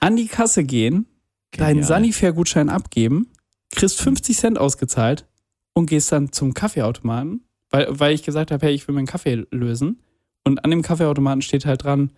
an 0.01 0.17
die 0.17 0.27
Kasse 0.27 0.65
gehen, 0.65 1.07
deinen 1.53 1.77
Genial. 1.81 1.89
Sanifair-Gutschein 1.89 2.69
abgeben, 2.69 3.29
kriegst 3.73 4.01
50 4.01 4.37
Cent 4.37 4.59
ausgezahlt 4.59 5.27
und 5.75 5.87
gehst 5.87 6.11
dann 6.13 6.33
zum 6.33 6.55
Kaffeeautomaten, 6.55 7.45
weil, 7.71 7.87
weil 7.91 8.15
ich 8.15 8.23
gesagt 8.23 8.51
habe, 8.51 8.67
hey, 8.67 8.75
ich 8.75 8.87
will 8.89 8.95
meinen 8.95 9.07
Kaffee 9.07 9.47
lösen. 9.51 10.01
Und 10.45 10.65
an 10.65 10.71
dem 10.71 10.83
Kaffeeautomaten 10.83 11.43
steht 11.43 11.67
halt 11.67 11.85
dran, 11.85 12.11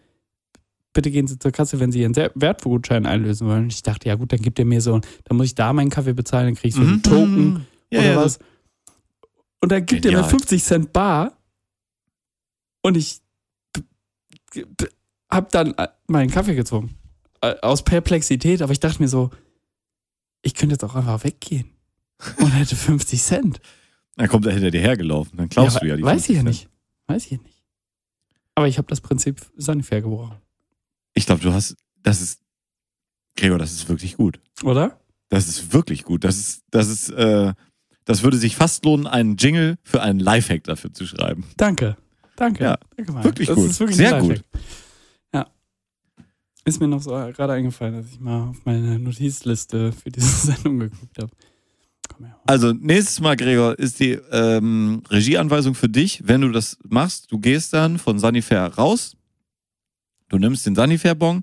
bitte 0.93 1.11
gehen 1.11 1.27
Sie 1.27 1.39
zur 1.39 1.51
Kasse, 1.51 1.81
wenn 1.81 1.91
Sie 1.93 2.01
Ihren 2.01 2.15
Wertgutschein 2.17 3.05
einlösen 3.07 3.49
wollen. 3.49 3.65
Und 3.65 3.73
ich 3.73 3.83
dachte, 3.83 4.09
ja 4.09 4.15
gut, 4.15 4.33
dann 4.33 4.41
gibt 4.41 4.59
er 4.59 4.65
mir 4.65 4.81
so, 4.81 5.01
dann 5.25 5.37
muss 5.37 5.47
ich 5.47 5.55
da 5.55 5.73
meinen 5.73 5.91
Kaffee 5.91 6.13
bezahlen, 6.15 6.47
dann 6.47 6.55
kriege 6.55 6.69
ich 6.69 6.75
so 6.75 6.81
einen 6.83 6.93
Mhm. 6.97 7.03
Token 7.03 7.67
Ja, 7.91 8.01
oder 8.01 8.11
ja, 8.13 8.17
was. 8.17 8.39
Und 9.61 9.73
dann 9.73 9.85
gibt 9.87 10.05
er 10.05 10.11
mir 10.13 10.17
Genial. 10.19 10.31
50 10.31 10.63
Cent 10.65 10.93
bar 10.93 11.37
und 12.83 12.97
ich 12.97 13.21
hab 15.31 15.51
dann 15.51 15.73
äh, 15.75 15.89
meinen 16.09 16.31
Kaffee 16.31 16.55
gezogen. 16.55 16.95
Äh, 17.43 17.57
Aus 17.61 17.83
Perplexität, 17.83 18.63
aber 18.63 18.73
ich 18.73 18.81
dachte 18.81 19.03
mir 19.03 19.09
so, 19.09 19.31
ich 20.43 20.55
könnte 20.55 20.75
jetzt 20.75 20.85
auch 20.85 20.95
einfach 20.95 21.23
weggehen 21.25 21.71
und 22.39 22.51
hätte 22.53 22.77
50 22.77 23.23
Cent. 23.23 23.61
Dann 24.17 24.29
kommt 24.29 24.47
er 24.47 24.53
hinter 24.53 24.71
dir 24.71 24.81
hergelaufen. 24.81 25.37
Dann 25.37 25.49
klaust 25.49 25.83
du 25.83 25.87
ja 25.87 25.97
die 25.97 26.03
Weiß 26.03 26.29
ich 26.29 26.37
50 26.37 26.37
ja 26.37 26.43
nicht. 26.43 26.69
Weiß 27.07 27.25
ich 27.27 27.31
ja 27.33 27.39
nicht. 27.39 27.63
Aber 28.55 28.69
ich 28.69 28.79
habe 28.79 28.89
das 28.89 29.01
Prinzip 29.01 29.41
Sanifair 29.57 30.03
gebrochen. 30.03 30.37
Ich 31.15 31.27
glaube, 31.27 31.43
du 31.43 31.53
hast, 31.53 31.77
das 32.03 32.21
ist, 32.21 32.41
Gregor, 33.37 33.59
das 33.59 33.73
ist 33.73 33.89
wirklich 33.89 34.17
gut. 34.17 34.41
Oder? 34.63 35.01
Das 35.31 35.49
ist 35.49 35.73
wirklich 35.73 36.05
gut. 36.05 36.25
Das 36.25 36.37
ist, 36.37 36.63
das 36.71 36.89
ist, 36.89 37.09
äh, 37.11 37.55
das 38.05 38.23
würde 38.23 38.37
sich 38.37 38.57
fast 38.57 38.85
lohnen, 38.85 39.07
einen 39.07 39.37
Jingle 39.37 39.79
für 39.83 40.03
einen 40.03 40.21
Lifehack 40.21 40.65
dafür 40.65 40.93
zu 40.93 41.07
schreiben. 41.07 41.45
Danke. 41.57 41.97
Danke. 42.37 42.65
Ja, 42.65 42.79
Danke 42.97 43.13
mal. 43.13 43.25
wirklich 43.25 43.49
das 43.49 43.57
gut. 43.57 43.71
Ist 43.71 43.81
wirklich 43.81 43.97
Sehr. 43.97 44.23
Ja. 44.23 44.35
Ist 46.65 46.81
mir 46.81 46.89
noch 46.89 47.03
so 47.03 47.11
gerade 47.11 47.55
eingefallen, 47.55 47.97
dass 47.97 48.07
ich 48.07 48.21
mal 48.21 48.51
auf 48.51 48.65
meine 48.65 48.99
Notizliste 48.99 49.93
für 49.93 50.11
diese 50.11 50.27
Sendung 50.53 50.79
geguckt 50.79 51.19
habe. 51.19 51.31
Also 52.47 52.73
nächstes 52.73 53.21
Mal, 53.21 53.37
Gregor, 53.37 53.79
ist 53.79 53.99
die 54.01 54.13
ähm, 54.31 55.03
Regieanweisung 55.11 55.75
für 55.75 55.89
dich, 55.89 56.23
wenn 56.25 56.43
du 56.43 56.51
das 56.51 56.79
machst. 56.89 57.33
Du 57.33 57.39
gehst 57.39 57.73
dann 57.73 57.99
von 57.99 58.19
Sanifair 58.19 58.67
raus, 58.75 59.17
du 60.29 60.39
nimmst 60.39 60.67
den 60.67 60.75
Sanifair-Bon, 60.75 61.43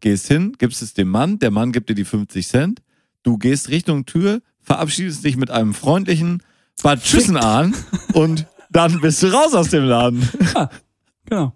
gehst 0.00 0.26
hin, 0.28 0.54
gibst 0.58 0.82
es 0.82 0.94
dem 0.94 1.08
Mann, 1.08 1.38
der 1.38 1.50
Mann 1.50 1.72
gibt 1.72 1.90
dir 1.90 1.94
die 1.94 2.04
50 2.04 2.46
Cent, 2.46 2.82
du 3.22 3.38
gehst 3.38 3.68
Richtung 3.68 4.06
Tür, 4.06 4.40
verabschiedest 4.62 5.24
dich 5.24 5.36
mit 5.36 5.50
einem 5.50 5.74
freundlichen 5.74 6.42
Bad 6.82 7.02
Tschüssen 7.02 7.36
an 7.36 7.74
und 8.12 8.46
dann 8.70 9.00
bist 9.00 9.22
du 9.22 9.28
raus 9.28 9.54
aus 9.54 9.70
dem 9.70 9.84
Laden. 9.84 10.28
Genau. 11.28 11.52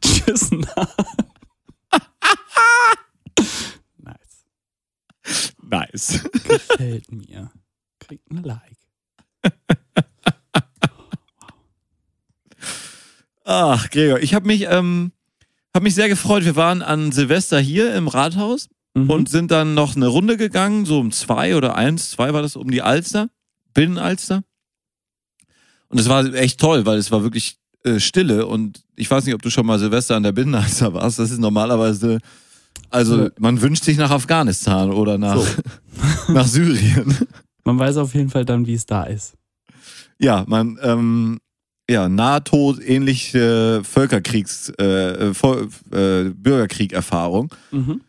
Tschüss. 0.00 0.50
Nice. 3.98 4.44
Nice. 5.62 6.22
Gefällt 6.44 7.10
mir. 7.12 7.50
Kriegt 8.00 8.30
ein 8.30 8.42
Like. 8.42 8.76
Ach, 13.44 13.88
Gregor, 13.90 14.20
ich 14.20 14.34
habe 14.34 14.46
mich, 14.46 14.66
ähm, 14.68 15.12
hab 15.74 15.82
mich 15.82 15.94
sehr 15.94 16.08
gefreut. 16.08 16.44
Wir 16.44 16.56
waren 16.56 16.82
an 16.82 17.12
Silvester 17.12 17.58
hier 17.60 17.94
im 17.94 18.08
Rathaus 18.08 18.68
Mhm. 18.94 19.10
und 19.10 19.28
sind 19.28 19.50
dann 19.50 19.74
noch 19.74 19.96
eine 19.96 20.06
Runde 20.06 20.36
gegangen, 20.38 20.86
so 20.86 20.98
um 20.98 21.12
zwei 21.12 21.54
oder 21.56 21.76
eins, 21.76 22.10
zwei 22.10 22.32
war 22.32 22.40
das, 22.42 22.56
um 22.56 22.70
die 22.70 22.80
Alster, 22.82 23.28
Binnenalster. 23.74 24.42
Und 25.88 25.98
es 26.00 26.08
war 26.08 26.24
echt 26.34 26.58
toll, 26.58 26.86
weil 26.86 26.96
es 26.98 27.10
war 27.10 27.22
wirklich 27.22 27.58
äh, 27.84 28.00
Stille 28.00 28.46
und 28.46 28.82
ich 28.96 29.10
weiß 29.10 29.24
nicht, 29.26 29.34
ob 29.34 29.42
du 29.42 29.50
schon 29.50 29.66
mal 29.66 29.78
Silvester 29.78 30.16
an 30.16 30.22
der 30.22 30.32
Binnenalster 30.32 30.94
warst. 30.94 31.18
Das 31.18 31.30
ist 31.30 31.38
normalerweise, 31.38 32.18
also 32.90 33.24
Ja. 33.24 33.30
man 33.38 33.60
wünscht 33.60 33.84
sich 33.84 33.96
nach 33.96 34.10
Afghanistan 34.10 34.90
oder 34.90 35.18
nach, 35.18 35.42
nach 36.28 36.46
Syrien. 36.46 37.16
Man 37.64 37.78
weiß 37.78 37.98
auf 37.98 38.14
jeden 38.14 38.30
Fall 38.30 38.46
dann, 38.46 38.66
wie 38.66 38.72
es 38.72 38.86
da 38.86 39.02
ist. 39.02 39.34
Ja, 40.18 40.44
man, 40.48 40.78
ähm, 40.82 41.38
ja, 41.90 42.08
NATO-ähnliche 42.08 43.82
Völkerkriegs, 43.84 44.70
äh, 44.78 45.34
Vol 45.34 45.68
äh, 45.92 46.30
Bürgerkrieg-Erfahrung. 46.30 47.52
Mhm. 47.70 48.00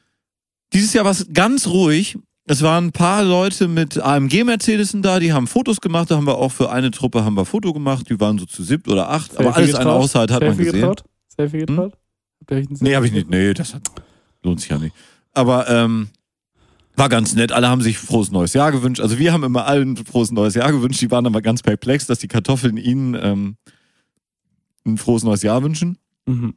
Dieses 0.74 0.94
Jahr 0.94 1.04
war 1.06 1.12
es 1.12 1.28
ganz 1.34 1.68
ruhig. 1.68 2.18
Es 2.46 2.62
waren 2.62 2.86
ein 2.88 2.92
paar 2.92 3.24
Leute 3.24 3.68
mit 3.68 3.98
AMG-Mercedesen 4.00 5.02
da, 5.02 5.20
die 5.20 5.34
haben 5.34 5.46
Fotos 5.48 5.82
gemacht. 5.82 6.10
Da 6.10 6.16
haben 6.16 6.26
wir 6.26 6.38
auch 6.38 6.52
für 6.52 6.72
eine 6.72 6.90
Truppe 6.92 7.24
haben 7.24 7.36
wir 7.36 7.46
Foto 7.46 7.74
gemacht. 7.74 8.10
Die 8.10 8.20
waren 8.20 8.40
so 8.40 8.46
zu 8.46 8.64
siebt 8.64 8.88
oder 8.88 9.10
acht. 9.10 9.34
aber 9.38 9.54
Selfie 9.54 9.58
alles 9.58 9.76
eine 9.76 9.84
getraut? 9.86 10.04
Auszeit 10.04 10.32
hat 10.32 10.42
man 10.42 10.50
Selfie 10.56 10.64
gesehen. 10.66 10.80
Getraut? 10.82 11.04
Selfie 11.36 11.58
getraut? 11.60 11.94
Euch 12.50 12.70
ein 12.70 12.78
Nee, 12.80 12.96
habe 12.96 13.06
ich 13.06 13.12
nicht. 13.12 13.30
Nee, 13.30 13.54
das 13.54 13.76
hat, 13.76 13.84
lohnt 14.44 14.62
sich 14.62 14.70
ja 14.70 14.78
nicht. 14.78 14.96
Aber 15.34 15.70
ähm, 15.70 16.10
war 16.96 17.10
ganz 17.10 17.34
nett. 17.34 17.52
Alle 17.52 17.70
haben 17.70 17.82
sich 17.82 17.98
frohes 17.98 18.32
neues 18.32 18.54
Jahr 18.54 18.72
gewünscht. 18.72 19.02
Also 19.02 19.18
wir 19.18 19.32
haben 19.32 19.44
immer 19.44 19.66
allen 19.66 19.96
frohes 19.98 20.32
neues 20.32 20.54
Jahr 20.54 20.72
gewünscht. 20.72 21.02
Die 21.02 21.10
waren 21.12 21.26
aber 21.26 21.42
ganz 21.42 21.62
perplex, 21.62 22.06
dass 22.08 22.20
die 22.20 22.28
Kartoffeln 22.28 22.78
ihnen 22.78 23.18
ähm, 23.20 23.56
ein 24.86 24.98
frohes 24.98 25.24
neues 25.24 25.42
Jahr 25.42 25.64
wünschen. 25.64 25.98
Mhm. 26.26 26.54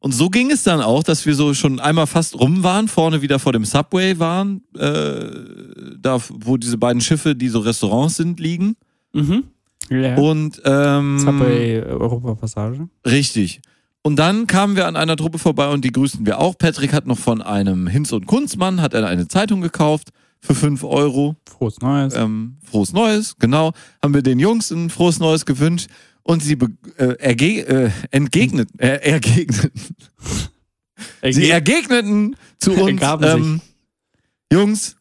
Und 0.00 0.12
so 0.12 0.28
ging 0.28 0.50
es 0.50 0.64
dann 0.64 0.82
auch, 0.82 1.02
dass 1.02 1.24
wir 1.24 1.34
so 1.34 1.54
schon 1.54 1.80
einmal 1.80 2.06
fast 2.06 2.38
rum 2.38 2.62
waren, 2.62 2.88
vorne 2.88 3.22
wieder 3.22 3.38
vor 3.38 3.52
dem 3.54 3.64
Subway 3.64 4.18
waren, 4.18 4.62
äh, 4.76 5.96
da 5.98 6.20
wo 6.30 6.58
diese 6.58 6.76
beiden 6.76 7.00
Schiffe, 7.00 7.34
die 7.34 7.48
so 7.48 7.60
Restaurants 7.60 8.16
sind, 8.16 8.38
liegen. 8.38 8.76
Mhm. 9.14 9.44
Ja. 9.88 10.16
Und 10.16 10.60
ähm, 10.64 11.18
Subway 11.18 11.82
Europapassage. 11.82 12.88
Richtig. 13.06 13.62
Und 14.06 14.16
dann 14.16 14.46
kamen 14.46 14.76
wir 14.76 14.86
an 14.86 14.96
einer 14.96 15.16
Truppe 15.16 15.38
vorbei 15.38 15.68
und 15.70 15.82
die 15.82 15.90
grüßten 15.90 16.26
wir 16.26 16.38
auch. 16.38 16.58
Patrick 16.58 16.92
hat 16.92 17.06
noch 17.06 17.16
von 17.18 17.40
einem 17.40 17.86
Hinz- 17.86 18.12
und 18.12 18.26
Kunstmann 18.26 18.82
hat 18.82 18.92
er 18.92 19.06
eine 19.06 19.28
Zeitung 19.28 19.62
gekauft 19.62 20.10
für 20.42 20.54
5 20.54 20.84
Euro. 20.84 21.36
Frohes 21.48 21.80
Neues. 21.80 22.14
Ähm, 22.14 22.58
frohes 22.62 22.92
Neues, 22.92 23.36
genau. 23.38 23.72
Haben 24.02 24.12
wir 24.12 24.20
den 24.22 24.38
Jungs 24.38 24.70
ein 24.70 24.90
frohes 24.90 25.20
Neues 25.20 25.46
gewünscht 25.46 25.88
und 26.22 26.42
sie 26.42 26.54
be- 26.56 26.68
äh, 26.98 27.14
äh, 27.32 27.90
entgegnet, 28.10 28.68
äh, 28.78 29.10
ergegneten. 29.10 29.70
Sie 31.30 31.48
ergegneten 31.50 32.36
zu 32.58 32.72
uns, 32.72 33.00
ähm, 33.22 33.60
Jungs, 34.52 34.96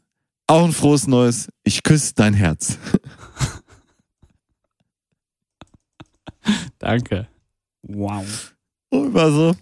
auch 0.48 0.64
ein 0.66 0.72
frohes 0.72 1.06
Neues. 1.08 1.50
Ich 1.66 1.84
küsse 1.84 2.14
dein 2.16 2.34
Herz. 2.34 2.78
Danke. 6.80 7.28
Wow. 7.84 8.53
Und 8.94 9.14
war 9.16 9.32
so, 9.32 9.56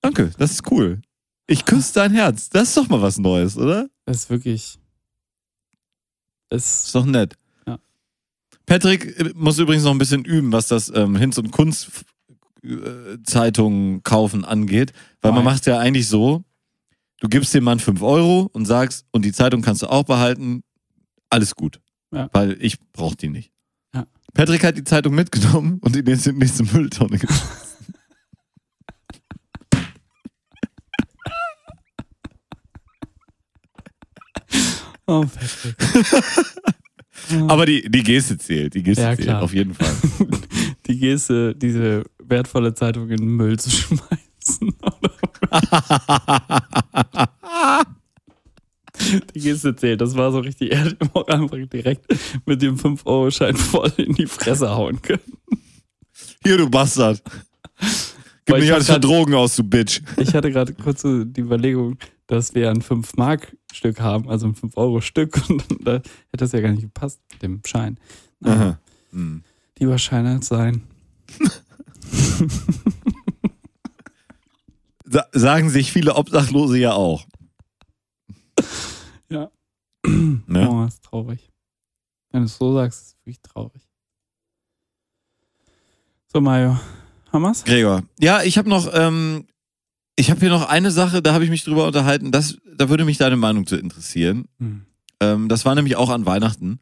danke, 0.00 0.32
das 0.36 0.50
ist 0.50 0.68
cool. 0.72 1.00
Ich 1.46 1.64
küsse 1.64 1.94
dein 1.94 2.12
Herz. 2.12 2.50
Das 2.50 2.66
ist 2.68 2.76
doch 2.76 2.88
mal 2.88 3.00
was 3.00 3.18
Neues, 3.18 3.56
oder? 3.56 3.88
Das 4.04 4.16
ist 4.16 4.30
wirklich. 4.30 4.80
Das 6.48 6.86
Ist 6.86 6.94
doch 6.94 7.04
nett. 7.04 7.36
Ja. 7.68 7.78
Patrick 8.66 9.16
äh, 9.20 9.30
muss 9.36 9.60
übrigens 9.60 9.84
noch 9.84 9.92
ein 9.92 9.98
bisschen 9.98 10.24
üben, 10.24 10.50
was 10.50 10.66
das 10.66 10.90
ähm, 10.92 11.14
Hinz- 11.14 11.38
und 11.38 11.52
Kunst-Zeitungen 11.52 14.02
kaufen 14.02 14.44
angeht. 14.44 14.92
Weil 15.20 15.30
man 15.30 15.44
Nein. 15.44 15.54
macht 15.54 15.66
ja 15.66 15.78
eigentlich 15.78 16.08
so, 16.08 16.42
du 17.20 17.28
gibst 17.28 17.54
dem 17.54 17.62
Mann 17.62 17.78
5 17.78 18.02
Euro 18.02 18.50
und 18.52 18.66
sagst, 18.66 19.06
und 19.12 19.24
die 19.24 19.32
Zeitung 19.32 19.62
kannst 19.62 19.82
du 19.82 19.86
auch 19.86 20.02
behalten, 20.02 20.64
alles 21.30 21.54
gut. 21.54 21.80
Ja. 22.12 22.28
Weil 22.32 22.56
ich 22.60 22.80
brauche 22.92 23.14
die 23.14 23.28
nicht. 23.28 23.52
Ja. 23.94 24.04
Patrick 24.32 24.64
hat 24.64 24.76
die 24.76 24.84
Zeitung 24.84 25.14
mitgenommen 25.14 25.78
und 25.80 25.94
in 25.94 26.04
die 26.04 26.32
nächste 26.32 26.64
Mülltonne 26.64 27.18
geschmissen. 27.18 27.68
Oh. 35.06 35.24
Aber 37.48 37.66
die, 37.66 37.88
die 37.90 38.02
Geste 38.02 38.36
zählt, 38.38 38.74
die 38.74 38.82
Geste 38.82 39.02
Ja, 39.02 39.14
zählt, 39.14 39.28
klar. 39.28 39.42
auf 39.42 39.52
jeden 39.54 39.74
Fall. 39.74 39.92
Die 40.86 40.98
Geste, 40.98 41.54
diese 41.54 42.04
wertvolle 42.22 42.74
Zeitung 42.74 43.08
in 43.08 43.16
den 43.16 43.36
Müll 43.36 43.58
zu 43.58 43.70
schmeißen. 44.50 44.74
Die 49.34 49.40
Geste 49.40 49.74
zählt. 49.74 50.00
Das 50.02 50.14
war 50.14 50.30
so 50.30 50.38
richtig. 50.40 50.72
Er 50.72 50.86
ihm 50.86 51.10
auch 51.14 51.26
einfach 51.28 51.56
direkt 51.72 52.06
mit 52.46 52.60
dem 52.62 52.76
5-Euro-Schein 52.76 53.56
voll 53.56 53.90
in 53.96 54.14
die 54.14 54.26
Fresse 54.26 54.70
hauen 54.70 55.00
können. 55.02 55.20
Hier, 56.42 56.58
du 56.58 56.68
Bastard. 56.68 57.22
Gib 58.44 58.56
mir 58.56 58.58
ich 58.58 58.64
nicht 58.64 58.72
alles 58.74 58.86
für 58.90 59.00
Drogen 59.00 59.34
aus, 59.34 59.56
du 59.56 59.64
Bitch. 59.64 60.00
Ich 60.18 60.34
hatte 60.34 60.50
gerade 60.50 60.74
kurz 60.74 61.00
so 61.02 61.24
die 61.24 61.40
Überlegung, 61.40 61.96
dass 62.26 62.54
wir 62.54 62.70
ein 62.70 62.82
5-Mark-Stück 63.74 64.00
haben, 64.00 64.28
also 64.28 64.46
ein 64.46 64.54
5-Euro-Stück. 64.54 65.42
Und 65.50 65.64
da 65.86 65.94
hätte 65.94 66.04
das 66.32 66.52
ja 66.52 66.60
gar 66.60 66.70
nicht 66.70 66.82
gepasst 66.82 67.20
mit 67.32 67.42
dem 67.42 67.60
Schein. 67.64 67.98
Aha. 68.44 68.78
Hm. 69.10 69.42
Lieber 69.78 69.98
Schein 69.98 70.26
als 70.26 70.46
sein. 70.48 70.82
Sa 75.06 75.26
sagen 75.32 75.68
sich 75.70 75.92
viele 75.92 76.14
Obdachlose 76.14 76.78
ja 76.78 76.94
auch. 76.94 77.26
Ja. 79.28 79.50
Ne? 80.46 80.68
Oh, 80.68 80.84
ist 80.84 81.02
traurig. 81.02 81.50
Wenn 82.30 82.42
du 82.42 82.46
es 82.46 82.58
so 82.58 82.74
sagst, 82.74 83.00
ist 83.00 83.06
es 83.06 83.16
wirklich 83.24 83.40
traurig. 83.40 83.82
So, 86.26 86.40
Mario. 86.42 86.78
Haben 87.32 87.42
wir's? 87.42 87.64
Gregor. 87.64 88.02
Ja, 88.20 88.42
ich 88.42 88.58
habe 88.58 88.68
noch, 88.68 88.92
ähm, 88.92 89.46
ich 90.16 90.30
habe 90.30 90.40
hier 90.40 90.50
noch 90.50 90.68
eine 90.68 90.90
Sache, 90.90 91.22
da 91.22 91.32
habe 91.32 91.44
ich 91.44 91.50
mich 91.50 91.64
drüber 91.64 91.86
unterhalten. 91.86 92.30
Das, 92.30 92.56
da 92.76 92.88
würde 92.88 93.04
mich 93.04 93.18
deine 93.18 93.36
Meinung 93.36 93.66
zu 93.66 93.76
interessieren. 93.76 94.44
Hm. 94.58 94.82
Ähm, 95.20 95.48
das 95.48 95.64
war 95.64 95.74
nämlich 95.74 95.96
auch 95.96 96.10
an 96.10 96.26
Weihnachten. 96.26 96.80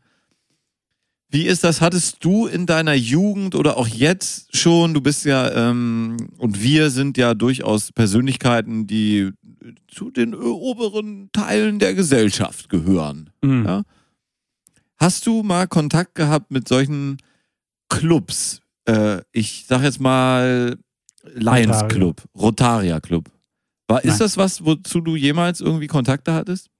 Wie 1.28 1.46
ist 1.46 1.64
das? 1.64 1.80
Hattest 1.80 2.22
du 2.22 2.46
in 2.46 2.66
deiner 2.66 2.92
Jugend 2.92 3.54
oder 3.54 3.78
auch 3.78 3.88
jetzt 3.88 4.54
schon, 4.54 4.92
du 4.92 5.00
bist 5.00 5.24
ja, 5.24 5.70
ähm, 5.70 6.28
und 6.36 6.62
wir 6.62 6.90
sind 6.90 7.16
ja 7.16 7.32
durchaus 7.32 7.90
Persönlichkeiten, 7.90 8.86
die 8.86 9.30
zu 9.88 10.10
den 10.10 10.34
oberen 10.34 11.30
Teilen 11.32 11.78
der 11.78 11.94
Gesellschaft 11.94 12.68
gehören. 12.68 13.30
Hm. 13.42 13.64
Ja. 13.64 13.82
Hast 14.98 15.26
du 15.26 15.42
mal 15.42 15.66
Kontakt 15.66 16.14
gehabt 16.14 16.50
mit 16.50 16.68
solchen 16.68 17.16
Clubs? 17.88 18.60
Äh, 18.84 19.22
ich 19.32 19.64
sag 19.66 19.82
jetzt 19.82 20.00
mal 20.00 20.76
Lions 21.24 21.70
Rotaria. 21.76 21.88
Club, 21.88 22.22
Rotaria 22.34 23.00
Club. 23.00 23.30
War, 23.88 24.00
Nein. 24.02 24.12
ist 24.12 24.20
das 24.20 24.36
was, 24.36 24.64
wozu 24.64 25.00
du 25.00 25.16
jemals 25.16 25.60
irgendwie 25.60 25.86
Kontakte 25.86 26.32
hattest? 26.34 26.70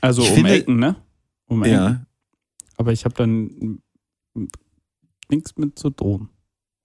Also 0.00 0.22
Ich 0.22 0.28
um 0.30 0.34
finde- 0.36 0.52
Ecken, 0.54 0.78
ne? 0.78 0.96
Um 1.46 1.62
Ecken. 1.62 1.72
Ja. 1.74 2.06
Aber 2.76 2.92
ich 2.92 3.04
habe 3.04 3.14
dann 3.14 3.80
nichts 5.28 5.56
mit 5.56 5.78
zu 5.78 5.90
tun. 5.90 6.28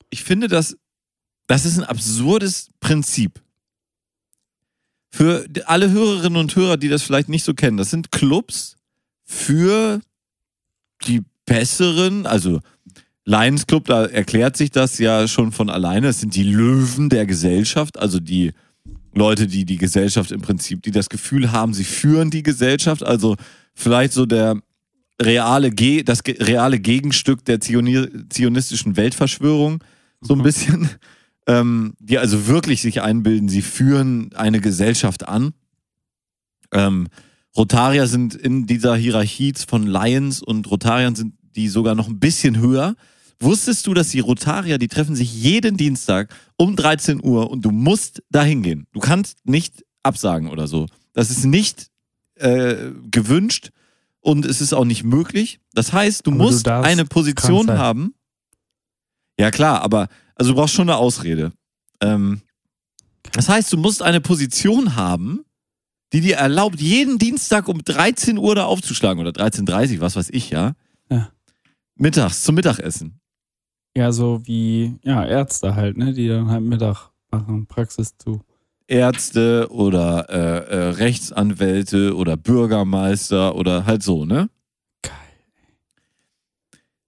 Ich 0.10 0.24
finde, 0.24 0.48
das, 0.48 0.78
das 1.48 1.66
ist 1.66 1.78
ein 1.78 1.84
absurdes 1.84 2.72
Prinzip. 2.80 3.42
Für 5.12 5.46
alle 5.66 5.92
Hörerinnen 5.92 6.38
und 6.40 6.56
Hörer, 6.56 6.78
die 6.78 6.90
das 6.90 7.04
vielleicht 7.04 7.30
nicht 7.30 7.44
so 7.44 7.54
kennen, 7.54 7.78
das 7.78 7.92
sind 7.92 8.12
Clubs 8.12 8.76
für 9.24 10.02
die 11.06 11.22
besseren, 11.46 12.26
also 12.26 12.60
Lions 13.26 13.68
Club, 13.68 13.86
da 13.86 14.06
erklärt 14.06 14.58
sich 14.58 14.72
das 14.72 14.98
ja 14.98 15.28
schon 15.28 15.52
von 15.52 15.70
alleine. 15.70 16.08
Das 16.08 16.20
sind 16.20 16.36
die 16.36 16.44
Löwen 16.44 17.10
der 17.10 17.26
Gesellschaft, 17.26 17.98
also 17.98 18.20
die 18.20 18.52
Leute, 19.14 19.48
die 19.48 19.64
die 19.66 19.78
Gesellschaft 19.78 20.32
im 20.32 20.42
Prinzip, 20.42 20.82
die 20.84 20.92
das 20.92 21.08
Gefühl 21.10 21.52
haben, 21.52 21.74
sie 21.74 21.84
führen 21.84 22.32
die 22.32 22.44
Gesellschaft, 22.44 23.04
also 23.04 23.36
vielleicht 23.74 24.12
so 24.14 24.26
der 24.26 24.60
reale, 25.22 25.70
Ge 25.72 26.04
das 26.04 26.22
reale 26.26 26.80
Gegenstück 26.80 27.46
der 27.46 27.60
Zioni 27.60 28.08
zionistischen 28.30 28.98
Weltverschwörung, 28.98 29.84
so 30.22 30.34
ein 30.34 30.40
Mhm. 30.40 30.44
bisschen, 30.44 30.90
ähm, 31.48 31.94
die 32.00 32.18
also 32.18 32.48
wirklich 32.48 32.82
sich 32.82 33.02
einbilden, 33.02 33.48
sie 33.50 33.62
führen 33.62 34.34
eine 34.34 34.60
Gesellschaft 34.60 35.28
an. 35.28 35.54
Ähm, 36.74 37.08
Rotarier 37.56 38.08
sind 38.08 38.34
in 38.34 38.66
dieser 38.66 38.96
Hierarchie 38.96 39.54
von 39.68 39.86
Lions 39.86 40.42
und 40.42 40.70
Rotariern 40.70 41.16
sind 41.16 41.36
die 41.56 41.68
sogar 41.70 41.94
noch 41.94 42.08
ein 42.08 42.20
bisschen 42.20 42.58
höher. 42.60 42.96
Wusstest 43.40 43.88
du, 43.88 43.94
dass 43.94 44.10
die 44.10 44.20
Rotarier, 44.20 44.78
die 44.78 44.88
treffen 44.88 45.16
sich 45.16 45.34
jeden 45.34 45.78
Dienstag 45.78 46.34
um 46.58 46.76
13 46.76 47.24
Uhr 47.24 47.50
und 47.50 47.64
du 47.64 47.72
musst 47.72 48.24
da 48.30 48.44
hingehen. 48.44 48.88
Du 48.94 49.00
kannst 49.00 49.46
nicht 49.46 49.84
absagen 50.04 50.50
oder 50.50 50.68
so. 50.68 50.88
Das 51.14 51.30
ist 51.30 51.46
nicht 51.46 51.88
äh, 52.36 52.92
gewünscht 53.12 53.70
und 54.20 54.46
es 54.46 54.62
ist 54.62 54.74
auch 54.74 54.86
nicht 54.86 55.04
möglich. 55.04 55.60
Das 55.74 55.94
heißt, 55.94 56.26
du 56.26 56.32
Aber 56.32 56.38
du 56.38 56.44
musst 56.46 56.68
darfst 56.68 56.90
eine 56.90 57.06
Position 57.06 57.72
haben. 57.72 58.14
Ja 59.40 59.52
klar, 59.52 59.82
aber 59.82 60.08
also 60.36 60.52
du 60.52 60.58
brauchst 60.58 60.74
schon 60.74 60.90
eine 60.90 60.98
Ausrede. 60.98 61.52
Ähm, 62.02 62.42
das 63.32 63.50
heißt, 63.50 63.72
du 63.74 63.78
musst 63.78 64.02
eine 64.02 64.22
Position 64.22 64.96
haben, 64.96 65.44
die 66.12 66.22
dir 66.22 66.36
erlaubt, 66.38 66.80
jeden 66.80 67.18
Dienstag 67.18 67.68
um 67.68 67.84
13 67.84 68.38
Uhr 68.38 68.56
da 68.56 68.66
aufzuschlagen 68.66 69.20
oder 69.20 69.32
13.30 69.32 70.00
was 70.00 70.16
weiß 70.16 70.30
ich, 70.32 70.52
ja. 70.52 70.74
Ja. 71.10 71.32
Mittags 71.96 72.44
zum 72.44 72.56
Mittagessen. 72.56 73.20
Ja, 73.96 74.12
so 74.12 74.42
wie 74.46 74.96
ja, 75.04 75.24
Ärzte 75.26 75.76
halt, 75.76 75.98
ne, 75.98 76.14
die 76.14 76.28
dann 76.28 76.50
halt 76.50 76.64
Mittag 76.64 77.12
machen, 77.32 77.68
Praxis 77.68 78.18
zu. 78.18 78.42
Ärzte 78.88 79.68
oder 79.72 80.30
äh, 80.30 80.74
äh, 80.76 80.90
Rechtsanwälte 80.90 82.16
oder 82.16 82.36
Bürgermeister 82.38 83.56
oder 83.56 83.86
halt 83.86 84.04
so, 84.04 84.26
ne? 84.26 84.50
Geil. 85.02 85.14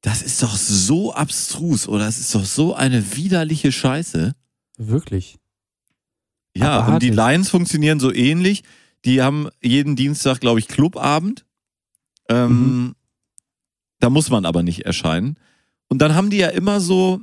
Das 0.01 0.21
ist 0.21 0.41
doch 0.43 0.55
so 0.55 1.13
abstrus 1.13 1.87
oder 1.87 2.07
es 2.07 2.19
ist 2.19 2.33
doch 2.33 2.45
so 2.45 2.75
eine 2.75 3.15
widerliche 3.15 3.71
Scheiße. 3.71 4.33
Wirklich. 4.77 5.37
Ja, 6.55 6.79
Aber 6.79 6.93
und 6.93 7.03
die. 7.03 7.09
Lions 7.09 7.49
funktionieren 7.49 7.99
so 7.99 8.13
ähnlich. 8.13 8.63
Die 9.03 9.21
haben 9.21 9.49
jeden 9.61 9.95
Dienstag, 9.95 10.39
glaube 10.39 10.59
ich, 10.59 10.67
Clubabend. 10.67 11.45
Ähm, 12.29 12.49
Mhm. 12.49 12.95
Da 13.99 14.09
muss 14.09 14.29
man 14.29 14.45
aber 14.45 14.61
nicht 14.61 14.85
erscheinen. 14.85 15.37
Und 15.95 15.99
dann 15.99 16.13
haben 16.13 16.29
die 16.29 16.39
ja 16.39 16.49
immer 16.49 16.81
so, 16.81 17.21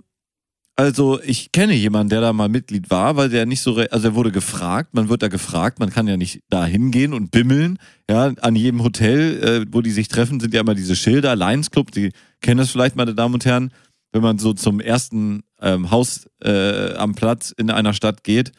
also 0.76 1.20
ich 1.20 1.52
kenne 1.52 1.74
jemanden, 1.74 2.08
der 2.08 2.22
da 2.22 2.32
mal 2.32 2.48
Mitglied 2.48 2.88
war, 2.88 3.16
weil 3.16 3.28
der 3.28 3.44
nicht 3.44 3.60
so, 3.60 3.76
also 3.76 4.08
er 4.08 4.14
wurde 4.14 4.32
gefragt, 4.32 4.94
man 4.94 5.10
wird 5.10 5.22
da 5.22 5.28
gefragt, 5.28 5.78
man 5.78 5.90
kann 5.90 6.08
ja 6.08 6.16
nicht 6.16 6.40
da 6.48 6.64
hingehen 6.64 7.12
und 7.12 7.30
bimmeln. 7.30 7.78
Ja, 8.08 8.32
an 8.40 8.56
jedem 8.56 8.82
Hotel, 8.82 9.44
äh, 9.44 9.66
wo 9.70 9.82
die 9.82 9.90
sich 9.90 10.08
treffen, 10.08 10.40
sind 10.40 10.54
ja 10.54 10.62
immer 10.62 10.74
diese 10.74 10.96
Schilder, 10.96 11.36
Lions 11.36 11.70
Club, 11.70 11.90
die 11.90 12.12
kennen 12.40 12.56
das 12.56 12.70
vielleicht, 12.70 12.96
meine 12.96 13.14
Damen 13.14 13.34
und 13.34 13.44
Herren, 13.44 13.74
wenn 14.10 14.22
man 14.22 14.38
so 14.38 14.54
zum 14.54 14.80
ersten 14.80 15.42
ähm, 15.60 15.90
Haus 15.90 16.26
äh, 16.42 16.94
am 16.94 17.14
Platz 17.14 17.50
in 17.54 17.68
einer 17.68 17.92
Stadt 17.92 18.24
geht, 18.24 18.52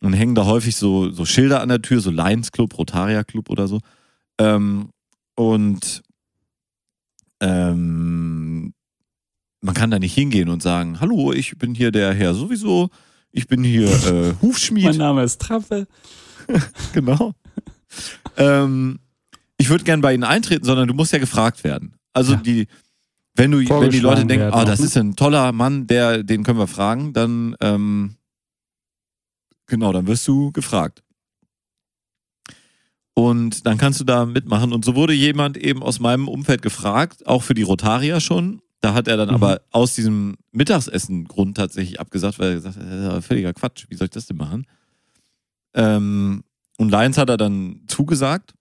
und 0.00 0.14
hängen 0.14 0.34
da 0.34 0.46
häufig 0.46 0.76
so, 0.76 1.10
so 1.10 1.26
Schilder 1.26 1.60
an 1.60 1.68
der 1.68 1.82
Tür, 1.82 2.00
so 2.00 2.10
Lions 2.10 2.52
Club, 2.52 2.78
Rotaria 2.78 3.22
Club 3.22 3.50
oder 3.50 3.68
so. 3.68 3.80
Ähm, 4.38 4.88
und 5.34 6.02
ähm, 7.40 8.72
man 9.66 9.74
kann 9.74 9.90
da 9.90 9.98
nicht 9.98 10.14
hingehen 10.14 10.48
und 10.48 10.62
sagen, 10.62 11.00
hallo, 11.00 11.32
ich 11.32 11.58
bin 11.58 11.74
hier 11.74 11.90
der 11.90 12.14
Herr 12.14 12.34
sowieso, 12.34 12.88
ich 13.32 13.48
bin 13.48 13.64
hier 13.64 13.88
äh, 13.88 14.34
Hufschmied. 14.40 14.84
Mein 14.84 14.96
Name 14.96 15.24
ist 15.24 15.40
Traffe. 15.40 15.88
genau. 16.94 17.34
ähm, 18.36 19.00
ich 19.58 19.68
würde 19.68 19.82
gern 19.82 20.00
bei 20.00 20.14
Ihnen 20.14 20.22
eintreten, 20.22 20.64
sondern 20.64 20.86
du 20.86 20.94
musst 20.94 21.12
ja 21.12 21.18
gefragt 21.18 21.64
werden. 21.64 21.94
Also 22.12 22.34
Ja. 22.34 22.38
die, 22.38 22.68
wenn 23.34 23.50
du, 23.50 23.58
wenn 23.58 23.90
die 23.90 24.00
Leute 24.00 24.24
denken, 24.24 24.50
oh, 24.54 24.64
das 24.64 24.78
ne? 24.78 24.86
ist 24.86 24.96
ein 24.96 25.16
toller 25.16 25.50
Mann, 25.50 25.88
der, 25.88 26.22
den 26.22 26.44
können 26.44 26.58
wir 26.58 26.68
fragen, 26.68 27.12
dann 27.12 27.56
ähm, 27.60 28.14
genau, 29.66 29.92
dann 29.92 30.06
wirst 30.06 30.26
du 30.28 30.52
gefragt. 30.52 31.02
Und 33.14 33.66
dann 33.66 33.78
kannst 33.78 33.98
du 33.98 34.04
da 34.04 34.26
mitmachen. 34.26 34.72
Und 34.72 34.84
so 34.84 34.94
wurde 34.94 35.12
jemand 35.12 35.56
eben 35.56 35.82
aus 35.82 35.98
meinem 35.98 36.28
Umfeld 36.28 36.62
gefragt, 36.62 37.26
auch 37.26 37.42
für 37.42 37.54
die 37.54 37.62
Rotarier 37.62 38.20
schon. 38.20 38.60
Da 38.80 38.94
hat 38.94 39.08
er 39.08 39.16
dann 39.16 39.28
Mhm. 39.28 39.34
aber 39.34 39.62
aus 39.70 39.94
diesem 39.94 40.36
Mittagessen-Grund 40.52 41.56
tatsächlich 41.56 41.98
abgesagt, 41.98 42.38
weil 42.38 42.50
er 42.50 42.54
gesagt 42.56 42.76
hat, 42.76 42.82
das 42.84 42.92
ist 42.92 43.04
ja 43.04 43.20
völliger 43.20 43.52
Quatsch, 43.54 43.86
wie 43.88 43.96
soll 43.96 44.06
ich 44.06 44.10
das 44.10 44.26
denn 44.26 44.36
machen? 44.36 44.66
Ähm, 45.74 46.42
und 46.78 46.90
Lions 46.90 47.18
hat 47.18 47.28
er 47.30 47.36
dann 47.36 47.80
zugesagt, 47.86 48.54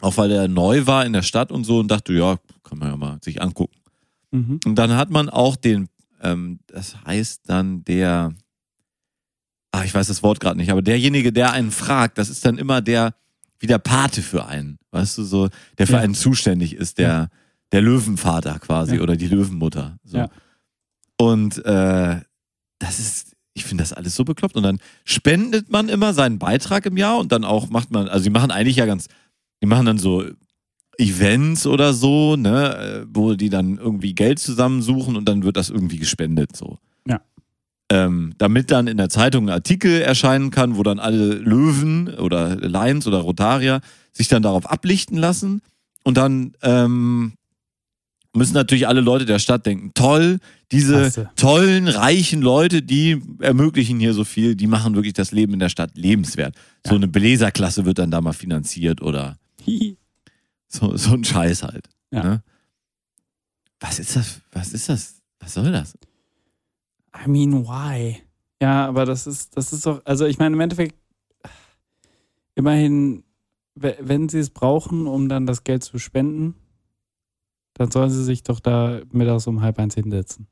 auch 0.00 0.16
weil 0.16 0.30
er 0.30 0.48
neu 0.48 0.86
war 0.86 1.04
in 1.04 1.12
der 1.12 1.22
Stadt 1.22 1.50
und 1.50 1.64
so 1.64 1.78
und 1.80 1.88
dachte, 1.90 2.12
ja, 2.12 2.38
kann 2.62 2.78
man 2.78 2.90
ja 2.90 2.96
mal 2.96 3.18
sich 3.22 3.42
angucken. 3.42 3.76
Mhm. 4.30 4.60
Und 4.64 4.74
dann 4.76 4.94
hat 4.96 5.10
man 5.10 5.28
auch 5.28 5.56
den, 5.56 5.88
ähm, 6.20 6.60
das 6.68 6.96
heißt 7.04 7.42
dann 7.48 7.84
der, 7.84 8.34
ah, 9.72 9.84
ich 9.84 9.94
weiß 9.94 10.06
das 10.06 10.22
Wort 10.22 10.40
gerade 10.40 10.58
nicht, 10.58 10.70
aber 10.70 10.82
derjenige, 10.82 11.32
der 11.32 11.52
einen 11.52 11.70
fragt, 11.70 12.18
das 12.18 12.28
ist 12.28 12.44
dann 12.44 12.58
immer 12.58 12.80
der, 12.82 13.14
wie 13.58 13.66
der 13.66 13.78
Pate 13.78 14.22
für 14.22 14.46
einen, 14.46 14.78
weißt 14.90 15.18
du, 15.18 15.24
so, 15.24 15.48
der 15.78 15.86
für 15.86 15.94
Ja. 15.94 16.00
einen 16.00 16.14
zuständig 16.14 16.74
ist, 16.74 16.98
der, 16.98 17.30
der 17.72 17.80
Löwenvater 17.82 18.58
quasi 18.58 18.96
Ja. 18.96 19.02
oder 19.02 19.16
die 19.16 19.28
Löwenmutter. 19.28 19.98
So. 20.04 20.18
Ja. 20.18 20.28
Und 21.18 21.64
äh, 21.64 22.20
das 22.78 22.98
ist, 22.98 23.36
ich 23.54 23.64
finde 23.64 23.82
das 23.82 23.92
alles 23.92 24.14
so 24.14 24.24
bekloppt. 24.24 24.56
Und 24.56 24.62
dann 24.62 24.78
spendet 25.04 25.70
man 25.70 25.88
immer 25.88 26.12
seinen 26.14 26.38
Beitrag 26.38 26.86
im 26.86 26.96
Jahr 26.96 27.18
und 27.18 27.32
dann 27.32 27.44
auch 27.44 27.70
macht 27.70 27.90
man, 27.90 28.08
also 28.08 28.24
die 28.24 28.30
machen 28.30 28.50
eigentlich 28.50 28.76
ja 28.76 28.86
ganz, 28.86 29.06
die 29.62 29.66
machen 29.66 29.86
dann 29.86 29.98
so 29.98 30.24
Events 30.98 31.66
oder 31.66 31.92
so, 31.92 32.36
ne, 32.36 33.06
wo 33.12 33.34
die 33.34 33.50
dann 33.50 33.76
irgendwie 33.78 34.14
Geld 34.14 34.38
zusammensuchen 34.38 35.16
und 35.16 35.28
dann 35.28 35.42
wird 35.42 35.56
das 35.56 35.68
irgendwie 35.70 35.98
gespendet, 35.98 36.56
so. 36.56 36.78
Ja. 37.06 37.20
Ähm, 37.90 38.32
damit 38.38 38.70
dann 38.70 38.86
in 38.88 38.96
der 38.96 39.08
Zeitung 39.10 39.46
ein 39.48 39.52
Artikel 39.54 40.00
erscheinen 40.00 40.50
kann, 40.50 40.76
wo 40.76 40.82
dann 40.82 40.98
alle 40.98 41.34
Löwen 41.34 42.08
oder 42.14 42.56
Lions 42.56 43.06
oder 43.06 43.18
Rotarier 43.18 43.80
sich 44.12 44.28
dann 44.28 44.42
darauf 44.42 44.68
ablichten 44.70 45.18
lassen 45.18 45.60
und 46.02 46.16
dann 46.16 46.52
ähm, 46.62 47.34
müssen 48.36 48.54
natürlich 48.54 48.86
alle 48.86 49.00
Leute 49.00 49.24
der 49.26 49.38
Stadt 49.38 49.66
denken, 49.66 49.92
toll, 49.94 50.38
diese 50.72 50.94
Klasse. 50.94 51.30
tollen, 51.36 51.88
reichen 51.88 52.42
Leute, 52.42 52.82
die 52.82 53.22
ermöglichen 53.40 53.98
hier 54.00 54.12
so 54.14 54.24
viel, 54.24 54.54
die 54.56 54.66
machen 54.66 54.94
wirklich 54.94 55.14
das 55.14 55.32
Leben 55.32 55.52
in 55.54 55.58
der 55.60 55.68
Stadt 55.68 55.96
lebenswert. 55.96 56.54
So 56.84 56.92
Ja. 56.92 56.96
eine 56.96 57.08
Beleserklasse 57.08 57.84
wird 57.86 57.98
dann 57.98 58.10
da 58.10 58.20
mal 58.20 58.32
finanziert 58.32 59.00
oder 59.02 59.36
so, 60.68 60.96
so 60.96 61.12
ein 61.14 61.24
Scheiß 61.24 61.62
halt. 61.62 61.88
Ja. 62.10 62.22
Ne? 62.22 62.42
Was 63.80 63.98
ist 63.98 64.16
das? 64.16 64.40
Was 64.52 64.72
ist 64.72 64.88
das? 64.88 65.20
Was 65.40 65.54
soll 65.54 65.70
das? 65.72 65.94
I 67.24 67.28
mean, 67.28 67.64
why? 67.66 68.18
Ja, 68.60 68.86
aber 68.86 69.04
das 69.04 69.26
ist, 69.26 69.56
das 69.56 69.72
ist 69.72 69.84
doch, 69.86 70.00
also 70.04 70.24
ich 70.26 70.38
meine, 70.38 70.54
im 70.56 70.60
Endeffekt, 70.60 70.94
immerhin, 72.54 73.22
we- 73.74 73.96
wenn 74.00 74.28
sie 74.28 74.38
es 74.38 74.50
brauchen, 74.50 75.06
um 75.06 75.28
dann 75.28 75.46
das 75.46 75.62
Geld 75.64 75.84
zu 75.84 75.98
spenden, 75.98 76.54
dann 77.76 77.90
sollen 77.90 78.10
sie 78.10 78.24
sich 78.24 78.42
doch 78.42 78.60
da 78.60 79.00
mittags 79.12 79.46
um 79.46 79.60
halb 79.60 79.78
eins 79.78 79.94
hinsetzen. 79.94 80.48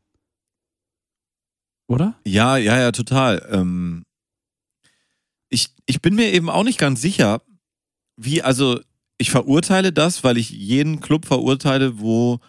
Oder? 1.87 2.19
Ja, 2.27 2.57
ja, 2.57 2.79
ja, 2.79 2.93
total. 2.93 3.47
Ähm, 3.51 4.05
ich, 5.49 5.71
ich 5.87 6.01
bin 6.01 6.15
mir 6.15 6.33
eben 6.33 6.51
auch 6.51 6.65
nicht 6.65 6.79
ganz 6.79 7.01
sicher, 7.01 7.43
wie, 8.17 8.43
also 8.43 8.81
ich 9.19 9.31
verurteile 9.31 9.93
das, 9.93 10.25
weil 10.25 10.37
ich 10.37 10.51
jeden 10.51 11.01
Club 11.01 11.27
verurteile, 11.27 11.99
wo 11.99 12.41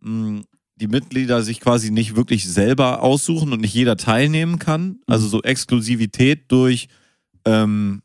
mh, 0.00 0.42
die 0.76 0.88
Mitglieder 0.88 1.42
sich 1.42 1.60
quasi 1.60 1.90
nicht 1.90 2.16
wirklich 2.16 2.48
selber 2.48 3.02
aussuchen 3.02 3.52
und 3.52 3.60
nicht 3.60 3.74
jeder 3.74 3.96
teilnehmen 3.96 4.58
kann. 4.58 5.00
Also 5.06 5.28
so 5.28 5.42
Exklusivität 5.42 6.50
durch 6.50 6.88
ähm, 7.44 8.02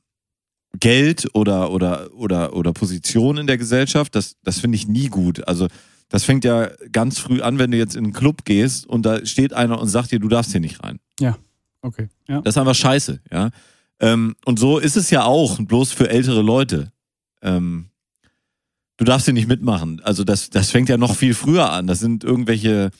Geld 0.79 1.27
oder, 1.33 1.71
oder, 1.71 2.13
oder, 2.13 2.53
oder 2.53 2.73
Position 2.73 3.37
in 3.37 3.47
der 3.47 3.57
Gesellschaft, 3.57 4.13
das, 4.15 4.37
das 4.43 4.59
finde 4.59 4.75
ich 4.75 4.87
nie 4.87 5.07
gut. 5.07 5.47
Also 5.47 5.67
das 6.09 6.23
fängt 6.23 6.43
ja 6.43 6.69
ganz 6.91 7.19
früh 7.19 7.41
an, 7.41 7.59
wenn 7.59 7.71
du 7.71 7.77
jetzt 7.77 7.95
in 7.95 8.03
einen 8.05 8.13
Club 8.13 8.43
gehst 8.45 8.85
und 8.87 9.05
da 9.05 9.25
steht 9.25 9.53
einer 9.53 9.79
und 9.79 9.87
sagt 9.87 10.11
dir, 10.11 10.19
du 10.19 10.27
darfst 10.27 10.51
hier 10.51 10.61
nicht 10.61 10.83
rein. 10.83 10.99
Okay. 11.81 12.09
Ja. 12.27 12.41
Das 12.41 12.55
ist 12.55 12.57
einfach 12.57 12.75
scheiße, 12.75 13.21
ja. 13.31 13.51
Ähm, 14.01 14.35
und 14.43 14.59
so 14.59 14.79
ist 14.79 14.97
es 14.97 15.09
ja 15.11 15.23
auch, 15.23 15.57
bloß 15.59 15.93
für 15.93 16.09
ältere 16.09 16.41
Leute. 16.41 16.91
Ähm, 17.41 17.85
du 18.97 19.05
darfst 19.05 19.25
hier 19.25 19.33
nicht 19.33 19.47
mitmachen. 19.47 20.01
Also 20.03 20.25
das, 20.25 20.49
das 20.49 20.71
fängt 20.71 20.89
ja 20.89 20.97
noch 20.97 21.15
viel 21.15 21.33
früher 21.33 21.71
an. 21.71 21.87
Das 21.87 21.99
sind 21.99 22.25
irgendwelche 22.25 22.91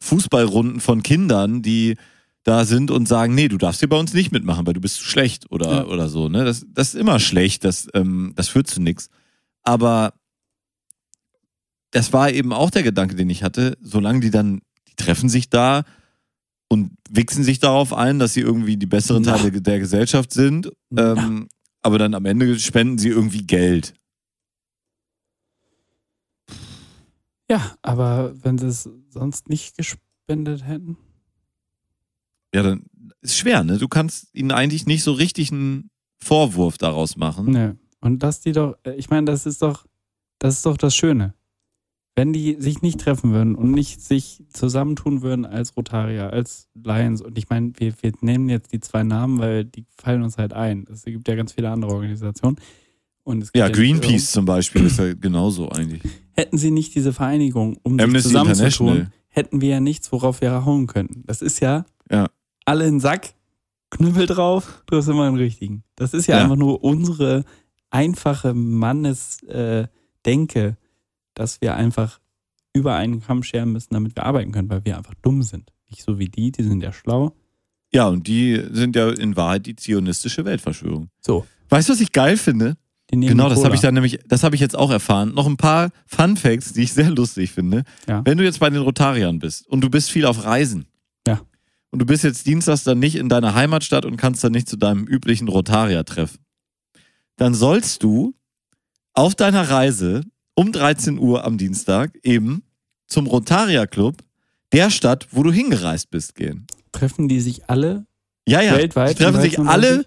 Fußballrunden 0.00 0.80
von 0.80 1.02
Kindern, 1.02 1.62
die 1.62 1.96
da 2.44 2.64
sind 2.64 2.90
und 2.90 3.06
sagen, 3.06 3.34
nee, 3.34 3.48
du 3.48 3.58
darfst 3.58 3.80
hier 3.80 3.88
bei 3.88 3.98
uns 3.98 4.14
nicht 4.14 4.30
mitmachen, 4.32 4.64
weil 4.66 4.74
du 4.74 4.80
bist 4.80 4.96
zu 4.96 5.04
schlecht 5.04 5.50
oder, 5.50 5.70
Ja. 5.72 5.84
oder 5.86 6.08
so. 6.08 6.28
Ne? 6.28 6.44
Das, 6.44 6.64
das 6.72 6.94
ist 6.94 7.00
immer 7.00 7.18
schlecht, 7.18 7.64
das, 7.64 7.88
ähm, 7.94 8.32
das 8.36 8.48
führt 8.48 8.66
zu 8.68 8.80
nichts. 8.80 9.08
Aber 9.62 10.14
das 11.90 12.12
war 12.12 12.30
eben 12.30 12.52
auch 12.52 12.70
der 12.70 12.82
Gedanke, 12.82 13.16
den 13.16 13.30
ich 13.30 13.42
hatte, 13.42 13.76
solange 13.80 14.20
die 14.20 14.30
dann, 14.30 14.60
die 14.88 14.94
treffen 14.96 15.28
sich 15.28 15.50
da 15.50 15.84
und 16.68 16.92
wichsen 17.10 17.42
sich 17.42 17.58
darauf 17.58 17.92
ein, 17.92 18.18
dass 18.18 18.34
sie 18.34 18.40
irgendwie 18.40 18.76
die 18.76 18.86
besseren. 18.86 19.24
Teile 19.24 19.50
der 19.50 19.78
Gesellschaft 19.80 20.32
sind. 20.32 20.70
Ähm, 20.96 21.48
aber 21.82 21.98
dann 21.98 22.14
am 22.14 22.24
Ende 22.26 22.58
spenden 22.58 22.98
sie 22.98 23.08
irgendwie 23.08 23.44
Geld. 23.46 23.94
Ja, 27.50 27.76
aber 27.82 28.32
wenn 28.44 28.58
sie 28.58 28.68
es 28.68 28.88
sonst 29.08 29.48
nicht 29.48 29.76
gespendet 29.76 30.64
hätten. 30.64 30.96
Ja, 32.54 32.62
dann 32.62 32.84
ist 33.22 33.36
schwer, 33.36 33.64
ne? 33.64 33.78
Du 33.78 33.88
kannst 33.88 34.32
ihnen 34.34 34.52
eigentlich 34.52 34.86
nicht 34.86 35.02
so 35.02 35.12
richtig 35.12 35.50
einen 35.50 35.90
Vorwurf 36.22 36.78
daraus 36.78 37.16
machen. 37.16 37.50
Ne. 37.50 37.76
Und 38.00 38.22
dass 38.22 38.40
die 38.40 38.52
doch, 38.52 38.76
äh, 38.84 38.94
ich 38.94 39.10
meine, 39.10 39.26
das 39.26 39.46
ist 39.46 39.62
doch, 39.62 39.86
das 40.38 40.56
ist 40.56 40.66
doch 40.66 40.76
das 40.76 40.94
Schöne. 40.94 41.34
Wenn 42.16 42.32
die 42.32 42.56
sich 42.58 42.82
nicht 42.82 43.00
treffen 43.00 43.32
würden 43.32 43.54
und 43.54 43.70
nicht 43.70 44.00
sich 44.02 44.42
zusammentun 44.52 45.22
würden 45.22 45.46
als 45.46 45.76
Rotarier, 45.76 46.32
als 46.32 46.68
Lions, 46.74 47.22
und 47.22 47.38
ich 47.38 47.48
meine, 47.48 47.72
wir, 47.78 47.94
wir 48.02 48.12
nehmen 48.20 48.48
jetzt 48.48 48.72
die 48.72 48.80
zwei 48.80 49.04
Namen, 49.04 49.38
weil 49.38 49.64
die 49.64 49.86
fallen 49.96 50.22
uns 50.22 50.36
halt 50.36 50.52
ein. 50.52 50.86
Es 50.92 51.04
gibt 51.04 51.28
ja 51.28 51.36
ganz 51.36 51.52
viele 51.52 51.70
andere 51.70 51.92
Organisationen. 51.92 52.56
Und 53.22 53.42
es 53.42 53.52
gibt 53.52 53.60
Ja, 53.60 53.68
nicht 53.68 53.76
Greenpeace 53.76 54.32
zum 54.32 54.44
Beispiel 54.44 54.84
ist 54.86 54.98
ja 54.98 55.14
genauso 55.14 55.68
eigentlich. 55.70 56.02
Hätten 56.32 56.58
sie 56.58 56.70
nicht 56.70 56.94
diese 56.94 57.12
Vereinigung, 57.12 57.76
um 57.82 57.94
sich 57.94 58.02
Amnesty 58.02 58.28
zusammenzutun, 58.28 58.88
International. 58.88 59.12
hätten 59.28 59.60
wir 59.60 59.68
ja 59.68 59.80
nichts, 59.80 60.10
worauf 60.10 60.40
wir 60.40 60.64
hauen 60.64 60.86
könnten. 60.88 61.22
Das 61.26 61.42
ist 61.42 61.60
ja, 61.60 61.84
Ja. 62.10 62.26
alle 62.64 62.86
in 62.86 62.94
den 62.94 63.00
Sack, 63.00 63.34
Knüppel 63.90 64.26
drauf, 64.26 64.82
du 64.86 64.96
hast 64.96 65.08
immer 65.08 65.26
einen 65.26 65.36
richtigen. 65.36 65.84
Das 65.96 66.12
ist 66.14 66.26
ja, 66.26 66.38
Ja. 66.38 66.42
einfach 66.44 66.56
nur 66.56 66.82
unsere 66.82 67.44
einfache 67.90 68.52
Mannesdenke, 68.54 69.84
äh, 69.84 69.88
Denke, 70.26 70.76
dass 71.40 71.60
wir 71.60 71.74
einfach 71.74 72.20
über 72.72 72.94
einen 72.94 73.20
Kamm 73.20 73.42
scheren 73.42 73.72
müssen, 73.72 73.94
damit 73.94 74.14
wir 74.14 74.24
arbeiten 74.24 74.52
können, 74.52 74.70
weil 74.70 74.84
wir 74.84 74.96
einfach 74.96 75.14
dumm 75.22 75.42
sind. 75.42 75.72
Nicht 75.88 76.02
so 76.02 76.18
wie 76.18 76.28
die, 76.28 76.52
die 76.52 76.62
sind 76.62 76.82
ja 76.82 76.92
schlau. 76.92 77.34
Ja, 77.92 78.06
und 78.06 78.28
die 78.28 78.62
sind 78.70 78.94
ja 78.94 79.10
in 79.10 79.36
Wahrheit 79.36 79.66
die 79.66 79.74
zionistische 79.74 80.44
Weltverschwörung. 80.44 81.08
So, 81.20 81.44
Weißt 81.70 81.88
du, 81.88 81.92
was 81.92 82.00
ich 82.00 82.12
geil 82.12 82.36
finde? 82.36 82.76
Genau, 83.10 83.48
das 83.48 83.64
habe 83.64 83.74
ich 83.74 83.80
dann 83.80 83.94
nämlich, 83.94 84.20
das 84.28 84.44
habe 84.44 84.54
ich 84.54 84.60
jetzt 84.60 84.76
auch 84.76 84.90
erfahren. 84.90 85.34
Noch 85.34 85.46
ein 85.46 85.56
paar 85.56 85.90
Fun 86.06 86.36
Facts, 86.36 86.72
die 86.72 86.82
ich 86.82 86.92
sehr 86.92 87.10
lustig 87.10 87.50
finde. 87.50 87.82
Ja. 88.08 88.22
Wenn 88.24 88.38
du 88.38 88.44
jetzt 88.44 88.60
bei 88.60 88.70
den 88.70 88.82
Rotariern 88.82 89.40
bist 89.40 89.66
und 89.66 89.80
du 89.80 89.90
bist 89.90 90.10
viel 90.10 90.26
auf 90.26 90.44
Reisen. 90.44 90.86
Ja. 91.26 91.40
Und 91.90 92.00
du 92.00 92.06
bist 92.06 92.22
jetzt 92.22 92.46
dienstags 92.46 92.84
dann 92.84 93.00
nicht 93.00 93.16
in 93.16 93.28
deiner 93.28 93.54
Heimatstadt 93.54 94.04
und 94.04 94.16
kannst 94.16 94.44
dann 94.44 94.52
nicht 94.52 94.68
zu 94.68 94.76
deinem 94.76 95.06
üblichen 95.06 95.48
Rotarier-Treff. 95.48 96.38
Dann 97.36 97.54
sollst 97.54 98.04
du 98.04 98.34
auf 99.12 99.34
deiner 99.34 99.70
Reise 99.70 100.22
um 100.54 100.72
13 100.72 101.18
Uhr 101.18 101.44
am 101.44 101.58
Dienstag 101.58 102.18
eben 102.22 102.62
zum 103.06 103.26
Rotarier-Club 103.26 104.16
der 104.72 104.90
Stadt, 104.90 105.28
wo 105.32 105.42
du 105.42 105.52
hingereist 105.52 106.10
bist, 106.10 106.34
gehen. 106.34 106.66
Treffen 106.92 107.28
die 107.28 107.40
sich 107.40 107.68
alle? 107.68 108.06
Ja, 108.46 108.60
ja. 108.60 108.76
Weltweit 108.76 109.10
Die 109.10 109.22
treffen 109.22 109.40
sich 109.40 109.58
alle, 109.58 110.04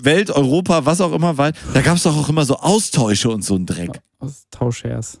Welt, 0.00 0.30
Europa, 0.30 0.86
was 0.86 1.00
auch 1.00 1.12
immer 1.12 1.38
weit. 1.38 1.56
Da 1.74 1.80
gab 1.80 1.96
es 1.96 2.04
doch 2.04 2.16
auch 2.16 2.28
immer 2.28 2.44
so 2.44 2.56
Austausche 2.56 3.30
und 3.30 3.42
so 3.42 3.56
ein 3.56 3.66
Dreck. 3.66 4.00
Aus 4.18 4.46
Tauschers. 4.50 5.20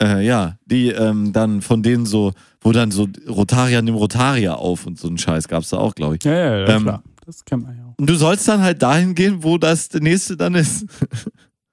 Äh, 0.00 0.24
ja, 0.24 0.58
die 0.64 0.88
ähm, 0.90 1.32
dann 1.32 1.60
von 1.60 1.82
denen 1.82 2.06
so, 2.06 2.32
wo 2.60 2.72
dann 2.72 2.90
so 2.90 3.08
Rotarier 3.26 3.82
nimmt 3.82 3.98
Rotarier 3.98 4.58
auf 4.58 4.86
und 4.86 4.98
so 4.98 5.08
ein 5.08 5.18
Scheiß 5.18 5.48
gab 5.48 5.64
es 5.64 5.70
da 5.70 5.78
auch, 5.78 5.94
glaube 5.94 6.16
ich. 6.16 6.24
Ja, 6.24 6.32
ja, 6.32 6.58
ja, 6.58 6.68
Ähm, 6.68 6.82
klar. 6.82 7.02
Das 7.26 7.44
kennt 7.44 7.64
man 7.64 7.76
ja 7.76 7.84
auch. 7.84 7.94
Und 7.98 8.08
du 8.08 8.14
sollst 8.14 8.46
dann 8.48 8.62
halt 8.62 8.80
dahin 8.80 9.14
gehen, 9.14 9.42
wo 9.42 9.58
das 9.58 9.92
nächste 9.92 10.36
dann 10.36 10.54
ist. 10.54 10.86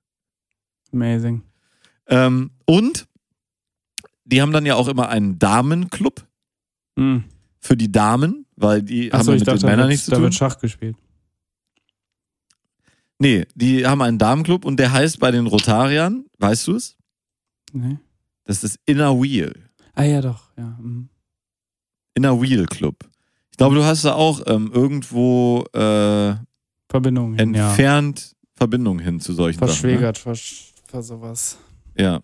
Amazing. 0.92 1.44
Ähm, 2.08 2.52
und 2.66 3.08
die 4.26 4.42
haben 4.42 4.52
dann 4.52 4.66
ja 4.66 4.76
auch 4.76 4.88
immer 4.88 5.10
einen 5.10 5.38
Damenclub 5.40 6.26
Hm. 6.98 7.26
für 7.60 7.76
die 7.76 7.92
Damen, 7.92 8.46
weil 8.56 8.82
die 8.82 9.10
haben 9.12 9.20
Achso, 9.20 9.32
ja 9.34 9.38
mit 9.40 9.48
dachte, 9.48 9.60
den 9.60 9.62
da 9.64 9.68
Männern 9.68 9.80
wird, 9.84 9.90
nichts 9.90 10.06
zu 10.06 10.12
da 10.12 10.18
tun. 10.18 10.24
wird 10.24 10.34
Schach 10.36 10.58
gespielt. 10.60 10.96
Nee, 13.20 13.46
die 13.56 13.86
haben 13.86 14.02
einen 14.02 14.18
Damenclub 14.18 14.66
und 14.66 14.78
der 14.78 14.92
heißt 14.92 15.20
bei 15.20 15.32
den 15.32 15.48
Rotariern, 15.48 16.26
weißt 16.40 16.68
du 16.68 16.76
es? 16.76 16.98
Nee. 17.72 17.98
Das 18.44 18.64
ist 18.64 18.78
Inner 18.86 19.20
Wheel. 19.22 19.54
Ah 19.94 20.04
ja, 20.04 20.22
doch, 20.22 20.50
ja. 20.58 20.78
hm. 20.78 21.10
Inner 22.14 22.42
Wheel 22.42 22.66
Club. 22.66 22.98
Ich 23.52 23.58
glaube, 23.58 23.76
du 23.76 23.84
hast 23.84 24.04
da 24.04 24.14
auch 24.14 24.42
ähm, 24.48 24.70
irgendwo 24.74 25.64
äh, 25.74 26.36
Verbindung 26.90 27.36
hin, 27.36 27.54
ja. 27.54 27.68
entfernt 27.70 28.36
Verbindungen 28.56 29.04
hin 29.04 29.20
zu 29.20 29.34
solchen 29.34 29.60
Verschwägert, 29.60 30.18
versch- 30.18 30.72
für 30.86 31.02
sowas. 31.02 31.58
Ja. 31.98 32.22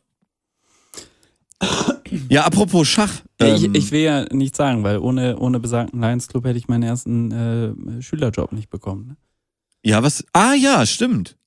Ja, 2.30 2.44
apropos 2.46 2.88
Schach. 2.88 3.22
ich, 3.40 3.64
ähm, 3.64 3.76
ich 3.76 3.92
will 3.92 4.02
ja 4.02 4.26
nicht 4.34 4.56
sagen, 4.56 4.84
weil 4.84 4.98
ohne, 4.98 5.38
ohne 5.38 5.60
besagten 5.60 6.02
Lions 6.02 6.28
Club 6.28 6.46
hätte 6.46 6.58
ich 6.58 6.68
meinen 6.68 6.84
ersten 6.84 7.32
äh, 7.32 8.02
Schülerjob 8.02 8.52
nicht 8.52 8.70
bekommen. 8.70 9.08
Ne? 9.08 9.18
ja, 9.84 10.04
was? 10.04 10.24
Ah 10.34 10.54
ja, 10.54 10.86
stimmt. 10.86 11.38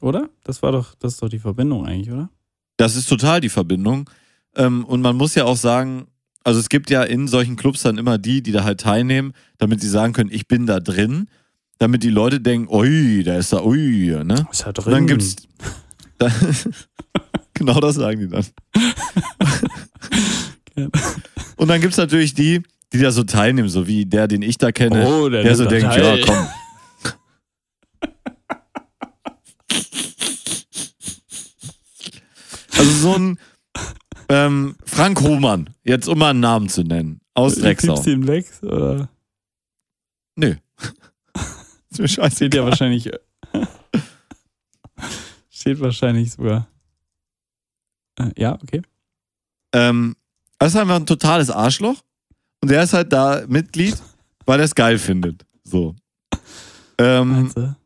Oder? 0.00 0.28
Das 0.44 0.62
war 0.62 0.72
doch, 0.72 0.94
das 0.96 1.14
ist 1.14 1.22
doch 1.22 1.28
die 1.28 1.38
Verbindung 1.38 1.86
eigentlich, 1.86 2.12
oder? 2.12 2.30
Das 2.76 2.96
ist 2.96 3.08
total 3.08 3.40
die 3.40 3.48
Verbindung. 3.48 4.08
Ähm, 4.56 4.84
und 4.84 5.00
man 5.00 5.16
muss 5.16 5.34
ja 5.34 5.44
auch 5.44 5.56
sagen, 5.56 6.06
also 6.44 6.60
es 6.60 6.68
gibt 6.68 6.90
ja 6.90 7.02
in 7.02 7.26
solchen 7.26 7.56
Clubs 7.56 7.82
dann 7.82 7.98
immer 7.98 8.18
die, 8.18 8.42
die 8.42 8.52
da 8.52 8.64
halt 8.64 8.80
teilnehmen, 8.80 9.32
damit 9.58 9.80
sie 9.80 9.88
sagen 9.88 10.12
können, 10.12 10.30
ich 10.30 10.46
bin 10.46 10.66
da 10.66 10.80
drin, 10.80 11.28
damit 11.78 12.02
die 12.02 12.10
Leute 12.10 12.40
denken, 12.40 12.72
ui, 12.72 13.22
da 13.24 13.36
ist 13.36 13.52
da, 13.52 13.62
ui, 13.62 14.16
ne? 14.24 14.46
Ist 14.50 14.60
ja 14.60 14.68
Und 14.68 14.86
dann 14.86 15.06
gibt's. 15.06 15.36
Da, 16.18 16.30
genau 17.54 17.80
das 17.80 17.94
sagen 17.96 18.20
die 18.20 18.28
dann. 18.28 18.44
Und 21.56 21.68
dann 21.68 21.80
gibt's 21.80 21.96
natürlich 21.96 22.34
die, 22.34 22.62
die 22.92 22.98
da 22.98 23.10
so 23.10 23.24
teilnehmen, 23.24 23.68
so 23.68 23.86
wie 23.86 24.06
der, 24.06 24.28
den 24.28 24.42
ich 24.42 24.58
da 24.58 24.72
kenne, 24.72 25.06
Oh, 25.06 25.28
der 25.28 25.42
der 25.42 25.56
so 25.56 25.64
denkt, 25.66 25.92
teil. 25.92 26.18
ja, 26.20 26.26
komm. 26.26 26.46
Also 32.76 32.90
so 32.90 33.14
ein 33.14 33.38
ähm, 34.28 34.76
Frank 34.84 35.20
Hohmann, 35.22 35.70
jetzt 35.84 36.08
um 36.08 36.18
mal 36.18 36.30
einen 36.30 36.40
Namen 36.40 36.68
zu 36.68 36.82
nennen, 36.82 37.20
aus 37.34 37.56
Drecksau. 37.56 37.94
Piepst 37.94 38.06
ihn 38.08 38.26
weg? 38.26 38.46
Oder? 38.62 39.08
Nö. 40.36 40.54
ist 41.90 41.98
mir 41.98 42.08
Steht 42.08 42.10
scheißegal. 42.24 42.60
ja 42.60 42.64
wahrscheinlich. 42.66 43.10
Steht 45.68 45.80
wahrscheinlich 45.80 46.32
sogar. 46.32 46.66
Äh, 48.18 48.30
ja, 48.38 48.54
okay. 48.54 48.80
Ähm, 49.74 50.16
das 50.58 50.72
ist 50.72 50.80
einfach 50.80 50.96
ein 50.96 51.04
totales 51.04 51.50
Arschloch. 51.50 52.02
Und 52.62 52.70
der 52.70 52.82
ist 52.82 52.94
halt 52.94 53.12
da 53.12 53.44
Mitglied, 53.46 53.96
weil 54.46 54.60
er 54.60 54.64
es 54.64 54.74
geil 54.74 54.98
findet. 54.98 55.44
So. 55.62 55.94
Ähm, 56.98 57.50
du? 57.54 57.76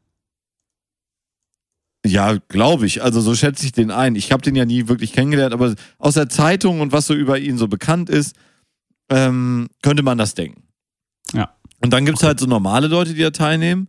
ja, 2.06 2.38
glaube 2.48 2.86
ich. 2.86 3.02
Also 3.02 3.20
so 3.20 3.34
schätze 3.34 3.66
ich 3.66 3.72
den 3.72 3.90
ein. 3.90 4.14
Ich 4.14 4.30
habe 4.30 4.42
den 4.42 4.54
ja 4.54 4.64
nie 4.64 4.86
wirklich 4.86 5.12
kennengelernt, 5.12 5.52
aber 5.52 5.74
aus 5.98 6.14
der 6.14 6.28
Zeitung 6.28 6.80
und 6.80 6.92
was 6.92 7.06
so 7.06 7.14
über 7.14 7.38
ihn 7.38 7.58
so 7.58 7.66
bekannt 7.66 8.08
ist, 8.08 8.36
ähm, 9.10 9.68
könnte 9.82 10.02
man 10.02 10.18
das 10.18 10.34
denken. 10.34 10.62
Ja. 11.34 11.54
Und 11.80 11.92
dann 11.92 12.06
gibt's 12.06 12.22
halt 12.22 12.38
so 12.38 12.46
normale 12.46 12.86
Leute, 12.86 13.12
die 13.12 13.22
da 13.22 13.32
teilnehmen 13.32 13.88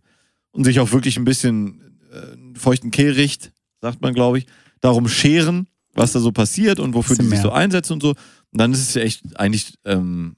und 0.50 0.64
sich 0.64 0.80
auch 0.80 0.90
wirklich 0.90 1.16
ein 1.16 1.24
bisschen 1.24 1.80
äh, 2.12 2.58
feuchten 2.58 2.90
Kehricht, 2.90 3.53
sagt 3.84 4.00
man, 4.00 4.14
glaube 4.14 4.38
ich, 4.38 4.46
darum 4.80 5.08
scheren, 5.08 5.68
was 5.92 6.12
da 6.12 6.20
so 6.20 6.32
passiert 6.32 6.80
und 6.80 6.94
wofür 6.94 7.16
die 7.16 7.26
sich 7.26 7.40
so 7.40 7.52
einsetzen 7.52 7.92
und 7.92 8.02
so. 8.02 8.10
Und 8.10 8.16
dann 8.60 8.72
ist 8.72 8.80
es 8.80 8.94
ja 8.94 9.02
echt 9.02 9.38
eigentlich, 9.38 9.74
ähm, 9.84 10.36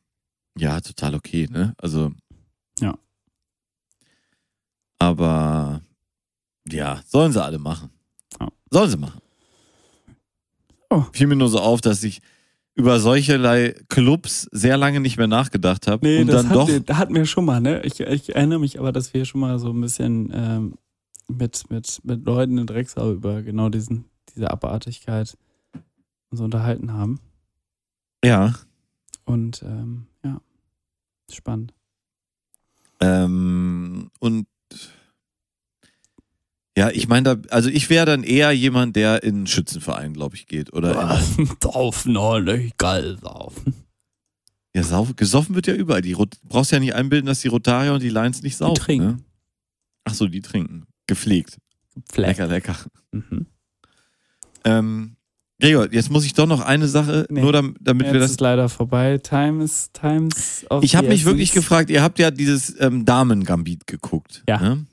ja, 0.58 0.80
total 0.80 1.14
okay, 1.14 1.46
ne? 1.48 1.74
Also. 1.78 2.12
Ja. 2.80 2.98
Aber 4.98 5.80
ja, 6.68 7.00
sollen 7.06 7.30
sie 7.32 7.42
alle 7.42 7.60
machen. 7.60 7.90
Ja. 8.40 8.48
Sollen 8.70 8.90
sie 8.90 8.96
machen. 8.96 9.20
Oh. 10.90 11.04
Fiel 11.12 11.28
mir 11.28 11.36
nur 11.36 11.48
so 11.48 11.60
auf, 11.60 11.80
dass 11.80 12.02
ich 12.02 12.20
über 12.74 12.98
solcherlei 12.98 13.74
Clubs 13.88 14.48
sehr 14.50 14.76
lange 14.76 14.98
nicht 14.98 15.18
mehr 15.18 15.28
nachgedacht 15.28 15.86
habe. 15.86 16.04
Nee, 16.04 16.20
und 16.22 16.26
das 16.26 16.42
dann 16.42 16.50
hat, 16.50 16.88
doch. 16.88 16.96
hatten 16.96 17.14
wir 17.14 17.26
schon 17.26 17.44
mal, 17.44 17.60
ne? 17.60 17.80
Ich, 17.84 18.00
ich 18.00 18.34
erinnere 18.34 18.58
mich 18.58 18.78
aber, 18.80 18.90
dass 18.90 19.14
wir 19.14 19.24
schon 19.24 19.40
mal 19.40 19.58
so 19.60 19.70
ein 19.70 19.80
bisschen 19.80 20.32
ähm, 20.34 20.74
mit, 21.28 21.70
mit, 21.70 22.00
mit 22.04 22.24
Leuten 22.24 22.58
in 22.58 22.66
Drecksau 22.66 23.12
über 23.12 23.42
genau 23.42 23.68
diesen, 23.68 24.06
diese 24.34 24.50
Abartigkeit 24.50 25.36
uns 26.30 26.40
unterhalten 26.40 26.92
haben. 26.92 27.20
Ja. 28.24 28.54
Und 29.24 29.62
ähm, 29.62 30.06
ja, 30.24 30.40
spannend. 31.30 31.74
Ähm, 33.00 34.10
und 34.20 34.46
ja, 36.76 36.90
ich 36.90 37.08
meine, 37.08 37.36
da, 37.36 37.48
also 37.50 37.70
ich 37.70 37.88
wäre 37.88 38.04
dann 38.04 38.22
eher 38.22 38.52
jemand, 38.52 38.96
der 38.96 39.22
in 39.22 39.36
einen 39.36 39.46
Schützenverein, 39.46 40.12
glaube 40.12 40.36
ich, 40.36 40.46
geht. 40.46 40.72
Oder 40.74 41.18
saufen, 41.62 42.12
nicht 42.44 42.76
geil 42.76 43.18
saufen. 43.18 43.74
ja, 44.74 44.82
sauf, 44.82 45.16
gesoffen 45.16 45.54
wird 45.54 45.66
ja 45.66 45.74
überall. 45.74 46.02
Die 46.02 46.14
brauchst 46.44 46.72
ja 46.72 46.78
nicht 46.78 46.94
einbilden, 46.94 47.26
dass 47.26 47.40
die 47.40 47.48
Rotarier 47.48 47.94
und 47.94 48.02
die 48.02 48.10
Lions 48.10 48.42
nicht 48.42 48.58
saufen. 48.58 48.74
trinken. 48.74 49.06
Ne? 49.06 49.18
Ach 50.04 50.14
so, 50.14 50.28
die 50.28 50.42
trinken. 50.42 50.86
Gepflegt. 51.06 51.58
Fleck. 52.12 52.28
Lecker, 52.38 52.46
lecker. 52.46 52.76
Mhm. 53.12 53.46
Ähm, 54.64 55.16
Gregor, 55.60 55.90
jetzt 55.90 56.10
muss 56.10 56.26
ich 56.26 56.34
doch 56.34 56.46
noch 56.46 56.60
eine 56.60 56.86
Sache, 56.86 57.26
Nee. 57.30 57.40
nur 57.40 57.52
damit, 57.52 57.76
damit 57.80 58.12
wir 58.12 58.20
das. 58.20 58.32
ist 58.32 58.40
leider 58.40 58.68
vorbei. 58.68 59.16
Time 59.18 59.64
is 59.64 59.90
times 59.92 60.66
Ich 60.82 60.96
habe 60.96 61.08
mich 61.08 61.24
wirklich 61.24 61.52
gefragt, 61.52 61.88
ihr 61.88 62.02
habt 62.02 62.18
ja 62.18 62.30
dieses 62.30 62.78
ähm, 62.80 63.04
Damen-Gambit 63.06 63.86
geguckt. 63.86 64.42
Ja. 64.48 64.60
Ne? 64.60 64.86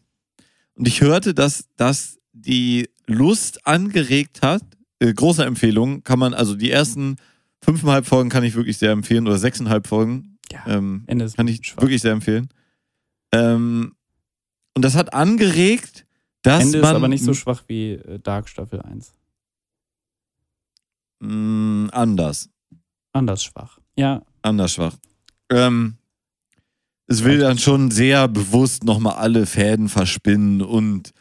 Und 0.76 0.88
ich 0.88 1.02
hörte, 1.02 1.34
dass 1.34 1.68
das 1.76 2.18
die 2.31 2.90
Lust 3.07 3.68
angeregt 3.68 4.41
hat. 4.41 4.64
Äh, 4.99 5.14
große 5.14 5.44
Empfehlung. 5.44 6.03
Kann 6.03 6.19
man, 6.19 6.34
also 6.34 6.56
die 6.56 6.72
ersten 6.72 7.18
fünfeinhalb 7.61 8.06
Folgen 8.06 8.30
kann 8.30 8.44
ich 8.45 8.56
wirklich 8.56 8.77
sehr 8.77 8.91
empfehlen 8.91 9.27
oder 9.27 9.38
sechseinhalb 9.38 9.85
Folgen. 9.88 10.38
Ja, 10.52 10.64
Ähm, 10.68 11.03
Ende 11.07 11.26
ist 11.26 11.35
kann 11.35 11.48
ich 11.48 11.65
schwach. 11.65 11.81
wirklich 11.81 12.02
sehr 12.02 12.11
empfehlen. 12.14 12.48
Ähm, 13.34 13.95
und 14.76 14.84
das 14.85 14.95
hat 14.95 15.14
angeregt, 15.14 16.02
dass 16.44 16.64
Ende 16.64 16.78
ist 16.80 16.86
aber 16.86 17.07
nicht 17.07 17.24
so 17.24 17.34
schwach 17.34 17.64
wie 17.68 17.94
äh, 17.94 18.20
Dark 18.20 18.48
Staffel 18.48 18.82
1. 18.82 19.11
mh, 21.20 21.90
anders. 21.91 22.49
Anders 23.14 23.44
schwach. 23.44 23.80
Ja, 23.95 24.22
anders 24.41 24.74
schwach. 24.74 24.95
Ähm, 25.49 25.95
es 27.07 27.24
will 27.24 27.40
dann 27.40 27.57
schon 27.60 27.91
sehr 27.91 28.28
bewusst 28.28 28.84
nochmal 28.84 29.15
alle 29.15 29.45
Fäden 29.45 29.90
verspinnen 29.90 30.61
und 30.61 31.11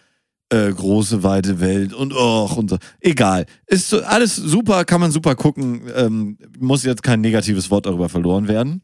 äh, 0.49 0.73
große 0.73 1.23
weite 1.23 1.61
Welt 1.61 1.93
und 1.93 2.13
och 2.13 2.57
und 2.57 2.71
so. 2.71 2.79
Egal. 3.01 3.47
Ist 3.67 3.89
so, 3.91 4.03
alles 4.03 4.37
super, 4.37 4.85
kann 4.85 5.01
man 5.01 5.11
super 5.11 5.35
gucken. 5.35 5.83
Ähm, 5.95 6.39
muss 6.59 6.83
jetzt 6.85 7.03
kein 7.03 7.21
negatives 7.21 7.71
Wort 7.71 7.87
darüber 7.87 8.09
verloren 8.09 8.49
werden. 8.49 8.83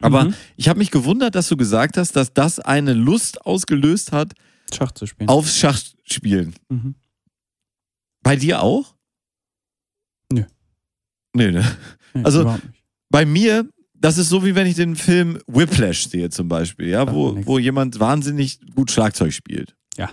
Aber 0.00 0.24
Mhm. 0.24 0.34
ich 0.56 0.68
habe 0.68 0.78
mich 0.78 0.90
gewundert, 0.90 1.34
dass 1.34 1.48
du 1.48 1.56
gesagt 1.56 1.96
hast, 1.96 2.16
dass 2.16 2.32
das 2.32 2.58
eine 2.58 2.94
Lust 2.94 3.44
ausgelöst 3.44 4.12
hat 4.12 4.32
Schach 4.74 4.92
zu 4.92 5.06
spielen. 5.06 5.28
aufs 5.28 5.56
Schachspielen. 5.58 6.54
Mhm. 6.68 6.94
Bei 8.22 8.36
dir 8.36 8.62
auch? 8.62 8.94
Nö. 10.32 10.44
Nee, 11.34 11.50
ne? 11.52 11.64
Nee, 12.14 12.24
Also- 12.24 12.58
bei 13.10 13.24
mir, 13.26 13.68
das 13.94 14.18
ist 14.18 14.28
so 14.28 14.44
wie 14.44 14.54
wenn 14.54 14.66
ich 14.66 14.76
den 14.76 14.96
Film 14.96 15.38
Whiplash 15.46 16.08
sehe 16.08 16.30
zum 16.30 16.48
Beispiel, 16.48 16.88
ja, 16.88 17.10
wo, 17.12 17.34
wo 17.46 17.58
jemand 17.58 17.98
wahnsinnig 18.00 18.60
gut 18.74 18.90
Schlagzeug 18.90 19.32
spielt. 19.32 19.74
Ja. 19.96 20.10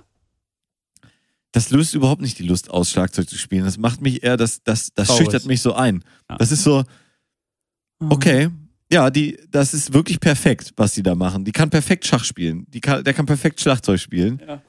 Das 1.52 1.70
löst 1.70 1.94
überhaupt 1.94 2.22
nicht 2.22 2.38
die 2.40 2.44
Lust 2.48 2.70
aus, 2.70 2.92
Schlagzeug 2.92 3.30
zu 3.30 3.38
spielen. 3.38 3.64
Das 3.66 3.78
macht 3.78 4.02
mich 4.02 4.24
eher, 4.24 4.38
das, 4.38 4.62
das, 4.64 4.92
das 4.94 5.08
Traurig. 5.08 5.24
schüchtert 5.26 5.46
mich 5.46 5.62
so 5.62 5.74
ein. 5.74 6.04
Ja. 6.30 6.38
Das 6.38 6.52
ist 6.52 6.64
so, 6.64 6.84
Mhm. 8.00 8.12
okay, 8.12 8.50
ja, 8.92 9.10
die, 9.10 9.38
das 9.50 9.74
ist 9.74 9.94
wirklich 9.94 10.20
perfekt, 10.20 10.74
was 10.78 10.94
die 10.94 11.04
da 11.04 11.16
machen. 11.16 11.44
Die 11.44 11.52
kann 11.52 11.70
perfekt 11.70 12.06
Schach 12.06 12.24
spielen. 12.24 12.66
Die 12.70 12.80
kann, 12.80 13.04
der 13.04 13.14
kann 13.14 13.26
perfekt 13.26 13.60
Schlagzeug 13.60 14.00
spielen. 14.00 14.42
Ja. 14.46 14.62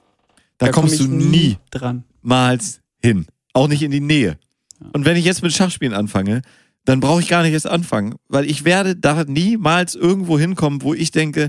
Da, 0.58 0.66
komm 0.66 0.82
kommst 0.82 0.94
ich 1.00 1.06
du 1.06 1.12
nie 1.12 1.56
dran. 1.70 2.04
niemals 2.22 2.80
hin. 3.00 3.26
Auch 3.52 3.68
nicht 3.68 3.82
in 3.82 3.90
die 3.90 4.00
Nähe. 4.00 4.38
Und 4.92 5.04
wenn 5.04 5.16
ich 5.16 5.24
jetzt 5.24 5.42
mit 5.42 5.52
Schachspielen 5.52 5.94
anfange, 5.94 6.42
dann 6.84 7.00
brauche 7.00 7.20
ich 7.20 7.28
gar 7.28 7.42
nicht 7.42 7.52
erst 7.52 7.66
anfangen, 7.66 8.14
weil 8.28 8.48
ich 8.50 8.64
werde 8.64 8.96
da 8.96 9.24
niemals 9.24 9.94
irgendwo 9.94 10.38
hinkommen, 10.38 10.82
wo 10.82 10.94
ich 10.94 11.10
denke, 11.10 11.48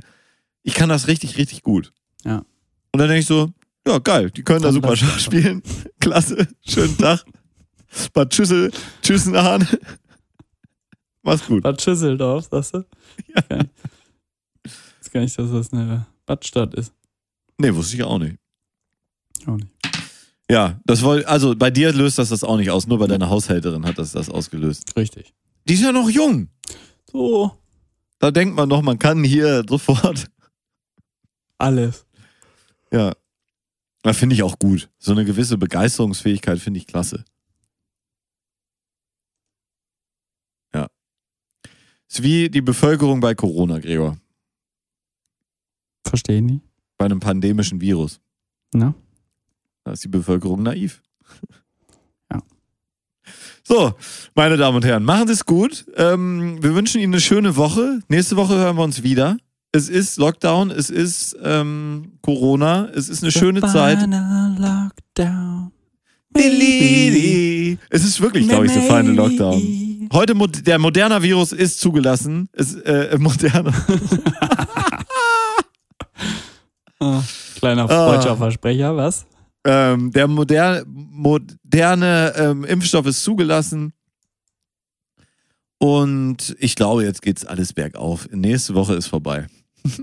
ich 0.63 0.73
kann 0.73 0.89
das 0.89 1.07
richtig, 1.07 1.37
richtig 1.37 1.63
gut. 1.63 1.93
Ja. 2.25 2.43
Und 2.91 2.99
dann 2.99 3.07
denke 3.07 3.21
ich 3.21 3.25
so, 3.25 3.51
ja, 3.87 3.99
geil, 3.99 4.31
die 4.31 4.43
können 4.43 4.61
da 4.61 4.71
super 4.71 4.95
Schach 4.95 5.19
spielen. 5.19 5.63
Klasse, 5.99 6.47
schönen 6.67 6.97
Tag. 6.97 7.23
Paar 8.13 8.29
Tschüssel, 8.29 8.71
Tschüssen 9.01 9.35
Hahn. 9.35 9.67
Mach's 11.23 11.45
gut. 11.45 11.63
Bad 11.63 11.81
Schüsseldorf, 11.81 12.47
sagst 12.49 12.73
du? 12.75 12.85
Ja. 13.27 13.41
Okay. 13.43 13.69
Ich 14.63 14.71
weiß 15.05 15.11
gar 15.11 15.21
nicht, 15.21 15.39
dass 15.39 15.51
das 15.51 15.73
eine 15.73 16.05
Badstadt 16.25 16.73
ist. 16.75 16.93
Nee, 17.57 17.73
wusste 17.73 17.95
ich 17.95 18.03
auch 18.03 18.19
nicht. 18.19 18.37
Auch 19.45 19.55
nicht. 19.57 19.71
Ja, 20.51 20.79
das 20.85 21.01
woll, 21.03 21.23
also 21.25 21.55
bei 21.55 21.69
dir 21.71 21.93
löst 21.93 22.17
das 22.17 22.29
das 22.29 22.43
auch 22.43 22.57
nicht 22.57 22.71
aus, 22.71 22.87
nur 22.87 22.97
bei 22.99 23.07
deiner 23.07 23.29
Haushälterin 23.29 23.85
hat 23.85 23.97
das 23.97 24.11
das 24.11 24.29
ausgelöst. 24.29 24.95
Richtig. 24.97 25.33
Die 25.67 25.73
ist 25.73 25.81
ja 25.81 25.91
noch 25.91 26.09
jung. 26.09 26.49
So, 27.11 27.51
Da 28.19 28.31
denkt 28.31 28.55
man 28.55 28.67
noch, 28.69 28.81
man 28.81 28.97
kann 28.99 29.23
hier 29.23 29.63
sofort 29.69 30.25
alles. 31.57 32.05
Ja. 32.91 33.13
Da 34.01 34.13
finde 34.13 34.33
ich 34.35 34.43
auch 34.43 34.57
gut. 34.59 34.89
So 34.97 35.11
eine 35.11 35.25
gewisse 35.25 35.57
Begeisterungsfähigkeit 35.57 36.59
finde 36.59 36.79
ich 36.79 36.87
klasse. 36.87 37.25
Ja. 40.73 40.87
Ist 42.09 42.23
wie 42.23 42.49
die 42.49 42.61
Bevölkerung 42.61 43.19
bei 43.19 43.35
Corona, 43.35 43.77
Gregor. 43.79 44.17
Verstehe 46.05 46.41
nicht. 46.41 46.61
Bei 46.97 47.05
einem 47.05 47.19
pandemischen 47.19 47.79
Virus. 47.79 48.19
Na? 48.73 48.95
Da 49.83 49.91
ist 49.91 50.03
die 50.03 50.07
Bevölkerung 50.07 50.63
naiv. 50.63 51.01
Ja. 52.31 52.41
So, 53.63 53.93
meine 54.33 54.57
Damen 54.57 54.77
und 54.77 54.85
Herren, 54.85 55.03
machen 55.03 55.27
Sie 55.27 55.33
es 55.33 55.45
gut. 55.45 55.85
Ähm, 55.95 56.61
wir 56.61 56.73
wünschen 56.73 56.99
Ihnen 56.99 57.13
eine 57.13 57.21
schöne 57.21 57.55
Woche. 57.55 57.99
Nächste 58.07 58.35
Woche 58.35 58.55
hören 58.55 58.75
wir 58.75 58.83
uns 58.83 59.03
wieder. 59.03 59.37
Es 59.71 59.87
ist 59.87 60.17
Lockdown, 60.17 60.71
es 60.71 60.89
ist 60.89 61.37
ähm, 61.43 62.13
Corona, 62.23 62.89
es 62.95 63.07
ist 63.07 63.21
eine 63.21 63.31
schöne 63.31 63.61
Zeit. 63.61 63.99
Lockdown. 64.57 65.71
Es 67.89 68.03
ist 68.03 68.19
wirklich, 68.19 68.47
glaube 68.47 68.65
ich, 68.65 68.73
so 68.73 68.81
feine 68.81 69.11
Lockdown. 69.11 69.88
Heute 70.11 70.33
mo 70.33 70.47
der 70.47 70.79
moderner 70.79 71.21
Virus 71.21 71.51
ist 71.51 71.79
zugelassen. 71.79 72.49
Ist 72.53 72.75
äh, 72.85 73.17
moderner. 73.19 73.73
Ah, 77.01 77.23
kleiner 77.55 77.89
Ah. 77.89 78.07
freudscher 78.09 78.35
Versprecher, 78.35 78.93
was? 78.97 79.25
ähm, 79.65 80.11
der 80.11 80.27
moder 80.27 80.83
moderne 80.85 82.33
ähm, 82.35 82.65
Impfstoff 82.65 83.05
ist 83.05 83.23
zugelassen. 83.23 83.93
Und 85.77 86.57
ich 86.59 86.75
glaube, 86.75 87.05
jetzt 87.05 87.21
geht's 87.21 87.45
alles 87.45 87.71
bergauf. 87.71 88.27
Nächste 88.33 88.73
Woche 88.75 88.95
ist 88.95 89.07
vorbei. 89.07 89.47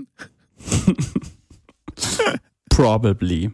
Probably. 2.69 3.51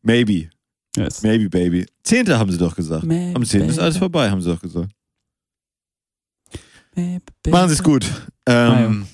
Maybe. 0.00 0.48
Yes. 0.96 1.22
Maybe, 1.22 1.50
baby. 1.50 1.84
Zehnte 2.04 2.38
haben 2.38 2.50
sie 2.50 2.56
doch 2.56 2.74
gesagt. 2.74 3.04
Maybe, 3.04 3.36
Am 3.36 3.44
10. 3.44 3.68
ist 3.68 3.78
alles 3.78 3.98
vorbei, 3.98 4.30
haben 4.30 4.40
sie 4.40 4.48
doch 4.48 4.62
gesagt. 4.62 4.90
Machen 6.96 7.68
Sie 7.68 7.74
es 7.74 7.82
gut. 7.82 8.06
Ähm, 8.46 9.06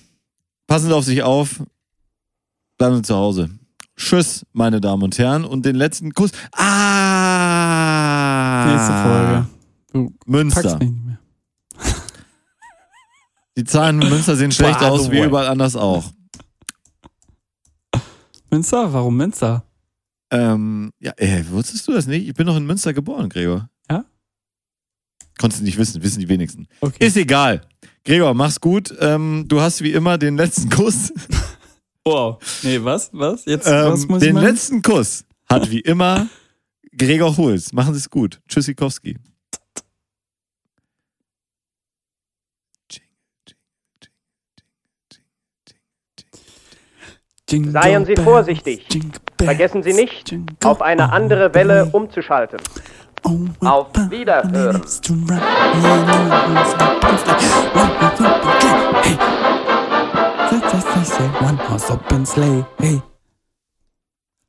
passen 0.66 0.86
Sie 0.86 0.94
auf 0.94 1.04
sich 1.04 1.22
auf. 1.22 1.62
Bleiben 2.78 2.96
Sie 2.96 3.02
zu 3.02 3.14
Hause. 3.14 3.50
Tschüss, 3.96 4.46
meine 4.52 4.80
Damen 4.80 5.02
und 5.02 5.18
Herren. 5.18 5.44
Und 5.44 5.66
den 5.66 5.76
letzten 5.76 6.12
Kuss. 6.12 6.30
Ah! 6.52 7.52
Nächste 8.66 8.92
Folge. 9.02 9.46
Du 9.92 10.14
Münster. 10.26 10.78
Die 13.56 13.64
Zahlen 13.64 14.00
in 14.00 14.08
Münster 14.08 14.34
sehen 14.36 14.50
schlecht 14.50 14.80
the 14.80 14.86
aus, 14.86 15.10
wie 15.10 15.18
way. 15.18 15.26
überall 15.26 15.48
anders 15.48 15.76
auch. 15.76 16.10
Münster? 18.50 18.92
Warum 18.92 19.16
Münster? 19.16 19.64
Ähm, 20.30 20.92
ja, 20.98 21.12
ey, 21.16 21.44
wusstest 21.50 21.86
du 21.86 21.92
das 21.92 22.06
nicht? 22.06 22.26
Ich 22.26 22.34
bin 22.34 22.46
doch 22.46 22.56
in 22.56 22.64
Münster 22.64 22.94
geboren, 22.94 23.28
Gregor. 23.28 23.68
Ja? 23.90 24.06
Konntest 25.38 25.60
du 25.60 25.64
nicht 25.64 25.76
wissen, 25.76 26.02
wissen 26.02 26.20
die 26.20 26.28
wenigsten. 26.28 26.66
Okay. 26.80 27.06
Ist 27.06 27.16
egal. 27.16 27.60
Gregor, 28.04 28.34
mach's 28.34 28.60
gut. 28.60 28.94
Ähm, 29.00 29.44
du 29.46 29.60
hast 29.60 29.82
wie 29.82 29.92
immer 29.92 30.18
den 30.18 30.36
letzten 30.36 30.68
Kuss. 30.70 31.12
wow. 32.04 32.36
Nee, 32.62 32.82
was? 32.82 33.10
Was? 33.12 33.44
Jetzt, 33.44 33.66
was 33.66 34.02
Ähm, 34.02 34.08
muss 34.08 34.22
ich 34.22 34.28
den 34.28 34.34
machen? 34.34 34.46
letzten 34.46 34.82
Kuss 34.82 35.24
hat 35.48 35.70
wie 35.70 35.80
immer 35.80 36.26
Gregor 36.96 37.36
Holz. 37.36 37.72
Machen 37.72 37.94
Sie 37.94 37.98
es 37.98 38.10
gut. 38.10 38.40
Tschüssikowski. 38.48 39.18
Seien 47.48 48.06
Sie 48.06 48.16
vorsichtig. 48.16 48.86
Vergessen 49.38 49.82
Sie 49.82 49.92
nicht, 49.92 50.34
auf 50.64 50.80
eine 50.80 51.12
andere 51.12 51.52
Welle 51.54 51.86
umzuschalten. 51.86 52.58
Oh, 53.24 53.38
Auf 53.66 53.88
Wiederhören. 54.10 54.82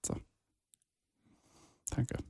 So. 0.06 0.16
Danke. 1.96 2.23